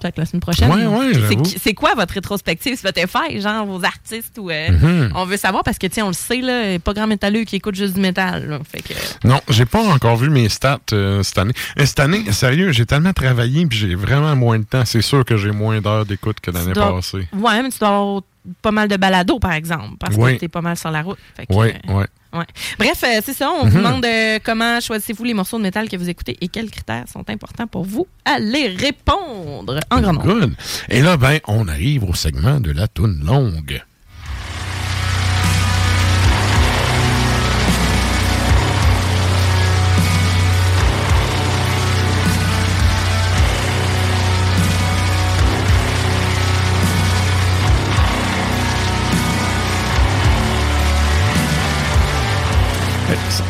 Euh, 0.00 0.02
Peut-être 0.02 0.18
la 0.18 0.26
semaine 0.26 0.40
prochaine. 0.40 0.70
Ouais, 0.70 0.86
ouais, 0.86 1.12
C'est 1.58 1.74
quoi 1.74 1.94
votre 1.94 2.14
rétrospective? 2.14 2.76
Spotify, 2.76 3.40
genre 3.40 3.66
vos 3.66 3.84
artistes 3.84 4.38
ou 4.38 4.50
euh, 4.50 4.70
Mhm. 4.70 5.12
on 5.14 5.24
veut 5.26 5.36
savoir 5.36 5.62
parce 5.64 5.78
que 5.78 5.86
tiens 5.86 6.04
on 6.06 6.08
le 6.08 6.14
sait 6.14 6.40
là, 6.40 6.64
il 6.66 6.72
y 6.72 6.74
a 6.76 6.78
pas 6.78 6.92
grand 6.94 7.06
métalleux 7.06 7.44
qui 7.44 7.56
écoute 7.56 7.74
juste 7.74 7.94
du 7.94 8.00
métal. 8.00 8.48
là. 8.48 8.58
Fait 8.70 8.80
que 8.82 8.94
Non, 9.26 9.40
j'ai 9.48 9.66
pas 9.66 9.82
encore 9.82 10.16
vu 10.16 10.30
mes 10.30 10.48
stats 10.48 10.78
euh, 10.92 11.22
cette 11.22 11.38
année. 11.38 11.52
Euh, 11.78 11.86
Cette 11.86 12.00
année, 12.00 12.30
sérieux, 12.32 12.72
j'ai 12.72 12.86
tellement 12.86 13.12
travaillé 13.12 13.66
puis 13.66 13.78
j'ai 13.78 13.94
vraiment 13.94 14.34
moins 14.36 14.58
de 14.58 14.64
temps. 14.64 14.84
C'est 14.84 15.02
sûr 15.02 15.24
que 15.24 15.36
j'ai 15.36 15.50
moins 15.50 15.80
d'heures 15.80 16.06
d'écoute 16.06 16.40
que 16.40 16.50
l'année 16.50 16.72
dois- 16.72 16.94
passée. 16.96 17.28
Ouais, 17.32 17.62
mais 17.62 17.70
tu 17.70 17.78
dois 17.78 17.88
avoir 17.88 18.22
pas 18.62 18.70
mal 18.70 18.88
de 18.88 18.96
balados 18.96 19.38
par 19.38 19.52
exemple 19.52 19.96
parce 19.98 20.16
Oui. 20.16 20.34
que 20.34 20.40
t'es 20.40 20.48
pas 20.48 20.62
mal 20.62 20.76
sur 20.76 20.90
la 20.90 21.02
route. 21.02 21.18
Fait 21.36 21.46
que, 21.46 21.52
Oui, 21.54 21.68
euh, 21.68 21.72
oui. 21.88 22.04
Ouais. 22.40 22.46
Bref, 22.78 23.02
euh, 23.04 23.20
c'est 23.24 23.32
ça. 23.34 23.50
On 23.50 23.66
vous 23.66 23.76
Mhm. 23.78 23.84
demande 23.84 24.04
euh, 24.04 24.38
comment 24.42 24.80
choisissez-vous 24.80 25.24
les 25.24 25.34
morceaux 25.34 25.58
de 25.58 25.62
métal 25.62 25.88
que 25.88 25.96
vous 25.96 26.08
écoutez 26.08 26.36
et 26.40 26.48
quels 26.48 26.70
critères 26.70 27.04
sont 27.12 27.24
importants 27.28 27.66
pour 27.66 27.84
vous. 27.84 28.06
Allez 28.24 28.68
répondre 28.68 29.78
en 29.90 30.00
grand 30.00 30.12
nombre. 30.14 30.22
Good. 30.40 30.54
Et 30.88 31.00
là, 31.02 31.16
ben, 31.16 31.38
on 31.46 31.68
arrive 31.68 32.04
au 32.04 32.14
segment 32.14 32.60
de 32.60 32.70
la 32.70 32.88
toune 32.88 33.20
longue. 33.24 33.82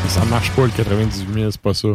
Ça, 0.09 0.25
marche 0.25 0.51
pas 0.53 0.63
le 0.65 0.71
98 0.71 1.33
000, 1.35 1.51
c'est 1.51 1.61
pas 1.61 1.75
ça. 1.75 1.89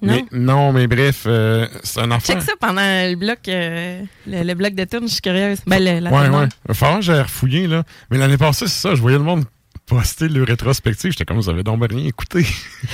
Mais, 0.00 0.24
non, 0.30 0.72
mais 0.72 0.86
bref, 0.86 1.24
euh, 1.26 1.66
c'est 1.82 2.00
un 2.00 2.10
enfant. 2.12 2.32
Check 2.34 2.42
ça 2.42 2.52
pendant 2.60 2.80
le 2.82 3.16
bloc, 3.16 3.38
euh, 3.48 4.00
le, 4.28 4.42
le 4.44 4.54
bloc 4.54 4.74
de 4.74 4.84
tourne, 4.84 5.08
je 5.08 5.12
suis 5.14 5.20
curieuse. 5.20 5.58
Ben, 5.66 5.78
le- 5.82 5.98
la 5.98 6.10
Ouais, 6.12 6.28
ouais. 6.28 6.48
Que 6.68 7.00
j'aille 7.00 7.22
refouiller, 7.22 7.66
là. 7.66 7.82
Mais 8.10 8.18
l'année 8.18 8.36
passée, 8.36 8.66
c'est 8.68 8.80
ça, 8.88 8.94
je 8.94 9.00
voyais 9.00 9.18
le 9.18 9.24
monde 9.24 9.44
poster 9.86 10.28
le 10.28 10.44
rétrospective. 10.44 11.10
J'étais 11.12 11.24
comme, 11.24 11.38
vous 11.38 11.48
avez 11.48 11.62
donc 11.64 11.82
rien 11.90 12.06
écouté. 12.06 12.46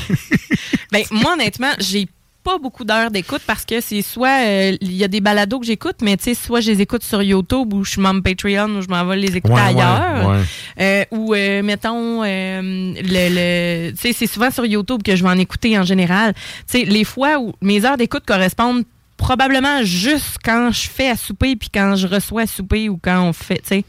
Ben, 0.92 1.02
moi, 1.10 1.32
honnêtement, 1.34 1.72
j'ai 1.80 2.06
pas 2.44 2.58
beaucoup 2.58 2.84
d'heures 2.84 3.10
d'écoute 3.10 3.40
parce 3.46 3.64
que 3.64 3.80
c'est 3.80 4.02
soit 4.02 4.44
euh, 4.46 4.76
il 4.80 4.92
y 4.92 5.02
a 5.02 5.08
des 5.08 5.20
balados 5.20 5.58
que 5.60 5.66
j'écoute, 5.66 5.96
mais 6.02 6.16
tu 6.16 6.24
sais, 6.24 6.34
soit 6.34 6.60
je 6.60 6.70
les 6.70 6.80
écoute 6.82 7.02
sur 7.02 7.22
YouTube 7.22 7.72
ou 7.72 7.84
je 7.84 7.92
suis 7.92 8.00
membre 8.00 8.22
Patreon 8.22 8.68
ou 8.76 8.82
je 8.82 8.88
m'en 8.88 9.04
vais 9.06 9.16
les 9.16 9.36
écouter 9.36 9.54
Ouais, 9.54 9.60
ailleurs. 9.60 10.28
ouais, 10.28 10.36
ouais. 10.36 10.42
Euh, 10.80 11.04
ou 11.16 11.34
euh, 11.34 11.62
mettons 11.62 12.22
le, 12.22 13.02
le 13.02 13.90
tu 13.92 13.96
sais, 13.96 14.12
c'est 14.12 14.26
souvent 14.26 14.50
sur 14.50 14.66
YouTube 14.66 15.02
que 15.02 15.16
je 15.16 15.22
vais 15.22 15.30
en 15.30 15.38
écouter 15.38 15.78
en 15.78 15.82
général. 15.84 16.34
Tu 16.34 16.80
sais, 16.80 16.84
les 16.84 17.04
fois 17.04 17.38
où 17.38 17.52
mes 17.62 17.84
heures 17.84 17.96
d'écoute 17.96 18.24
correspondent 18.26 18.84
probablement 19.16 19.82
juste 19.82 20.36
quand 20.44 20.70
je 20.72 20.88
fais 20.88 21.08
à 21.08 21.16
souper 21.16 21.56
puis 21.56 21.70
quand 21.72 21.96
je 21.96 22.06
reçois 22.06 22.42
à 22.42 22.46
souper 22.46 22.88
ou 22.88 22.98
quand 23.02 23.22
on 23.22 23.32
fait, 23.32 23.58
tu 23.58 23.68
sais. 23.68 23.84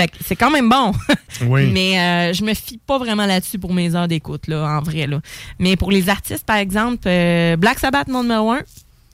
Fait 0.00 0.08
que 0.08 0.16
c'est 0.24 0.36
quand 0.36 0.50
même 0.50 0.68
bon. 0.68 0.92
Oui. 1.46 1.70
Mais 1.72 1.98
euh, 1.98 2.32
je 2.34 2.44
me 2.44 2.52
fie 2.54 2.78
pas 2.86 2.98
vraiment 2.98 3.24
là-dessus 3.24 3.58
pour 3.58 3.72
mes 3.72 3.94
heures 3.94 4.08
d'écoute, 4.08 4.46
là, 4.46 4.78
en 4.78 4.82
vrai. 4.82 5.06
Là. 5.06 5.20
Mais 5.58 5.76
pour 5.76 5.90
les 5.90 6.08
artistes, 6.10 6.44
par 6.44 6.56
exemple, 6.56 7.06
euh, 7.06 7.56
Black 7.56 7.78
Sabbath, 7.78 8.08
mon 8.08 8.22
numéro 8.22 8.50
un. 8.52 8.60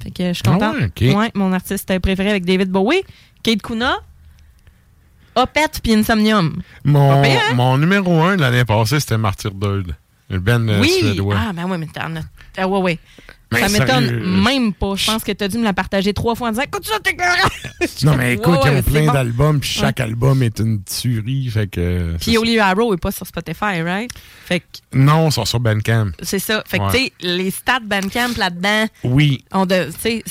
Fait 0.02 0.10
que 0.10 0.28
je 0.28 0.32
suis 0.32 0.42
Ah 0.46 0.50
contente. 0.50 0.76
ouais, 0.76 1.10
ok. 1.12 1.16
Ouais, 1.18 1.30
mon 1.34 1.52
artiste 1.52 1.98
préféré 2.00 2.30
avec 2.30 2.44
David 2.44 2.70
Bowie, 2.70 3.02
Kate 3.44 3.62
Kuna, 3.62 3.96
Opeth 5.34 5.80
puis 5.82 5.92
Insomnium. 5.94 6.62
Mon, 6.84 7.22
Pas 7.22 7.28
pire, 7.28 7.40
hein? 7.50 7.54
mon 7.54 7.76
numéro 7.78 8.20
un 8.22 8.36
de 8.36 8.40
l'année 8.40 8.64
passée, 8.64 8.98
c'était 9.00 9.18
Martyr. 9.18 9.50
Le 10.28 10.38
Ben 10.40 10.68
euh, 10.68 10.80
oui! 10.80 10.90
suédois. 10.98 11.36
Ah, 11.38 11.52
ben 11.52 11.66
ouais, 11.68 11.78
mais 11.78 11.86
t'en 11.86 12.16
as. 12.16 12.22
Ah, 12.56 12.66
ouais, 12.66 12.78
ouais. 12.80 12.98
Ça 13.60 13.68
m'étonne 13.68 14.06
sérieux, 14.08 14.26
même 14.42 14.72
pas. 14.72 14.94
Je 14.96 15.06
pense 15.06 15.24
que 15.24 15.32
t'as 15.32 15.48
dû 15.48 15.58
me 15.58 15.64
la 15.64 15.72
partager 15.72 16.12
trois 16.14 16.34
fois 16.34 16.48
en 16.48 16.50
disant 16.52 16.62
Écoute 16.62 16.86
ça, 16.86 16.98
t'es! 17.02 17.16
Non, 18.02 18.16
mais 18.16 18.34
écoute, 18.34 18.48
ouais, 18.64 18.70
ont 18.70 18.76
c'est 18.76 18.82
plein 18.82 19.12
d'albums, 19.12 19.60
puis 19.60 19.68
chaque 19.70 20.00
album 20.00 20.42
est 20.42 20.58
une 20.60 20.82
tuerie. 20.82 21.48
Fait 21.50 21.66
que. 21.66 22.16
Puis 22.20 22.36
Oli 22.38 22.58
Arrow 22.58 22.94
est 22.94 22.98
pas 22.98 23.10
sur 23.12 23.26
Spotify, 23.26 23.82
right? 23.82 24.10
Fait 24.46 24.60
que 24.60 24.64
Non, 24.92 25.28
ils 25.28 25.32
sont 25.32 25.44
sur 25.44 25.60
Bandcamp. 25.60 26.10
c'est 26.22 26.38
ça. 26.38 26.62
Fait 26.66 26.78
que, 26.78 26.84
Ouais. 26.84 26.90
tu 26.92 26.98
sais, 26.98 27.12
les 27.20 27.50
stats 27.50 27.80
Bandcamp 27.80 28.36
là-dedans, 28.36 28.86
Oui. 29.04 29.44
on 29.52 29.66
de, 29.66 29.90
tu 30.02 30.22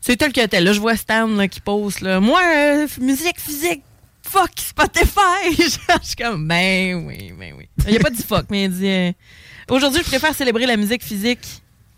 c'est- 0.00 0.16
tel 0.16 0.32
que 0.32 0.46
tel. 0.46 0.64
Là, 0.64 0.72
je 0.72 0.80
vois 0.80 0.96
Stan 0.96 1.26
là, 1.26 1.48
qui 1.48 1.60
pose, 1.60 2.00
là. 2.00 2.20
Moi, 2.20 2.40
euh, 2.54 2.86
musique 3.00 3.40
physique, 3.40 3.82
fuck 4.22 4.50
Spotify. 4.56 5.10
je 5.56 5.62
suis 6.06 6.16
comme, 6.16 6.46
ben 6.48 7.04
oui, 7.06 7.32
ben 7.38 7.54
oui. 7.56 7.68
Il 7.88 7.96
a 7.96 8.00
pas 8.00 8.10
dit 8.10 8.22
fuck, 8.22 8.46
mais 8.50 8.64
il 8.64 8.70
dit, 8.70 8.86
euh, 8.88 9.12
aujourd'hui, 9.70 10.00
je 10.02 10.08
préfère 10.08 10.34
célébrer 10.34 10.66
la 10.66 10.76
musique 10.76 11.02
physique 11.02 11.40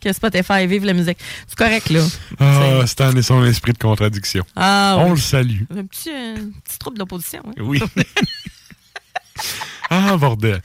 que 0.01 0.13
Spotify. 0.13 0.67
Vive 0.67 0.85
la 0.85 0.93
musique. 0.93 1.19
C'est 1.47 1.57
correct, 1.59 1.91
là. 1.91 2.01
Ah, 2.39 2.87
Stan 2.87 3.15
et 3.15 3.23
son 3.23 3.45
esprit 3.45 3.73
de 3.73 3.79
contradiction. 3.79 4.45
Ah, 4.55 4.97
On 5.01 5.05
oui. 5.05 5.11
le 5.11 5.17
salue. 5.17 5.63
Un 5.77 5.85
petit, 5.87 6.11
euh, 6.11 6.37
petit 6.65 6.79
trouble 6.79 6.99
d'opposition. 6.99 7.43
hein. 7.47 7.53
Oui. 7.61 7.81
ah, 9.91 10.17
bordel. 10.17 10.61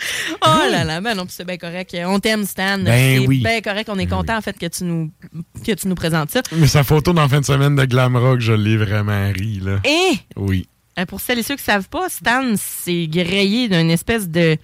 Oh 0.45 0.69
là 0.71 0.83
là, 0.83 1.01
ben 1.01 1.15
non, 1.15 1.25
puis 1.25 1.33
c'est 1.37 1.45
bien 1.45 1.57
correct. 1.57 1.95
On 2.05 2.19
t'aime, 2.19 2.45
Stan. 2.45 2.79
Ben 2.79 3.19
c'est 3.21 3.27
oui. 3.27 3.39
bien 3.39 3.61
correct. 3.61 3.89
On 3.91 3.99
est 3.99 4.07
content, 4.07 4.37
en 4.37 4.41
fait, 4.41 4.57
que 4.57 4.65
tu 4.67 4.83
nous, 4.83 5.11
que 5.65 5.71
tu 5.73 5.87
nous 5.87 5.95
présentes 5.95 6.31
ça. 6.31 6.41
Mais 6.53 6.67
sa 6.67 6.83
photo 6.83 7.13
dans 7.13 7.21
la 7.21 7.29
fin 7.29 7.39
de 7.41 7.45
semaine 7.45 7.75
de 7.75 7.85
Glam 7.85 8.15
Rock, 8.15 8.39
je 8.39 8.53
l'ai 8.53 8.77
vraiment 8.77 9.31
ri, 9.31 9.59
là. 9.63 9.79
Et 9.85 10.17
Oui. 10.35 10.67
Euh, 10.99 11.05
pour 11.05 11.21
celles 11.21 11.39
et 11.39 11.43
ceux 11.43 11.55
qui 11.55 11.61
ne 11.61 11.65
savent 11.73 11.87
pas, 11.89 12.09
Stan 12.09 12.53
s'est 12.57 13.07
grillé 13.07 13.69
d'une 13.69 13.89
espèce 13.91 14.27
de 14.27 14.57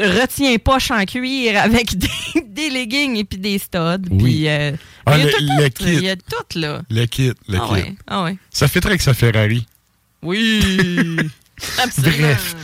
retient-poche 0.00 0.90
en 0.90 1.04
cuir 1.04 1.60
avec 1.62 1.96
des, 1.98 2.08
des 2.46 2.70
leggings 2.70 3.16
et 3.16 3.24
puis 3.24 3.38
des 3.38 3.58
studs. 3.58 4.08
Oui. 4.10 4.18
Puis, 4.22 4.48
euh, 4.48 4.72
Ah, 5.06 5.18
il 5.18 5.20
y 5.20 5.22
a 5.22 5.26
le- 5.26 5.32
tout, 5.32 5.38
le 5.58 5.70
tout, 5.70 5.84
kit. 5.84 5.92
Il 5.94 6.02
y 6.04 6.10
a 6.10 6.16
tout, 6.16 6.58
là. 6.58 6.82
Le 6.90 7.06
kit, 7.06 7.32
le 7.48 7.58
ah 7.60 7.66
kit. 7.68 7.72
ouais, 7.74 7.94
ah 8.06 8.24
ouais. 8.24 8.36
Ça 8.50 8.68
fait 8.68 8.80
très 8.80 8.90
avec 8.90 9.02
sa 9.02 9.14
Ferrari. 9.14 9.66
Oui. 10.22 10.60
Absolument. 11.82 12.18
Bref. 12.28 12.56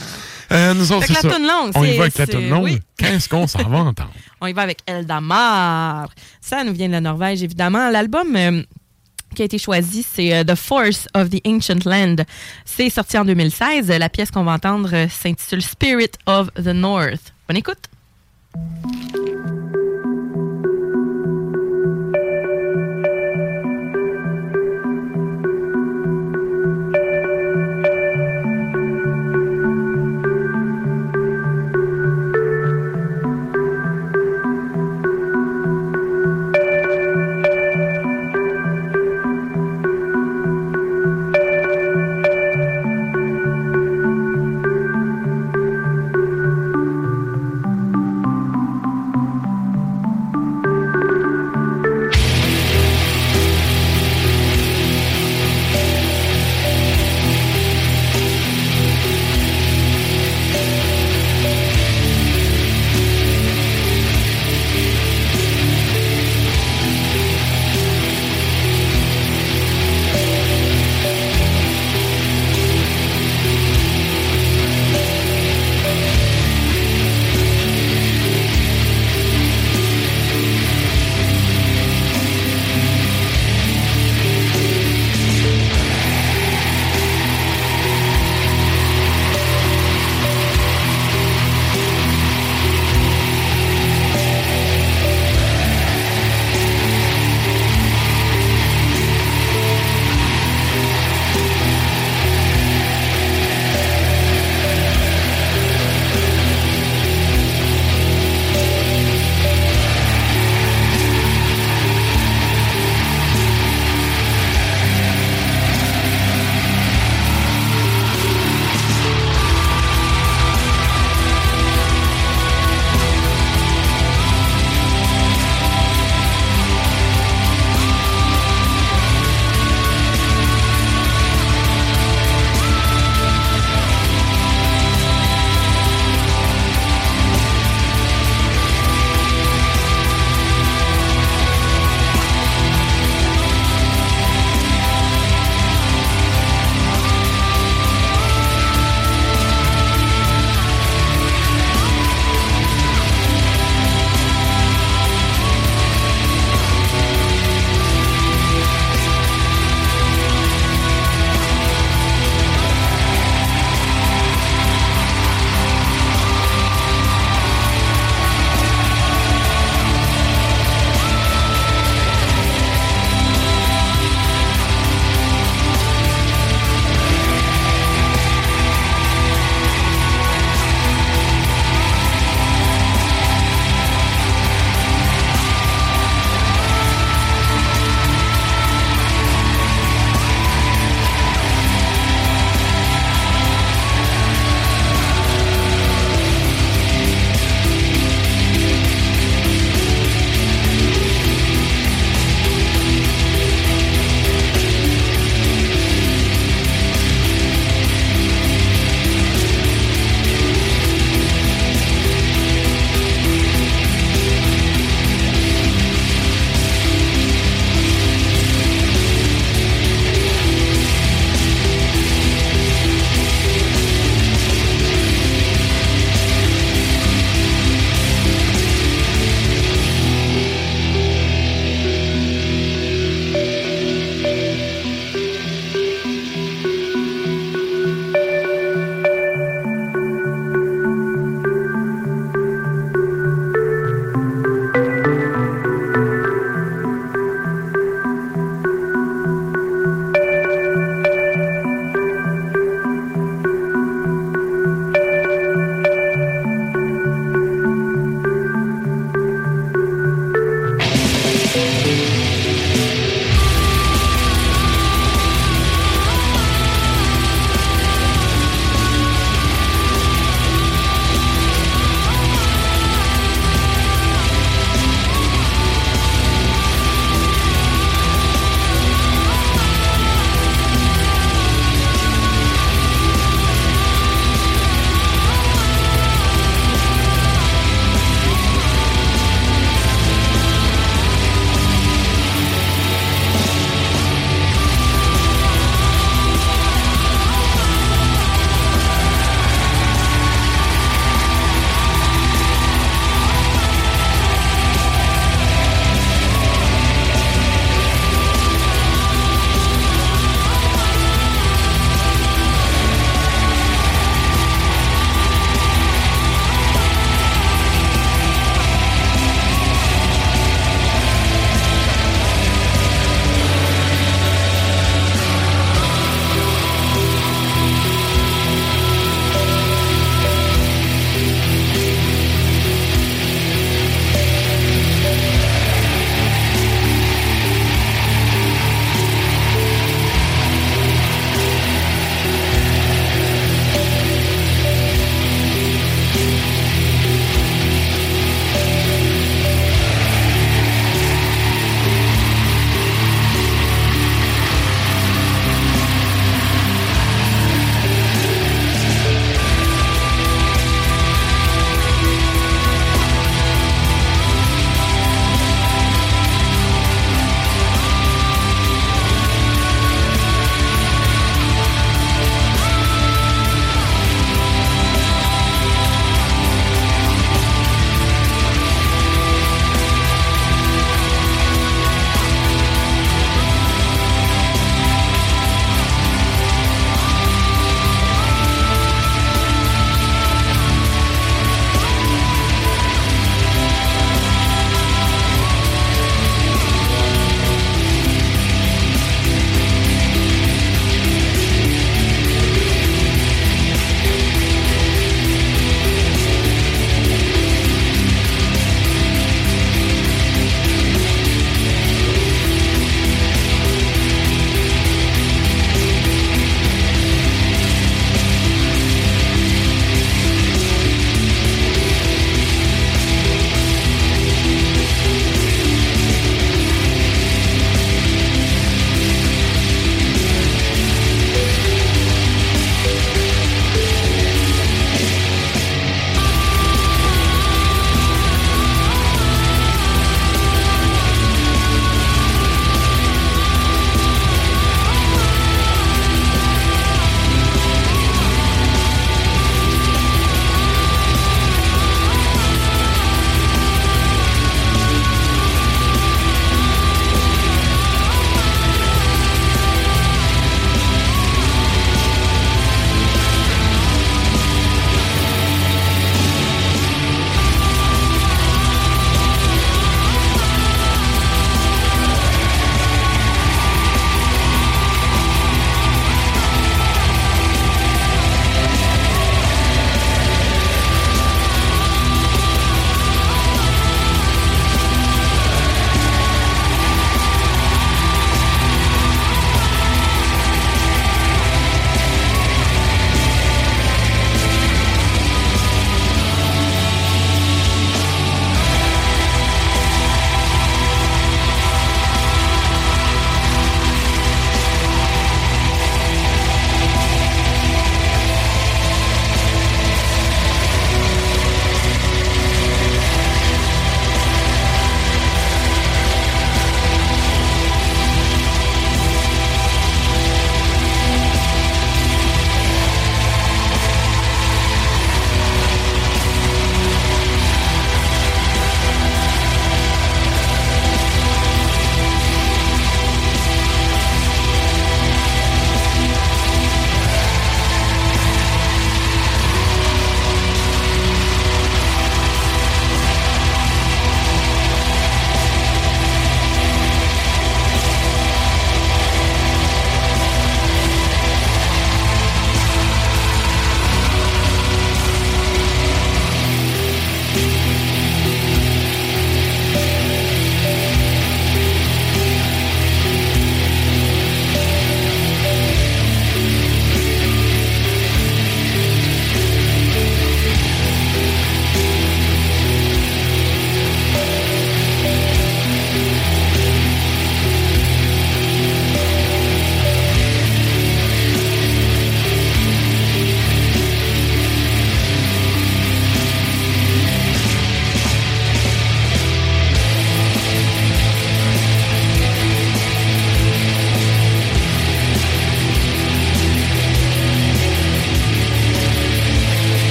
Euh, 0.52 0.74
nous 0.74 0.92
autres, 0.92 1.06
c'est 1.08 1.14
que 1.14 1.20
ça. 1.32 1.38
longue, 1.40 1.72
On 1.74 1.82
y 1.84 1.96
va 1.96 2.02
avec 2.04 2.18
la 2.18 2.26
toune 2.26 2.48
longue. 2.48 2.64
oui. 2.64 2.78
Qu'est-ce 2.96 3.28
qu'on 3.28 3.46
s'en 3.48 3.68
va 3.68 3.78
entendre? 3.78 4.12
On 4.40 4.46
y 4.46 4.52
va 4.52 4.62
avec 4.62 4.78
Eldamar. 4.86 6.08
Ça 6.40 6.62
nous 6.62 6.72
vient 6.72 6.86
de 6.88 6.92
la 6.92 7.00
Norvège, 7.00 7.42
évidemment. 7.42 7.90
L'album 7.90 8.36
euh, 8.36 8.62
qui 9.36 9.42
a 9.42 9.44
été 9.44 9.58
choisi, 9.58 10.02
c'est 10.02 10.34
euh, 10.34 10.42
The 10.42 10.56
Force 10.56 11.06
of 11.14 11.30
the 11.30 11.40
Ancient 11.46 11.84
Land. 11.84 12.16
C'est 12.64 12.90
sorti 12.90 13.16
en 13.18 13.24
2016. 13.24 13.88
La 13.88 14.08
pièce 14.08 14.30
qu'on 14.32 14.44
va 14.44 14.52
entendre 14.52 14.90
euh, 14.92 15.06
s'intitule 15.08 15.62
Spirit 15.62 16.12
of 16.26 16.48
the 16.54 16.68
North. 16.68 17.32
Bonne 17.46 17.58
écoute. 17.58 17.88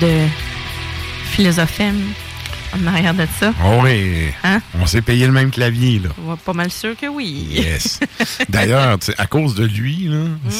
De 0.00 0.26
philosophie 1.30 1.82
en 2.74 2.86
arrière 2.86 3.14
de 3.14 3.26
ça. 3.38 3.52
Oh 3.64 3.80
oui. 3.82 4.28
Hein? 4.44 4.60
On 4.80 4.86
s'est 4.86 5.02
payé 5.02 5.26
le 5.26 5.32
même 5.32 5.50
clavier, 5.50 5.98
là. 5.98 6.10
Ouais, 6.24 6.36
Pas 6.44 6.52
mal 6.52 6.70
sûr 6.70 6.96
que 6.96 7.06
oui. 7.06 7.46
Yes. 7.50 8.00
D'ailleurs, 8.48 8.98
à 9.18 9.26
cause 9.26 9.54
de 9.54 9.64
lui, 9.64 10.08
là, 10.08 10.18
Mm. 10.24 10.50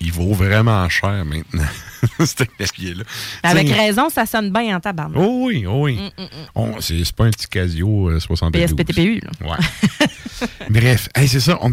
il 0.00 0.12
vaut 0.12 0.34
vraiment 0.34 0.88
cher 0.88 1.24
maintenant, 1.24 1.64
ce 2.20 2.44
clavier-là. 2.44 3.04
Avec 3.42 3.66
Tu 3.68 3.72
sais, 3.72 3.78
raison, 3.80 4.08
ça 4.10 4.26
sonne 4.26 4.50
bien 4.52 4.76
en 4.76 4.80
tabarnak. 4.80 5.16
Oh 5.18 5.44
oui, 5.46 5.64
oh 5.66 5.82
oui. 5.84 5.98
Mm, 6.18 6.60
mm, 6.60 6.80
c'est 6.80 7.12
pas 7.14 7.24
un 7.24 7.30
petit 7.30 7.46
Casio 7.48 8.10
euh, 8.10 8.20
72. 8.20 8.60
PSPTPU, 8.74 9.20
là. 9.22 9.48
Ouais. 9.48 10.46
Bref, 10.68 11.08
hey, 11.14 11.28
c'est 11.28 11.40
ça, 11.40 11.58
on 11.62 11.72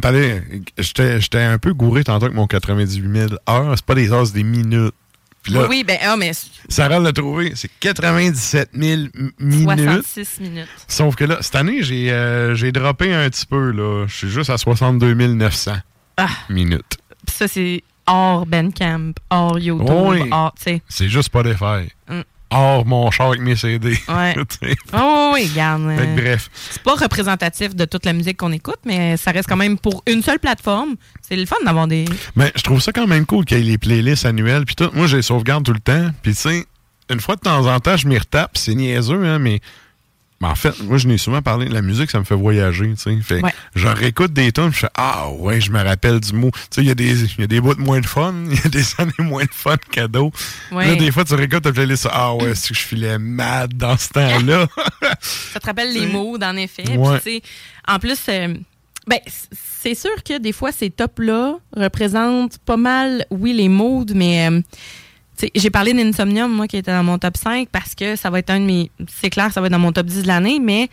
J'étais 0.77 1.19
j'étais 1.19 1.41
un 1.41 1.57
peu 1.57 1.73
gouré 1.73 2.03
tantôt 2.03 2.25
avec 2.25 2.35
mon 2.35 2.47
98 2.47 3.13
000 3.29 3.33
heures. 3.49 3.73
C'est 3.75 3.85
pas 3.85 3.95
des 3.95 4.11
heures, 4.11 4.25
c'est 4.27 4.33
des 4.35 4.43
minutes. 4.43 4.93
Là, 5.49 5.67
Oui, 5.67 5.83
ben, 5.83 5.97
ah, 6.03 6.15
mais 6.17 6.31
Sarah 6.69 6.99
l'a 6.99 7.11
trouvé, 7.11 7.53
c'est 7.55 7.69
97 7.79 8.69
000 8.73 9.01
m- 9.15 9.31
minutes. 9.39 10.03
66 10.05 10.39
minutes. 10.39 10.67
Sauf 10.87 11.15
que 11.15 11.23
là, 11.25 11.37
cette 11.41 11.55
année, 11.55 11.81
j'ai 11.81 12.11
euh, 12.11 12.53
j'ai 12.53 12.71
droppé 12.71 13.11
un 13.13 13.27
petit 13.29 13.45
peu. 13.47 13.71
là. 13.71 14.05
Je 14.07 14.15
suis 14.15 14.29
juste 14.29 14.49
à 14.51 14.57
62 14.57 15.13
900 15.33 15.77
Ah. 16.17 16.27
minutes. 16.49 16.97
Puis 17.25 17.35
ça, 17.35 17.47
c'est 17.47 17.83
hors 18.05 18.45
Bandcamp, 18.45 19.13
hors 19.31 19.57
YouTube, 19.57 19.87
Oh 19.89 20.11
oui. 20.11 20.27
hors, 20.31 20.53
tu 20.55 20.63
sais. 20.63 20.81
C'est 20.87 21.09
juste 21.09 21.29
pas 21.29 21.41
faire. 21.55 21.85
Mm. 22.07 22.21
Hors 22.51 22.85
mon 22.85 23.09
char 23.11 23.29
avec 23.29 23.41
mes 23.41 23.55
CD. 23.55 23.97
Ouais. 24.09 24.35
Oh, 24.93 25.31
oui, 25.33 25.47
regarde. 25.49 25.83
Euh, 25.83 26.15
bref. 26.15 26.49
C'est 26.69 26.83
pas 26.83 26.95
représentatif 26.95 27.75
de 27.75 27.85
toute 27.85 28.05
la 28.05 28.11
musique 28.11 28.37
qu'on 28.37 28.51
écoute, 28.51 28.79
mais 28.85 29.15
ça 29.15 29.31
reste 29.31 29.47
quand 29.47 29.55
même 29.55 29.77
pour 29.77 30.03
une 30.05 30.21
seule 30.21 30.39
plateforme. 30.39 30.95
C'est 31.21 31.37
le 31.37 31.45
fun 31.45 31.55
d'avoir 31.65 31.87
des. 31.87 32.05
Mais 32.35 32.51
je 32.55 32.61
trouve 32.61 32.81
ça 32.81 32.91
quand 32.91 33.07
même 33.07 33.25
cool 33.25 33.45
qu'il 33.45 33.57
y 33.59 33.61
ait 33.61 33.63
les 33.63 33.77
playlists 33.77 34.25
annuelles. 34.25 34.65
Puis 34.65 34.75
tout. 34.75 34.89
Moi, 34.93 35.07
je 35.07 35.17
les 35.17 35.21
sauvegarde 35.23 35.63
tout 35.63 35.73
le 35.73 35.79
temps. 35.79 36.09
Puis 36.21 36.33
tu 36.33 36.41
sais, 36.41 36.65
une 37.09 37.21
fois 37.21 37.35
de 37.35 37.41
temps 37.41 37.65
en 37.65 37.79
temps, 37.79 37.95
je 37.95 38.07
m'y 38.07 38.17
retape. 38.17 38.57
C'est 38.57 38.75
niaiseux, 38.75 39.25
hein, 39.25 39.39
mais. 39.39 39.61
Mais 40.41 40.47
en 40.47 40.55
fait, 40.55 40.77
moi, 40.83 40.97
je 40.97 41.07
n'ai 41.07 41.17
souvent 41.17 41.41
parlé. 41.41 41.67
La 41.69 41.81
musique, 41.81 42.11
ça 42.11 42.19
me 42.19 42.25
fait 42.25 42.35
voyager, 42.35 42.89
tu 42.95 42.97
sais. 42.97 43.15
Fait 43.21 43.39
que 43.39 43.45
Ouais. 43.45 43.53
je 43.75 43.87
réécoute 43.87 44.33
des 44.33 44.51
tunes, 44.51 44.71
je 44.73 44.79
fais 44.79 44.89
Ah 44.95 45.29
ouais, 45.31 45.61
je 45.61 45.71
me 45.71 45.81
rappelle 45.81 46.19
du 46.19 46.33
mot. 46.33 46.49
Tu 46.53 46.59
sais, 46.71 46.81
il 46.81 46.87
y, 46.87 46.91
a 46.91 46.95
des- 46.95 47.23
y 47.39 47.43
a 47.43 47.47
des 47.47 47.61
bouts 47.61 47.75
de 47.75 47.81
moins 47.81 48.01
de 48.01 48.05
fun, 48.05 48.33
il 48.49 48.55
y 48.57 48.65
a 48.65 48.69
des 48.69 48.83
années 48.97 49.11
moins 49.19 49.43
de 49.45 49.53
fun 49.53 49.77
cadeau. 49.91 50.31
Ouais. 50.71 50.87
Là, 50.87 50.95
des 50.95 51.11
fois, 51.11 51.23
tu 51.23 51.35
réécoutes 51.35 51.63
ta 51.63 51.71
playlist, 51.71 52.07
Ah 52.11 52.33
ouais, 52.35 52.55
c'est 52.55 52.69
que 52.69 52.75
je 52.75 52.83
filais 52.85 53.17
mad 53.19 53.73
dans 53.75 53.95
ce 53.97 54.09
temps-là. 54.09 54.67
Ça 55.21 55.59
te 55.59 55.65
rappelle 55.67 55.93
les 55.93 56.07
moods, 56.07 56.39
en 56.43 56.57
effet. 56.57 56.83
Puis, 56.83 56.97
Ouais. 56.97 57.17
tu 57.19 57.23
sais, 57.23 57.41
en 57.87 57.99
plus, 57.99 58.17
euh, 58.29 58.53
ben, 59.07 59.19
c'est 59.81 59.95
sûr 59.95 60.23
que 60.23 60.37
des 60.39 60.51
fois, 60.51 60.71
ces 60.71 60.89
tops-là 60.89 61.55
représentent 61.75 62.57
pas 62.59 62.77
mal, 62.77 63.25
oui, 63.31 63.53
les 63.53 63.69
moods, 63.69 64.05
mais 64.13 64.47
euh, 64.49 64.61
j'ai 65.55 65.69
parlé 65.69 65.93
d'Insomnium, 65.93 66.51
moi, 66.51 66.67
qui 66.67 66.77
était 66.77 66.91
dans 66.91 67.03
mon 67.03 67.17
top 67.17 67.37
5, 67.37 67.69
parce 67.71 67.95
que 67.95 68.15
ça 68.15 68.29
va 68.29 68.39
être 68.39 68.49
un 68.49 68.59
de 68.59 68.65
mes. 68.65 68.91
C'est 69.07 69.29
clair, 69.29 69.51
ça 69.53 69.61
va 69.61 69.67
être 69.67 69.73
dans 69.73 69.79
mon 69.79 69.91
top 69.91 70.05
10 70.07 70.23
de 70.23 70.27
l'année, 70.27 70.59
mais 70.59 70.89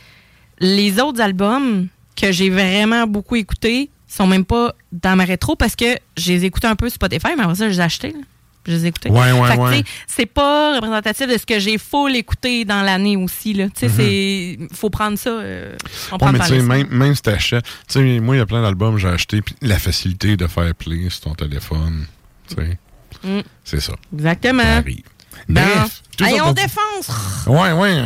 les 0.61 1.01
autres 1.01 1.21
albums 1.21 1.89
que 2.17 2.33
j'ai 2.33 2.51
vraiment 2.51 3.07
beaucoup 3.07 3.37
écoutés 3.37 3.91
sont 4.07 4.27
même 4.27 4.45
pas 4.45 4.75
dans 4.91 5.17
ma 5.17 5.25
rétro 5.25 5.55
parce 5.55 5.77
que 5.77 5.85
je 6.17 6.33
les 6.33 6.45
écoutais 6.45 6.67
un 6.67 6.77
peu 6.77 6.89
sur 6.89 6.95
Spotify, 6.97 7.29
mais 7.37 7.43
après 7.45 7.55
ça, 7.57 7.67
je 7.67 7.73
les 7.75 7.81
ai 7.81 7.83
achetés. 7.85 8.13
là. 8.13 8.19
Je 8.67 8.73
les 8.73 8.85
ai 8.85 8.89
écoutés. 8.89 9.09
Ouais, 9.11 9.33
ouais, 9.33 9.57
ouais. 9.57 9.83
c'est 10.07 10.27
pas 10.27 10.75
représentatif 10.75 11.27
de 11.27 11.39
ce 11.39 11.47
que 11.47 11.59
j'ai 11.59 11.79
full 11.79 12.15
écouté 12.17 12.65
dans 12.67 12.83
l'année 12.83 13.17
aussi. 13.17 13.55
Là. 13.55 13.67
Tu 13.69 13.89
sais, 13.89 13.89
c'est 13.89 14.59
faut 14.75 14.91
prendre 14.91 15.17
ça. 15.17 15.31
euh. 15.31 15.73
Ouais, 15.73 16.11
comprendre 16.11 16.33
mais 16.33 16.39
par 16.39 16.51
même, 16.63 16.87
même 16.91 17.15
si 17.15 17.23
t'achètes. 17.23 17.65
Tu 17.65 17.71
sais, 17.95 18.21
moi, 18.21 18.37
il 18.37 18.39
y 18.39 18.43
a 18.43 18.47
plein 18.47 18.61
d'albums 18.61 18.95
que 18.97 19.01
j'ai 19.01 19.09
acheté, 19.09 19.41
puis 19.41 19.55
la 19.63 19.79
facilité 19.79 20.37
de 20.37 20.47
faire 20.47 20.75
play 20.75 21.09
sur 21.09 21.21
ton 21.21 21.35
téléphone. 21.35 22.07
Tu 22.49 22.57
sais, 22.57 22.79
Mm. 23.23 23.41
c'est 23.65 23.81
ça. 23.81 23.95
Exactement. 24.15 24.63
Ça 24.63 24.77
arrive. 24.77 25.03
Bon. 25.49 25.61
Bref. 25.63 26.03
ça 26.19 26.47
on 26.47 26.53
défonce! 26.53 27.47
Ouais, 27.47 27.73
ouais. 27.73 28.03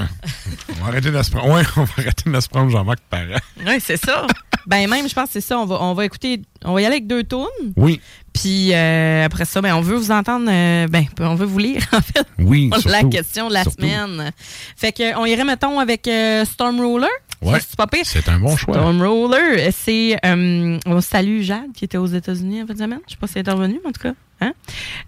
on 0.69 0.83
va 0.85 0.89
arrêter 0.89 1.11
de 1.11 1.23
se 1.23 1.31
prendre. 1.31 1.53
Ouais, 1.55 1.63
on 1.77 1.85
va 1.85 1.93
arrêter 1.99 2.31
de 2.31 2.41
se 2.41 2.49
prendre 2.49 2.71
Jean-Marc 2.71 3.01
Parent. 3.11 3.41
Oui, 3.67 3.79
c'est 3.81 3.97
ça. 3.97 4.27
ben 4.67 4.89
même, 4.89 5.09
je 5.09 5.15
pense 5.15 5.27
que 5.27 5.33
c'est 5.35 5.41
ça. 5.41 5.59
On 5.59 5.65
va, 5.67 5.79
on 5.81 5.95
va 5.95 6.05
écouter, 6.05 6.43
on 6.65 6.75
va 6.75 6.83
y 6.83 6.85
aller 6.85 6.97
avec 6.97 7.07
deux 7.07 7.25
tunes. 7.25 7.73
Oui. 7.77 8.01
Puis 8.33 8.73
euh, 8.75 9.25
après 9.25 9.45
ça, 9.45 9.61
ben, 9.61 9.75
on 9.75 9.81
veut 9.81 9.97
vous 9.97 10.11
entendre, 10.11 10.47
euh, 10.51 10.87
ben, 10.89 11.07
on 11.21 11.35
veut 11.35 11.47
vous 11.47 11.59
lire, 11.59 11.83
en 11.93 12.01
fait. 12.01 12.27
Oui, 12.39 12.71
la 12.87 13.03
question 13.05 13.49
de 13.49 13.55
la 13.55 13.63
Surtout. 13.63 13.83
semaine. 13.83 14.31
Fait 14.77 14.93
que, 14.93 15.17
on 15.19 15.25
irait, 15.27 15.45
mettons, 15.45 15.81
avec 15.81 16.07
euh, 16.09 16.45
Storm 16.45 16.81
Roller. 16.81 17.09
Ouais. 17.41 17.59
C'est. 17.61 18.05
C'est 18.05 18.29
un 18.29 18.39
bon 18.39 18.57
choix. 18.57 18.75
Storm 18.75 19.03
Roller, 19.03 19.71
c'est. 19.73 20.17
euh, 20.25 20.79
on 20.87 21.01
salue 21.01 21.41
Jade, 21.43 21.73
qui 21.75 21.85
était 21.85 21.99
aux 21.99 22.07
États-Unis 22.07 22.63
en 22.63 22.67
fin 22.69 22.75
de 22.75 22.79
semaine. 22.79 23.01
Je 23.07 23.13
sais 23.13 23.19
pas 23.19 23.27
si 23.27 23.39
elle 23.39 23.49
est 23.49 23.53
revenue, 23.53 23.81
mais 23.83 23.89
en 23.89 23.93
tout 23.93 24.03
cas. 24.03 24.13
Hein? 24.43 24.55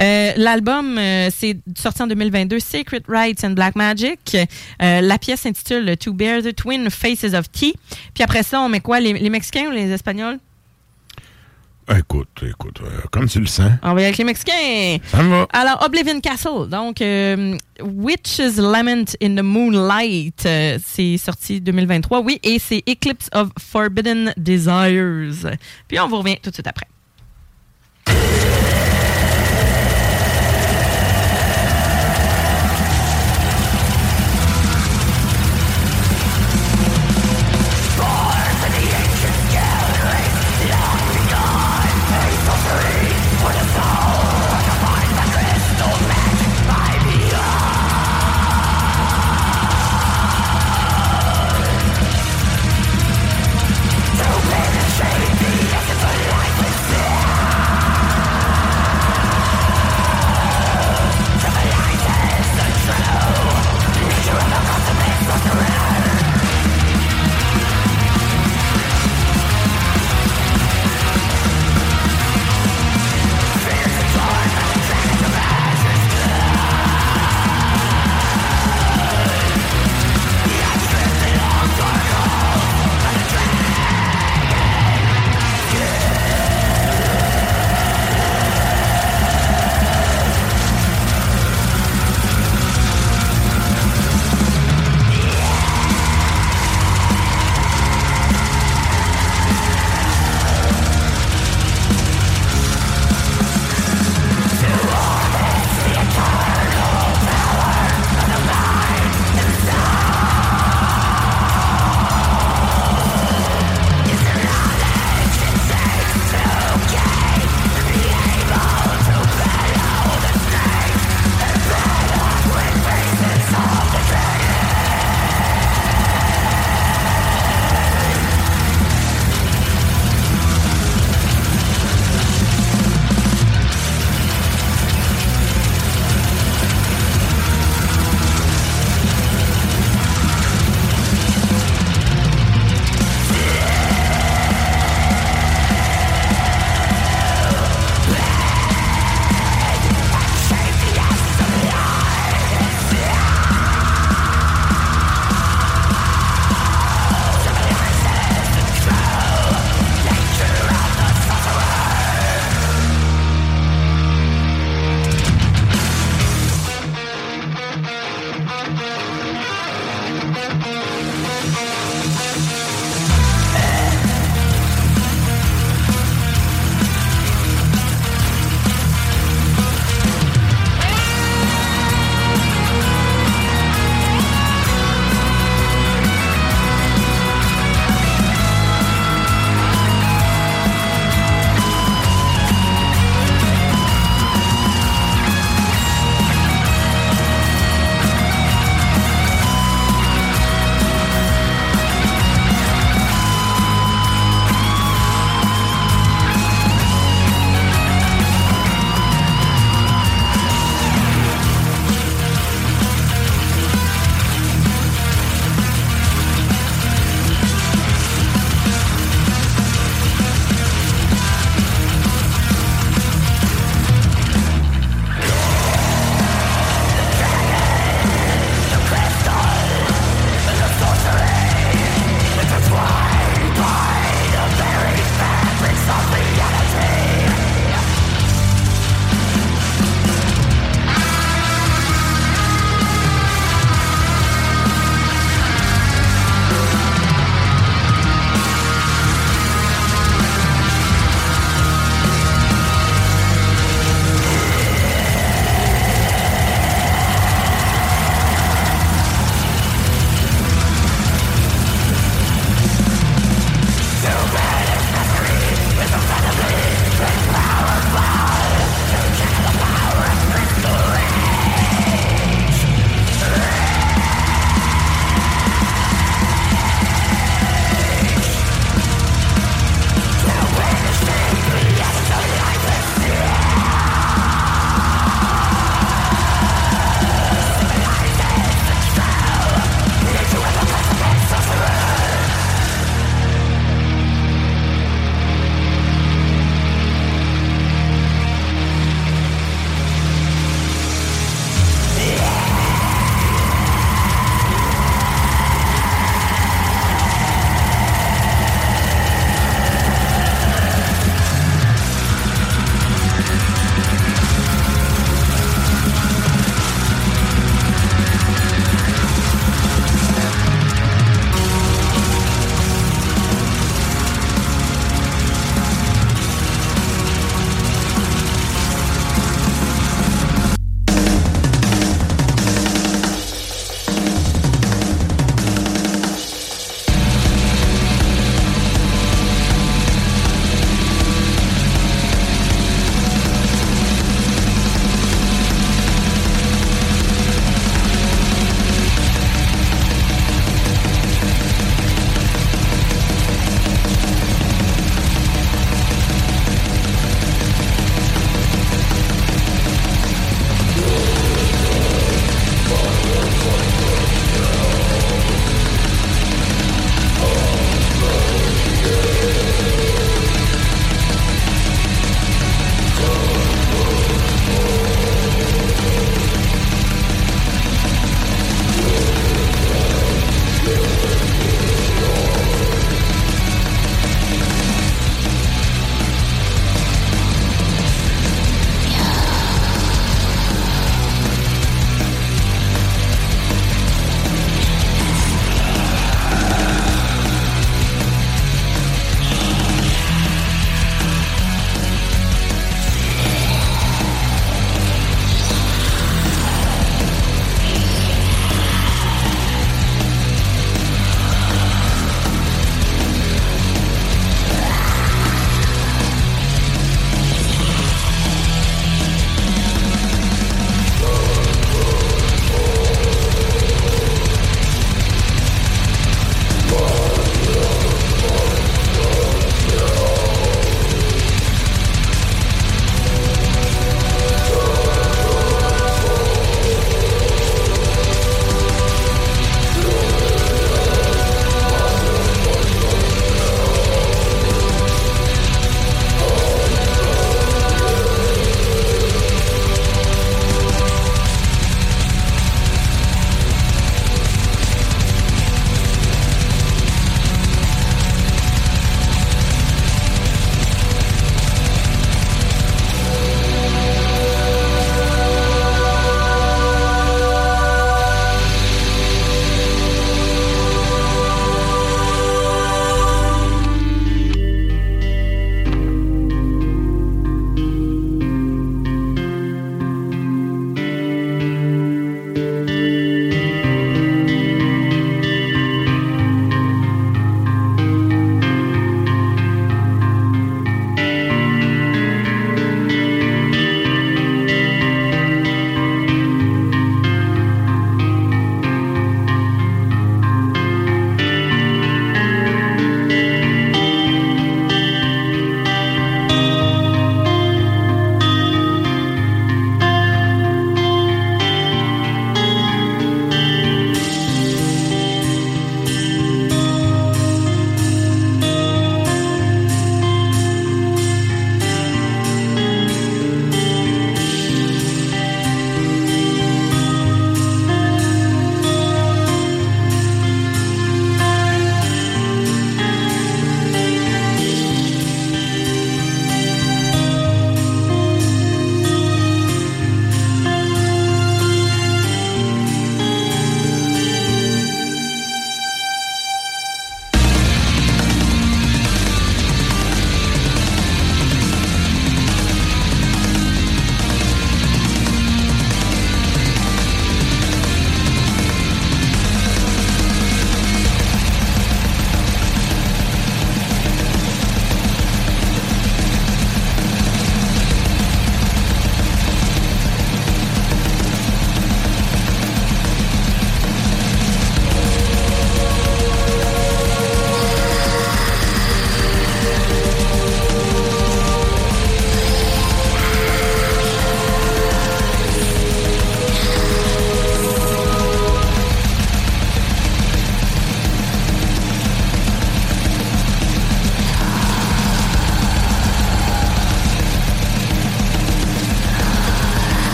Euh, 0.00 0.32
L'album, 0.36 0.98
euh, 0.98 1.28
c'est 1.34 1.56
sorti 1.76 2.02
en 2.02 2.06
2022, 2.06 2.58
Secret 2.60 3.02
Rights 3.08 3.44
and 3.44 3.50
Black 3.50 3.76
Magic. 3.76 4.36
Euh, 4.82 5.00
la 5.00 5.18
pièce 5.18 5.40
s'intitule 5.40 5.96
To 5.96 6.12
Bear 6.12 6.42
the 6.42 6.54
Twin 6.54 6.90
Faces 6.90 7.34
of 7.34 7.50
Tea. 7.50 7.74
Puis 8.14 8.22
après 8.22 8.42
ça, 8.42 8.60
on 8.60 8.68
met 8.68 8.80
quoi? 8.80 9.00
Les, 9.00 9.14
les 9.14 9.30
Mexicains 9.30 9.68
ou 9.68 9.70
les 9.70 9.90
Espagnols? 9.90 10.38
Écoute, 11.98 12.28
écoute, 12.48 12.80
comme 13.10 13.28
tu 13.28 13.40
le 13.40 13.46
sens. 13.46 13.72
On 13.82 13.88
va 13.88 13.92
y 13.92 13.94
aller 13.94 14.04
avec 14.04 14.18
les 14.18 14.24
Mexicains. 14.24 14.98
Ça 15.10 15.22
me 15.22 15.30
va. 15.30 15.46
Alors, 15.52 15.84
Oblivion 15.84 16.20
Castle, 16.20 16.68
donc 16.68 17.02
Witch's 17.82 18.56
Lament 18.56 19.16
in 19.20 19.34
the 19.34 19.42
Moonlight, 19.42 20.48
c'est 20.84 21.18
sorti 21.18 21.60
2023, 21.60 22.20
oui, 22.20 22.38
et 22.44 22.60
c'est 22.60 22.82
Eclipse 22.88 23.28
of 23.34 23.48
Forbidden 23.58 24.32
Desires. 24.36 25.56
Puis 25.88 25.98
on 25.98 26.08
vous 26.08 26.18
revient 26.18 26.36
tout 26.40 26.50
de 26.50 26.54
suite 26.54 26.68
après. 26.68 26.86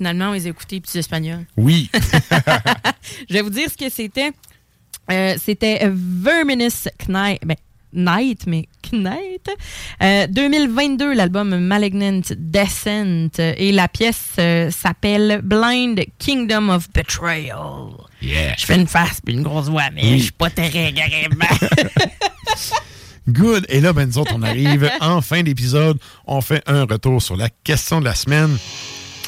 Finalement, 0.00 0.30
on 0.30 0.32
les 0.32 0.46
a 0.46 0.48
écoutés 0.48 0.80
petits 0.80 0.96
espagnols. 0.98 1.44
Oui. 1.58 1.90
Je 3.28 3.34
vais 3.34 3.42
vous 3.42 3.50
dire 3.50 3.68
ce 3.70 3.76
que 3.76 3.90
c'était. 3.90 4.30
Euh, 5.12 5.34
c'était 5.38 5.80
Verminous 5.92 6.88
Knight. 7.06 7.42
Ben, 7.44 7.56
Night, 7.92 8.46
mais 8.46 8.66
Knight. 8.92 9.50
Euh, 10.02 10.26
2022, 10.28 11.12
l'album 11.12 11.54
Malignant 11.58 12.22
Descent. 12.34 13.28
Et 13.38 13.72
la 13.72 13.88
pièce 13.88 14.36
euh, 14.38 14.70
s'appelle 14.70 15.42
Blind 15.42 16.00
Kingdom 16.18 16.70
of 16.70 16.90
Betrayal. 16.94 17.90
Yeah. 18.22 18.54
Je 18.56 18.64
fais 18.64 18.76
une 18.76 18.86
face 18.86 19.20
puis 19.22 19.34
une 19.34 19.42
grosse 19.42 19.68
voix, 19.68 19.90
mais 19.94 20.02
Oui. 20.02 20.18
je 20.18 20.22
suis 20.22 20.32
pas 20.32 20.46
agréable. 20.46 21.36
Good. 23.28 23.66
Et 23.68 23.80
là, 23.80 23.92
ben, 23.92 24.06
nous 24.06 24.16
autres, 24.16 24.32
on 24.34 24.42
arrive 24.42 24.90
en 25.00 25.20
fin 25.20 25.42
d'épisode. 25.42 25.98
On 26.26 26.40
fait 26.40 26.62
un 26.66 26.84
retour 26.84 27.20
sur 27.20 27.36
la 27.36 27.50
question 27.64 28.00
de 28.00 28.06
la 28.06 28.14
semaine. 28.14 28.56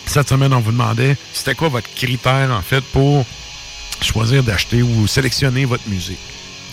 Cette 0.07 0.29
semaine, 0.29 0.53
on 0.53 0.61
vous 0.61 0.73
demandait 0.73 1.17
c'était 1.33 1.55
quoi 1.55 1.69
votre 1.69 1.89
critère, 1.95 2.51
en 2.53 2.63
fait, 2.63 2.83
pour 2.83 3.25
choisir 4.01 4.43
d'acheter 4.43 4.83
ou 4.83 5.07
sélectionner 5.07 5.65
votre 5.65 5.89
musique? 5.89 6.19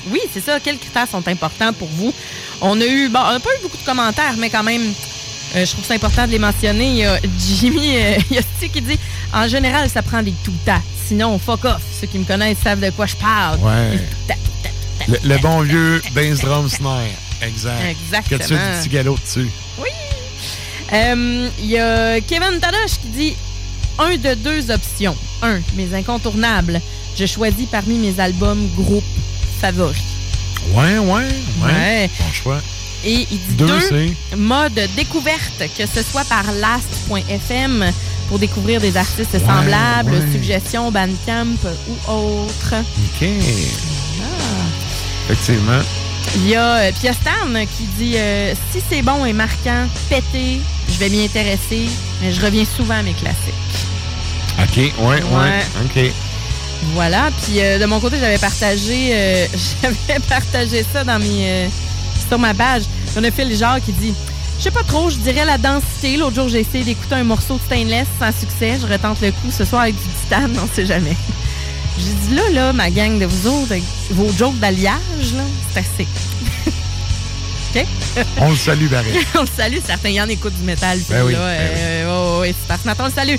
Oui, 0.07 0.19
c'est 0.33 0.43
ça. 0.43 0.59
Quels 0.59 0.77
critères 0.77 1.07
sont 1.07 1.25
importants 1.27 1.73
pour 1.73 1.87
vous? 1.89 2.13
On 2.61 2.79
a 2.81 2.85
eu, 2.85 3.09
bon, 3.09 3.19
on 3.19 3.31
n'a 3.33 3.39
pas 3.39 3.49
eu 3.59 3.61
beaucoup 3.63 3.77
de 3.77 3.83
commentaires, 3.85 4.35
mais 4.37 4.49
quand 4.49 4.63
même, 4.63 4.93
euh, 5.55 5.65
je 5.65 5.71
trouve 5.71 5.85
ça 5.85 5.93
important 5.93 6.25
de 6.25 6.31
les 6.31 6.39
mentionner. 6.39 6.89
Il 6.89 6.97
y 6.97 7.05
a 7.05 7.19
Jimmy, 7.37 7.97
euh, 7.97 8.17
il 8.29 8.35
y 8.35 8.39
a 8.39 8.41
Sti 8.41 8.69
qui 8.69 8.81
dit 8.81 8.99
En 9.33 9.47
général, 9.47 9.89
ça 9.89 10.01
prend 10.01 10.21
des 10.21 10.33
tout 10.43 10.53
temps. 10.65 10.81
Sinon, 11.07 11.37
fuck 11.39 11.65
off. 11.65 11.81
Ceux 11.99 12.07
qui 12.07 12.19
me 12.19 12.25
connaissent 12.25 12.59
savent 12.63 12.79
de 12.79 12.89
quoi 12.91 13.05
je 13.05 13.15
parle. 13.15 13.59
Ouais. 13.59 13.99
Le, 15.07 15.17
le 15.23 15.37
bon 15.39 15.61
vieux 15.61 16.01
bass 16.13 16.39
drum 16.39 16.69
snare. 16.69 17.01
Exact. 17.41 17.81
Exactement. 17.89 18.39
Que 18.39 18.45
tu 18.47 18.53
as 18.53 18.73
du 18.75 18.79
petit 18.81 18.89
galop 18.89 19.17
dessus. 19.17 19.49
Oui. 19.79 19.89
Euh, 20.93 21.49
Il 21.59 21.65
y 21.65 21.77
a 21.77 22.19
Kevin 22.21 22.59
Tadash 22.59 22.99
qui 23.01 23.07
dit 23.09 23.35
un 23.97 24.15
de 24.17 24.33
deux 24.35 24.71
options. 24.71 25.15
Un, 25.41 25.59
mes 25.75 25.93
incontournables. 25.93 26.81
Je 27.17 27.25
choisis 27.25 27.67
parmi 27.67 27.95
mes 27.95 28.19
albums 28.19 28.67
groupes 28.75 29.03
favoris. 29.59 29.97
Ouais, 30.73 30.97
ouais, 30.97 31.07
ouais. 31.07 31.25
Ouais. 31.65 32.09
Bon 32.19 32.31
choix. 32.31 32.61
Et 33.05 33.27
il 33.31 33.37
dit 33.39 33.55
Deux, 33.55 34.15
mode 34.37 34.79
découverte, 34.95 35.63
que 35.77 35.85
ce 35.85 36.03
soit 36.03 36.25
par 36.25 36.43
last.fm 36.53 37.85
pour 38.27 38.39
découvrir 38.39 38.81
des 38.81 38.97
artistes 38.97 39.39
semblables, 39.39 40.11
ouais. 40.11 40.31
suggestions, 40.31 40.91
Bandcamp 40.91 41.55
ou 41.87 42.11
autres. 42.11 42.75
OK. 42.75 43.27
Ah. 44.21 44.25
Effectivement. 45.25 45.81
Il 46.35 46.47
y 46.47 46.55
a 46.55 46.75
euh, 46.75 46.91
Pierre 46.99 47.13
Stan 47.13 47.65
qui 47.77 47.83
dit 47.97 48.13
euh, 48.15 48.53
si 48.71 48.81
c'est 48.89 49.01
bon 49.01 49.25
et 49.25 49.33
marquant, 49.33 49.87
pété, 50.09 50.61
je 50.87 50.99
vais 50.99 51.09
m'y 51.09 51.23
intéresser, 51.25 51.87
mais 52.21 52.31
je 52.31 52.41
reviens 52.41 52.65
souvent 52.65 52.95
à 52.95 53.01
mes 53.01 53.13
classiques. 53.13 53.53
OK, 54.61 54.77
ouais, 54.77 54.93
ouais. 54.99 55.21
Ouais. 55.21 55.65
OK. 55.85 56.13
Voilà. 56.93 57.29
Puis 57.43 57.59
euh, 57.59 57.79
de 57.79 57.85
mon 57.85 57.99
côté, 57.99 58.17
j'avais 58.19 58.37
partagé, 58.37 59.09
euh, 59.11 59.47
j'avais 59.81 60.19
partagé 60.27 60.85
ça 60.93 61.03
dans 61.03 61.19
mes, 61.19 61.69
sur 62.27 62.37
ma 62.37 62.53
page. 62.53 62.83
On 63.17 63.23
a 63.23 63.31
fait 63.31 63.45
le 63.45 63.55
genre 63.55 63.79
qui 63.83 63.91
dit, 63.93 64.13
je 64.59 64.63
sais 64.63 64.71
pas 64.71 64.83
trop, 64.83 65.09
je 65.09 65.17
dirais 65.17 65.45
la 65.45 65.57
densité. 65.57 66.17
L'autre 66.17 66.35
jour, 66.35 66.49
j'ai 66.49 66.59
essayé 66.59 66.83
d'écouter 66.83 67.15
un 67.15 67.23
morceau 67.23 67.55
de 67.55 67.61
Stainless 67.61 68.07
sans 68.19 68.31
succès. 68.37 68.77
Je 68.79 68.85
retente 68.85 69.19
le 69.21 69.31
coup 69.31 69.51
ce 69.51 69.65
soir 69.65 69.83
avec 69.83 69.95
du 69.95 70.09
titane, 70.21 70.55
on 70.61 70.67
sait 70.75 70.85
jamais. 70.85 71.15
J'ai 71.99 72.13
dit 72.29 72.35
là, 72.35 72.49
là, 72.53 72.73
ma 72.73 72.89
gang 72.89 73.19
de 73.19 73.25
vous 73.25 73.47
autres, 73.47 73.73
vos 74.11 74.31
jokes 74.37 74.57
d'alliage, 74.59 75.33
là, 75.35 75.43
c'est 75.73 75.79
assez. 75.79 76.07
OK? 77.75 77.85
On 78.39 78.49
le 78.51 78.55
salue, 78.55 78.87
Barry. 78.87 79.09
on 79.35 79.41
le 79.41 79.47
salue, 79.55 79.77
certains 79.85 80.09
y 80.09 80.21
en 80.21 80.27
écoutent 80.29 80.55
du 80.57 80.63
métal. 80.63 80.99
Ben 81.09 81.23
oui, 81.23 81.33
là, 81.33 81.39
ben 81.39 81.57
euh, 81.59 82.05
oh, 82.09 82.41
oui, 82.41 82.55
c'est 82.67 82.77
que 82.77 82.87
maintenant, 82.87 83.05
on 83.05 83.07
le 83.09 83.13
salue. 83.13 83.35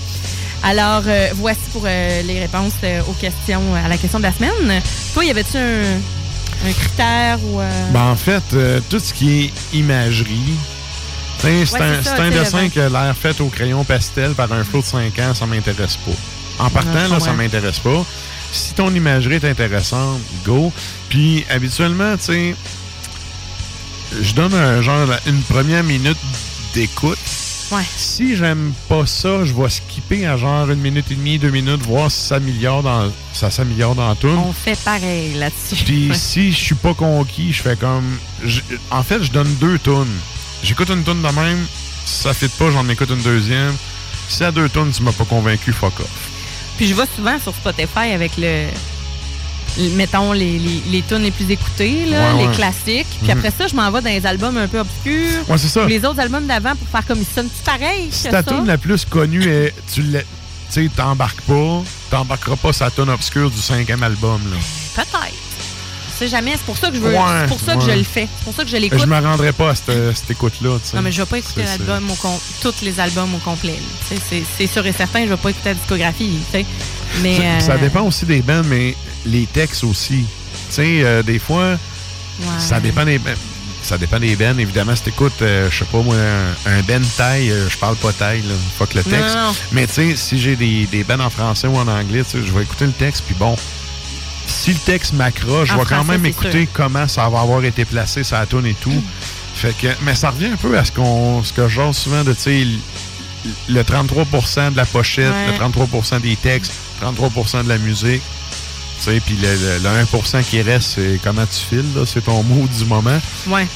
Alors, 0.62 1.02
euh, 1.06 1.28
voici 1.36 1.60
pour 1.72 1.82
euh, 1.86 2.22
les 2.22 2.38
réponses 2.40 2.74
euh, 2.84 3.00
aux 3.08 3.14
questions, 3.14 3.62
à 3.74 3.88
la 3.88 3.96
question 3.96 4.18
de 4.18 4.24
la 4.24 4.32
semaine. 4.32 4.82
Toi, 5.14 5.24
y 5.24 5.30
avait-tu 5.30 5.56
un, 5.56 6.68
un 6.68 6.72
critère 6.72 7.38
ou. 7.44 7.60
euh, 7.60 7.90
Ben, 7.92 8.02
en 8.10 8.16
fait, 8.16 8.42
euh, 8.52 8.80
tout 8.90 8.98
ce 9.00 9.14
qui 9.14 9.44
est 9.46 9.52
imagerie, 9.76 10.54
c'est 11.38 11.62
un, 11.80 12.02
ça, 12.02 12.28
dessin 12.28 12.68
a 12.76 12.88
l'air 12.90 13.16
fait 13.16 13.40
au 13.40 13.46
crayon 13.48 13.82
pastel 13.84 14.32
par 14.34 14.52
un 14.52 14.62
flot 14.62 14.82
de 14.82 14.86
5 14.86 15.18
ans, 15.20 15.34
ça 15.34 15.46
m'intéresse 15.46 15.96
pas. 15.96 16.64
En 16.64 16.68
partant, 16.68 17.06
je 17.06 17.14
là, 17.14 17.20
ça 17.20 17.32
m'intéresse 17.32 17.78
pas. 17.78 18.04
Si 18.52 18.74
ton 18.74 18.92
imagerie 18.94 19.34
est 19.36 19.44
intéressante, 19.44 20.20
go. 20.44 20.72
Puis, 21.08 21.44
habituellement, 21.50 22.16
tu 22.16 22.24
sais, 22.24 22.54
je 24.22 24.34
donne 24.34 24.54
un 24.54 24.82
genre, 24.82 25.08
une 25.26 25.40
première 25.42 25.84
minute 25.84 26.16
d'écoute. 26.74 27.18
Ouais. 27.70 27.84
Si 27.96 28.34
j'aime 28.36 28.72
pas 28.88 29.06
ça, 29.06 29.44
je 29.44 29.54
vais 29.54 29.70
skipper 29.70 30.26
à 30.26 30.36
genre 30.36 30.68
une 30.70 30.80
minute 30.80 31.04
et 31.12 31.14
demie, 31.14 31.38
deux 31.38 31.50
minutes, 31.50 31.82
voir 31.82 32.10
si 32.10 32.20
ça 32.22 32.28
s'améliore 32.40 32.82
dans, 32.82 33.12
ça 33.32 33.48
s'améliore 33.48 33.94
dans 33.94 34.12
tout. 34.16 34.26
On 34.26 34.52
fait 34.52 34.76
pareil 34.80 35.34
là-dessus. 35.34 35.84
Puis 35.84 36.10
si 36.14 36.50
je 36.50 36.56
suis 36.58 36.74
pas 36.74 36.94
conquis, 36.94 37.52
je 37.52 37.62
fais 37.62 37.76
comme. 37.76 38.18
je- 38.44 38.60
en 38.90 39.04
fait, 39.04 39.22
je 39.22 39.30
donne 39.30 39.54
deux 39.60 39.78
tunes. 39.78 40.04
J'écoute 40.64 40.88
une 40.90 41.04
tune 41.04 41.22
de 41.22 41.28
même. 41.28 41.64
Si 42.04 42.22
ça 42.24 42.34
fit 42.34 42.48
pas, 42.48 42.72
j'en 42.72 42.88
écoute 42.88 43.10
une 43.10 43.22
deuxième. 43.22 43.72
Si 44.28 44.42
à 44.42 44.50
deux 44.50 44.68
tunes, 44.68 44.90
tu 44.92 45.04
m'as 45.04 45.12
pas 45.12 45.24
convaincu, 45.24 45.72
fuck 45.72 46.00
off. 46.00 46.08
Puis 46.80 46.88
je 46.88 46.94
vais 46.94 47.04
souvent 47.14 47.38
sur 47.38 47.54
Spotify 47.54 48.12
avec 48.14 48.32
le. 48.38 48.68
Mettons 49.96 50.32
les, 50.32 50.58
les, 50.58 50.82
les 50.90 51.02
tunes 51.02 51.22
les 51.24 51.30
plus 51.30 51.50
écoutées, 51.50 52.06
là, 52.06 52.32
Ouais, 52.34 52.40
les 52.42 52.48
ouais. 52.48 52.54
classiques. 52.54 53.06
Puis 53.22 53.30
Mhm. 53.30 53.38
après 53.38 53.50
ça, 53.50 53.66
je 53.66 53.74
m'en 53.76 53.90
vais 53.90 54.00
dans 54.00 54.08
les 54.08 54.24
albums 54.24 54.56
un 54.56 54.66
peu 54.66 54.78
obscurs. 54.78 55.46
Ouais, 55.46 55.58
c'est 55.58 55.68
ça. 55.68 55.84
Ou 55.84 55.88
les 55.88 56.02
autres 56.06 56.20
albums 56.20 56.46
d'avant 56.46 56.74
pour 56.74 56.88
faire 56.88 57.06
comme 57.06 57.18
ils 57.20 57.26
sonnent 57.34 57.50
pareil 57.66 58.08
Si 58.10 58.24
que 58.24 58.30
ta 58.30 58.42
tune 58.42 58.64
la 58.66 58.78
plus 58.78 59.04
connue 59.04 59.44
est. 59.46 59.74
Tu 59.92 60.02
sais, 60.70 60.88
t'embarques 60.96 61.42
pas, 61.42 61.82
t'embarqueras 62.10 62.56
pas 62.56 62.72
sa 62.72 62.90
tune 62.90 63.10
obscure 63.10 63.50
du 63.50 63.58
cinquième 63.60 64.02
album, 64.02 64.40
là. 64.50 64.56
Peut-être. 64.96 65.34
Jamais. 66.28 66.52
C'est 66.52 66.64
pour 66.64 66.76
ça 66.76 66.88
que 66.88 66.96
je 66.96 67.00
veux. 67.00 67.12
Ouais, 67.12 67.18
c'est 67.42 67.48
pour 67.48 67.60
ça 67.60 67.74
que 67.74 67.80
ouais. 67.80 67.92
je 67.92 67.98
le 67.98 68.04
fais. 68.04 68.28
C'est 68.36 68.44
pour 68.44 68.54
ça 68.54 68.64
que 68.64 68.70
je 68.70 68.76
l'écoute. 68.76 69.00
Je 69.00 69.06
me 69.06 69.18
rendrai 69.18 69.52
pas 69.52 69.70
à 69.70 69.74
cette, 69.74 70.16
cette 70.16 70.30
écoute-là. 70.30 70.78
Non, 70.94 71.02
mais 71.02 71.12
je 71.12 71.22
vais 71.22 71.26
pas 71.26 71.38
écouter 71.38 71.62
l'album 71.64 72.10
tous 72.62 72.74
les 72.82 73.00
albums 73.00 73.34
au 73.34 73.38
complet. 73.38 73.78
C'est 74.56 74.66
sûr 74.66 74.86
et 74.86 74.92
certain, 74.92 75.24
je 75.24 75.30
vais 75.30 75.36
pas 75.36 75.50
écouter 75.50 75.70
la 75.70 75.74
discographie. 75.74 76.30
Mais, 77.22 77.36
Ça, 77.60 77.66
ça 77.66 77.72
euh, 77.72 77.78
dépend 77.78 78.02
aussi 78.02 78.24
des 78.24 78.40
bands, 78.40 78.62
mais 78.66 78.94
les 79.26 79.46
textes 79.46 79.84
aussi. 79.84 80.24
Tu 80.68 80.74
sais, 80.74 81.00
euh, 81.02 81.22
des 81.22 81.38
fois, 81.38 81.76
ça 82.58 82.80
dépend 82.80 83.04
des 83.04 83.18
bands. 83.18 83.30
Ça 83.82 83.96
dépend 83.98 84.20
des 84.20 84.36
bands. 84.36 84.56
Évidemment, 84.58 84.94
si 84.94 85.02
t'écoutes, 85.04 85.40
euh, 85.42 85.68
je 85.70 85.78
sais 85.78 85.84
pas 85.86 85.98
moi, 86.02 86.14
un, 86.14 86.70
un 86.70 86.82
band 86.82 87.04
taille, 87.16 87.50
euh, 87.50 87.68
je 87.68 87.76
parle 87.78 87.96
pas 87.96 88.12
taille, 88.12 88.42
là. 88.42 88.54
Fuck 88.78 88.94
le 88.94 89.02
texte. 89.02 89.34
non, 89.34 89.46
non. 89.48 89.54
Mais 89.72 89.86
tu 89.86 89.94
sais, 89.94 90.16
si 90.16 90.38
j'ai 90.38 90.54
des, 90.54 90.86
des 90.86 91.02
bands 91.02 91.20
en 91.20 91.30
français 91.30 91.66
ou 91.66 91.76
en 91.76 91.88
anglais, 91.88 92.22
je 92.32 92.52
vais 92.52 92.62
écouter 92.62 92.86
le 92.86 92.92
texte, 92.92 93.24
puis 93.26 93.34
bon. 93.38 93.56
Si 94.50 94.72
le 94.72 94.78
texte 94.78 95.12
m'accroche, 95.14 95.68
je 95.70 95.74
vais 95.76 95.84
quand 95.88 96.04
même 96.04 96.26
écouter 96.26 96.62
sûr. 96.64 96.72
comment 96.74 97.06
ça 97.08 97.28
va 97.28 97.40
avoir 97.40 97.64
été 97.64 97.84
placé, 97.84 98.24
ça 98.24 98.44
tune 98.46 98.66
et 98.66 98.74
tout. 98.74 99.02
Fait 99.54 99.74
que, 99.76 99.86
mais 100.02 100.14
ça 100.14 100.30
revient 100.30 100.46
un 100.52 100.56
peu 100.56 100.76
à 100.78 100.84
ce 100.84 100.92
qu'on, 100.92 101.42
ce 101.44 101.52
que 101.52 101.68
j'ose 101.68 101.96
souvent 101.96 102.24
de, 102.24 102.32
tu 102.32 102.40
sais, 102.40 102.64
le- 102.64 103.74
le 103.74 103.82
33% 103.82 104.72
de 104.72 104.76
la 104.76 104.84
pochette, 104.84 105.30
Ouais. 105.32 105.46
le 105.52 105.58
33% 105.58 106.20
des 106.20 106.36
textes, 106.36 106.72
33% 107.00 107.62
de 107.64 107.68
la 107.68 107.78
musique. 107.78 108.22
Tu 109.02 109.04
sais, 109.12 109.20
puis 109.20 109.36
le, 109.40 109.48
le- 109.48 109.78
le 109.82 109.88
1% 110.04 110.42
qui 110.44 110.60
reste, 110.62 110.90
c'est 110.96 111.18
comment 111.24 111.46
tu 111.46 111.58
files, 111.76 111.84
c'est 112.06 112.24
ton 112.24 112.42
mot 112.44 112.66
du 112.66 112.84
moment. 112.84 113.18
Ouais. 113.46 113.66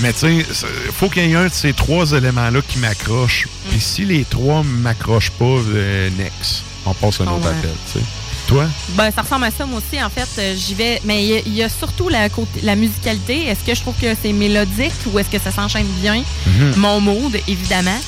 Mais 0.00 0.12
tu 0.12 0.20
sais, 0.20 0.34
il 0.36 0.92
faut 0.92 1.08
qu'il 1.10 1.26
y 1.26 1.32
ait 1.32 1.36
un 1.36 1.48
de 1.48 1.52
ces 1.52 1.72
trois 1.74 2.12
éléments-là 2.12 2.60
qui 2.66 2.78
m'accroche. 2.78 3.46
Mm. 3.46 3.70
Puis 3.70 3.80
si 3.80 4.04
les 4.04 4.24
trois 4.24 4.58
ne 4.62 4.68
m'accrochent 4.68 5.32
pas, 5.32 5.44
euh, 5.44 6.08
next. 6.16 6.62
On 6.86 6.94
passe 6.94 7.20
à 7.20 7.24
un 7.24 7.26
Oh, 7.28 7.36
autre 7.36 7.44
ouais. 7.50 7.50
appel. 7.58 8.02
Toi? 8.50 8.66
Ben, 8.90 9.10
ça 9.14 9.22
ressemble 9.22 9.44
à 9.44 9.50
ça, 9.50 9.64
moi 9.64 9.78
aussi. 9.78 10.02
En 10.02 10.10
fait, 10.10 10.28
euh, 10.38 10.54
j'y 10.56 10.74
vais. 10.74 11.00
Mais 11.04 11.22
il 11.22 11.28
y 11.28 11.34
a- 11.36 11.42
il 11.46 11.54
y, 11.54 11.62
a 11.62 11.68
surtout 11.68 12.08
la, 12.08 12.28
la 12.62 12.74
musicalité. 12.76 13.46
Est-ce 13.46 13.64
que 13.64 13.74
je 13.74 13.80
trouve 13.80 13.94
que 14.00 14.08
c'est 14.20 14.32
mélodique 14.32 14.92
ou 15.06 15.18
est-ce 15.18 15.30
que 15.30 15.38
ça 15.38 15.50
s'enchaîne 15.52 15.86
bien? 16.02 16.22
Mhm. 16.46 16.74
Mon 16.76 17.00
mood, 17.00 17.38
évidemment. 17.48 17.98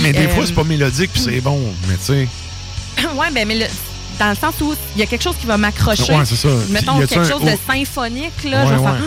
Mais, 0.00 0.12
des 0.12 0.26
euh, 0.26 0.28
fois, 0.28 0.46
c'est 0.46 0.52
pas 0.54 0.64
mélodique 0.64 1.10
puis 1.12 1.20
c'est 1.22 1.40
bon. 1.40 1.60
Mais 1.88 1.96
tu 1.96 2.04
sais, 2.04 2.28
ouais, 3.16 3.30
ben, 3.32 3.46
mais 3.48 3.56
le- 3.56 3.66
dans 4.20 4.28
le 4.30 4.36
sens 4.36 4.54
où 4.60 4.74
il 4.94 5.00
y 5.00 5.02
a 5.02 5.06
quelque 5.06 5.22
chose 5.24 5.34
qui 5.40 5.46
va 5.46 5.56
m'accrocher. 5.56 6.12
Ouais, 6.14 6.24
c'est 6.24 6.36
ça. 6.36 6.48
Mettons 6.68 6.98
quelque 7.00 7.18
un 7.18 7.28
chose 7.28 7.42
de 7.42 7.56
symphonique, 7.66 8.44
là. 8.44 8.62
Ouais, 8.64 8.68
je 8.68 8.74
vais 8.74 8.80
faire. 8.82 8.92
ouais. 8.92 8.98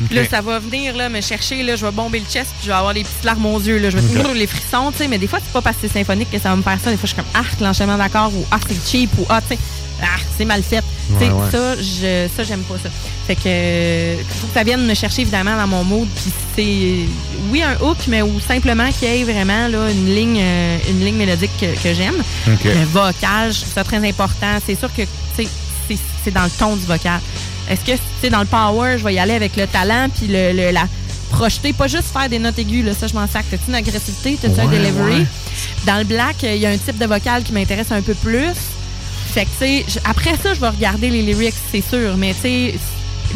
Là, 0.12 0.20
ça 0.30 0.40
va 0.40 0.60
venir 0.60 0.94
là, 0.96 1.08
me 1.08 1.20
chercher, 1.20 1.60
là, 1.64 1.74
je 1.74 1.84
vais 1.84 1.90
bomber 1.90 2.20
le 2.20 2.24
chest, 2.24 2.50
puis 2.58 2.62
je 2.62 2.66
vais 2.68 2.74
avoir 2.74 2.94
des 2.94 3.02
petites 3.02 3.24
larmes 3.24 3.46
aux 3.46 3.58
yeux, 3.58 3.78
là, 3.78 3.90
je 3.90 3.96
vais 3.98 4.04
Ok. 4.08 4.16
toujours 4.16 4.32
les 4.32 4.46
frissons, 4.46 4.92
tu 4.92 4.98
sais, 4.98 5.08
mais 5.08 5.18
des 5.18 5.26
fois, 5.26 5.40
c'est 5.44 5.52
pas 5.52 5.60
parce 5.60 5.76
que 5.76 5.88
c'est 5.88 5.92
symphonique 5.92 6.30
que 6.30 6.38
ça 6.38 6.50
va 6.50 6.56
me 6.56 6.62
faire 6.62 6.78
ça. 6.82 6.90
Des 6.92 6.96
fois, 6.96 7.08
je 7.08 7.14
suis 7.14 7.16
comme, 7.16 7.24
ah, 7.34 7.42
l'enchaînement 7.60 7.96
d'accord, 7.98 8.30
ou 8.32 8.46
ah, 8.52 8.58
c'est 8.68 8.78
cheap, 8.88 9.10
ou 9.18 9.26
ah, 9.28 9.40
tu 9.40 9.56
sais, 9.56 9.60
ah, 10.02 10.18
c'est 10.36 10.44
mal 10.44 10.62
fait. 10.62 10.82
Ouais, 11.10 11.18
ouais. 11.32 11.50
ça, 11.50 11.76
je, 11.76 12.28
ça, 12.36 12.44
j'aime 12.44 12.62
pas 12.62 12.74
ça. 12.82 12.88
Fait 13.26 13.34
que, 13.34 13.40
euh, 13.46 14.16
faut 14.40 14.46
que 14.46 14.54
ça 14.54 14.62
vienne 14.64 14.86
me 14.86 14.94
chercher, 14.94 15.22
évidemment, 15.22 15.56
dans 15.56 15.66
mon 15.66 15.84
mood, 15.84 16.08
puis 16.14 16.30
c'est, 16.54 17.50
oui, 17.50 17.62
un 17.62 17.74
hook, 17.84 17.96
mais 18.08 18.22
ou 18.22 18.38
simplement 18.40 18.88
qu'il 18.92 19.08
y 19.08 19.20
ait 19.20 19.24
vraiment, 19.24 19.68
là, 19.68 19.90
une 19.90 20.14
ligne, 20.14 20.38
euh, 20.40 20.78
une 20.90 21.04
ligne 21.04 21.16
mélodique 21.16 21.50
que, 21.60 21.66
que 21.82 21.94
j'aime. 21.94 22.22
Le 22.64 22.84
vocal, 22.84 23.52
je 23.52 23.60
trouve 23.60 23.72
ça 23.74 23.84
très 23.84 24.06
important. 24.08 24.58
C'est 24.66 24.78
sûr 24.78 24.92
que, 24.94 25.02
c'est- 25.36 25.48
c'est 26.24 26.30
dans 26.30 26.44
le 26.44 26.50
ton 26.50 26.76
du 26.76 26.84
vocal. 26.84 27.20
Est-ce 27.70 27.80
que, 27.80 27.98
sais, 28.20 28.28
dans 28.30 28.40
le 28.40 28.46
power, 28.46 28.96
je 28.98 29.04
vais 29.04 29.14
y 29.14 29.18
aller 29.18 29.34
avec 29.34 29.56
le 29.56 29.66
talent 29.66 30.08
puis 30.14 30.26
le, 30.28 30.52
le- 30.52 30.70
la 30.70 30.86
projeter, 31.30 31.72
pas 31.74 31.88
juste 31.88 32.10
faire 32.12 32.28
des 32.28 32.38
notes 32.38 32.58
aiguës, 32.58 32.84
là, 32.84 32.92
ça, 32.98 33.06
je 33.06 33.14
m'en 33.14 33.26
sac. 33.26 33.44
T'as-tu 33.50 33.64
une 33.68 33.74
agressivité, 33.74 34.38
t'as-tu 34.40 34.60
un 34.60 34.66
delivery? 34.70 35.26
Dans 35.86 35.98
le 35.98 36.04
black, 36.04 36.36
il 36.42 36.56
y 36.56 36.66
a 36.66 36.70
un 36.70 36.76
type 36.78 36.98
de 36.98 37.06
vocal 37.06 37.42
qui 37.42 37.52
m'intéresse 37.52 37.90
un 37.92 38.00
peu 38.02 38.14
plus. 38.14 38.52
Fait 39.38 39.44
que, 39.44 39.50
tu 39.50 39.56
sais, 39.58 39.84
je- 39.88 39.98
après 40.10 40.34
ça, 40.42 40.52
je 40.52 40.58
vais 40.60 40.68
regarder 40.68 41.10
les 41.10 41.22
lyrics, 41.22 41.54
c'est 41.70 41.80
sûr. 41.80 42.16
Mais, 42.16 42.34
tu 42.34 42.40
sais, 42.40 42.74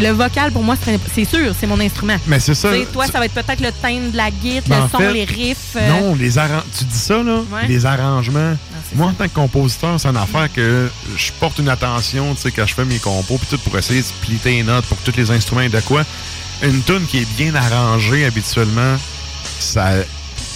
le 0.00 0.08
vocal, 0.10 0.50
pour 0.50 0.64
moi, 0.64 0.74
c'est 1.14 1.24
sûr, 1.24 1.54
c'est 1.60 1.68
mon 1.68 1.78
instrument. 1.78 2.16
Mais 2.26 2.40
c'est 2.40 2.54
ça. 2.56 2.70
Toi, 2.92 3.06
ça 3.06 3.20
va 3.20 3.26
être 3.26 3.34
peut-être 3.34 3.60
le 3.60 3.70
thème 3.70 4.10
de 4.10 4.16
la 4.16 4.30
guitare, 4.32 4.62
Ben, 4.66 4.82
le 4.84 4.90
son, 4.90 4.98
fait, 4.98 5.12
les 5.12 5.24
riffs. 5.24 5.76
euh, 5.76 5.88
Non, 5.88 6.14
les 6.16 6.30
tu 6.76 6.84
dis 6.84 6.98
ça, 6.98 7.22
là, 7.22 7.42
Ouais. 7.52 7.68
les 7.68 7.86
arrangements. 7.86 8.56
Moi, 8.96 9.06
en 9.06 9.12
tant 9.12 9.28
que 9.28 9.34
compositeur, 9.34 10.00
c'est 10.00 10.08
une 10.08 10.16
affaire 10.16 10.52
que 10.52 10.90
je 11.16 11.30
porte 11.38 11.58
une 11.60 11.68
attention, 11.68 12.34
tu 12.34 12.40
sais, 12.42 12.50
quand 12.50 12.66
je 12.66 12.74
fais 12.74 12.84
mes 12.84 12.98
compos, 12.98 13.38
puis 13.38 13.46
tout 13.48 13.58
pour 13.58 13.78
essayer 13.78 14.00
de 14.00 14.06
splitter 14.06 14.50
les 14.56 14.62
notes 14.64 14.84
pour 14.86 15.00
que 15.00 15.08
tous 15.08 15.16
les 15.16 15.30
instruments 15.30 15.60
aient 15.62 15.68
de 15.68 15.80
quoi. 15.82 16.02
Une 16.64 16.82
tune 16.82 17.06
qui 17.06 17.18
est 17.18 17.36
bien 17.36 17.54
arrangée 17.54 18.24
habituellement, 18.24 18.96
ça, 19.60 19.90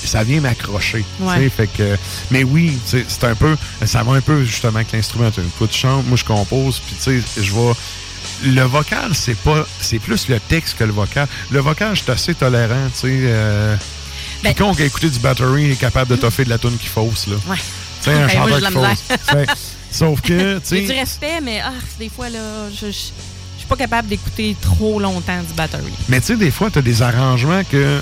ça 0.07 0.23
vient 0.25 0.41
m'accrocher. 0.41 1.05
Ouais. 1.21 1.39
sais, 1.39 1.51
Fait 1.51 1.67
que, 1.67 1.97
mais 2.31 2.43
oui, 2.45 2.79
sais, 2.85 3.05
c'est 3.09 3.25
un 3.25 3.35
peu, 3.35 3.57
ça 3.85 4.03
va 4.03 4.13
un 4.13 4.21
peu 4.21 4.45
justement 4.45 4.77
avec 4.77 4.93
l'instrument. 4.93 5.31
Coup, 5.59 5.67
tu 5.67 5.79
chantes, 5.79 6.07
moi 6.07 6.17
je 6.17 6.25
compose, 6.25 6.81
puis 6.81 6.97
tu 6.97 7.21
sais, 7.23 7.43
je 7.43 7.53
vais. 7.53 7.73
Le 8.45 8.63
vocal, 8.63 9.15
c'est 9.15 9.37
pas, 9.37 9.67
c'est 9.81 9.99
plus 9.99 10.29
le 10.29 10.41
texte 10.41 10.77
que 10.79 10.85
le 10.85 10.93
vocal. 10.93 11.27
Le 11.51 11.61
vocal, 11.61 11.95
je 11.97 12.03
suis 12.03 12.11
assez 12.11 12.35
tolérant, 12.35 12.89
tu 12.93 13.01
sais. 13.01 13.07
Euh, 13.23 13.77
Ben- 14.43 14.53
Quiconque 14.53 14.81
a 14.81 14.85
écouté 14.85 15.09
du 15.09 15.19
battery 15.21 15.71
est 15.73 15.77
capable 15.77 16.11
de 16.11 16.17
toffer 16.17 16.45
de 16.45 16.51
la 16.51 16.59
tune 16.59 16.77
qui 16.77 16.89
fausse, 16.89 17.27
là. 17.29 17.37
Ouais. 17.49 17.57
Tu 18.03 18.11
sais, 18.11 18.13
un 18.13 18.19
moi, 18.47 18.61
chanteur 18.61 18.69
qui 18.69 18.73
fausse. 18.75 19.19
Fait- 19.25 19.47
Sauf 19.91 20.21
que, 20.21 20.59
tu 20.69 20.75
J'ai 20.75 20.81
du 20.83 20.87
sais, 20.89 21.01
respect, 21.01 21.41
mais 21.43 21.61
ah, 21.65 21.73
des 21.99 22.09
fois, 22.11 22.29
là, 22.29 22.39
je, 22.71 22.87
je, 22.87 22.91
je 22.91 22.97
suis 23.59 23.67
pas 23.69 23.77
capable 23.77 24.09
d'écouter 24.09 24.55
trop 24.61 25.01
longtemps 25.01 25.41
du 25.41 25.55
battery. 25.55 25.93
mais 26.09 26.21
tu 26.21 26.27
sais, 26.27 26.37
des 26.37 26.51
fois, 26.51 26.69
tu 26.71 26.79
as 26.81 26.83
des 26.83 27.01
arrangements 27.03 27.63
que, 27.65 28.01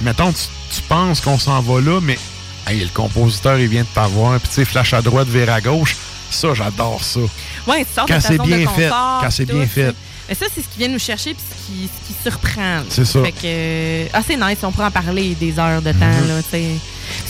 mettons, 0.00 0.32
tu, 0.32 0.42
tu 0.74 0.82
penses 0.82 1.20
qu'on 1.20 1.38
s'en 1.38 1.60
va 1.60 1.80
là, 1.80 2.00
mais 2.02 2.18
hey, 2.66 2.80
le 2.80 2.88
compositeur, 2.92 3.58
il 3.58 3.68
vient 3.68 3.82
de 3.82 3.88
t'avoir, 3.94 4.38
puis 4.40 4.48
tu 4.48 4.54
sais, 4.56 4.64
flash 4.64 4.92
à 4.94 5.02
droite, 5.02 5.28
vers 5.28 5.52
à 5.52 5.60
gauche. 5.60 5.96
Ça, 6.30 6.48
j'adore 6.54 7.02
ça. 7.04 7.20
Ouais, 7.66 7.84
tu 7.84 7.90
sors 7.94 8.06
Quand 8.06 8.20
c'est 8.20 8.38
bien 8.42 8.58
de 8.58 8.66
fait, 8.68 8.88
confort, 8.88 9.20
quand 9.22 9.30
c'est 9.30 9.44
bien 9.46 9.66
fait. 9.66 9.94
Mais 10.28 10.34
ça, 10.34 10.46
c'est 10.52 10.60
ce 10.60 10.66
qui 10.68 10.78
vient 10.78 10.88
nous 10.88 10.98
chercher 10.98 11.34
puis 11.34 11.42
ce 11.48 11.66
qui, 11.66 11.88
ce 11.88 12.08
qui 12.08 12.14
surprend. 12.22 12.80
C'est 12.88 13.04
ça. 13.04 13.22
Fait 13.22 13.30
que, 13.30 13.38
euh, 13.44 14.06
ah, 14.12 14.20
c'est 14.26 14.36
nice, 14.36 14.58
on 14.64 14.72
pourra 14.72 14.88
en 14.88 14.90
parler 14.90 15.36
des 15.36 15.56
heures 15.58 15.80
de 15.80 15.92
temps. 15.92 16.00
Là, 16.00 16.42
tu 16.42 16.50
sais. 16.50 16.64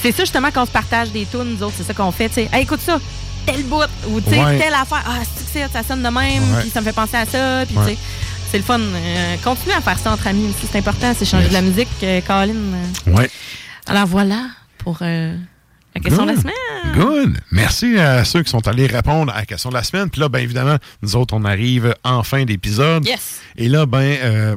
C'est 0.01 0.13
ça, 0.13 0.23
justement, 0.25 0.51
qu'on 0.51 0.65
se 0.65 0.71
partage 0.71 1.11
des 1.11 1.27
tunes, 1.27 1.57
nous 1.59 1.63
autres, 1.63 1.75
c'est 1.77 1.85
ça 1.87 1.93
qu'on 1.93 2.11
fait. 2.11 2.29
tu 2.31 2.37
sais. 2.37 2.49
Hey, 2.51 2.63
écoute 2.63 2.81
ça, 2.85 2.99
tel 3.45 3.63
bout, 3.65 3.83
ou 4.09 4.15
Ouais. 4.17 4.59
telle 4.59 4.73
affaire. 4.75 5.05
Ah, 5.07 5.19
c'est 5.53 5.61
c'est- 5.61 5.73
ça 5.73 5.83
sonne 5.87 6.03
de 6.03 6.09
même, 6.09 6.43
puis 6.61 6.71
ça 6.71 6.81
me 6.81 6.87
fait 6.87 6.93
penser 6.95 7.17
à 7.17 7.27
ça, 7.27 7.65
puis 7.67 7.77
Ouais. 7.77 7.99
C'est 8.51 8.59
le 8.59 8.65
fun. 8.65 8.79
Euh, 8.81 9.37
continuez 9.43 9.75
à 9.75 9.81
faire 9.81 9.99
ça 9.99 10.13
entre 10.13 10.27
amis 10.29 10.49
aussi, 10.49 10.67
c'est 10.71 10.79
important, 10.79 11.13
c'est 11.17 11.25
changer 11.25 11.45
Yes. 11.45 11.49
de 11.51 11.55
la 11.55 11.63
musique, 11.63 11.89
euh, 12.03 12.21
Colin. 12.21 12.55
Ouais. 13.07 13.29
Alors 13.87 14.07
voilà 14.07 14.47
pour 14.79 14.99
euh, 15.03 15.37
la 15.95 16.01
question 16.01 16.25
de 16.25 16.33
la 16.33 16.37
semaine. 16.41 16.55
Good. 16.95 17.37
Merci 17.51 17.99
à 17.99 18.25
ceux 18.25 18.43
qui 18.43 18.51
sont 18.51 18.67
allés 18.69 18.87
répondre 18.87 19.33
à 19.33 19.39
la 19.41 19.47
question 19.47 19.71
de 19.71 19.75
la 19.75 19.83
semaine. 19.83 20.09
Puis 20.11 20.21
là, 20.21 20.29
bien 20.29 20.41
évidemment, 20.41 20.77
nous 21.03 21.17
autres, 21.17 21.35
on 21.35 21.45
arrive 21.45 21.95
en 22.05 22.23
fin 22.23 22.45
d'épisode. 22.45 23.05
Yes. 23.07 23.41
Et 23.57 23.69
là, 23.69 23.85
ben, 23.87 23.99
euh, 24.23 24.57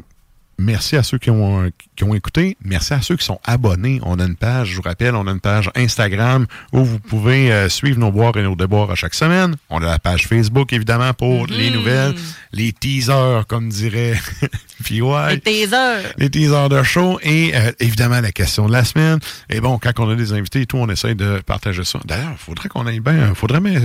merci 0.59 0.95
à 0.95 1.03
ceux 1.03 1.17
qui 1.17 1.31
ont, 1.31 1.63
euh, 1.63 1.69
qui 1.95 2.03
ont 2.03 2.13
écouté. 2.13 2.55
Merci 2.63 2.93
à 2.93 3.01
ceux 3.01 3.15
qui 3.15 3.25
sont 3.25 3.39
abonnés. 3.43 3.99
On 4.03 4.19
a 4.19 4.25
une 4.25 4.35
page, 4.35 4.69
je 4.69 4.75
vous 4.75 4.81
rappelle, 4.83 5.15
on 5.15 5.25
a 5.25 5.31
une 5.31 5.39
page 5.39 5.71
Instagram 5.75 6.45
où 6.73 6.83
vous 6.83 6.99
pouvez 6.99 7.51
euh, 7.51 7.69
suivre 7.69 7.97
nos 7.99 8.11
boires 8.11 8.37
et 8.37 8.43
nos 8.43 8.55
déboires 8.55 8.91
à 8.91 8.95
chaque 8.95 9.15
semaine. 9.15 9.55
On 9.69 9.81
a 9.81 9.85
la 9.85 9.99
page 9.99 10.27
Facebook, 10.27 10.71
évidemment, 10.73 11.13
pour 11.13 11.29
Mm-hmm. 11.47 11.57
les 11.57 11.69
nouvelles, 11.71 12.15
les 12.51 12.71
teasers, 12.73 13.45
comme 13.47 13.69
dirait 13.69 14.19
PY. 14.83 15.01
Les 15.29 15.39
tasers. 15.39 16.13
Les 16.17 16.29
teasers 16.29 16.69
de 16.69 16.83
show 16.83 17.19
et 17.23 17.51
euh, 17.55 17.71
évidemment 17.79 18.19
la 18.21 18.31
question 18.31 18.67
de 18.67 18.71
la 18.71 18.83
semaine. 18.83 19.19
Et 19.49 19.61
bon, 19.61 19.79
quand 19.79 19.91
on 19.99 20.09
a 20.09 20.15
des 20.15 20.33
invités 20.33 20.61
et 20.61 20.65
tout, 20.65 20.77
on 20.77 20.89
essaye 20.89 21.15
de 21.15 21.39
partager 21.45 21.83
ça. 21.83 21.99
D'ailleurs, 22.05 22.31
il 22.31 22.37
faudrait 22.37 22.69
qu'on 22.69 22.85
aille 22.87 22.99
bien. 22.99 23.33
faudrait 23.35 23.59
bien, 23.61 23.79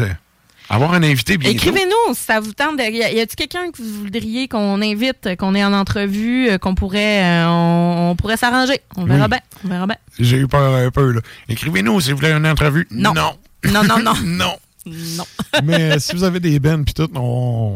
avoir 0.69 0.95
un 0.95 1.03
invité 1.03 1.37
bientôt. 1.37 1.57
Écrivez-nous 1.57 2.15
si 2.15 2.23
ça 2.25 2.41
vous 2.41 2.53
tente. 2.53 2.77
De... 2.79 2.83
Y 2.83 3.03
a-t-il 3.03 3.37
quelqu'un 3.37 3.71
que 3.71 3.83
vous 3.83 4.03
voudriez 4.05 4.49
qu'on 4.49 4.81
invite, 4.83 5.37
qu'on 5.39 5.55
ait 5.55 5.65
en 5.65 5.73
entrevue, 5.73 6.49
euh, 6.51 6.59
qu'on 6.59 6.75
pourrait, 6.75 7.23
euh, 7.23 7.47
on, 7.49 8.11
on 8.11 8.17
pourrait 8.17 8.37
s'arranger? 8.37 8.81
On 8.97 9.05
verra 9.05 9.25
Oui. 9.25 9.31
bien. 9.31 9.41
On 9.65 9.69
verra 9.69 9.87
bien. 9.87 9.97
J'ai 10.19 10.37
eu 10.39 10.49
peur 10.49 10.75
un 10.75 10.91
peu. 10.91 11.13
là. 11.13 11.21
Écrivez-nous 11.49 12.01
si 12.01 12.11
vous 12.13 12.19
voulez 12.19 12.33
une 12.33 12.47
entrevue. 12.47 12.87
Non. 12.91 13.13
Non. 13.15 13.33
Non, 13.73 13.83
non, 13.85 13.99
non. 13.99 14.15
non. 14.25 14.53
Non. 14.87 15.25
Mais 15.65 15.93
euh, 15.95 15.99
si 15.99 16.15
vous 16.15 16.25
avez 16.25 16.41
des 16.41 16.59
bennes 16.61 16.85
puis 16.85 16.93
tout, 16.93 17.09
on, 17.15 17.21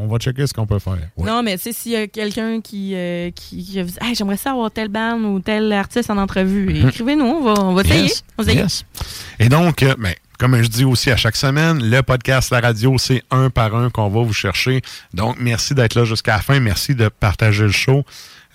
on 0.02 0.06
va 0.08 0.18
checker 0.18 0.46
ce 0.46 0.52
qu'on 0.52 0.66
peut 0.66 0.78
faire. 0.78 0.98
Ouais. 1.16 1.26
Non, 1.26 1.42
mais 1.42 1.56
tu 1.56 1.62
sais, 1.62 1.72
s'il 1.72 1.92
y 1.92 1.96
a 1.96 2.06
quelqu'un 2.06 2.60
qui, 2.60 2.92
euh, 2.94 3.30
qui, 3.30 3.64
qui 3.64 3.80
vous 3.80 3.88
dit, 3.88 3.96
Hey, 4.02 4.14
j'aimerais 4.14 4.36
ça 4.36 4.50
avoir 4.50 4.70
tel 4.70 4.88
band 4.88 5.18
ou 5.20 5.40
tel 5.40 5.72
artiste 5.72 6.10
en 6.10 6.18
entrevue, 6.18 6.66
Mhm. 6.82 6.88
écrivez-nous, 6.90 7.24
on 7.24 7.42
va, 7.44 7.62
on 7.62 7.72
va 7.72 7.80
essayer. 7.80 8.12
On 8.36 8.42
va 8.42 8.52
essayer. 8.52 8.66
Et 9.38 9.48
donc, 9.48 9.82
euh, 9.82 9.94
ben, 9.98 10.12
comme 10.38 10.62
je 10.62 10.68
dis 10.68 10.84
aussi 10.84 11.10
à 11.10 11.16
chaque 11.16 11.36
semaine, 11.36 11.82
le 11.82 12.00
podcast 12.00 12.50
La 12.50 12.60
Radio, 12.60 12.96
c'est 12.96 13.24
un 13.30 13.50
par 13.50 13.74
un 13.74 13.90
qu'on 13.90 14.08
va 14.08 14.22
vous 14.22 14.32
chercher. 14.32 14.82
Donc, 15.12 15.36
merci 15.40 15.74
d'être 15.74 15.96
là 15.96 16.04
jusqu'à 16.04 16.36
la 16.36 16.42
fin. 16.42 16.60
Merci 16.60 16.94
de 16.94 17.08
partager 17.08 17.64
le 17.64 17.72
show. 17.72 18.04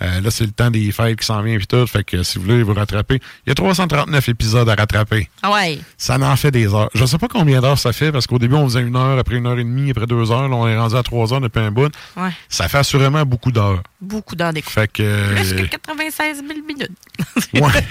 Euh, 0.04 0.22
là, 0.22 0.32
c'est 0.32 0.46
le 0.46 0.52
temps 0.52 0.70
des 0.70 0.92
fêtes 0.92 1.20
qui 1.20 1.26
s'en 1.26 1.42
vient 1.42 1.56
et 1.58 1.66
tout. 1.66 1.88
Fait 1.88 2.04
que 2.04 2.24
si 2.24 2.38
vous 2.38 2.44
voulez 2.46 2.64
vous 2.64 2.74
rattraper, 2.74 3.22
il 3.46 3.50
y 3.50 3.52
a 3.52 3.56
339 3.56 4.30
épisodes 4.30 4.68
à 4.68 4.76
rattraper. 4.76 5.30
Ah 5.42 5.52
ouais. 5.54 5.80
Ça 5.98 6.18
en 6.20 6.36
fait 6.36 6.52
des 6.52 6.74
heures. 6.74 6.90
Je 6.94 7.06
sais 7.06 7.18
pas 7.18 7.28
combien 7.28 7.62
d'heures 7.62 7.80
ça 7.80 7.94
fait, 7.94 8.12
parce 8.12 8.28
qu'au 8.28 8.38
début, 8.40 8.56
on 8.56 8.66
faisait 8.66 8.82
une 8.82 8.96
heure, 8.96 9.18
après 9.18 9.36
une 9.38 9.48
heure 9.48 9.58
et 9.60 9.64
demie, 9.64 9.92
après 9.92 10.06
deux 10.06 10.32
heures. 10.32 10.50
Là, 10.50 10.56
on 10.56 10.68
est 10.68 10.78
rendu 10.78 10.96
à 10.96 11.04
trois 11.04 11.34
heures 11.34 11.42
depuis 11.42 11.60
un 11.62 11.72
bout. 11.72 11.92
Ouais. 12.18 12.30
Ça 12.50 12.68
fait 12.68 12.80
assurément 12.80 13.26
beaucoup 13.26 13.52
d'heures. 13.52 13.82
Beaucoup 14.02 14.36
d'heures 14.36 14.52
d'écoute. 14.54 14.74
Fait 14.74 14.92
que... 14.92 15.04
euh, 15.04 15.36
Plus 15.36 15.54
que 15.56 15.66
96 15.68 16.38
000 16.46 16.60
minutes. 16.68 16.92
Ouais. 17.54 17.86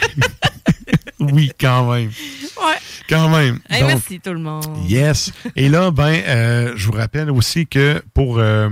oui, 1.20 1.52
quand 1.60 1.90
même. 1.92 2.08
Ouais. 2.08 2.78
Quand 3.08 3.28
même. 3.28 3.58
Hey, 3.70 3.80
Donc, 3.80 3.88
merci 3.90 4.20
tout 4.20 4.32
le 4.32 4.38
monde. 4.40 4.64
Yes. 4.88 5.32
Et 5.56 5.68
là, 5.68 5.90
ben, 5.90 6.20
euh, 6.26 6.72
je 6.76 6.86
vous 6.86 6.92
rappelle 6.92 7.30
aussi 7.30 7.66
que 7.66 8.02
pour... 8.14 8.38
euh, 8.38 8.68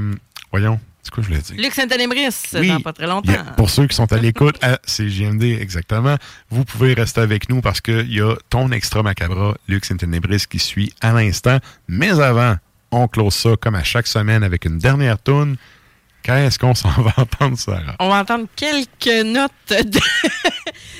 voyons, 0.50 0.80
c'est 1.02 1.10
quoi 1.12 1.22
je 1.22 1.28
voulais 1.28 1.40
dire? 1.40 1.56
Luc 1.56 1.72
Saint-Anébris, 1.74 2.28
Oui. 2.54 2.68
dans 2.68 2.80
pas 2.80 2.92
très 2.92 3.06
longtemps. 3.06 3.32
A- 3.32 3.52
pour 3.52 3.70
ceux 3.70 3.86
qui 3.86 3.94
sont 3.96 4.12
à 4.12 4.18
l'écoute 4.18 4.56
à 4.62 4.78
CGMD, 4.84 5.58
exactement, 5.60 6.16
vous 6.50 6.64
pouvez 6.64 6.94
rester 6.94 7.20
avec 7.20 7.48
nous 7.48 7.60
parce 7.60 7.80
qu'il 7.80 8.12
y 8.12 8.20
a 8.20 8.34
ton 8.50 8.70
extra 8.72 9.02
macabra, 9.02 9.54
Luc 9.68 9.84
Saint-Anébris, 9.84 10.44
qui 10.48 10.58
suit 10.58 10.92
à 11.00 11.12
l'instant. 11.12 11.58
Mais 11.88 12.10
avant, 12.20 12.56
on 12.90 13.06
close 13.08 13.34
ça 13.34 13.50
comme 13.60 13.74
à 13.76 13.84
chaque 13.84 14.06
semaine 14.06 14.42
avec 14.42 14.64
une 14.64 14.78
dernière 14.78 15.18
tourne. 15.18 15.56
Qu'est-ce 16.22 16.58
qu'on 16.58 16.74
s'en 16.74 16.90
va 16.90 17.14
entendre, 17.16 17.56
Sarah? 17.56 17.96
On 17.98 18.10
va 18.10 18.20
entendre 18.20 18.44
quelques 18.54 19.24
notes 19.24 19.50
de, 19.70 19.98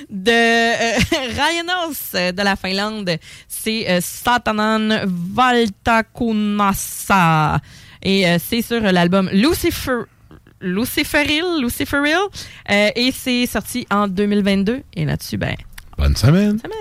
de 0.08 0.30
euh, 0.30 0.98
Ryanos 1.36 2.12
de 2.32 2.42
la 2.42 2.56
Finlande. 2.56 3.18
C'est 3.46 3.86
euh, 3.90 4.00
Satanan 4.00 5.02
Valtakunassa. 5.06 7.60
Et 8.02 8.26
euh, 8.28 8.38
c'est 8.44 8.62
sur 8.62 8.80
l'album 8.80 9.28
Lucifer. 9.32 10.02
Luciferil, 10.62 11.42
Luciferil. 11.62 12.14
Euh, 12.70 12.90
et 12.94 13.12
c'est 13.12 13.46
sorti 13.46 13.86
en 13.90 14.08
2022. 14.08 14.82
Et 14.94 15.04
là-dessus, 15.04 15.38
ben, 15.38 15.54
Bonne 15.96 16.16
semaine. 16.16 16.58
semaine. 16.58 16.76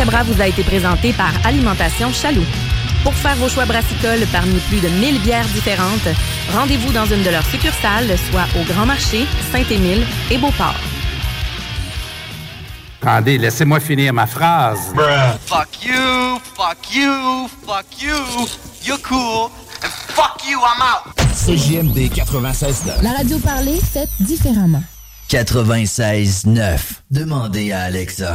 Macabra 0.00 0.22
vous 0.22 0.40
a 0.40 0.46
été 0.46 0.62
présenté 0.62 1.12
par 1.12 1.30
Alimentation 1.44 2.10
Chaloux. 2.10 2.46
Pour 3.02 3.12
faire 3.12 3.36
vos 3.36 3.50
choix 3.50 3.66
brassicoles 3.66 4.26
parmi 4.32 4.58
plus 4.60 4.80
de 4.80 4.88
1000 4.88 5.20
bières 5.20 5.44
différentes, 5.48 6.08
rendez-vous 6.54 6.90
dans 6.90 7.04
une 7.04 7.22
de 7.22 7.28
leurs 7.28 7.44
succursales, 7.44 8.16
soit 8.30 8.46
au 8.58 8.64
Grand 8.64 8.86
Marché, 8.86 9.26
Saint-Émile 9.52 10.06
et 10.30 10.38
Beauport. 10.38 10.80
Attendez, 13.02 13.36
laissez-moi 13.36 13.78
finir 13.78 14.14
ma 14.14 14.26
phrase. 14.26 14.78
Fuck 15.44 15.84
you, 15.84 16.40
fuck 16.56 16.94
you, 16.94 17.48
fuck 17.66 17.84
you. 18.00 18.16
You're 18.82 19.02
cool. 19.02 19.50
And 19.84 19.90
fuck 20.14 20.40
you, 20.48 20.58
I'm 20.60 20.80
out. 20.80 21.14
CJMD 21.34 22.10
96.9. 22.14 23.02
La 23.02 23.12
radio 23.12 23.38
parlée, 23.38 23.78
faite 23.92 24.08
différemment. 24.18 24.82
96.9. 25.28 26.78
Demandez 27.10 27.72
à 27.72 27.82
Alexa. 27.82 28.34